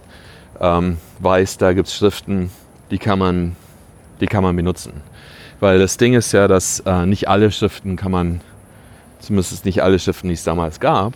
ähm, 0.60 0.98
weiß, 1.20 1.58
da 1.58 1.72
gibt 1.72 1.88
es 1.88 1.96
Schriften, 1.96 2.50
die 2.90 2.98
kann, 2.98 3.18
man, 3.18 3.56
die 4.20 4.26
kann 4.26 4.42
man 4.42 4.56
benutzen. 4.56 5.02
Weil 5.60 5.78
das 5.78 5.96
Ding 5.96 6.14
ist 6.14 6.32
ja, 6.32 6.48
dass 6.48 6.80
äh, 6.80 7.04
nicht 7.04 7.28
alle 7.28 7.50
Schriften 7.50 7.96
kann 7.96 8.12
man, 8.12 8.40
zumindest 9.20 9.64
nicht 9.64 9.82
alle 9.82 9.98
Schriften, 9.98 10.28
die 10.28 10.34
es 10.34 10.44
damals 10.44 10.80
gab, 10.80 11.14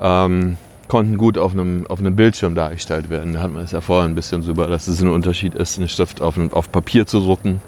ähm, 0.00 0.56
konnten 0.88 1.16
gut 1.18 1.36
auf 1.38 1.52
einem, 1.52 1.86
auf 1.86 1.98
einem 1.98 2.16
Bildschirm 2.16 2.54
dargestellt 2.54 3.10
werden. 3.10 3.34
Da 3.34 3.40
hat 3.40 3.52
man 3.52 3.62
es 3.64 3.72
ja 3.72 3.80
vorher 3.80 4.08
ein 4.08 4.14
bisschen 4.14 4.42
so 4.42 4.50
über, 4.52 4.66
dass 4.68 4.88
es 4.88 5.00
ein 5.02 5.08
Unterschied 5.08 5.54
ist, 5.54 5.78
eine 5.78 5.88
Schrift 5.88 6.22
auf, 6.22 6.36
einem- 6.38 6.52
auf 6.52 6.72
Papier 6.72 7.06
zu 7.06 7.20
drucken 7.20 7.60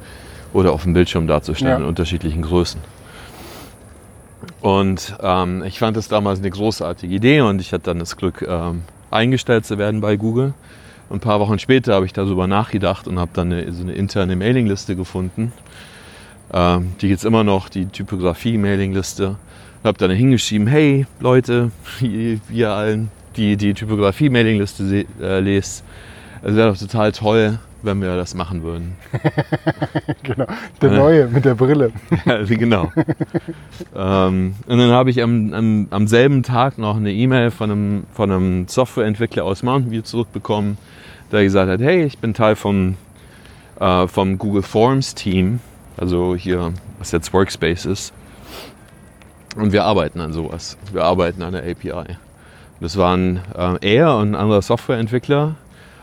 oder 0.52 0.72
auf 0.72 0.84
dem 0.84 0.94
Bildschirm 0.94 1.26
darzustellen 1.26 1.72
Ja. 1.72 1.78
in 1.78 1.84
unterschiedlichen 1.84 2.42
Größen. 2.42 2.80
Und 4.60 5.16
ähm, 5.22 5.62
ich 5.64 5.78
fand 5.78 5.96
das 5.96 6.08
damals 6.08 6.38
eine 6.40 6.50
großartige 6.50 7.14
Idee 7.14 7.40
und 7.42 7.60
ich 7.60 7.72
hatte 7.72 7.84
dann 7.84 7.98
das 7.98 8.16
Glück, 8.16 8.42
ähm, 8.46 8.82
eingestellt 9.10 9.66
zu 9.66 9.78
werden 9.78 10.00
bei 10.00 10.16
Google. 10.16 10.54
Und 11.08 11.16
ein 11.18 11.20
paar 11.20 11.40
Wochen 11.40 11.58
später 11.58 11.94
habe 11.94 12.06
ich 12.06 12.12
darüber 12.12 12.46
nachgedacht 12.46 13.08
und 13.08 13.18
habe 13.18 13.30
dann 13.34 13.52
eine, 13.52 13.72
so 13.72 13.82
eine 13.82 13.92
interne 13.92 14.36
Mailingliste 14.36 14.96
gefunden. 14.96 15.52
Ähm, 16.52 16.92
die 17.00 17.08
gibt 17.08 17.18
es 17.18 17.24
immer 17.24 17.44
noch, 17.44 17.68
die 17.68 17.86
Typografie-Mailingliste. 17.86 19.36
Habe 19.84 19.98
dann 19.98 20.10
hingeschrieben, 20.10 20.66
hey 20.66 21.06
Leute, 21.20 21.70
ihr 22.00 22.70
allen, 22.70 23.10
die 23.36 23.56
die 23.56 23.74
Typografie-Mailingliste 23.74 25.06
äh, 25.20 25.40
lest, 25.40 25.84
Es 26.42 26.54
wäre 26.56 26.70
doch 26.70 26.78
total 26.78 27.12
toll, 27.12 27.58
wenn 27.82 28.00
wir 28.02 28.16
das 28.16 28.34
machen 28.34 28.62
würden. 28.62 28.96
Genau. 30.22 30.46
Der 30.80 30.90
neue 30.90 31.26
mit 31.28 31.44
der 31.44 31.54
Brille. 31.54 31.92
Ja, 32.26 32.42
genau. 32.44 32.92
ähm, 33.96 34.54
und 34.66 34.78
dann 34.78 34.90
habe 34.90 35.10
ich 35.10 35.22
am, 35.22 35.52
am, 35.52 35.86
am 35.90 36.06
selben 36.06 36.42
Tag 36.42 36.78
noch 36.78 36.96
eine 36.96 37.12
E-Mail 37.12 37.50
von 37.50 37.70
einem, 37.70 38.04
von 38.12 38.30
einem 38.30 38.68
Softwareentwickler 38.68 39.44
aus 39.44 39.62
Mountain 39.62 39.90
View 39.90 40.02
zurückbekommen, 40.02 40.76
der 41.32 41.42
gesagt 41.42 41.70
hat, 41.70 41.80
hey, 41.80 42.04
ich 42.04 42.18
bin 42.18 42.34
Teil 42.34 42.54
vom, 42.54 42.96
äh, 43.80 44.06
vom 44.06 44.38
Google 44.38 44.62
Forms 44.62 45.14
Team, 45.14 45.60
also 46.00 46.34
hier, 46.34 46.72
was 46.98 47.12
jetzt 47.12 47.32
Workspace 47.32 47.86
ist. 47.86 48.12
Und 49.56 49.72
wir 49.72 49.84
arbeiten 49.84 50.20
an 50.20 50.32
sowas. 50.32 50.76
Wir 50.92 51.04
arbeiten 51.04 51.42
an 51.42 51.52
der 51.52 51.62
API. 51.62 52.16
Das 52.80 52.96
waren 52.96 53.40
äh, 53.54 53.96
er 53.96 54.16
und 54.16 54.30
ein 54.30 54.34
anderer 54.34 54.62
Softwareentwickler. 54.62 55.56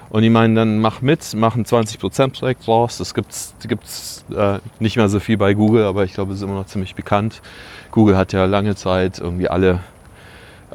Und 0.09 0.21
die 0.21 0.29
meinen 0.29 0.55
dann, 0.55 0.79
mach 0.79 1.01
mit, 1.01 1.33
mach 1.35 1.55
ein 1.55 1.65
20% 1.65 2.39
Projekt 2.39 2.67
raus. 2.67 2.97
Das 2.97 3.13
gibt's, 3.13 3.55
gibt's 3.67 4.23
äh, 4.33 4.59
nicht 4.79 4.95
mehr 4.95 5.09
so 5.09 5.19
viel 5.19 5.37
bei 5.37 5.53
Google, 5.53 5.85
aber 5.85 6.03
ich 6.05 6.13
glaube, 6.13 6.31
es 6.31 6.37
ist 6.37 6.43
immer 6.43 6.53
noch 6.53 6.67
ziemlich 6.67 6.95
bekannt. 6.95 7.41
Google 7.91 8.15
hat 8.15 8.31
ja 8.31 8.45
lange 8.45 8.75
Zeit 8.75 9.19
irgendwie 9.19 9.49
alle 9.49 9.79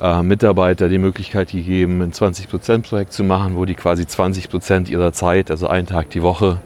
äh, 0.00 0.22
Mitarbeiter 0.22 0.88
die 0.88 0.98
Möglichkeit 0.98 1.52
gegeben, 1.52 2.02
ein 2.02 2.12
20% 2.12 2.82
Projekt 2.82 3.12
zu 3.12 3.24
machen, 3.24 3.56
wo 3.56 3.64
die 3.64 3.74
quasi 3.74 4.02
20% 4.02 4.88
ihrer 4.90 5.12
Zeit, 5.12 5.50
also 5.50 5.68
einen 5.68 5.86
Tag 5.86 6.10
die 6.10 6.22
Woche, 6.22 6.58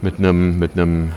mit 0.00 0.18
einem, 0.18 0.58
mit 0.58 0.72
ähm, 0.76 1.12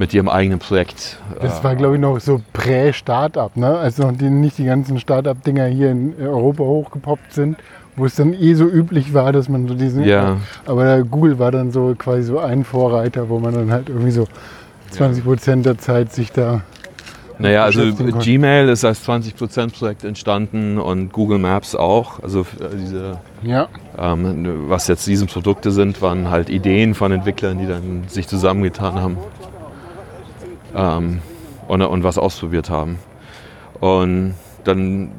mit 0.00 0.14
ihrem 0.14 0.30
eigenen 0.30 0.58
Projekt. 0.58 1.18
Das 1.42 1.62
war, 1.62 1.76
glaube 1.76 1.96
ich, 1.96 2.00
noch 2.00 2.18
so 2.20 2.40
Prä-Startup, 2.54 3.54
ne? 3.54 3.78
als 3.78 3.98
noch 3.98 4.12
die, 4.12 4.30
nicht 4.30 4.56
die 4.56 4.64
ganzen 4.64 4.98
Startup-Dinger 4.98 5.66
hier 5.66 5.90
in 5.90 6.14
Europa 6.18 6.64
hochgepoppt 6.64 7.34
sind, 7.34 7.58
wo 7.96 8.06
es 8.06 8.14
dann 8.14 8.32
eh 8.32 8.54
so 8.54 8.64
üblich 8.64 9.12
war, 9.12 9.30
dass 9.30 9.50
man 9.50 9.68
so 9.68 9.74
diesen. 9.74 10.04
Ja. 10.04 10.38
Aber 10.64 11.02
Google 11.02 11.38
war 11.38 11.52
dann 11.52 11.70
so 11.70 11.94
quasi 11.98 12.22
so 12.22 12.38
ein 12.38 12.64
Vorreiter, 12.64 13.28
wo 13.28 13.40
man 13.40 13.52
dann 13.52 13.70
halt 13.70 13.90
irgendwie 13.90 14.10
so 14.10 14.26
20 14.92 15.22
Prozent 15.22 15.66
der 15.66 15.76
Zeit 15.76 16.14
sich 16.14 16.32
da. 16.32 16.62
Naja, 17.38 17.64
also. 17.64 17.82
Gmail 17.92 18.70
ist 18.70 18.86
als 18.86 19.06
20% 19.06 19.78
Projekt 19.78 20.04
entstanden 20.04 20.78
und 20.78 21.12
Google 21.12 21.38
Maps 21.38 21.74
auch. 21.74 22.22
Also 22.22 22.40
äh, 22.40 22.74
diese, 22.74 23.18
Ja, 23.42 23.68
ähm, 23.98 24.64
was 24.68 24.88
jetzt 24.88 25.06
diese 25.06 25.26
Produkte 25.26 25.70
sind, 25.72 26.00
waren 26.00 26.30
halt 26.30 26.48
Ideen 26.48 26.94
von 26.94 27.12
Entwicklern, 27.12 27.58
die 27.58 27.66
dann 27.66 28.04
sich 28.08 28.28
zusammengetan 28.28 28.94
haben 28.94 29.18
ähm, 30.74 31.20
und, 31.68 31.82
und 31.82 32.04
was 32.04 32.18
ausprobiert 32.18 32.70
haben. 32.70 32.98
Und 33.80 34.34
dann 34.64 35.10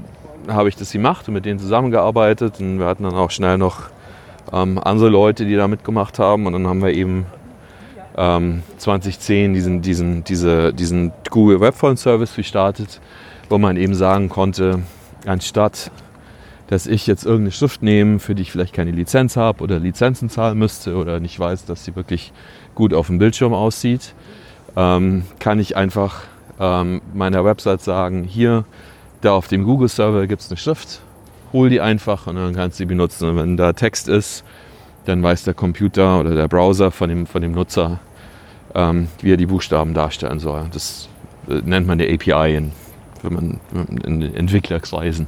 habe 0.47 0.69
ich 0.69 0.75
das 0.75 0.91
gemacht 0.91 1.27
und 1.27 1.33
mit 1.33 1.45
denen 1.45 1.59
zusammengearbeitet 1.59 2.59
und 2.59 2.79
wir 2.79 2.85
hatten 2.85 3.03
dann 3.03 3.13
auch 3.13 3.31
schnell 3.31 3.57
noch 3.57 3.89
ähm, 4.51 4.79
andere 4.79 5.09
Leute, 5.09 5.45
die 5.45 5.55
da 5.55 5.67
mitgemacht 5.67 6.19
haben 6.19 6.45
und 6.45 6.53
dann 6.53 6.67
haben 6.67 6.81
wir 6.81 6.93
eben 6.93 7.25
ähm, 8.17 8.63
2010 8.77 9.53
diesen, 9.53 9.81
diesen, 9.81 10.23
diese, 10.23 10.73
diesen 10.73 11.11
Google 11.29 11.61
Webphone 11.61 11.97
Service 11.97 12.35
gestartet, 12.35 12.99
wo 13.49 13.57
man 13.57 13.77
eben 13.77 13.93
sagen 13.93 14.29
konnte, 14.29 14.81
anstatt 15.25 15.91
dass 16.71 16.87
ich 16.87 17.05
jetzt 17.05 17.25
irgendeine 17.25 17.51
Schrift 17.51 17.83
nehme, 17.83 18.19
für 18.19 18.33
die 18.33 18.43
ich 18.43 18.51
vielleicht 18.53 18.73
keine 18.73 18.91
Lizenz 18.91 19.35
habe 19.35 19.61
oder 19.61 19.77
Lizenzen 19.77 20.29
zahlen 20.29 20.57
müsste 20.57 20.95
oder 20.95 21.19
nicht 21.19 21.37
weiß, 21.37 21.65
dass 21.65 21.83
sie 21.83 21.97
wirklich 21.97 22.31
gut 22.75 22.93
auf 22.93 23.07
dem 23.07 23.17
Bildschirm 23.17 23.53
aussieht, 23.53 24.15
ähm, 24.76 25.23
kann 25.39 25.60
ich 25.60 25.76
einfach 25.76 26.23
ähm, 26.60 27.02
meiner 27.14 27.43
Website 27.43 27.81
sagen, 27.81 28.23
hier, 28.23 28.65
da 29.22 29.34
auf 29.34 29.48
dem 29.48 29.64
Google-Server 29.64 30.27
gibt 30.27 30.41
es 30.41 30.49
eine 30.49 30.57
Schrift, 30.57 31.02
hol 31.53 31.69
die 31.69 31.81
einfach 31.81 32.27
und 32.27 32.35
dann 32.35 32.56
kannst 32.56 32.80
du 32.80 32.84
sie 32.84 32.85
benutzen. 32.85 33.30
Und 33.30 33.38
wenn 33.38 33.57
da 33.57 33.73
Text 33.73 34.07
ist, 34.07 34.43
dann 35.06 35.22
weiß 35.22 35.43
der 35.43 35.53
Computer 35.53 36.19
oder 36.19 36.35
der 36.35 36.48
Browser 36.48 36.91
von 36.91 37.10
dem, 37.10 37.26
von 37.26 37.41
dem 37.41 37.52
Nutzer, 37.52 37.99
ähm, 38.76 39.07
wie 39.22 39.34
er 39.34 39.38
die 39.38 39.45
Buchstaben 39.45 39.93
darstellen 39.93 40.39
soll. 40.39 40.65
Das 40.72 41.10
äh, 41.49 41.61
nennt 41.64 41.88
man 41.88 41.99
eine 41.99 42.11
API 42.14 42.56
in, 42.56 42.72
wenn 43.23 43.34
man, 43.34 43.60
in 44.03 44.22
Entwicklerkreisen. 44.35 45.27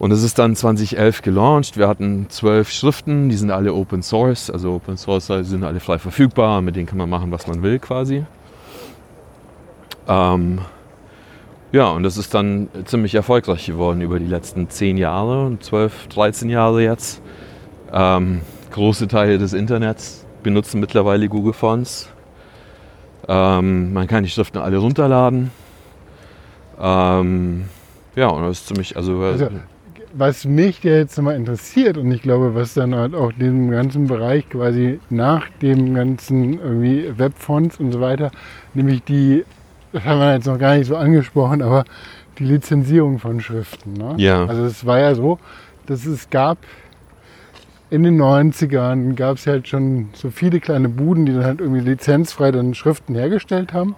Und 0.00 0.12
es 0.12 0.22
ist 0.22 0.38
dann 0.38 0.56
2011 0.56 1.20
gelauncht. 1.20 1.76
Wir 1.76 1.86
hatten 1.86 2.24
zwölf 2.30 2.70
Schriften, 2.70 3.28
die 3.28 3.36
sind 3.36 3.50
alle 3.50 3.74
Open 3.74 4.02
Source. 4.02 4.50
Also 4.50 4.72
Open 4.72 4.96
Source 4.96 5.26
sind 5.26 5.62
alle 5.62 5.78
frei 5.78 5.98
verfügbar, 5.98 6.62
mit 6.62 6.74
denen 6.74 6.86
kann 6.86 6.96
man 6.96 7.10
machen, 7.10 7.30
was 7.30 7.46
man 7.46 7.62
will 7.62 7.78
quasi. 7.78 8.24
Ähm, 10.08 10.60
ja, 11.70 11.90
und 11.90 12.02
das 12.02 12.16
ist 12.16 12.32
dann 12.32 12.68
ziemlich 12.86 13.14
erfolgreich 13.14 13.66
geworden 13.66 14.00
über 14.00 14.18
die 14.18 14.26
letzten 14.26 14.70
zehn 14.70 14.96
Jahre, 14.96 15.58
12, 15.60 16.08
13 16.08 16.48
Jahre 16.48 16.82
jetzt. 16.82 17.20
Ähm, 17.92 18.40
große 18.70 19.06
Teile 19.06 19.36
des 19.36 19.52
Internets 19.52 20.24
benutzen 20.42 20.80
mittlerweile 20.80 21.28
Google 21.28 21.52
Fonts. 21.52 22.08
Ähm, 23.28 23.92
man 23.92 24.06
kann 24.06 24.24
die 24.24 24.30
Schriften 24.30 24.56
alle 24.56 24.78
runterladen. 24.78 25.50
Ähm, 26.80 27.66
ja, 28.16 28.28
und 28.28 28.44
das 28.44 28.60
ist 28.60 28.68
ziemlich, 28.68 28.96
also, 28.96 29.20
Also, 29.20 29.50
was 30.12 30.44
mich 30.44 30.82
ja 30.82 30.92
jetzt 30.92 31.20
mal 31.20 31.36
interessiert 31.36 31.96
und 31.96 32.10
ich 32.10 32.22
glaube, 32.22 32.54
was 32.54 32.74
dann 32.74 32.94
halt 32.94 33.14
auch 33.14 33.32
diesem 33.32 33.70
ganzen 33.70 34.06
Bereich 34.06 34.48
quasi 34.48 35.00
nach 35.08 35.48
dem 35.62 35.94
ganzen 35.94 36.60
irgendwie 36.60 37.12
Webfonts 37.16 37.78
und 37.78 37.92
so 37.92 38.00
weiter, 38.00 38.30
nämlich 38.74 39.02
die, 39.04 39.44
das 39.92 40.04
haben 40.04 40.20
wir 40.20 40.34
jetzt 40.34 40.46
noch 40.46 40.58
gar 40.58 40.76
nicht 40.76 40.86
so 40.86 40.96
angesprochen, 40.96 41.62
aber 41.62 41.84
die 42.38 42.44
Lizenzierung 42.44 43.18
von 43.18 43.40
Schriften. 43.40 43.92
Ne? 43.92 44.14
Ja. 44.16 44.46
Also 44.46 44.64
es 44.64 44.84
war 44.84 44.98
ja 44.98 45.14
so, 45.14 45.38
dass 45.86 46.06
es 46.06 46.30
gab 46.30 46.58
in 47.90 48.04
den 48.04 48.20
90ern 48.20 49.14
gab 49.14 49.36
es 49.36 49.46
halt 49.46 49.66
schon 49.66 50.10
so 50.12 50.30
viele 50.30 50.60
kleine 50.60 50.88
Buden, 50.88 51.26
die 51.26 51.32
dann 51.32 51.44
halt 51.44 51.60
irgendwie 51.60 51.80
lizenzfrei 51.80 52.52
dann 52.52 52.74
Schriften 52.74 53.16
hergestellt 53.16 53.72
haben. 53.72 53.96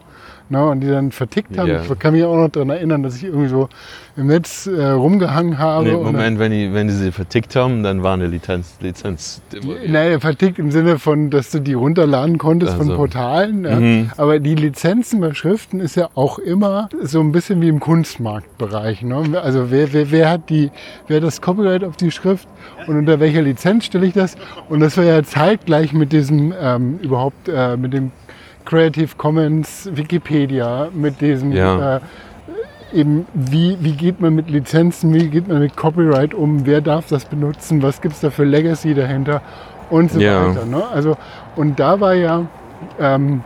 Ne, 0.52 0.62
und 0.68 0.80
die 0.80 0.88
dann 0.88 1.12
vertickt 1.12 1.56
haben. 1.56 1.68
Ja. 1.68 1.80
Ich 1.80 1.98
kann 1.98 2.12
mich 2.12 2.24
auch 2.24 2.36
noch 2.36 2.50
daran 2.50 2.68
erinnern, 2.68 3.02
dass 3.02 3.16
ich 3.16 3.24
irgendwie 3.24 3.48
so 3.48 3.70
im 4.18 4.26
Netz 4.26 4.66
äh, 4.66 4.84
rumgehangen 4.88 5.56
habe. 5.58 5.88
nee, 5.88 5.96
Moment, 5.96 6.38
wenn 6.38 6.52
die, 6.52 6.74
wenn 6.74 6.88
die 6.88 6.92
sie 6.92 7.10
vertickt 7.10 7.56
haben, 7.56 7.82
dann 7.82 8.02
war 8.02 8.12
eine 8.12 8.26
Lizenz, 8.26 8.76
Lizenz 8.82 9.40
Naja, 9.86 10.20
vertickt 10.20 10.58
im 10.58 10.70
Sinne 10.70 10.98
von, 10.98 11.30
dass 11.30 11.50
du 11.52 11.58
die 11.58 11.72
runterladen 11.72 12.36
konntest 12.36 12.74
von 12.74 12.82
Also. 12.82 12.96
Portalen. 12.96 13.64
Ja. 13.64 13.80
Mhm. 13.80 14.10
Aber 14.18 14.40
die 14.40 14.54
Lizenzen 14.54 15.22
bei 15.22 15.32
Schriften 15.32 15.80
ist 15.80 15.96
ja 15.96 16.10
auch 16.14 16.38
immer 16.38 16.90
so 17.00 17.20
ein 17.20 17.32
bisschen 17.32 17.62
wie 17.62 17.68
im 17.68 17.80
Kunstmarktbereich. 17.80 19.00
Ne? 19.00 19.40
Also 19.42 19.70
wer, 19.70 19.94
wer, 19.94 20.10
wer 20.10 20.28
hat 20.28 20.50
die, 20.50 20.70
wer 21.08 21.16
hat 21.16 21.24
das 21.24 21.40
Copyright 21.40 21.82
auf 21.82 21.96
die 21.96 22.10
Schrift 22.10 22.46
und 22.86 22.98
unter 22.98 23.20
welcher 23.20 23.40
Lizenz 23.40 23.86
stelle 23.86 24.04
ich 24.04 24.12
das? 24.12 24.36
Und 24.68 24.80
das 24.80 24.98
war 24.98 25.04
ja 25.04 25.22
zeitgleich 25.22 25.94
mit 25.94 26.12
diesem 26.12 26.52
ähm, 26.60 26.98
überhaupt 27.00 27.48
äh, 27.48 27.78
mit 27.78 27.94
dem 27.94 28.12
Creative 28.64 29.16
Commons 29.16 29.88
Wikipedia, 29.92 30.88
mit 30.92 31.20
diesem 31.20 31.52
Ja. 31.52 31.96
äh, 31.96 32.00
eben, 32.92 33.26
wie, 33.34 33.76
wie 33.80 33.92
geht 33.92 34.20
man 34.20 34.34
mit 34.34 34.50
Lizenzen, 34.50 35.12
wie 35.14 35.28
geht 35.28 35.48
man 35.48 35.60
mit 35.60 35.76
Copyright 35.76 36.34
um, 36.34 36.66
wer 36.66 36.80
darf 36.80 37.08
das 37.08 37.24
benutzen, 37.24 37.82
was 37.82 38.00
gibt 38.00 38.14
es 38.14 38.20
da 38.20 38.30
für 38.30 38.44
Legacy 38.44 38.94
dahinter 38.94 39.40
und 39.90 40.10
so 40.10 40.20
Ja. 40.20 40.48
weiter. 40.48 40.66
Ne? 40.66 40.82
Also, 40.92 41.16
und 41.56 41.80
da 41.80 42.00
war 42.00 42.14
ja, 42.14 42.46
ähm, 43.00 43.42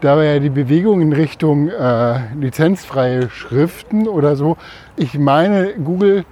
da 0.00 0.16
war 0.16 0.24
ja 0.24 0.38
die 0.38 0.50
Bewegung 0.50 1.00
in 1.00 1.12
Richtung 1.12 1.68
äh, 1.68 2.20
lizenzfreie 2.38 3.28
Schriften 3.30 4.06
oder 4.08 4.36
so. 4.36 4.56
Ich 4.96 5.18
meine, 5.18 5.74
Google 5.74 6.24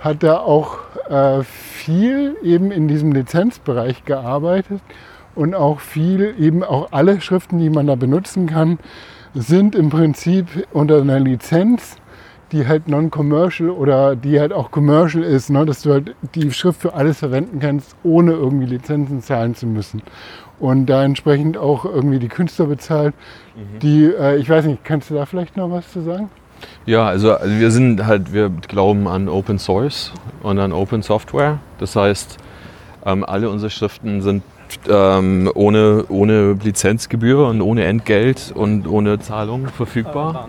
hat 0.00 0.22
da 0.24 0.38
auch 0.38 0.78
äh, 1.08 1.42
viel 1.44 2.36
eben 2.42 2.72
in 2.72 2.88
diesem 2.88 3.12
Lizenzbereich 3.12 4.04
gearbeitet 4.04 4.80
und 5.34 5.54
auch 5.54 5.80
viel, 5.80 6.34
eben 6.38 6.62
auch 6.62 6.92
alle 6.92 7.20
Schriften, 7.20 7.58
die 7.58 7.70
man 7.70 7.86
da 7.86 7.94
benutzen 7.94 8.46
kann, 8.46 8.78
sind 9.34 9.74
im 9.74 9.90
Prinzip 9.90 10.46
unter 10.72 11.00
einer 11.00 11.20
Lizenz, 11.20 11.96
die 12.52 12.66
halt 12.66 12.86
non-commercial 12.86 13.70
oder 13.70 14.14
die 14.14 14.38
halt 14.38 14.52
auch 14.52 14.70
commercial 14.70 15.24
ist, 15.24 15.48
ne? 15.48 15.64
dass 15.64 15.82
du 15.82 15.92
halt 15.92 16.14
die 16.34 16.50
Schrift 16.52 16.82
für 16.82 16.94
alles 16.94 17.18
verwenden 17.18 17.60
kannst, 17.60 17.96
ohne 18.04 18.32
irgendwie 18.32 18.66
Lizenzen 18.66 19.22
zahlen 19.22 19.54
zu 19.54 19.66
müssen. 19.66 20.02
Und 20.60 20.86
da 20.86 21.02
entsprechend 21.02 21.56
auch 21.56 21.84
irgendwie 21.84 22.18
die 22.18 22.28
Künstler 22.28 22.66
bezahlt, 22.66 23.14
die, 23.80 24.04
äh, 24.04 24.36
ich 24.36 24.48
weiß 24.48 24.66
nicht, 24.66 24.84
kannst 24.84 25.10
du 25.10 25.14
da 25.14 25.26
vielleicht 25.26 25.56
noch 25.56 25.70
was 25.70 25.90
zu 25.90 26.02
sagen? 26.02 26.28
Ja, 26.86 27.06
also, 27.06 27.32
also 27.32 27.58
wir 27.58 27.70
sind 27.70 28.06
halt, 28.06 28.32
wir 28.32 28.48
glauben 28.48 29.08
an 29.08 29.28
Open 29.28 29.58
Source 29.58 30.12
und 30.42 30.58
an 30.58 30.72
Open 30.72 31.02
Software. 31.02 31.58
Das 31.78 31.96
heißt, 31.96 32.38
ähm, 33.04 33.24
alle 33.24 33.50
unsere 33.50 33.70
Schriften 33.70 34.22
sind 34.22 34.42
ähm, 34.88 35.50
ohne, 35.54 36.04
ohne 36.08 36.54
Lizenzgebühr 36.54 37.46
und 37.46 37.60
ohne 37.60 37.84
Entgelt 37.84 38.52
und 38.54 38.86
ohne 38.86 39.18
Zahlung 39.18 39.68
verfügbar. 39.68 40.48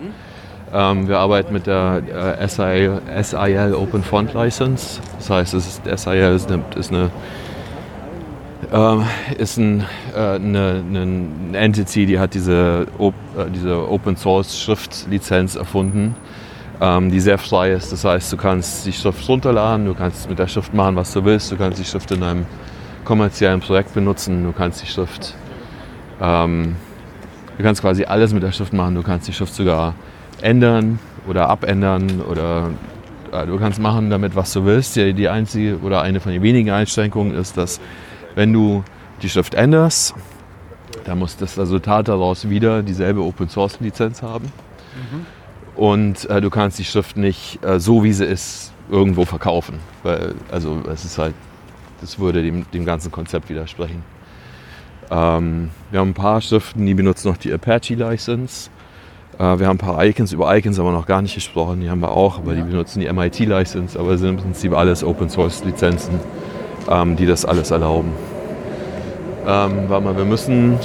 Ähm, 0.72 1.08
wir 1.08 1.18
arbeiten 1.18 1.52
mit 1.52 1.66
der 1.66 2.38
äh, 2.40 2.48
SIL, 2.48 3.00
SIL 3.22 3.74
Open 3.74 4.02
Font 4.02 4.34
License. 4.34 5.00
Das 5.18 5.30
heißt, 5.30 5.54
es 5.54 5.66
ist, 5.66 5.84
SIL 5.84 6.34
ist 6.34 6.50
eine, 6.50 6.64
ist 6.76 6.90
eine 6.90 7.10
ähm, 8.72 9.04
ist 9.38 9.58
ein, 9.58 9.84
äh, 10.14 10.18
eine, 10.18 10.82
eine 10.88 11.28
Entity, 11.58 12.06
die 12.06 12.18
hat 12.18 12.34
diese, 12.34 12.86
Op 12.98 13.14
äh, 13.36 13.50
diese 13.54 13.88
Open 13.88 14.16
Source 14.16 14.58
Schriftlizenz 14.58 15.54
erfunden. 15.54 16.16
ähm, 16.80 17.10
die 17.10 17.20
sehr 17.20 17.38
frei 17.38 17.72
ist. 17.72 17.92
Das 17.92 18.04
heißt, 18.04 18.32
du 18.32 18.36
kannst 18.36 18.86
die 18.86 18.92
Schrift 18.92 19.28
runterladen, 19.28 19.86
du 19.86 19.94
kannst 19.94 20.28
mit 20.28 20.38
der 20.38 20.48
Schrift 20.48 20.74
machen, 20.74 20.96
was 20.96 21.12
du 21.12 21.24
willst, 21.24 21.52
du 21.52 21.56
kannst 21.56 21.78
die 21.78 21.84
Schrift 21.84 22.10
in 22.10 22.22
einem 22.22 22.46
kommerziellen 23.04 23.60
Projekt 23.60 23.94
benutzen, 23.94 24.44
du 24.44 24.52
kannst 24.52 24.82
die 24.82 24.86
Schrift, 24.86 25.34
ähm, 26.20 26.76
du 27.56 27.62
kannst 27.62 27.80
quasi 27.82 28.04
alles 28.04 28.32
mit 28.32 28.42
der 28.42 28.52
Schrift 28.52 28.72
machen, 28.72 28.94
du 28.94 29.02
kannst 29.02 29.28
die 29.28 29.32
Schrift 29.32 29.54
sogar 29.54 29.94
ändern 30.40 30.98
oder 31.26 31.48
abändern 31.48 32.20
oder 32.20 32.70
äh, 33.32 33.46
du 33.46 33.58
kannst 33.58 33.78
machen 33.78 34.10
damit, 34.10 34.36
was 34.36 34.52
du 34.52 34.64
willst. 34.64 34.96
Die, 34.96 35.12
die 35.12 35.28
einzige 35.28 35.78
oder 35.78 36.02
eine 36.02 36.20
von 36.20 36.32
den 36.32 36.42
wenigen 36.42 36.70
Einschränkungen 36.70 37.34
ist, 37.34 37.56
dass 37.56 37.80
wenn 38.34 38.52
du 38.52 38.84
die 39.22 39.28
Schrift 39.28 39.54
änderst, 39.54 40.14
dann 41.04 41.18
muss 41.18 41.36
das 41.36 41.58
Resultat 41.58 42.08
daraus 42.08 42.48
wieder 42.48 42.82
dieselbe 42.82 43.20
Open 43.22 43.48
Source 43.48 43.80
Lizenz 43.80 44.22
haben. 44.22 44.50
Und 45.76 46.28
äh, 46.30 46.40
du 46.40 46.50
kannst 46.50 46.78
die 46.78 46.84
Schrift 46.84 47.16
nicht 47.16 47.64
äh, 47.64 47.80
so, 47.80 48.04
wie 48.04 48.12
sie 48.12 48.24
ist, 48.24 48.72
irgendwo 48.90 49.24
verkaufen. 49.24 49.78
Weil, 50.02 50.34
also 50.50 50.82
es 50.92 51.04
ist 51.04 51.18
halt, 51.18 51.34
das 52.00 52.18
würde 52.18 52.42
dem, 52.42 52.64
dem 52.72 52.84
ganzen 52.84 53.10
Konzept 53.12 53.48
widersprechen. 53.48 54.02
Ähm, 55.10 55.70
wir 55.90 56.00
haben 56.00 56.10
ein 56.10 56.14
paar 56.14 56.40
Schriften, 56.40 56.86
die 56.86 56.94
benutzen 56.94 57.28
noch 57.28 57.36
die 57.36 57.52
Apache 57.52 57.94
License. 57.94 58.70
Äh, 59.38 59.58
wir 59.58 59.66
haben 59.66 59.76
ein 59.76 59.78
paar 59.78 60.04
Icons, 60.04 60.32
über 60.32 60.54
Icons 60.56 60.78
haben 60.78 60.86
wir 60.86 60.92
noch 60.92 61.06
gar 61.06 61.22
nicht 61.22 61.34
gesprochen, 61.34 61.80
die 61.80 61.90
haben 61.90 62.00
wir 62.00 62.10
auch, 62.10 62.38
aber 62.38 62.54
die 62.54 62.62
benutzen 62.62 63.00
die 63.00 63.12
MIT 63.12 63.40
License, 63.40 63.98
aber 63.98 64.12
es 64.12 64.20
sind 64.20 64.30
im 64.30 64.36
Prinzip 64.36 64.72
alles 64.72 65.02
Open 65.02 65.28
Source 65.28 65.64
Lizenzen, 65.64 66.20
ähm, 66.88 67.16
die 67.16 67.26
das 67.26 67.44
alles 67.44 67.70
erlauben. 67.70 68.12
Ähm, 69.46 69.84
warte 69.88 70.04
mal, 70.04 70.16
wir 70.16 70.24
müssen 70.24 70.78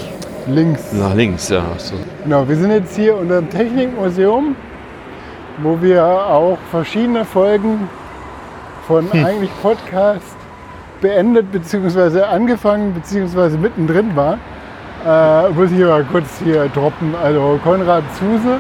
Links. 0.48 0.92
nach 0.94 1.14
links, 1.14 1.50
ja. 1.50 1.64
So. 1.78 1.96
Genau, 2.24 2.48
wir 2.48 2.56
sind 2.56 2.72
jetzt 2.72 2.96
hier 2.96 3.16
unter 3.16 3.42
dem 3.42 3.50
Technikmuseum, 3.50 4.56
wo 5.60 5.82
wir 5.82 6.06
auch 6.06 6.58
verschiedene 6.72 7.24
Folgen 7.24 7.88
von 8.88 9.12
eigentlich 9.12 9.52
Podcast 9.62 10.39
beendet 11.02 11.52
bzw. 11.52 12.22
angefangen 12.22 12.94
bzw. 12.94 13.58
mittendrin 13.58 14.16
waren. 14.16 14.40
Äh, 15.06 15.50
muss 15.50 15.72
ich 15.72 15.84
aber 15.84 16.04
kurz 16.04 16.40
hier 16.44 16.68
droppen. 16.70 17.14
Also 17.24 17.60
Konrad 17.64 18.04
Zuse 18.16 18.58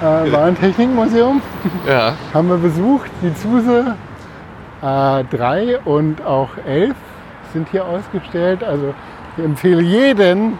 äh, 0.00 0.32
war 0.32 0.44
ein 0.44 0.58
Technikmuseum, 0.58 1.40
Ja. 1.88 2.14
haben 2.34 2.48
wir 2.48 2.56
besucht. 2.56 3.10
Die 3.22 3.34
Zuse 3.34 3.96
äh, 4.82 5.24
3 5.24 5.78
und 5.84 6.24
auch 6.24 6.50
11 6.66 6.94
sind 7.52 7.68
hier 7.70 7.84
ausgestellt. 7.86 8.64
Also 8.64 8.94
ich 9.36 9.44
empfehle 9.44 9.82
jeden, 9.82 10.58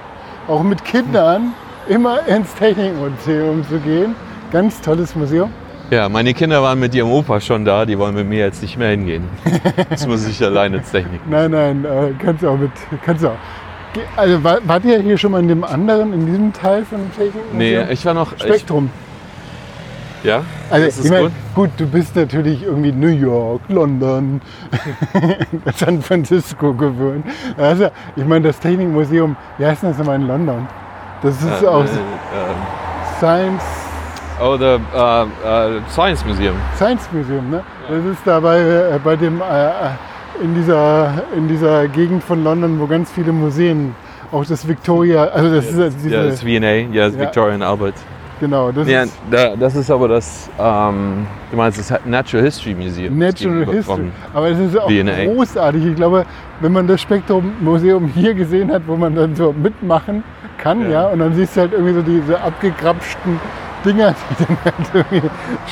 auch 0.49 0.63
mit 0.63 0.85
Kindern, 0.85 1.55
immer 1.89 2.27
ins 2.29 2.55
Technikmuseum 2.55 3.67
zu 3.69 3.79
gehen. 3.79 4.15
Ganz 4.53 4.81
tolles 4.81 5.17
Museum. 5.17 5.51
Ja, 5.93 6.09
meine 6.09 6.33
Kinder 6.33 6.63
waren 6.63 6.81
mit 6.81 6.95
ihrem 6.95 7.11
Opa 7.11 7.39
schon 7.39 7.67
da, 7.67 7.85
die 7.85 7.99
wollen 7.99 8.15
mit 8.15 8.27
mir 8.27 8.39
jetzt 8.39 8.63
nicht 8.63 8.79
mehr 8.79 8.89
hingehen. 8.91 9.29
Jetzt 9.91 10.09
muss 10.09 10.27
ich 10.27 10.43
alleine 10.43 10.79
ins 10.79 10.91
Technik. 10.91 11.21
Nein, 11.29 11.51
nein, 11.51 11.85
äh, 11.85 12.13
kannst 12.19 12.43
du 12.43 12.49
auch 12.49 12.57
mit. 12.57 12.71
Kannst 13.05 13.23
du 13.23 13.29
auch. 13.29 13.37
Also 14.17 14.43
war, 14.43 14.59
wart 14.65 14.87
ihr 14.87 15.01
hier 15.01 15.19
schon 15.19 15.33
mal 15.33 15.41
in 15.41 15.49
dem 15.49 15.65
anderen, 15.65 16.15
in 16.15 16.25
diesem 16.25 16.53
Teil 16.55 16.83
von 16.87 16.99
dem 16.99 17.11
Technikmuseum? 17.11 17.59
Nee, 17.59 17.93
ich 17.93 18.07
war 18.07 18.15
noch. 18.15 18.33
Spektrum. 18.39 18.89
Ich, 20.23 20.29
ja? 20.29 20.43
Also 20.71 20.87
das 20.87 20.99
ist 20.99 21.05
ich 21.05 21.11
mein, 21.11 21.25
gut. 21.25 21.33
gut, 21.55 21.71
du 21.77 21.87
bist 21.87 22.17
natürlich 22.17 22.63
irgendwie 22.63 22.93
New 22.93 23.09
York, 23.09 23.61
London, 23.69 24.41
San 25.77 26.01
Francisco 26.01 26.73
gewöhnt. 26.73 27.27
Also, 27.59 27.91
ich 28.17 28.25
meine, 28.25 28.47
das 28.47 28.59
Technikmuseum, 28.61 29.37
wie 29.59 29.67
heißt 29.67 29.83
das 29.83 29.99
nochmal 29.99 30.17
in 30.17 30.27
London? 30.27 30.67
Das 31.23 31.35
ist 31.43 31.63
Äh, 31.63 31.67
auch 31.67 31.85
äh, 31.85 31.89
Science, 33.19 33.63
oh, 34.43 34.57
the 34.57 34.79
uh, 34.95 35.27
uh, 35.45 35.81
Science 35.91 36.25
Museum. 36.25 36.55
Science 36.77 37.09
Museum, 37.13 37.51
ne? 37.51 37.63
Das 37.89 38.05
ist 38.05 38.21
da 38.25 38.41
bei, 38.41 38.59
äh, 38.59 38.99
bei 39.03 39.17
dem, 39.17 39.41
äh, 39.41 39.67
äh, 39.67 39.71
in, 40.43 40.55
dieser, 40.55 41.13
in 41.37 41.49
dieser 41.49 41.89
Gegend 41.89 42.23
von 42.25 42.43
London, 42.43 42.79
wo 42.81 42.87
ganz 42.87 43.11
viele 43.13 43.33
Museen, 43.33 43.95
auch 44.33 44.45
das 44.47 44.67
Victoria, 44.67 45.25
also 45.25 45.55
das 45.55 45.67
ist 45.67 45.79
äh, 45.79 45.91
diese, 45.91 46.09
Ja, 46.11 46.23
das 46.25 46.35
ist 46.35 46.43
V&A, 46.43 46.49
ja, 46.93 47.07
das 47.07 47.15
Ja. 47.15 47.21
Victorian 47.21 47.63
Albert. 47.63 47.95
genau, 48.41 48.73
das 48.73 48.89
Ja, 48.89 49.03
ist 49.03 49.17
da, 49.31 49.55
das 49.57 49.77
ist 49.77 49.91
aber 49.91 50.09
das, 50.09 50.49
ähm, 50.59 51.27
du 51.51 51.57
meinst 51.57 51.79
das 51.79 52.01
Natural 52.07 52.45
History 52.47 52.75
Museum. 52.75 53.19
Natural 53.19 53.67
History. 53.67 54.11
Aber 54.33 54.49
es 54.49 54.59
ist 54.59 54.79
auch 54.79 54.89
V&A. 54.91 55.25
großartig. 55.27 55.85
Ich 55.85 55.97
glaube, 55.97 56.25
wenn 56.61 56.73
man 56.73 56.87
das 56.87 57.01
Spektrum 57.03 57.53
Museum 57.61 58.07
hier 58.09 58.33
gesehen 58.35 58.73
hat, 58.73 58.83
wo 58.87 58.97
man 58.97 59.15
dann 59.15 59.37
so 59.37 59.53
mitmachen 59.53 60.25
kann, 60.59 60.83
ja, 60.91 61.03
Ja. 61.03 61.09
und 61.09 61.19
dann 61.19 61.35
siehst 61.35 61.57
du 61.57 61.61
halt 61.61 61.73
irgendwie 61.73 61.95
so 61.95 62.03
diese 62.03 62.41
abgegrapschten 62.41 63.39
Dinger, 63.85 64.15
die 64.39 64.45
dann 64.45 64.57
halt 64.65 64.75
irgendwie 65.13 65.29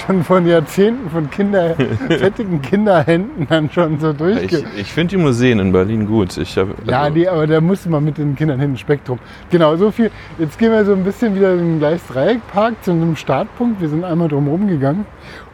schon 0.06 0.24
von 0.24 0.46
Jahrzehnten 0.46 1.10
von 1.10 1.30
Kinder, 1.30 1.74
fettigen 2.08 2.60
Kinderhänden 2.62 3.46
dann 3.48 3.70
schon 3.70 3.98
so 4.00 4.10
Ich, 4.10 4.16
durchge... 4.16 4.64
ich 4.76 4.92
finde 4.92 5.16
die 5.16 5.22
Museen 5.22 5.58
in 5.58 5.72
Berlin 5.72 6.06
gut. 6.06 6.36
Ich 6.36 6.56
hab, 6.58 6.68
Ja, 6.88 7.02
also- 7.02 7.14
die, 7.14 7.28
aber 7.28 7.46
da 7.46 7.60
musste 7.60 7.88
man 7.90 8.04
mit 8.04 8.18
den 8.18 8.34
Kindern 8.34 8.60
hin, 8.60 8.76
Spektrum. 8.76 9.18
Genau, 9.50 9.76
so 9.76 9.90
viel. 9.90 10.10
Jetzt 10.38 10.58
gehen 10.58 10.72
wir 10.72 10.84
so 10.84 10.92
ein 10.92 11.04
bisschen 11.04 11.34
wieder 11.34 11.52
in 11.52 11.58
den 11.58 11.78
Gleis-Dreieck-Park 11.78 12.82
zu 12.84 12.90
einem 12.92 13.16
Startpunkt. 13.16 13.80
Wir 13.80 13.88
sind 13.88 14.04
einmal 14.04 14.28
drumherum 14.28 14.66
gegangen. 14.68 15.06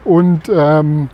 Und 0.03 0.49
ähm, 0.53 1.09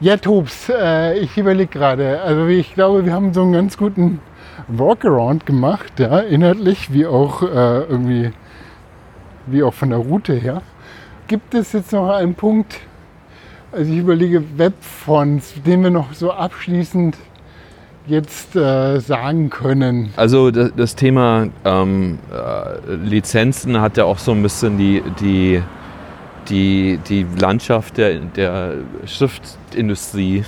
ja, 0.00 0.16
Tobs, 0.16 0.68
äh, 0.68 1.18
ich 1.18 1.36
überlege 1.38 1.70
gerade. 1.78 2.20
Also 2.22 2.46
ich 2.46 2.74
glaube, 2.74 3.04
wir 3.04 3.12
haben 3.12 3.32
so 3.32 3.42
einen 3.42 3.52
ganz 3.52 3.76
guten 3.78 4.20
Walkaround 4.68 5.46
gemacht, 5.46 5.92
ja, 5.98 6.18
inhaltlich 6.20 6.92
wie 6.92 7.06
auch 7.06 7.42
äh, 7.42 7.80
irgendwie, 7.82 8.32
wie 9.46 9.62
auch 9.62 9.74
von 9.74 9.90
der 9.90 9.98
Route 9.98 10.34
her. 10.34 10.62
Gibt 11.28 11.54
es 11.54 11.72
jetzt 11.72 11.92
noch 11.92 12.08
einen 12.10 12.34
Punkt, 12.34 12.80
also 13.72 13.92
ich 13.92 13.98
überlege 13.98 14.42
Webfonts, 14.56 15.54
den 15.64 15.82
wir 15.82 15.90
noch 15.90 16.12
so 16.14 16.32
abschließend 16.32 17.16
jetzt 18.06 18.54
äh, 18.54 19.00
sagen 19.00 19.50
können. 19.50 20.12
Also 20.16 20.50
das, 20.50 20.72
das 20.76 20.94
Thema 20.94 21.48
ähm, 21.64 22.18
äh, 22.32 22.94
Lizenzen 22.94 23.80
hat 23.80 23.96
ja 23.96 24.04
auch 24.04 24.18
so 24.18 24.32
ein 24.32 24.42
bisschen 24.42 24.78
die, 24.78 25.02
die, 25.20 25.62
die, 26.48 26.98
die 27.08 27.26
Landschaft 27.38 27.96
der, 27.96 28.20
der 28.20 28.74
Schriftindustrie 29.04 30.44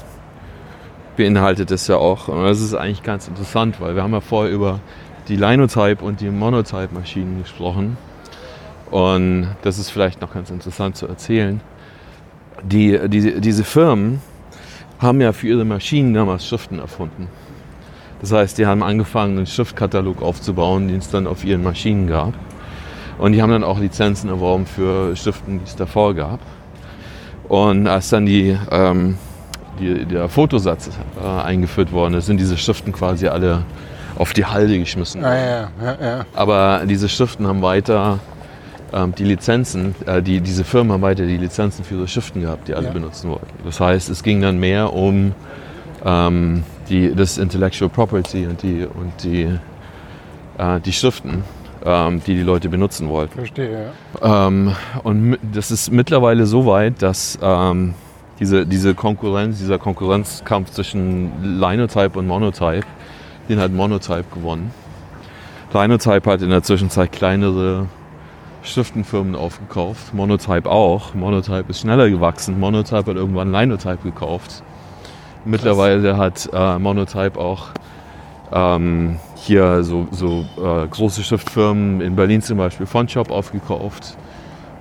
beinhaltet 1.16 1.70
es 1.72 1.88
ja 1.88 1.96
auch. 1.96 2.28
Und 2.28 2.44
das 2.44 2.60
ist 2.60 2.74
eigentlich 2.74 3.02
ganz 3.02 3.26
interessant, 3.26 3.80
weil 3.80 3.96
wir 3.96 4.02
haben 4.02 4.12
ja 4.12 4.20
vorher 4.20 4.52
über 4.52 4.80
die 5.26 5.36
Linotype 5.36 6.02
und 6.02 6.20
die 6.20 6.30
Monotype-Maschinen 6.30 7.42
gesprochen. 7.42 7.96
Und 8.90 9.48
das 9.62 9.78
ist 9.78 9.90
vielleicht 9.90 10.20
noch 10.20 10.32
ganz 10.32 10.50
interessant 10.50 10.96
zu 10.96 11.06
erzählen. 11.06 11.60
Die, 12.62 12.98
die, 13.08 13.40
diese 13.40 13.64
Firmen 13.64 14.20
haben 14.98 15.20
ja 15.20 15.32
für 15.32 15.46
ihre 15.48 15.64
Maschinen 15.64 16.14
damals 16.14 16.46
Schriften 16.46 16.78
erfunden. 16.78 17.28
Das 18.20 18.32
heißt, 18.32 18.58
die 18.58 18.66
haben 18.66 18.82
angefangen, 18.82 19.36
einen 19.36 19.46
Schriftkatalog 19.46 20.22
aufzubauen, 20.22 20.88
den 20.88 20.98
es 20.98 21.10
dann 21.10 21.26
auf 21.26 21.44
ihren 21.44 21.62
Maschinen 21.62 22.08
gab. 22.08 22.34
Und 23.18 23.32
die 23.32 23.42
haben 23.42 23.50
dann 23.50 23.64
auch 23.64 23.78
Lizenzen 23.78 24.28
erworben 24.28 24.66
für 24.66 25.14
Schriften, 25.16 25.58
die 25.58 25.64
es 25.64 25.76
davor 25.76 26.14
gab. 26.14 26.40
Und 27.48 27.86
als 27.86 28.10
dann 28.10 28.26
die, 28.26 28.56
ähm, 28.70 29.16
die, 29.78 30.04
der 30.04 30.28
Fotosatz 30.28 30.90
äh, 31.20 31.42
eingeführt 31.42 31.92
worden 31.92 32.14
ist, 32.14 32.26
sind 32.26 32.38
diese 32.38 32.56
Schriften 32.56 32.92
quasi 32.92 33.28
alle 33.28 33.62
auf 34.16 34.32
die 34.32 34.44
Halde 34.44 34.78
geschmissen. 34.78 35.24
Ah, 35.24 35.36
ja, 35.36 35.70
ja, 35.82 35.96
ja. 36.00 36.26
Aber 36.34 36.82
diese 36.86 37.08
Schriften 37.08 37.46
haben 37.46 37.62
weiter 37.62 38.18
ähm, 38.92 39.14
die 39.14 39.24
Lizenzen, 39.24 39.94
äh, 40.06 40.22
die, 40.22 40.40
diese 40.40 40.64
haben 40.72 41.02
weiter 41.02 41.26
die 41.26 41.36
Lizenzen 41.36 41.84
für 41.84 41.96
ihre 41.96 42.08
Schriften 42.08 42.40
gehabt, 42.40 42.68
die 42.68 42.74
alle 42.74 42.86
Ja. 42.86 42.92
benutzen 42.92 43.30
wollten. 43.30 43.46
Das 43.64 43.80
heißt, 43.80 44.08
es 44.10 44.22
ging 44.22 44.40
dann 44.40 44.58
mehr 44.58 44.92
um 44.92 45.34
ähm, 46.04 46.62
die, 46.88 47.14
das 47.14 47.38
Intellectual 47.38 47.90
Property 47.90 48.46
und 48.46 48.62
die, 48.62 48.86
und 48.86 49.12
die, 49.22 49.48
äh, 50.58 50.80
die 50.80 50.92
Schriften, 50.92 51.44
ähm, 51.84 52.22
die 52.26 52.34
die 52.34 52.42
Leute 52.42 52.68
benutzen 52.68 53.08
wollten. 53.08 53.34
Verstehe, 53.34 53.92
ja. 54.22 54.46
Ähm, 54.46 54.74
und 55.02 55.38
das 55.52 55.70
ist 55.70 55.90
mittlerweile 55.90 56.46
so 56.46 56.66
weit, 56.66 57.02
dass 57.02 57.38
ähm, 57.42 57.94
diese, 58.40 58.64
diese 58.66 58.94
Konkurrenz, 58.94 59.58
dieser 59.58 59.78
Konkurrenzkampf 59.78 60.70
zwischen 60.70 61.58
Linotype 61.60 62.18
und 62.18 62.26
Monotype, 62.26 62.86
den 63.48 63.58
hat 63.60 63.72
Monotype 63.72 64.24
gewonnen. 64.32 64.70
Linotype 65.72 66.30
hat 66.30 66.42
in 66.42 66.50
der 66.50 66.62
Zwischenzeit 66.62 67.12
kleinere 67.12 67.86
Schriftenfirmen 68.62 69.34
aufgekauft, 69.34 70.12
Monotype 70.14 70.68
auch. 70.68 71.14
Monotype 71.14 71.70
ist 71.70 71.80
schneller 71.80 72.10
gewachsen. 72.10 72.58
Monotype 72.58 73.10
hat 73.10 73.16
irgendwann 73.16 73.52
Linotype 73.52 73.98
gekauft. 74.02 74.62
Mittlerweile 75.44 76.16
hat 76.16 76.48
äh, 76.52 76.78
Monotype 76.78 77.38
auch 77.38 77.68
ähm, 78.52 79.18
hier 79.36 79.82
so, 79.84 80.08
so 80.10 80.44
äh, 80.56 80.86
große 80.88 81.22
Schriftfirmen 81.22 82.00
in 82.00 82.16
Berlin 82.16 82.42
zum 82.42 82.58
Beispiel 82.58 82.86
Fontshop 82.86 83.30
aufgekauft 83.30 84.16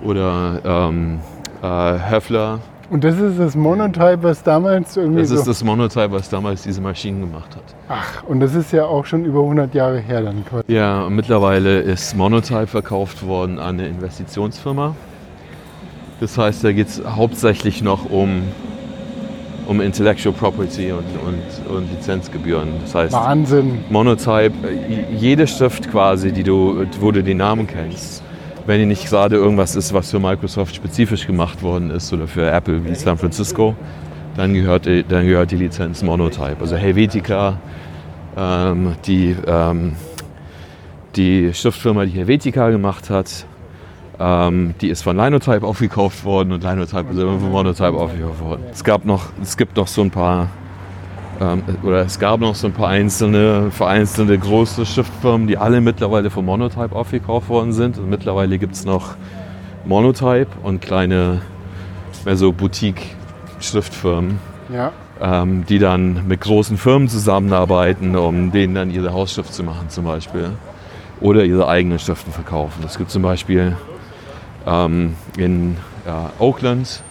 oder 0.02 0.60
ähm, 0.64 1.20
äh, 1.62 1.66
Höffler. 2.10 2.60
Und 2.90 3.04
das 3.04 3.18
ist 3.18 3.38
das 3.38 3.54
Monotype, 3.54 4.22
was 4.22 4.42
damals 4.42 4.96
irgendwie 4.96 5.20
Das 5.20 5.28
so... 5.28 5.34
ist 5.36 5.46
das 5.46 5.62
Monotype, 5.62 6.10
was 6.10 6.30
damals 6.30 6.62
diese 6.62 6.80
Maschinen 6.80 7.20
gemacht 7.20 7.54
hat. 7.54 7.62
Ach, 7.88 8.22
und 8.24 8.40
das 8.40 8.54
ist 8.54 8.72
ja 8.72 8.86
auch 8.86 9.04
schon 9.04 9.26
über 9.26 9.40
100 9.40 9.74
Jahre 9.74 9.98
her 9.98 10.22
dann 10.22 10.42
quasi. 10.46 10.72
Ja, 10.72 11.02
und 11.02 11.14
mittlerweile 11.14 11.80
ist 11.80 12.16
Monotype 12.16 12.66
verkauft 12.66 13.26
worden 13.26 13.58
an 13.58 13.78
eine 13.78 13.88
Investitionsfirma. 13.88 14.94
Das 16.20 16.38
heißt, 16.38 16.64
da 16.64 16.72
geht 16.72 16.88
es 16.88 17.02
hauptsächlich 17.04 17.82
noch 17.82 18.10
um, 18.10 18.42
um 19.66 19.82
Intellectual 19.82 20.34
Property 20.34 20.90
und, 20.90 21.04
und, 21.26 21.76
und 21.76 21.90
Lizenzgebühren. 21.92 22.70
Das 22.82 22.94
heißt, 22.94 23.12
Wahnsinn. 23.12 23.80
Monotype, 23.90 24.52
äh, 24.66 25.14
jede 25.14 25.46
Schrift 25.46 25.90
quasi, 25.90 26.32
die 26.32 26.42
du, 26.42 26.86
wo 27.00 27.12
du 27.12 27.22
den 27.22 27.36
Namen 27.36 27.66
kennst, 27.66 28.22
wenn 28.68 28.80
die 28.80 28.86
nicht 28.86 29.08
gerade 29.08 29.36
irgendwas 29.36 29.74
ist, 29.76 29.94
was 29.94 30.10
für 30.10 30.20
Microsoft 30.20 30.76
spezifisch 30.76 31.26
gemacht 31.26 31.62
worden 31.62 31.90
ist 31.90 32.12
oder 32.12 32.28
für 32.28 32.50
Apple 32.50 32.84
wie 32.84 32.94
San 32.94 33.16
Francisco, 33.16 33.74
dann 34.36 34.52
gehört 34.52 34.86
dann 34.86 35.26
gehört 35.26 35.52
die 35.52 35.56
Lizenz 35.56 36.02
Monotype. 36.02 36.58
Also 36.60 36.76
Helvetica, 36.76 37.58
ähm, 38.36 38.94
die, 39.06 39.34
ähm, 39.46 39.94
die 41.16 41.54
Schriftfirma, 41.54 42.04
die 42.04 42.10
Helvetica 42.10 42.68
gemacht 42.68 43.08
hat, 43.08 43.46
ähm, 44.20 44.74
die 44.82 44.90
ist 44.90 45.00
von 45.00 45.16
Linotype 45.16 45.66
aufgekauft 45.66 46.22
worden 46.26 46.52
und 46.52 46.62
Linotype 46.62 47.10
ist 47.10 47.18
von 47.18 47.50
Monotype 47.50 47.96
aufgekauft 47.96 48.40
worden. 48.42 48.64
Es, 48.70 48.84
gab 48.84 49.06
noch, 49.06 49.30
es 49.40 49.56
gibt 49.56 49.78
noch 49.78 49.86
so 49.86 50.02
ein 50.02 50.10
paar, 50.10 50.50
ähm, 51.40 51.62
oder 51.82 52.00
es 52.00 52.18
gab 52.18 52.40
noch 52.40 52.54
so 52.54 52.66
ein 52.66 52.72
paar 52.72 52.88
einzelne, 52.88 53.70
vereinzelte 53.70 54.36
große 54.38 54.84
Schriftfirmen, 54.86 55.46
die 55.46 55.56
alle 55.56 55.80
mittlerweile 55.80 56.30
von 56.30 56.44
Monotype 56.44 56.94
aufgekauft 56.94 57.48
worden 57.48 57.72
sind. 57.72 57.98
Und 57.98 58.10
mittlerweile 58.10 58.58
gibt 58.58 58.74
es 58.74 58.84
noch 58.84 59.14
Monotype 59.84 60.48
und 60.62 60.80
kleine, 60.80 61.42
mehr 62.24 62.36
so 62.36 62.52
Boutique-Schriftfirmen, 62.52 64.38
Ja. 64.72 64.92
ähm, 65.20 65.64
die 65.66 65.78
dann 65.78 66.26
mit 66.26 66.40
großen 66.40 66.76
Firmen 66.76 67.08
zusammenarbeiten, 67.08 68.16
um 68.16 68.50
denen 68.52 68.74
dann 68.74 68.90
ihre 68.90 69.12
Hausschrift 69.12 69.52
zu 69.54 69.62
machen 69.62 69.88
zum 69.88 70.04
Beispiel. 70.04 70.50
Oder 71.20 71.44
ihre 71.44 71.66
eigenen 71.68 71.98
Schriften 71.98 72.30
verkaufen. 72.32 72.82
Es 72.86 72.96
gibt 72.96 73.10
zum 73.10 73.22
Beispiel 73.22 73.76
ähm, 74.66 75.14
in 75.36 75.76
ja, 76.06 76.30
Oakland, 76.38 77.02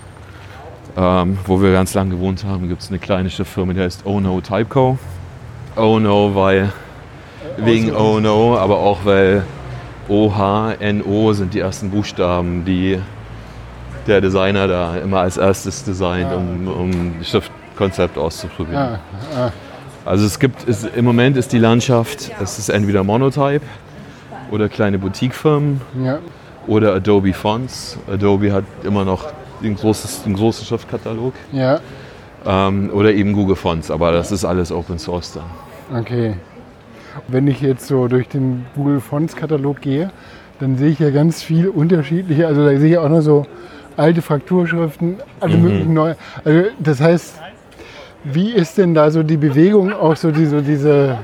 ähm, 0.98 1.38
wo 1.46 1.62
wir 1.62 1.72
ganz 1.72 1.94
lange 1.94 2.16
gewohnt 2.16 2.44
haben, 2.44 2.68
gibt 2.68 2.82
es 2.82 2.90
eine 2.90 2.98
kleine 2.98 3.30
Schriftfirma, 3.30 3.74
die 3.74 3.82
heißt 3.82 4.02
Oh 4.06 4.20
No 4.20 4.42
Typeco. 4.42 4.98
Oh 5.76 6.00
No, 6.00 6.34
weil 6.34 6.74
wegen 7.58 7.96
Oh 7.96 8.20
No, 8.20 8.58
aber 8.58 8.80
auch 8.80 9.06
weil 9.06 9.44
O-H-N-O 10.10 11.34
sind 11.34 11.54
die 11.54 11.60
ersten 11.60 11.92
Buchstaben, 11.92 12.66
die 12.66 13.00
der 14.08 14.22
Designer 14.22 14.68
da 14.68 14.98
immer 14.98 15.20
als 15.20 15.38
erstes 15.38 15.84
designt, 15.84 16.34
um, 16.34 16.68
um 16.68 17.16
das 17.20 17.30
Schriftkonzept 17.30 18.18
auszuprobieren. 18.18 18.82
Ah, 18.82 19.00
ah, 19.36 19.52
Also 20.06 20.26
es 20.26 20.40
gibt, 20.40 20.68
es, 20.68 20.84
im 20.84 21.06
Moment 21.06 21.38
ist 21.38 21.52
die 21.52 21.60
Landschaft, 21.60 22.32
es 22.42 22.58
ist 22.58 22.70
entweder 22.70 23.04
Monotype 23.04 23.66
oder 24.50 24.70
kleine 24.70 24.98
Boutiquefirmen 24.98 25.82
ja. 26.04 26.20
oder 26.66 26.96
Adobe 26.96 27.34
Fonts. 27.34 28.00
Adobe 28.10 28.54
hat 28.54 28.64
immer 28.84 29.04
noch 29.04 29.26
den, 29.62 29.76
großes, 29.76 30.24
den 30.24 30.34
großen 30.36 30.66
Schriftkatalog. 30.66 31.34
ja. 31.52 31.80
Ähm, 32.46 32.92
oder 32.94 33.12
eben 33.14 33.34
Google 33.34 33.56
Fonts, 33.58 33.92
aber 33.92 34.12
das 34.14 34.32
ist 34.32 34.46
alles 34.46 34.72
Open 34.72 35.00
Source 35.00 35.34
dann. 35.34 36.00
Okay. 36.02 36.36
Wenn 37.28 37.48
ich 37.48 37.60
jetzt 37.62 37.88
so 37.88 38.08
durch 38.08 38.30
den 38.30 38.66
Google 38.76 39.02
Fonts 39.02 39.36
Katalog 39.36 39.82
gehe, 39.82 40.12
dann 40.60 40.78
sehe 40.78 40.90
ich 40.90 41.00
ja 41.00 41.10
ganz 41.10 41.42
viel 41.44 41.68
unterschiedliche, 41.68 42.48
also 42.48 42.64
da 42.64 42.78
sehe 42.78 42.92
ich 42.92 42.98
auch 42.98 43.10
noch 43.10 43.22
so 43.22 43.46
alte 43.98 44.22
Frakturschriften, 44.22 45.18
alle 45.40 45.58
möglichen 45.58 45.94
neue. 45.94 46.16
Also 46.46 46.70
das 46.80 47.02
heißt, 47.02 47.42
wie 48.24 48.52
ist 48.52 48.78
denn 48.78 48.94
da 48.94 49.10
so 49.12 49.24
die 49.24 49.38
Bewegung, 49.38 49.92
auch 49.92 50.16
so, 50.16 50.32
die, 50.32 50.46
so 50.46 50.62
diese 50.62 51.18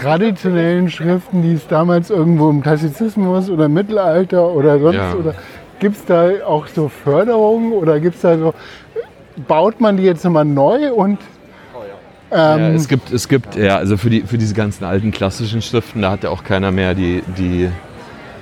traditionellen 0.00 0.90
Schriften, 0.90 1.42
die 1.42 1.54
es 1.54 1.66
damals 1.66 2.10
irgendwo 2.10 2.48
im 2.50 2.62
Klassizismus 2.62 3.50
oder 3.50 3.66
im 3.66 3.74
Mittelalter 3.74 4.48
oder 4.48 4.78
sonst, 4.78 4.96
Ja. 4.96 5.14
oder 5.14 5.34
gibt 5.82 5.96
es 5.96 6.04
da 6.04 6.30
auch 6.46 6.68
so 6.68 6.88
Förderungen 6.88 7.72
oder 7.72 7.98
gibt 7.98 8.14
es 8.14 8.22
da 8.22 8.38
so, 8.38 8.54
baut 9.48 9.80
man 9.80 9.96
die 9.96 10.04
jetzt 10.04 10.24
nochmal 10.24 10.44
neu 10.44 10.92
und 10.92 11.18
Ja, 12.30 12.56
ähm, 12.56 12.76
es 12.76 12.86
gibt, 12.88 13.12
es 13.12 13.28
gibt, 13.28 13.56
ja, 13.56 13.76
also 13.76 13.96
für, 13.96 14.08
die, 14.08 14.22
für 14.22 14.38
diese 14.38 14.54
ganzen 14.54 14.84
alten 14.84 15.10
klassischen 15.10 15.60
Schriften, 15.60 16.00
da 16.02 16.12
hat 16.12 16.22
ja 16.22 16.30
auch 16.30 16.44
keiner 16.44 16.70
mehr 16.70 16.94
die, 16.94 17.22
die 17.36 17.68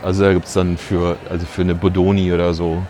also 0.03 0.25
da 0.25 0.33
gibt 0.33 0.47
es 0.47 0.53
dann 0.53 0.77
für, 0.77 1.17
also 1.31 1.47
für 1.47 1.63
eine 1.63 1.75
Bodoni 1.75 2.33
oder 2.33 2.53
so, 2.55 2.83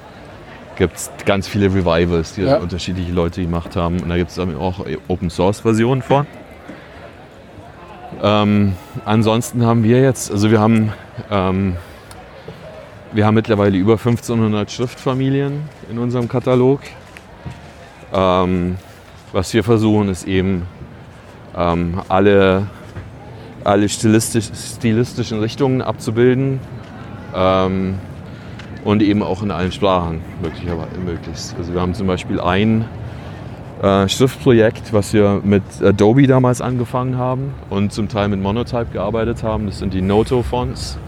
gibt 0.76 0.96
es 0.96 1.10
ganz 1.26 1.46
viele 1.46 1.66
Revivals, 1.66 2.34
die 2.34 2.42
Ja. 2.42 2.58
unterschiedliche 2.58 3.12
Leute 3.12 3.42
gemacht 3.42 3.76
haben. 3.76 4.00
Und 4.00 4.08
da 4.08 4.16
gibt 4.16 4.30
es 4.30 4.36
dann 4.36 4.56
auch 4.56 4.84
Open 5.08 5.30
Source 5.30 5.60
Versionen 5.60 6.02
von. 6.02 6.26
Ähm, 8.22 8.74
ansonsten 9.04 9.64
haben 9.64 9.82
wir 9.84 10.00
jetzt, 10.00 10.30
also 10.30 10.50
wir 10.50 10.60
haben, 10.60 10.92
ähm, 11.30 11.76
wir 13.12 13.26
haben 13.26 13.34
mittlerweile 13.34 13.76
über 13.76 13.94
1500 13.94 14.70
Schriftfamilien 14.70 15.62
in 15.90 15.98
unserem 15.98 16.28
Katalog. 16.28 16.80
Ähm, 18.12 18.76
was 19.32 19.52
wir 19.52 19.64
versuchen, 19.64 20.08
ist 20.08 20.26
eben 20.26 20.66
ähm, 21.56 22.00
alle, 22.08 22.66
alle 23.64 23.88
stilistisch, 23.88 24.50
stilistischen 24.54 25.40
Richtungen 25.40 25.82
abzubilden 25.82 26.60
ähm, 27.34 27.98
und 28.84 29.02
eben 29.02 29.22
auch 29.22 29.42
in 29.42 29.50
allen 29.50 29.72
Sprachen 29.72 30.20
möglichst. 31.04 31.56
Also 31.58 31.74
wir 31.74 31.80
haben 31.80 31.94
zum 31.94 32.06
Beispiel 32.06 32.40
ein 32.40 32.84
äh, 33.82 34.08
Schriftprojekt, 34.08 34.92
was 34.92 35.12
wir 35.12 35.40
mit 35.42 35.62
Adobe 35.82 36.26
damals 36.26 36.60
angefangen 36.60 37.18
haben 37.18 37.54
und 37.70 37.92
zum 37.92 38.08
Teil 38.08 38.28
mit 38.28 38.40
Monotype 38.40 38.92
gearbeitet 38.92 39.42
haben. 39.42 39.66
Das 39.66 39.78
sind 39.78 39.94
die 39.94 40.02
Noto-Fonts. 40.02 40.98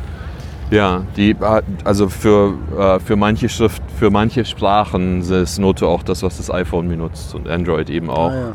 Ja, 0.72 1.04
die, 1.16 1.36
also 1.84 2.08
für, 2.08 2.54
äh, 2.78 2.98
für 2.98 3.16
manche 3.16 3.48
Schrift, 3.50 3.82
für 3.98 4.10
manche 4.10 4.44
Sprachen 4.46 5.20
ist 5.20 5.58
Noto 5.58 5.86
auch 5.86 6.02
das, 6.02 6.22
was 6.22 6.38
das 6.38 6.50
iPhone 6.50 6.88
benutzt 6.88 7.34
und 7.34 7.46
Android 7.46 7.90
eben 7.90 8.08
auch. 8.08 8.30
ah, 8.30 8.54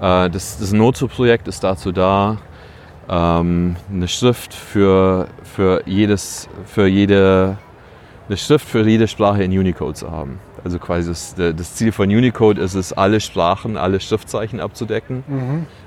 ja. 0.00 0.26
Äh, 0.26 0.30
Das, 0.30 0.58
das 0.58 0.72
Noto-Projekt 0.72 1.48
ist 1.48 1.64
dazu 1.64 1.92
da, 1.92 2.36
ähm, 3.08 3.76
eine 3.90 4.06
Schrift 4.06 4.52
für, 4.52 5.28
für, 5.42 5.82
jedes, 5.86 6.48
für 6.66 6.86
jede 6.86 7.56
eine 8.28 8.36
Schrift 8.36 8.68
für 8.68 8.86
jede 8.86 9.08
Sprache 9.08 9.42
in 9.42 9.50
Unicode 9.50 9.96
zu 9.96 10.10
haben. 10.12 10.38
Also 10.62 10.78
quasi 10.78 11.08
das, 11.08 11.34
das 11.36 11.74
Ziel 11.74 11.90
von 11.90 12.08
Unicode 12.10 12.60
ist 12.60 12.74
es, 12.74 12.92
alle 12.92 13.18
Sprachen, 13.18 13.76
alle 13.76 13.98
Schriftzeichen 13.98 14.60
abzudecken. 14.60 15.24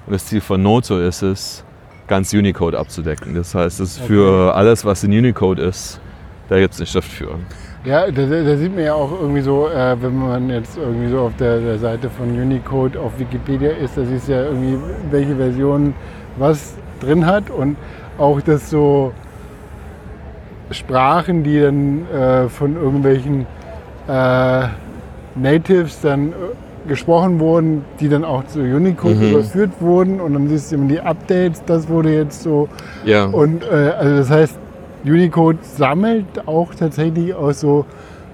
Und 0.06 0.12
das 0.12 0.26
Ziel 0.26 0.42
von 0.42 0.62
Noto 0.62 1.00
ist 1.00 1.22
es, 1.22 1.64
ganz 2.08 2.34
Unicode 2.34 2.78
abzudecken. 2.78 3.36
Das 3.36 3.56
heißt, 3.56 3.80
es 3.80 3.98
ist 3.98 4.02
für 4.02 4.56
alles, 4.56 4.86
was 4.86 5.04
in 5.04 5.12
Unicode 5.12 5.62
ist, 5.62 6.00
da 6.50 6.60
gibt 6.60 6.74
es 6.74 6.80
eine 6.80 6.88
Schrift 6.88 7.12
für. 7.12 7.40
Ja, 7.86 8.10
da, 8.10 8.26
da 8.26 8.56
sieht 8.56 8.74
man 8.74 8.86
ja 8.86 8.94
auch 8.94 9.12
irgendwie 9.12 9.42
so, 9.42 9.68
äh, 9.68 10.02
wenn 10.02 10.18
man 10.18 10.50
jetzt 10.50 10.78
irgendwie 10.78 11.10
so 11.10 11.20
auf 11.20 11.36
der, 11.38 11.60
der 11.60 11.78
Seite 11.80 12.10
von 12.10 12.30
Unicode 12.30 12.98
auf 12.98 13.20
Wikipedia 13.20 13.72
ist, 13.72 13.98
da 13.98 14.06
siehst 14.06 14.30
du 14.30 14.32
ja 14.32 14.44
irgendwie, 14.46 14.78
welche 15.12 15.36
Version 15.36 15.94
was 16.38 16.76
drin 17.02 17.26
hat 17.26 17.50
und 17.50 17.76
auch 18.18 18.40
das 18.42 18.70
so 18.70 19.12
Sprachen, 20.72 21.44
die 21.44 21.60
dann 21.60 22.08
äh, 22.10 22.48
von 22.48 22.76
irgendwelchen 22.76 23.46
äh, 24.08 24.68
Natives 25.36 26.00
dann 26.02 26.30
äh, 26.30 26.34
gesprochen 26.88 27.40
wurden, 27.40 27.86
die 28.00 28.10
dann 28.10 28.24
auch 28.26 28.46
zu 28.48 28.60
Unicode 28.60 29.16
Mhm. 29.16 29.30
überführt 29.32 29.72
wurden 29.80 30.20
und 30.20 30.34
dann 30.34 30.48
siehst 30.50 30.72
du 30.72 30.76
immer 30.76 30.88
die 30.88 31.00
Updates, 31.00 31.64
das 31.66 31.88
wurde 31.88 32.14
jetzt 32.14 32.44
so 32.44 32.68
Ja. 33.06 33.26
und 33.26 33.64
äh, 33.64 33.68
also 33.98 34.16
das 34.18 34.30
heißt, 34.30 34.60
Unicode 35.06 35.58
sammelt 35.64 36.48
auch 36.48 36.74
tatsächlich 36.76 37.34
aus 37.34 37.60
so 37.60 37.86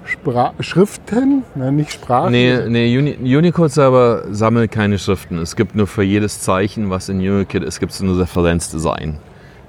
Spra 0.05 0.53
Schriften, 0.59 1.43
ne, 1.53 1.71
nicht 1.71 1.91
Sprachen. 1.93 2.31
Nee, 2.31 2.57
nee 2.67 2.97
Uni 2.97 3.17
Unicode 3.37 3.69
selber 3.69 4.23
sammelt 4.31 4.71
keine 4.71 4.97
Schriften. 4.97 5.37
Es 5.37 5.55
gibt 5.55 5.75
nur 5.75 5.85
für 5.85 6.01
jedes 6.01 6.41
Zeichen, 6.41 6.89
was 6.89 7.09
in 7.09 7.17
Unicode 7.19 7.65
ist, 7.65 7.79
gibt 7.79 7.91
es 7.91 8.01
nur 8.01 8.17
Referenzdesign. 8.19 9.17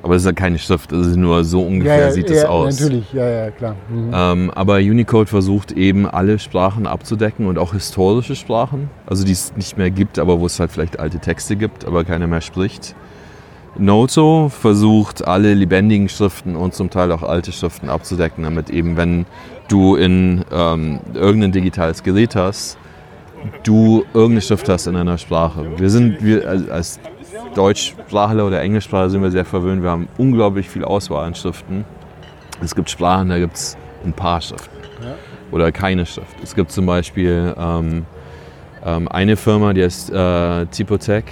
Aber 0.02 0.14
es 0.14 0.22
ist 0.22 0.26
ja 0.26 0.32
keine 0.32 0.58
Schrift, 0.58 0.92
es 0.92 1.08
ist 1.08 1.16
nur 1.16 1.44
so 1.44 1.62
ungefähr 1.62 2.10
sieht 2.12 2.30
es 2.30 2.42
ja, 2.42 2.48
aus. 2.48 2.80
Natürlich, 2.80 3.12
ja, 3.12 3.28
ja, 3.28 3.50
klar. 3.50 3.76
Mhm. 3.90 4.10
Ähm, 4.14 4.50
aber 4.54 4.76
Unicode 4.76 5.28
versucht 5.28 5.72
eben 5.72 6.06
alle 6.06 6.38
Sprachen 6.38 6.86
abzudecken 6.86 7.46
und 7.46 7.58
auch 7.58 7.74
historische 7.74 8.34
Sprachen, 8.34 8.88
also 9.06 9.24
die 9.24 9.32
es 9.32 9.54
nicht 9.56 9.76
mehr 9.76 9.90
gibt, 9.90 10.18
aber 10.18 10.40
wo 10.40 10.46
es 10.46 10.58
halt 10.58 10.72
vielleicht 10.72 10.98
alte 10.98 11.18
Texte 11.18 11.56
gibt, 11.56 11.84
aber 11.84 12.04
keiner 12.04 12.26
mehr 12.26 12.40
spricht. 12.40 12.94
Noto 13.78 14.48
versucht 14.48 15.26
alle 15.26 15.54
lebendigen 15.54 16.08
Schriften 16.08 16.56
und 16.56 16.74
zum 16.74 16.90
Teil 16.90 17.12
auch 17.12 17.22
alte 17.22 17.52
Schriften 17.52 17.88
abzudecken, 17.88 18.44
damit 18.44 18.70
eben, 18.70 18.96
wenn 18.96 19.26
du 19.68 19.96
in 19.96 20.44
ähm, 20.52 21.00
irgendein 21.14 21.52
digitales 21.52 22.02
Gerät 22.02 22.34
hast, 22.34 22.78
du 23.62 24.04
irgendeine 24.12 24.40
Schrift 24.40 24.68
hast 24.68 24.86
in 24.86 24.96
einer 24.96 25.18
Sprache. 25.18 25.66
Wir 25.78 25.90
sind, 25.90 26.22
wir 26.24 26.48
als 26.70 26.98
Deutschsprachler 27.54 28.46
oder 28.46 28.60
Englischsprachler 28.60 29.10
sind 29.10 29.22
wir 29.22 29.30
sehr 29.30 29.44
verwöhnt. 29.44 29.82
Wir 29.82 29.90
haben 29.90 30.08
unglaublich 30.18 30.68
viel 30.68 30.84
Auswahl 30.84 31.26
an 31.26 31.34
Schriften. 31.34 31.84
Es 32.62 32.74
gibt 32.74 32.90
Sprachen, 32.90 33.28
da 33.28 33.38
gibt 33.38 33.56
es 33.56 33.76
ein 34.04 34.12
paar 34.12 34.40
Schriften 34.40 34.76
oder 35.50 35.72
keine 35.72 36.06
Schrift. 36.06 36.36
Es 36.42 36.54
gibt 36.54 36.70
zum 36.70 36.86
Beispiel 36.86 37.54
ähm, 37.58 38.06
ähm, 38.84 39.08
eine 39.08 39.36
Firma, 39.36 39.72
die 39.72 39.82
heißt 39.82 40.10
äh, 40.10 40.66
Typotech. 40.66 41.24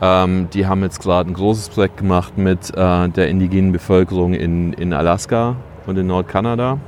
Ähm, 0.00 0.48
die 0.52 0.66
haben 0.66 0.82
jetzt 0.82 1.00
gerade 1.00 1.30
ein 1.30 1.34
großes 1.34 1.70
Projekt 1.70 1.96
gemacht 1.96 2.38
mit 2.38 2.70
äh, 2.70 3.08
der 3.08 3.28
indigenen 3.28 3.72
Bevölkerung 3.72 4.34
in, 4.34 4.72
in 4.74 4.92
Alaska 4.92 5.56
und 5.86 5.96
in 5.98 6.06
Nordkanada. 6.06 6.78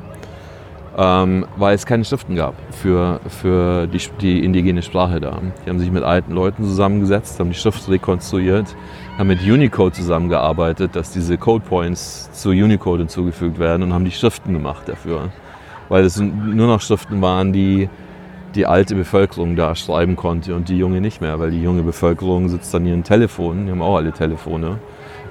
Ähm, 0.97 1.47
weil 1.57 1.75
es 1.75 1.87
keine 1.87 2.05
Schriften 2.05 2.35
gab 2.35 2.55
für, 2.71 3.21
für 3.29 3.87
die, 3.87 4.01
die 4.21 4.45
indigene 4.45 4.83
Sprache 4.83 5.21
da. 5.21 5.41
Die 5.65 5.71
haben 5.71 5.79
sich 5.79 5.91
mit 5.91 6.03
alten 6.03 6.33
Leuten 6.33 6.65
zusammengesetzt, 6.65 7.39
haben 7.39 7.51
die 7.51 7.57
Schrift 7.57 7.89
rekonstruiert, 7.89 8.77
haben 9.17 9.29
mit 9.29 9.43
Unicode 9.43 9.95
zusammengearbeitet, 9.95 10.97
dass 10.97 11.13
diese 11.13 11.39
Code 11.39 11.65
Points 11.67 12.31
zu 12.33 12.51
Unicode 12.51 13.01
hinzugefügt 13.01 13.59
werden 13.59 13.83
und 13.83 13.93
haben 13.93 14.05
die 14.05 14.11
Schriften 14.11 14.53
gemacht 14.53 14.89
dafür. 14.89 15.31
Weil 15.89 16.05
es 16.05 16.19
nur 16.19 16.67
noch 16.67 16.81
Schriften 16.81 17.21
waren, 17.23 17.53
die 17.53 17.89
die 18.55 18.67
alte 18.67 18.95
Bevölkerung 18.97 19.55
da 19.55 19.75
schreiben 19.77 20.17
konnte 20.17 20.55
und 20.55 20.69
die 20.69 20.77
junge 20.77 21.01
nicht 21.01 21.21
mehr, 21.21 21.39
weil 21.39 21.53
die 21.53 21.63
junge 21.63 21.83
Bevölkerung 21.83 22.49
sitzt 22.49 22.75
an 22.75 22.85
ihren 22.85 23.05
Telefonen, 23.05 23.67
die 23.67 23.73
haben 23.73 23.83
auch 23.83 23.97
alle 23.97 24.13
Telefone. 24.13 24.79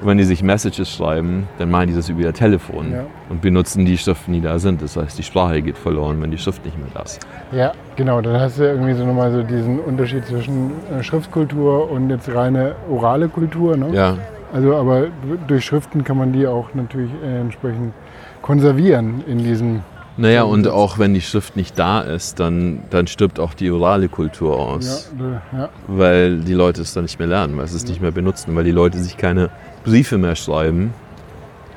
Wenn 0.02 0.18
die 0.18 0.24
sich 0.24 0.42
Messages 0.42 0.90
schreiben, 0.90 1.48
dann 1.58 1.70
machen 1.70 1.88
die 1.88 1.94
das 1.96 2.08
über 2.08 2.22
ihr 2.22 2.34
Telefon 2.34 2.92
Ja. 2.92 3.04
und 3.30 3.42
benutzen 3.42 3.86
die 3.86 3.98
Schriften, 3.98 4.32
die 4.34 4.40
da 4.42 4.58
sind. 4.58 4.82
Das 4.82 4.96
heißt, 4.96 5.18
die 5.20 5.24
Sprache 5.24 5.62
geht 5.62 5.78
verloren, 5.78 6.22
wenn 6.22 6.32
die 6.32 6.38
Schrift 6.38 6.64
nicht 6.64 6.78
mehr 6.78 6.88
da 6.94 7.02
ist. 7.02 7.20
Ja, 7.52 7.74
genau. 7.98 8.22
Dann 8.22 8.40
hast 8.40 8.60
du 8.60 8.64
irgendwie 8.64 8.94
so 8.94 9.06
nochmal 9.06 9.32
so 9.32 9.44
diesen 9.44 9.80
Unterschied 9.80 10.26
zwischen 10.26 10.72
äh, 10.98 11.04
Schriftkultur 11.04 11.92
und 11.92 12.10
jetzt 12.10 12.34
reine 12.34 12.76
orale 12.90 13.28
Kultur. 13.28 13.76
Ne? 13.76 13.90
Ja, 13.94 14.16
Also, 14.54 14.76
aber 14.76 15.08
durch 15.48 15.66
Schriften 15.66 16.04
kann 16.04 16.18
man 16.18 16.32
die 16.34 16.48
auch 16.48 16.74
natürlich 16.74 17.12
äh, 17.24 17.42
entsprechend 17.42 17.94
konservieren 18.42 19.24
in 19.28 19.40
diesem. 19.40 19.82
Naja, 20.20 20.44
und 20.44 20.68
auch 20.68 21.00
wenn 21.00 21.14
die 21.14 21.22
Schrift 21.22 21.56
nicht 21.56 21.80
da 21.80 22.02
ist, 22.02 22.40
dann, 22.40 22.82
dann 22.90 23.08
stirbt 23.08 23.40
auch 23.40 23.54
die 23.54 23.72
orale 23.72 24.10
Kultur 24.10 24.58
Ja, 24.58 24.64
aus, 24.64 25.14
äh, 25.18 25.58
ja, 25.58 25.70
weil 25.88 26.40
die 26.40 26.54
Leute 26.54 26.82
es 26.82 26.94
dann 26.94 27.04
nicht 27.04 27.20
mehr 27.20 27.28
lernen, 27.28 27.58
weil 27.58 27.68
sie 27.68 27.78
es 27.78 27.86
nicht 27.86 28.02
mehr 28.02 28.12
benutzen, 28.12 28.56
weil 28.56 28.66
die 28.66 28.72
Leute 28.72 28.98
sich 28.98 29.16
keine 29.16 29.50
Briefe 29.86 30.18
mehr 30.18 30.36
schreiben, 30.36 30.94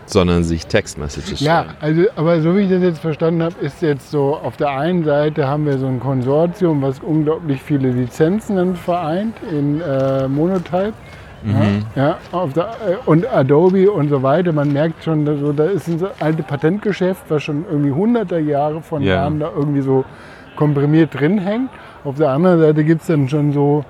sondern 0.07 0.43
sich 0.43 0.67
Textmessages 0.67 1.39
ja, 1.41 1.65
schreiben. 1.65 1.77
also, 1.81 2.03
aber 2.17 2.41
so 2.41 2.57
wie 2.57 2.63
ich 2.63 2.71
das 2.71 2.83
jetzt 2.83 2.99
verstanden 2.99 3.43
habe, 3.45 3.55
ist 3.61 3.81
jetzt 3.81 4.11
so, 4.11 4.37
auf 4.37 4.57
der 4.57 4.71
einen 4.71 5.05
Seite 5.05 5.47
haben 5.47 5.65
wir 5.65 5.79
so 5.79 5.87
ein 5.87 6.01
Konsortium, 6.01 6.83
was 6.83 6.99
unglaublich 6.99 7.63
viele 7.63 7.91
Lizenzen 7.91 8.57
dann 8.57 8.75
vereint 8.75 9.37
in 9.51 9.81
äh, 9.81 10.27
Monotype. 10.27 10.95
Mhm. 11.45 11.85
Ja, 11.97 12.19
der, 12.55 12.65
äh, 12.65 12.97
und 13.07 13.27
Adobe 13.27 13.91
und 13.91 14.09
so 14.09 14.23
weiter. 14.23 14.53
Man 14.53 14.73
merkt 14.73 15.03
schon, 15.05 15.25
da, 15.25 15.35
so, 15.37 15.53
da 15.53 15.65
ist 15.65 15.89
ein 15.89 15.99
so 15.99 16.09
alte 16.21 16.43
Patentgeschäft, 16.43 17.23
was 17.29 17.43
schon 17.43 17.65
irgendwie 17.71 17.91
hunderte 17.93 18.39
Jahre 18.39 18.81
von 18.83 19.03
Ja. 19.03 19.15
Jahren 19.17 19.41
da 19.41 19.51
irgendwie 19.55 19.81
so 19.83 20.05
komprimiert 20.57 21.19
drin 21.19 21.39
hängt. 21.39 21.71
Auf 22.05 22.17
der 22.17 22.31
anderen 22.31 22.61
Seite 22.61 22.85
gibt 22.85 23.01
es 23.03 23.07
dann 23.09 23.29
schon 23.29 23.53
so 23.53 23.85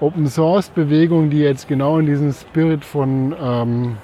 Open 0.00 0.26
Source 0.26 0.68
Bewegungen, 0.70 1.30
die 1.30 1.40
jetzt 1.40 1.68
genau 1.68 1.98
in 1.98 2.06
diesem 2.06 2.32
Spirit 2.32 2.84
von 2.84 3.34
ähm, 3.42 3.96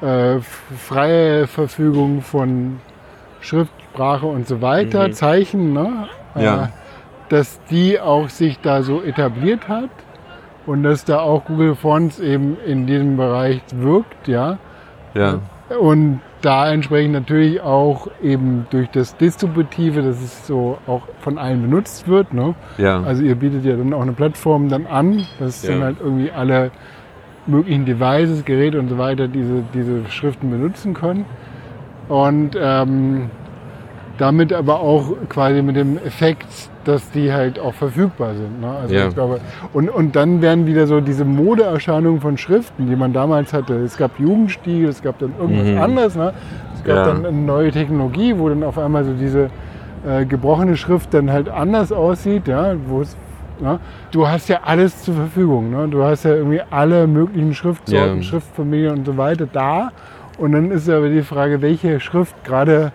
äh, 0.00 0.38
freie 0.40 1.46
Verfügung 1.46 2.20
von 2.22 2.78
Schrift, 3.40 3.72
Sprache 3.92 4.26
und 4.26 4.46
so 4.46 4.60
weiter, 4.60 5.08
Mhm. 5.08 5.12
Zeichen, 5.12 5.72
ne? 5.72 6.08
Ja. 6.36 6.64
äh, 6.64 6.68
dass 7.30 7.60
die 7.70 7.98
auch 8.00 8.28
sich 8.28 8.58
da 8.60 8.82
so 8.82 9.02
etabliert 9.02 9.68
hat 9.68 9.90
und 10.68 10.82
dass 10.84 11.04
da 11.04 11.20
auch 11.20 11.44
Google 11.46 11.74
Fonts 11.74 12.20
eben 12.20 12.56
in 12.66 12.86
diesem 12.86 13.16
Bereich 13.16 13.62
wirkt, 13.74 14.28
ja. 14.28 14.58
Ja, 15.14 15.40
Und 15.80 16.20
da 16.42 16.70
entsprechend 16.70 17.14
natürlich 17.14 17.60
auch 17.60 18.06
eben 18.22 18.66
durch 18.70 18.88
das 18.90 19.16
Distributive, 19.16 20.02
dass 20.02 20.22
es 20.22 20.46
so 20.46 20.78
auch 20.86 21.02
von 21.20 21.38
allen 21.38 21.62
benutzt 21.62 22.06
wird. 22.06 22.32
Ne? 22.32 22.54
ja. 22.76 23.02
Also 23.02 23.22
ihr 23.22 23.34
bietet 23.34 23.64
ja 23.64 23.74
dann 23.76 23.92
auch 23.92 24.02
eine 24.02 24.12
Plattform 24.12 24.68
dann 24.68 24.86
an, 24.86 25.26
dass 25.40 25.62
Ja. 25.64 25.72
dann 25.72 25.82
halt 25.82 25.96
irgendwie 26.00 26.30
alle 26.30 26.70
möglichen 27.46 27.86
Devices, 27.86 28.44
Geräte 28.44 28.78
und 28.78 28.88
so 28.88 28.98
weiter 28.98 29.26
diese, 29.26 29.64
diese 29.74 30.06
Schriften 30.10 30.50
benutzen 30.50 30.94
können. 30.94 31.24
Und 32.08 32.56
ähm, 32.60 33.30
damit 34.18 34.52
aber 34.52 34.80
auch 34.80 35.12
quasi 35.28 35.62
mit 35.62 35.76
dem 35.76 35.98
Effekt, 35.98 36.67
dass 36.84 37.10
die 37.10 37.32
halt 37.32 37.58
auch 37.58 37.74
verfügbar 37.74 38.34
sind. 38.34 38.60
Ne? 38.60 38.68
Also 38.82 38.94
Ja. 38.94 39.08
ich 39.08 39.14
glaube, 39.14 39.40
und, 39.72 39.88
und 39.90 40.16
dann 40.16 40.40
werden 40.40 40.66
wieder 40.66 40.86
so 40.86 41.00
diese 41.00 41.24
Modeerscheinungen 41.24 42.20
von 42.20 42.36
Schriften, 42.38 42.86
die 42.88 42.96
man 42.96 43.12
damals 43.12 43.52
hatte. 43.52 43.74
Es 43.76 43.96
gab 43.96 44.18
Jugendstil, 44.18 44.88
es 44.88 45.02
gab 45.02 45.18
dann 45.18 45.32
irgendwas 45.38 45.66
Mhm. 45.68 45.78
anderes. 45.78 46.16
Ne? 46.16 46.32
Es 46.74 46.84
gab 46.84 46.96
Ja. 46.96 47.04
dann 47.06 47.26
eine 47.26 47.36
neue 47.36 47.70
Technologie, 47.72 48.34
wo 48.38 48.48
dann 48.48 48.62
auf 48.62 48.78
einmal 48.78 49.04
so 49.04 49.12
diese 49.12 49.50
äh, 50.06 50.24
gebrochene 50.24 50.76
Schrift 50.76 51.12
dann 51.12 51.30
halt 51.30 51.48
anders 51.48 51.90
aussieht, 51.90 52.46
ja, 52.46 52.74
wo 52.86 53.00
es 53.00 53.16
ja, 53.60 53.80
du 54.12 54.28
hast 54.28 54.48
ja 54.48 54.60
alles 54.64 55.02
zur 55.02 55.14
Verfügung. 55.14 55.70
Ne? 55.72 55.88
Du 55.88 56.04
hast 56.04 56.22
ja 56.24 56.30
irgendwie 56.34 56.60
alle 56.70 57.08
möglichen 57.08 57.52
Schriftsorten, 57.52 58.18
Ja. 58.18 58.22
Schriftfamilien 58.22 58.98
und 58.98 59.04
so 59.04 59.16
weiter 59.16 59.48
da. 59.52 59.90
Und 60.38 60.52
dann 60.52 60.70
ist 60.70 60.88
aber 60.88 61.08
die 61.08 61.22
Frage, 61.22 61.60
welche 61.60 61.98
Schrift 61.98 62.36
gerade 62.44 62.92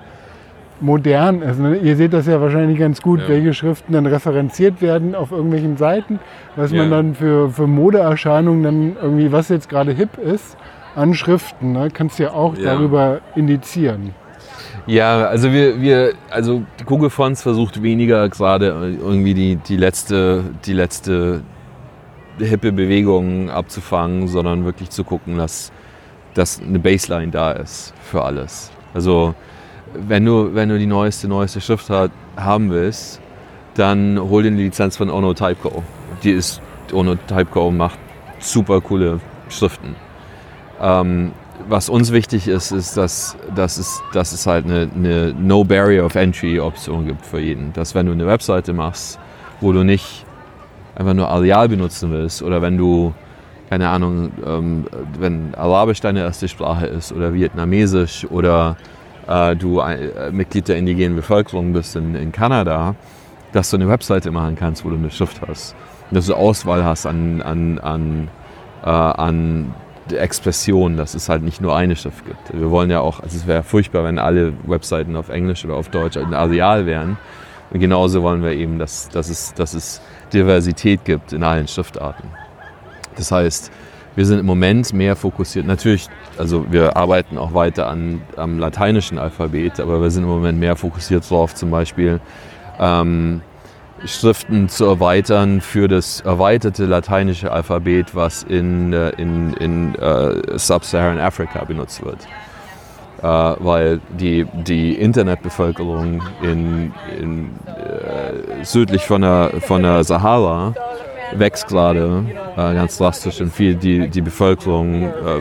modern 0.84 1.42
ist. 1.42 1.60
Ne? 1.60 1.78
Ihr 1.78 1.96
seht 1.96 2.14
das 2.14 2.28
ja 2.28 2.42
wahrscheinlich 2.42 2.78
ganz 2.78 3.02
gut, 3.02 3.22
Ja. 3.22 3.30
welche 3.30 3.54
Schriften 3.54 3.94
dann 3.94 4.06
referenziert 4.06 4.82
werden 4.82 5.16
auf 5.16 5.32
irgendwelchen 5.32 5.78
Seiten, 5.78 6.20
was 6.56 6.72
man 6.72 6.90
Ja. 6.92 6.98
dann 6.98 7.16
für, 7.16 7.50
für 7.50 7.68
Modeerscheinungen 7.68 8.64
dann 8.64 8.96
irgendwie, 9.02 9.32
was 9.32 9.50
jetzt 9.50 9.70
gerade 9.70 9.94
hip 9.94 10.18
ist, 10.18 10.58
an 10.96 11.14
Schriften, 11.14 11.72
ne? 11.72 11.90
kannst 11.92 12.20
du 12.20 12.24
ja 12.24 12.32
auch 12.34 12.56
Ja. 12.58 12.74
darüber 12.76 13.22
indizieren. 13.36 14.14
Ja, 14.86 15.26
also 15.28 15.52
wir, 15.54 15.80
wir, 15.82 16.14
also 16.30 16.64
Google 16.86 17.10
Fonts 17.10 17.42
versucht 17.42 17.82
weniger 17.82 18.28
gerade 18.28 18.68
irgendwie 19.02 19.34
die, 19.34 19.56
die 19.56 19.78
letzte, 19.78 20.44
die 20.66 20.74
letzte 20.74 21.42
hippe 22.40 22.72
Bewegung 22.74 23.50
abzufangen, 23.50 24.28
sondern 24.28 24.66
wirklich 24.66 24.90
zu 24.90 25.04
gucken, 25.06 25.38
dass, 25.38 25.72
dass 26.34 26.62
eine 26.62 26.80
Baseline 26.80 27.32
da 27.32 27.52
ist 27.54 27.94
für 28.04 28.24
alles. 28.24 28.72
Also 28.94 29.34
wenn 29.94 30.26
du, 30.26 30.54
wenn 30.54 30.70
du 30.70 30.78
die 30.78 30.86
neueste, 30.86 31.28
neueste 31.28 31.62
Schrift 31.62 31.90
hat, 31.90 32.12
haben 32.36 32.70
willst, 32.70 33.22
dann 33.76 34.20
hol 34.20 34.44
dir 34.44 34.50
eine 34.50 34.58
Lizenz 34.58 34.98
von 34.98 35.10
Ono 35.10 35.34
Typeco. 35.34 35.84
Die 36.24 36.32
ist, 36.32 36.62
Ono 36.92 37.16
Typeco 37.16 37.72
macht 37.72 37.98
super 38.40 38.82
coole 38.82 39.20
Schriften. 39.50 39.96
Ähm, 40.82 41.32
was 41.68 41.90
uns 41.90 42.12
wichtig 42.12 42.48
ist, 42.48 42.72
ist, 42.72 42.98
dass, 42.98 43.38
dass, 43.56 43.78
es, 43.78 44.02
dass 44.14 44.34
es 44.34 44.46
halt 44.48 44.66
eine, 44.66 44.90
eine 44.96 45.34
No 45.34 45.64
Barrier 45.64 46.06
of 46.06 46.16
Entry 46.16 46.60
Option 46.60 47.08
gibt 47.08 47.26
für 47.26 47.40
jeden. 47.40 47.74
Dass 47.74 47.96
wenn 47.96 48.06
du 48.06 48.12
eine 48.12 48.28
Webseite 48.28 48.74
machst, 48.74 49.20
wo 49.62 49.72
du 49.72 49.84
nicht 49.84 50.26
einfach 50.96 51.14
nur 51.14 51.30
Areal 51.30 51.70
benutzen 51.70 52.12
willst 52.12 52.42
oder 52.44 52.62
wenn 52.62 52.78
du, 52.78 53.14
keine 53.70 53.90
Ahnung, 53.90 54.32
ähm, 54.46 54.86
wenn 55.18 55.56
Arabisch 55.56 56.02
deine 56.02 56.22
erste 56.22 56.48
Sprache 56.48 56.86
ist 56.86 57.12
oder 57.12 57.34
Vietnamesisch 57.34 58.28
oder 58.30 58.76
äh, 59.28 59.56
du 59.56 59.80
äh, 59.80 60.32
Mitglied 60.32 60.68
der 60.68 60.78
indigenen 60.78 61.16
Bevölkerung 61.16 61.74
bist 61.74 61.96
in, 61.96 62.16
in 62.16 62.32
Kanada, 62.32 62.96
dass 63.52 63.70
du 63.70 63.78
eine 63.78 63.88
Webseite 63.88 64.32
machen 64.32 64.56
kannst, 64.56 64.84
wo 64.84 64.90
du 64.90 64.96
eine 64.96 65.12
Schrift 65.12 65.42
hast. 65.48 65.76
Dass 66.12 66.28
du 66.28 66.36
Auswahl 66.36 66.84
hast 66.84 67.06
an, 67.06 67.42
an, 67.42 67.80
an, 67.80 68.28
äh, 68.84 68.90
an 68.90 69.74
der 70.10 70.22
Expression, 70.22 70.98
dass 70.98 71.14
es 71.14 71.30
halt 71.30 71.44
nicht 71.44 71.62
nur 71.62 71.76
eine 71.76 71.96
Schrift 71.96 72.26
gibt. 72.26 72.54
Wir 72.54 72.70
wollen 72.70 72.90
ja 72.90 73.00
auch, 73.00 73.22
also 73.22 73.38
es 73.38 73.48
wäre 73.48 73.64
furchtbar, 73.64 74.04
wenn 74.04 74.20
alle 74.20 74.54
Webseiten 74.68 75.16
auf 75.16 75.30
Englisch 75.30 75.64
oder 75.64 75.76
auf 75.76 75.90
Deutsch 75.90 76.18
in 76.18 76.34
Areal 76.34 76.86
wären. 76.86 77.18
Und 77.72 77.80
genauso 77.80 78.22
wollen 78.22 78.44
wir 78.44 78.52
eben, 78.52 78.80
dass, 78.80 79.10
dass, 79.10 79.30
es, 79.30 79.54
dass 79.54 79.74
es 79.74 80.02
Diversität 80.34 81.06
gibt 81.06 81.34
in 81.34 81.44
allen 81.44 81.68
Schriftarten. 81.68 82.30
Das 83.16 83.32
heißt, 83.32 83.72
wir 84.16 84.26
sind 84.26 84.40
im 84.40 84.46
Moment 84.46 84.94
mehr 84.94 85.16
fokussiert. 85.16 85.66
Natürlich, 85.66 86.08
also 86.38 86.72
wir 86.72 86.96
arbeiten 86.96 87.38
auch 87.38 87.54
weiter 87.54 87.88
an, 87.88 88.22
am 88.36 88.60
lateinischen 88.60 89.18
Alphabet, 89.18 89.80
aber 89.80 90.02
wir 90.02 90.12
sind 90.12 90.24
im 90.24 90.30
Moment 90.30 90.60
mehr 90.60 90.76
fokussiert 90.76 91.30
darauf, 91.30 91.56
zum 91.56 91.72
Beispiel 91.72 92.20
ähm, 92.80 93.42
Schriften 94.06 94.68
zu 94.70 94.86
erweitern 94.86 95.62
für 95.62 95.88
das 95.88 96.22
erweiterte 96.22 96.86
lateinische 96.86 97.52
Alphabet, 97.52 98.16
was 98.16 98.44
in, 98.44 98.92
äh, 98.92 99.10
in, 99.12 99.54
in 99.54 99.96
äh, 99.96 100.58
Sub-Saharan 100.58 101.20
Afrika 101.20 101.64
benutzt 101.64 102.04
wird. 102.04 102.28
Äh, 103.22 103.26
weil 103.26 104.02
die, 104.20 104.46
die 104.68 104.94
Internetbevölkerung 104.96 106.22
in, 106.42 106.92
in, 107.18 107.52
äh, 107.66 108.64
südlich 108.66 109.04
von 109.04 109.22
der, 109.22 109.52
von 109.62 109.82
der 109.82 110.04
Sahara 110.04 110.74
wächst 111.38 111.68
gerade 111.68 112.26
äh, 112.54 112.56
ganz 112.56 112.98
drastisch 112.98 113.42
und 113.42 113.54
viel 113.54 113.76
die, 113.76 114.10
die 114.10 114.22
Bevölkerung 114.22 115.04
äh, 115.04 115.40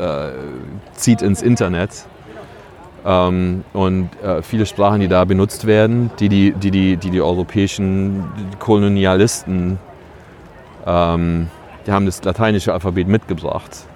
äh, 0.00 0.32
zieht 0.94 1.22
ins 1.22 1.42
Internet. 1.42 1.90
Ähm, 3.04 3.64
und 3.72 4.10
äh, 4.22 4.42
viele 4.42 4.66
Sprachen, 4.66 5.00
die 5.00 5.08
da 5.08 5.24
benutzt 5.24 5.66
werden, 5.66 6.10
die 6.20 6.28
die, 6.28 6.52
die, 6.52 6.70
die, 6.70 6.96
die, 6.96 7.10
die 7.10 7.20
europäischen 7.20 8.24
Kolonialisten, 8.58 9.78
ähm, 10.86 11.48
die 11.86 11.92
haben 11.92 12.06
das 12.06 12.22
lateinische 12.22 12.72
Alphabet 12.72 13.08
mitgebracht. 13.08 13.86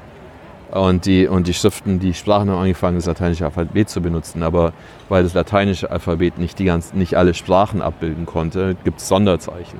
Und 0.71 1.07
die, 1.07 1.29
und 1.29 1.47
die 1.47 1.55
Schriften, 1.55 2.01
die 2.01 2.15
Sprachen 2.15 2.51
haben 2.51 2.59
angefangen, 2.59 2.97
das 2.97 3.07
lateinische 3.07 3.45
Alphabet 3.45 3.89
zu 3.89 4.01
benutzen. 4.01 4.43
Aber 4.43 4.73
weil 5.09 5.23
das 5.23 5.35
lateinische 5.35 5.91
Alphabet 5.91 6.39
nicht, 6.39 6.59
die 6.59 6.65
ganz, 6.65 6.95
nicht 6.95 7.17
alle 7.17 7.35
Sprachen 7.35 7.81
abbilden 7.81 8.27
konnte, 8.27 8.75
gibt 8.83 9.01
es 9.01 9.07
Sonderzeichen, 9.07 9.79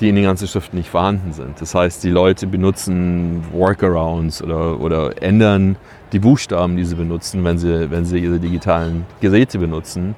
die 0.00 0.08
in 0.08 0.14
den 0.14 0.24
ganzen 0.24 0.48
Schriften 0.48 0.78
nicht 0.78 0.88
vorhanden 0.88 1.32
sind. 1.32 1.60
Das 1.60 1.74
heißt, 1.74 2.02
die 2.02 2.10
Leute 2.10 2.46
benutzen 2.46 3.44
Workarounds 3.52 4.42
oder, 4.42 4.80
oder 4.80 5.22
ändern 5.22 5.76
die 6.12 6.18
Buchstaben, 6.18 6.76
die 6.76 6.84
sie 6.84 6.94
benutzen, 6.94 7.44
wenn 7.44 7.58
sie, 7.58 7.90
wenn 7.90 8.06
sie 8.06 8.18
ihre 8.18 8.38
digitalen 8.38 9.04
Geräte 9.20 9.58
benutzen, 9.58 10.14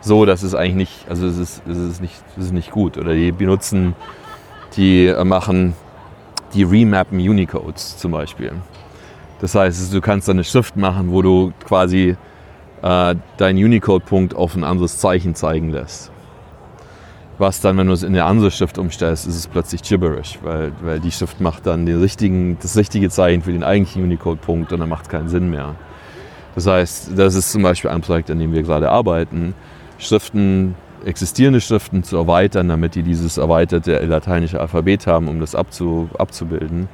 so 0.00 0.24
dass 0.24 0.42
es 0.42 0.54
eigentlich 0.54 0.74
nicht, 0.74 1.08
also 1.08 1.26
es 1.26 1.36
ist, 1.36 1.62
es 1.68 1.76
ist, 1.76 2.00
nicht, 2.00 2.14
es 2.38 2.46
ist 2.46 2.52
nicht 2.52 2.70
gut. 2.70 2.96
Oder 2.96 3.14
die 3.14 3.30
benutzen, 3.30 3.94
die 4.76 5.06
äh, 5.06 5.24
machen, 5.24 5.74
die 6.54 6.62
remappen 6.62 7.18
Unicodes 7.18 7.98
zum 7.98 8.12
Beispiel. 8.12 8.52
Das 9.40 9.54
heißt, 9.54 9.92
du 9.92 10.00
kannst 10.00 10.28
eine 10.30 10.44
Schrift 10.44 10.76
machen, 10.76 11.12
wo 11.12 11.20
du 11.20 11.52
quasi 11.66 12.16
äh, 12.82 13.14
deinen 13.36 13.64
Unicode-Punkt 13.64 14.34
auf 14.34 14.56
ein 14.56 14.64
anderes 14.64 14.98
Zeichen 14.98 15.34
zeigen 15.34 15.70
lässt. 15.70 16.10
Was 17.40 17.62
dann, 17.62 17.78
wenn 17.78 17.86
du 17.86 17.94
es 17.94 18.02
in 18.02 18.10
eine 18.10 18.24
andere 18.24 18.50
Schrift 18.50 18.76
umstellst, 18.76 19.26
ist 19.26 19.34
es 19.34 19.46
plötzlich 19.46 19.82
gibberish, 19.82 20.38
weil, 20.42 20.72
weil 20.82 21.00
die 21.00 21.10
Schrift 21.10 21.40
macht 21.40 21.64
dann 21.64 21.86
den 21.86 21.98
richtigen, 21.98 22.58
das 22.60 22.76
richtige 22.76 23.08
Zeichen 23.08 23.40
für 23.40 23.50
den 23.50 23.64
eigentlichen 23.64 24.04
Unicode-Punkt 24.04 24.74
und 24.74 24.78
dann 24.78 24.90
macht 24.90 25.04
es 25.04 25.08
keinen 25.08 25.30
Sinn 25.30 25.48
mehr. 25.48 25.74
Das 26.54 26.66
heißt, 26.66 27.12
das 27.16 27.34
ist 27.34 27.50
zum 27.50 27.62
Beispiel 27.62 27.88
ein 27.88 28.02
Projekt, 28.02 28.30
an 28.30 28.38
dem 28.38 28.52
wir 28.52 28.62
gerade 28.62 28.90
arbeiten, 28.90 29.54
Schriften, 29.96 30.74
existierende 31.06 31.62
Schriften 31.62 32.02
zu 32.02 32.18
erweitern, 32.18 32.68
damit 32.68 32.94
die 32.94 33.02
dieses 33.02 33.38
erweiterte 33.38 34.04
lateinische 34.04 34.60
Alphabet 34.60 35.06
haben, 35.06 35.26
um 35.26 35.40
das 35.40 35.54
abzu, 35.54 36.10
abzubilden. 36.18 36.90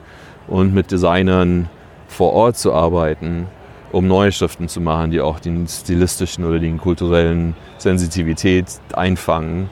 Und 0.46 0.72
mit 0.72 0.92
Designern 0.92 1.68
vor 2.06 2.32
Ort 2.34 2.56
zu 2.56 2.72
arbeiten, 2.72 3.48
um 3.90 4.06
neue 4.06 4.30
Schriften 4.30 4.68
zu 4.68 4.80
machen, 4.80 5.10
die 5.10 5.20
auch 5.20 5.40
den 5.40 5.66
stilistischen 5.66 6.44
oder 6.44 6.60
den 6.60 6.78
kulturellen 6.78 7.56
Sensitivität 7.78 8.66
einfangen 8.92 9.68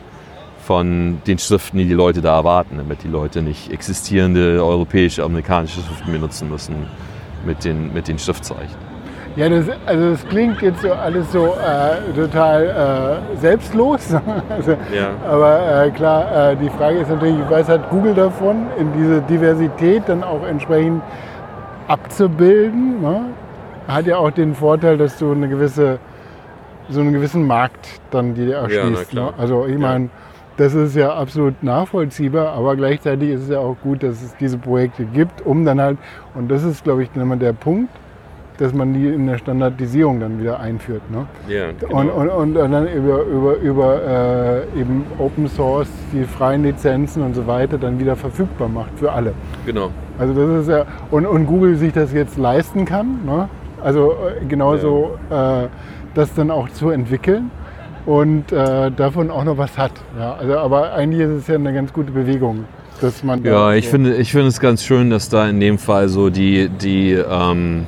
von 0.65 1.20
den 1.27 1.39
Schriften, 1.39 1.77
die 1.77 1.85
die 1.85 1.95
Leute 1.95 2.23
da 2.23 2.36
erwarten, 2.36 2.78
damit 2.78 3.03
die 3.03 3.09
Leute 3.09 3.43
nicht 3.43 3.70
existierende 3.70 4.65
europäische, 4.65 5.23
amerikanische 5.23 5.81
Schriften 5.82 6.11
benutzen 6.11 6.49
müssen 6.49 6.86
mit 7.45 7.65
den, 7.65 7.93
mit 7.93 8.09
den 8.09 8.19
Schriftzeichen. 8.19 8.77
Ja, 9.36 9.49
das, 9.49 9.66
also 9.85 10.11
das 10.12 10.27
klingt 10.28 10.62
jetzt 10.62 10.81
so 10.81 10.93
alles 10.93 11.31
so 11.32 11.47
äh, 11.47 12.12
total 12.15 13.20
äh, 13.35 13.36
selbstlos. 13.36 14.15
also, 14.49 14.77
Ja. 14.95 15.11
Aber 15.28 15.85
äh, 15.85 15.91
klar, 15.91 16.53
äh, 16.53 16.57
die 16.57 16.70
Frage 16.70 16.99
ist 16.99 17.11
natürlich, 17.11 17.36
was 17.51 17.69
hat 17.69 17.91
Google 17.91 18.15
davon, 18.15 18.66
in 18.78 18.93
diese 18.95 19.20
Diversität 19.23 20.05
dann 20.07 20.23
auch 20.23 20.47
entsprechend 20.47 21.03
abzubilden? 21.89 23.03
Ne? 23.03 23.20
Hat 23.89 24.07
ja 24.07 24.16
auch 24.16 24.31
den 24.31 24.55
Vorteil, 24.55 24.97
dass 24.97 25.19
du 25.19 25.32
eine 25.32 25.49
gewisse, 25.49 25.99
so 26.89 27.01
einen 27.01 27.12
gewissen 27.12 27.47
Markt 27.47 28.01
dann 28.12 28.35
dir 28.35 28.55
erschließt. 28.55 29.11
klar. 29.11 29.32
ne? 29.32 29.35
Also 29.36 29.66
ich 29.66 29.77
meine, 29.77 30.09
das 30.56 30.74
ist 30.74 30.94
ja 30.94 31.14
absolut 31.14 31.62
nachvollziehbar, 31.62 32.52
aber 32.52 32.76
gleichzeitig 32.76 33.31
ist 33.31 33.43
es 33.43 33.48
ja 33.48 33.59
auch 33.59 33.76
gut, 33.82 34.02
dass 34.02 34.22
es 34.22 34.36
diese 34.36 34.59
Projekte 34.59 35.05
gibt, 35.05 35.44
um 35.44 35.64
dann 35.64 35.81
halt, 35.81 35.98
und 36.35 36.51
das 36.51 36.62
ist, 36.62 36.85
glaube 36.85 37.02
ich, 37.02 37.10
immer 37.14 37.36
der 37.36 37.52
Punkt, 37.52 37.90
dass 38.59 38.72
man 38.72 38.94
die 38.94 39.09
in 39.09 39.26
der 39.26 39.39
Standardisierung 39.39 40.20
dann 40.20 40.40
wieder 40.40 40.60
einführt. 40.60 41.02
Ne? 41.10 41.26
Ja, 41.48 41.70
Und, 41.89 42.09
und, 42.09 42.31
und 42.31 42.55
dann 42.55 42.86
über, 42.86 43.22
über, 43.22 43.56
über 43.56 44.02
äh, 44.76 44.81
eben 44.81 45.05
Open 45.18 45.48
Source, 45.48 45.89
die 46.12 46.22
freien 46.22 46.62
Lizenzen 46.62 47.24
und 47.24 47.35
so 47.35 47.48
weiter 47.48 47.78
dann 47.78 47.98
wieder 47.98 48.14
verfügbar 48.14 48.68
macht 48.68 48.97
für 48.97 49.10
alle. 49.10 49.32
genau. 49.66 49.90
Also 50.16 50.32
das 50.35 50.62
ist 50.62 50.68
ja, 50.68 50.86
und, 51.10 51.26
und 51.26 51.47
Google 51.47 51.74
sich 51.74 51.93
das 51.93 52.12
jetzt 52.12 52.39
leisten 52.39 52.85
kann, 52.85 53.24
ne? 53.26 53.48
also 53.82 54.12
äh, 54.12 54.44
genauso 54.44 55.18
äh, 55.31 55.66
das 56.14 56.32
dann 56.35 56.52
auch 56.52 56.68
zu 56.68 56.90
entwickeln 56.90 57.51
und 58.06 58.52
äh, 58.52 58.90
davon 58.90 59.31
auch 59.31 59.44
noch 59.44 59.59
was 59.59 59.76
hat. 59.78 59.93
Ja? 60.18 60.35
Also, 60.35 60.59
aber 60.59 60.93
eigentlich 60.93 61.20
ist 61.22 61.31
es 61.31 61.47
ja 61.48 61.55
eine 61.56 61.72
ganz 61.72 61.93
gute 61.93 62.12
Bewegung, 62.12 62.64
dass 63.01 63.22
man 63.24 63.43
Ja, 63.44 63.72
ich 63.72 63.86
so- 63.86 63.93
finde, 63.93 64.16
ich 64.16 64.31
finde 64.32 64.48
es 64.48 64.60
ganz 64.60 64.82
schön, 64.85 65.10
dass 65.10 65.28
da 65.28 65.48
in 65.48 65.60
dem 65.60 65.78
Fall 65.78 66.09
so 66.09 66.31
die, 66.31 66.68
die 66.68 67.12
ähm, 67.12 67.86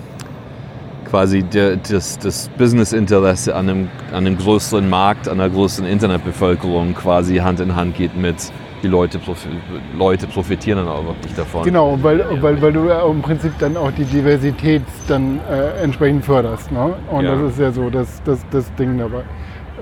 quasi 1.10 1.42
der, 1.42 1.76
das, 1.76 2.18
das 2.18 2.48
Businessinteresse 2.58 3.54
an 3.54 3.68
einem, 3.68 3.88
an 4.10 4.26
einem 4.26 4.36
größeren 4.38 4.88
Markt, 4.88 5.28
an 5.28 5.40
einer 5.40 5.50
größeren 5.50 5.88
Internetbevölkerung 5.88 6.94
quasi 6.94 7.36
Hand 7.36 7.60
in 7.60 7.76
Hand 7.76 7.96
geht 7.96 8.16
mit 8.16 8.36
die 8.82 8.88
Leute, 8.88 9.18
profi 9.18 9.48
Leute 9.96 10.26
profitieren 10.26 10.78
dann 10.84 10.88
auch 10.88 11.04
wirklich 11.06 11.34
davon. 11.34 11.64
Genau, 11.64 11.98
weil, 12.02 12.22
weil, 12.42 12.60
weil 12.60 12.72
du 12.72 12.86
ja 12.86 13.06
im 13.06 13.22
Prinzip 13.22 13.52
dann 13.58 13.76
auch 13.76 13.90
die 13.92 14.04
Diversität 14.04 14.82
dann 15.08 15.40
äh, 15.50 15.82
entsprechend 15.82 16.24
förderst. 16.24 16.70
Ne? 16.70 16.92
Und 17.10 17.24
Ja. 17.24 17.36
das 17.36 17.52
ist 17.52 17.58
ja 17.58 17.70
so 17.72 17.88
das, 17.88 18.22
das, 18.24 18.44
das 18.50 18.74
Ding 18.74 18.98
dabei. 18.98 19.22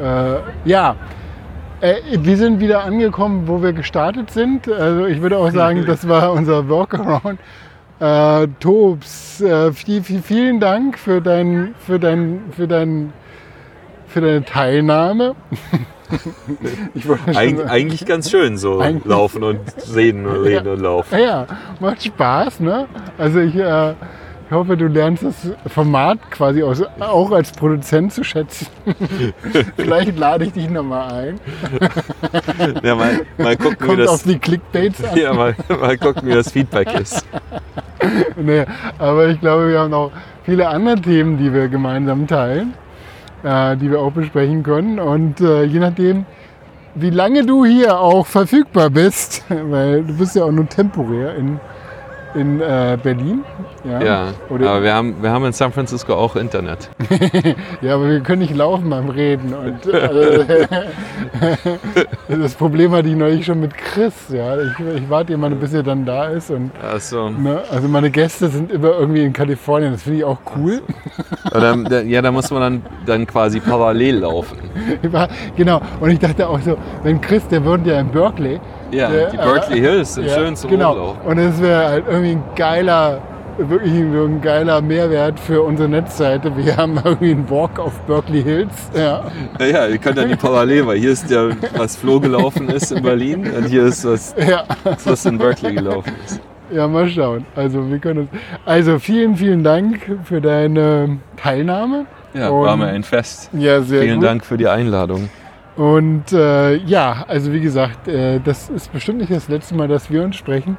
Äh, 0.00 0.68
ja, 0.68 0.96
äh, 1.80 1.94
wir 2.18 2.36
sind 2.36 2.60
wieder 2.60 2.84
angekommen, 2.84 3.46
wo 3.46 3.62
wir 3.62 3.72
gestartet 3.72 4.30
sind. 4.30 4.68
Also 4.68 5.06
ich 5.06 5.20
würde 5.20 5.38
auch 5.38 5.50
sagen, 5.50 5.84
das 5.86 6.08
war 6.08 6.32
unser 6.32 6.68
Workaround. 6.68 7.38
Äh, 8.00 8.48
Tobs, 8.60 9.40
äh, 9.40 9.72
viel, 9.72 10.02
viel, 10.02 10.20
vielen 10.20 10.60
Dank 10.60 10.98
für, 10.98 11.20
dein, 11.20 11.74
für, 11.78 11.98
dein, 11.98 12.40
für, 12.50 12.66
dein, 12.66 13.12
für 14.08 14.20
deine 14.20 14.44
Teilnahme. 14.44 15.34
Eig 17.34 17.70
eigentlich 17.70 18.04
ganz 18.04 18.30
schön 18.30 18.58
so 18.58 18.78
Eigentlich- 18.80 19.04
laufen 19.04 19.42
und 19.42 19.60
reden 19.94 20.26
und 20.26 20.42
reden 20.42 20.68
und 20.68 20.80
laufen. 20.80 21.18
Ja, 21.18 21.46
macht 21.80 22.02
Spaß, 22.04 22.60
ne? 22.60 22.86
Also 23.16 23.40
ich, 23.40 23.56
äh, 23.56 23.94
ich 24.46 24.52
hoffe, 24.54 24.76
du 24.76 24.86
lernst 24.86 25.24
das 25.24 25.52
Format 25.66 26.18
quasi 26.30 26.62
aus, 26.62 26.82
auch 27.00 27.30
als 27.32 27.52
Produzent 27.52 28.12
zu 28.12 28.22
schätzen. 28.24 28.66
Vielleicht 29.76 30.18
lade 30.18 30.44
ich 30.44 30.52
dich 30.52 30.68
nochmal 30.68 31.12
ein. 31.12 31.40
Ja, 32.82 32.94
mal, 32.94 33.20
mal 33.38 33.56
gucken, 33.56 33.76
wie 33.80 33.86
Kommt 33.86 34.00
auf 34.02 34.22
das, 34.22 34.24
die 34.24 34.38
Clickbaits 34.38 35.02
an. 35.02 35.16
ja, 35.16 35.32
mal, 35.32 35.56
mal 35.68 35.96
gucken, 35.96 36.28
wie 36.28 36.34
das 36.34 36.52
Feedback 36.52 36.92
ist. 37.00 37.24
Nee, 38.36 38.66
aber 38.98 39.28
ich 39.28 39.40
glaube, 39.40 39.68
wir 39.68 39.80
haben 39.80 39.90
noch 39.90 40.10
viele 40.44 40.68
andere 40.68 41.00
Themen, 41.00 41.38
die 41.38 41.52
wir 41.52 41.68
gemeinsam 41.68 42.26
teilen, 42.26 42.74
äh, 43.42 43.76
die 43.76 43.90
wir 43.90 44.00
auch 44.00 44.12
besprechen 44.12 44.62
können. 44.62 44.98
Und 44.98 45.40
äh, 45.40 45.64
je 45.64 45.78
nachdem, 45.78 46.26
wie 46.94 47.10
lange 47.10 47.44
du 47.44 47.64
hier 47.64 47.98
auch 47.98 48.26
verfügbar 48.26 48.90
bist, 48.90 49.44
weil 49.48 50.04
du 50.04 50.16
bist 50.18 50.36
ja 50.36 50.44
auch 50.44 50.52
nur 50.52 50.68
temporär 50.68 51.34
in, 51.36 51.60
in 52.34 52.60
äh, 52.60 52.98
Berlin. 53.02 53.44
Ja, 53.84 54.28
Oder, 54.48 54.70
aber 54.70 54.82
wir 54.82 54.94
haben, 54.94 55.22
wir 55.22 55.30
haben 55.30 55.44
in 55.44 55.52
San 55.52 55.72
Francisco 55.72 56.14
auch 56.14 56.36
Internet. 56.36 56.90
Ja, 57.82 57.94
aber 57.96 58.08
wir 58.08 58.20
können 58.20 58.40
nicht 58.40 58.54
laufen 58.56 58.88
beim 58.88 59.10
Reden. 59.10 59.52
Und, 59.52 59.86
äh, 59.92 60.66
das 62.28 62.54
Problem 62.54 62.92
hatte 62.92 63.08
ich 63.08 63.14
neulich 63.16 63.44
schon 63.44 63.60
mit 63.60 63.76
Chris. 63.76 64.14
Ja. 64.30 64.56
Ich, 64.60 64.72
ich 64.96 65.10
warte 65.10 65.32
immer, 65.34 65.50
bis 65.50 65.74
er 65.74 65.82
dann 65.82 66.04
da 66.04 66.26
ist. 66.28 66.50
Und, 66.50 66.70
Also, 66.82 67.28
ne, 67.30 67.62
also 67.70 67.88
meine 67.88 68.10
Gäste 68.10 68.48
sind 68.48 68.72
immer 68.72 68.92
irgendwie 68.98 69.24
in 69.24 69.32
Kalifornien. 69.32 69.92
Das 69.92 70.02
finde 70.02 70.18
ich 70.18 70.24
auch 70.24 70.38
cool. 70.56 70.82
oder, 71.54 71.76
da- 71.76 72.00
ja, 72.00 72.22
da 72.22 72.32
muss 72.32 72.50
man 72.50 72.60
dann, 72.60 72.82
dann 73.06 73.26
quasi 73.26 73.60
parallel 73.60 74.18
laufen. 74.20 74.58
Genau. 75.56 75.80
Und 76.00 76.10
ich 76.10 76.18
dachte 76.18 76.48
auch 76.48 76.60
so, 76.60 76.76
wenn 77.02 77.20
Chris, 77.20 77.46
der 77.48 77.64
wohnt 77.64 77.86
ja 77.86 78.00
in 78.00 78.08
Berkeley. 78.08 78.60
Ja, 78.90 79.08
der, 79.08 79.30
die 79.30 79.36
Berkeley 79.36 79.80
Hills 79.80 80.14
sind 80.14 80.26
ja, 80.26 80.34
schön 80.34 80.56
zum 80.56 80.70
Genau. 80.70 80.92
Urlaub. 80.92 81.26
Und 81.26 81.38
es 81.38 81.60
wäre 81.60 81.88
halt 81.88 82.04
irgendwie 82.08 82.32
ein 82.32 82.42
geiler, 82.54 83.20
wirklich 83.58 83.92
ein 83.92 84.40
geiler 84.42 84.80
Mehrwert 84.80 85.38
für 85.40 85.62
unsere 85.62 85.88
Netzseite. 85.88 86.56
Wir 86.56 86.76
haben 86.76 86.98
irgendwie 87.04 87.30
einen 87.32 87.50
Walk 87.50 87.78
auf 87.78 87.98
Berkeley 88.02 88.42
Hills. 88.42 88.72
Ja. 88.96 89.24
Ja, 89.58 89.66
ja, 89.66 89.86
ihr 89.86 89.98
könnt 89.98 90.18
dann 90.18 90.28
die 90.28 90.36
parallel, 90.36 90.86
weil 90.86 90.98
hier 90.98 91.10
ist 91.12 91.30
ja, 91.30 91.48
was 91.76 91.96
Flo 91.96 92.20
gelaufen 92.20 92.68
ist 92.68 92.92
in 92.92 93.02
Berlin 93.02 93.50
und 93.56 93.64
hier 93.66 93.84
ist 93.84 94.04
was, 94.04 94.34
Ja. 94.38 94.64
was 95.04 95.24
in 95.26 95.38
Berkeley 95.38 95.74
gelaufen 95.74 96.12
ist. 96.24 96.40
Ja, 96.70 96.88
mal 96.88 97.08
schauen. 97.08 97.44
Also 97.54 97.88
wir 97.90 97.98
können. 97.98 98.28
Also 98.64 98.98
vielen, 98.98 99.36
vielen 99.36 99.62
Dank 99.62 100.00
für 100.24 100.40
deine 100.40 101.18
Teilnahme. 101.36 102.06
Ja, 102.32 102.48
Und- 102.48 102.66
war 102.66 102.76
mir 102.76 102.86
ein 102.86 103.04
Fest. 103.04 103.50
Ja, 103.52 103.80
sehr 103.82 104.02
Vielen 104.02 104.16
gut. 104.20 104.24
Dank 104.24 104.44
für 104.44 104.56
die 104.56 104.66
Einladung. 104.66 105.28
Und 105.76 106.32
äh, 106.32 106.76
ja, 106.76 107.24
also 107.26 107.52
wie 107.52 107.60
gesagt, 107.60 108.06
äh, 108.06 108.40
das 108.40 108.70
ist 108.70 108.92
bestimmt 108.92 109.18
nicht 109.18 109.32
das 109.32 109.48
letzte 109.48 109.74
Mal, 109.74 109.88
dass 109.88 110.10
wir 110.10 110.22
uns 110.22 110.36
sprechen. 110.36 110.76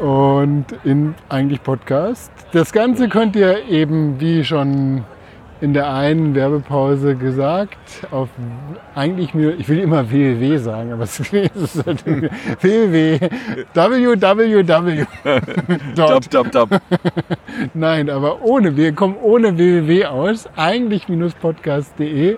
Und 0.00 0.66
in 0.82 1.14
eigentlich 1.28 1.62
Podcast. 1.62 2.32
Das 2.52 2.72
Ganze 2.72 3.08
könnt 3.08 3.36
ihr 3.36 3.68
eben, 3.68 4.18
wie 4.20 4.44
schon 4.44 5.04
in 5.60 5.72
der 5.72 5.90
einen 5.90 6.34
Werbepause 6.34 7.14
gesagt, 7.14 7.78
auf 8.10 8.28
eigentlich 8.94 9.34
mir, 9.34 9.54
ich 9.54 9.68
will 9.68 9.78
immer 9.78 10.10
www 10.10 10.58
sagen, 10.58 10.92
aber 10.92 11.04
es 11.04 11.20
ist 11.20 11.86
halt 11.86 12.04
www, 12.04 13.30
www. 13.72 15.06
Dub, 15.94 16.28
dub, 16.28 16.50
dub. 16.50 16.68
Nein, 17.72 18.10
aber 18.10 18.42
ohne, 18.42 18.76
wir 18.76 18.92
kommen 18.92 19.16
ohne 19.22 19.56
www 19.56 20.06
aus, 20.06 20.48
eigentlich-podcast.de. 20.56 22.36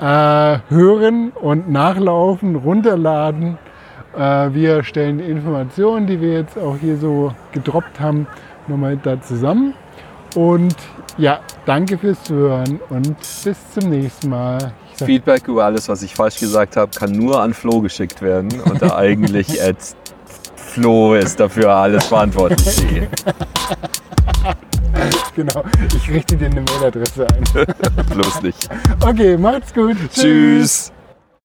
Äh, 0.00 0.58
hören 0.68 1.30
und 1.30 1.70
nachlaufen, 1.70 2.56
runterladen. 2.56 3.58
Äh, 4.16 4.52
wir 4.52 4.82
stellen 4.82 5.18
die 5.18 5.24
Informationen, 5.24 6.08
die 6.08 6.20
wir 6.20 6.32
jetzt 6.32 6.58
auch 6.58 6.76
hier 6.80 6.96
so 6.96 7.32
gedroppt 7.52 8.00
haben, 8.00 8.26
nochmal 8.66 8.96
da 8.96 9.20
zusammen. 9.20 9.74
Und 10.34 10.74
ja, 11.16 11.38
danke 11.64 11.96
fürs 11.96 12.22
Zuhören 12.24 12.80
und 12.90 13.16
bis 13.44 13.56
zum 13.72 13.90
nächsten 13.90 14.30
Mal. 14.30 14.72
Feedback 14.96 15.46
über 15.46 15.64
alles, 15.64 15.88
was 15.88 16.02
ich 16.02 16.14
falsch 16.14 16.40
gesagt 16.40 16.76
habe, 16.76 16.90
kann 16.92 17.12
nur 17.12 17.40
an 17.40 17.54
Flo 17.54 17.80
geschickt 17.80 18.20
werden 18.20 18.60
unter 18.68 18.96
eigentlich 18.98 19.62
at 19.62 19.76
Flo 20.56 21.14
ist 21.14 21.38
dafür 21.38 21.70
alles 21.70 22.06
verantwortlich. 22.06 23.02
Genau, 25.36 25.64
ich 25.96 26.10
richte 26.10 26.36
dir 26.36 26.46
eine 26.46 26.60
Mailadresse 26.60 27.26
ein. 27.26 27.44
Bloß 28.14 28.42
nicht. 28.42 28.68
Okay, 29.00 29.36
macht's 29.36 29.74
gut. 29.74 29.96
Tschüss. 30.12 30.93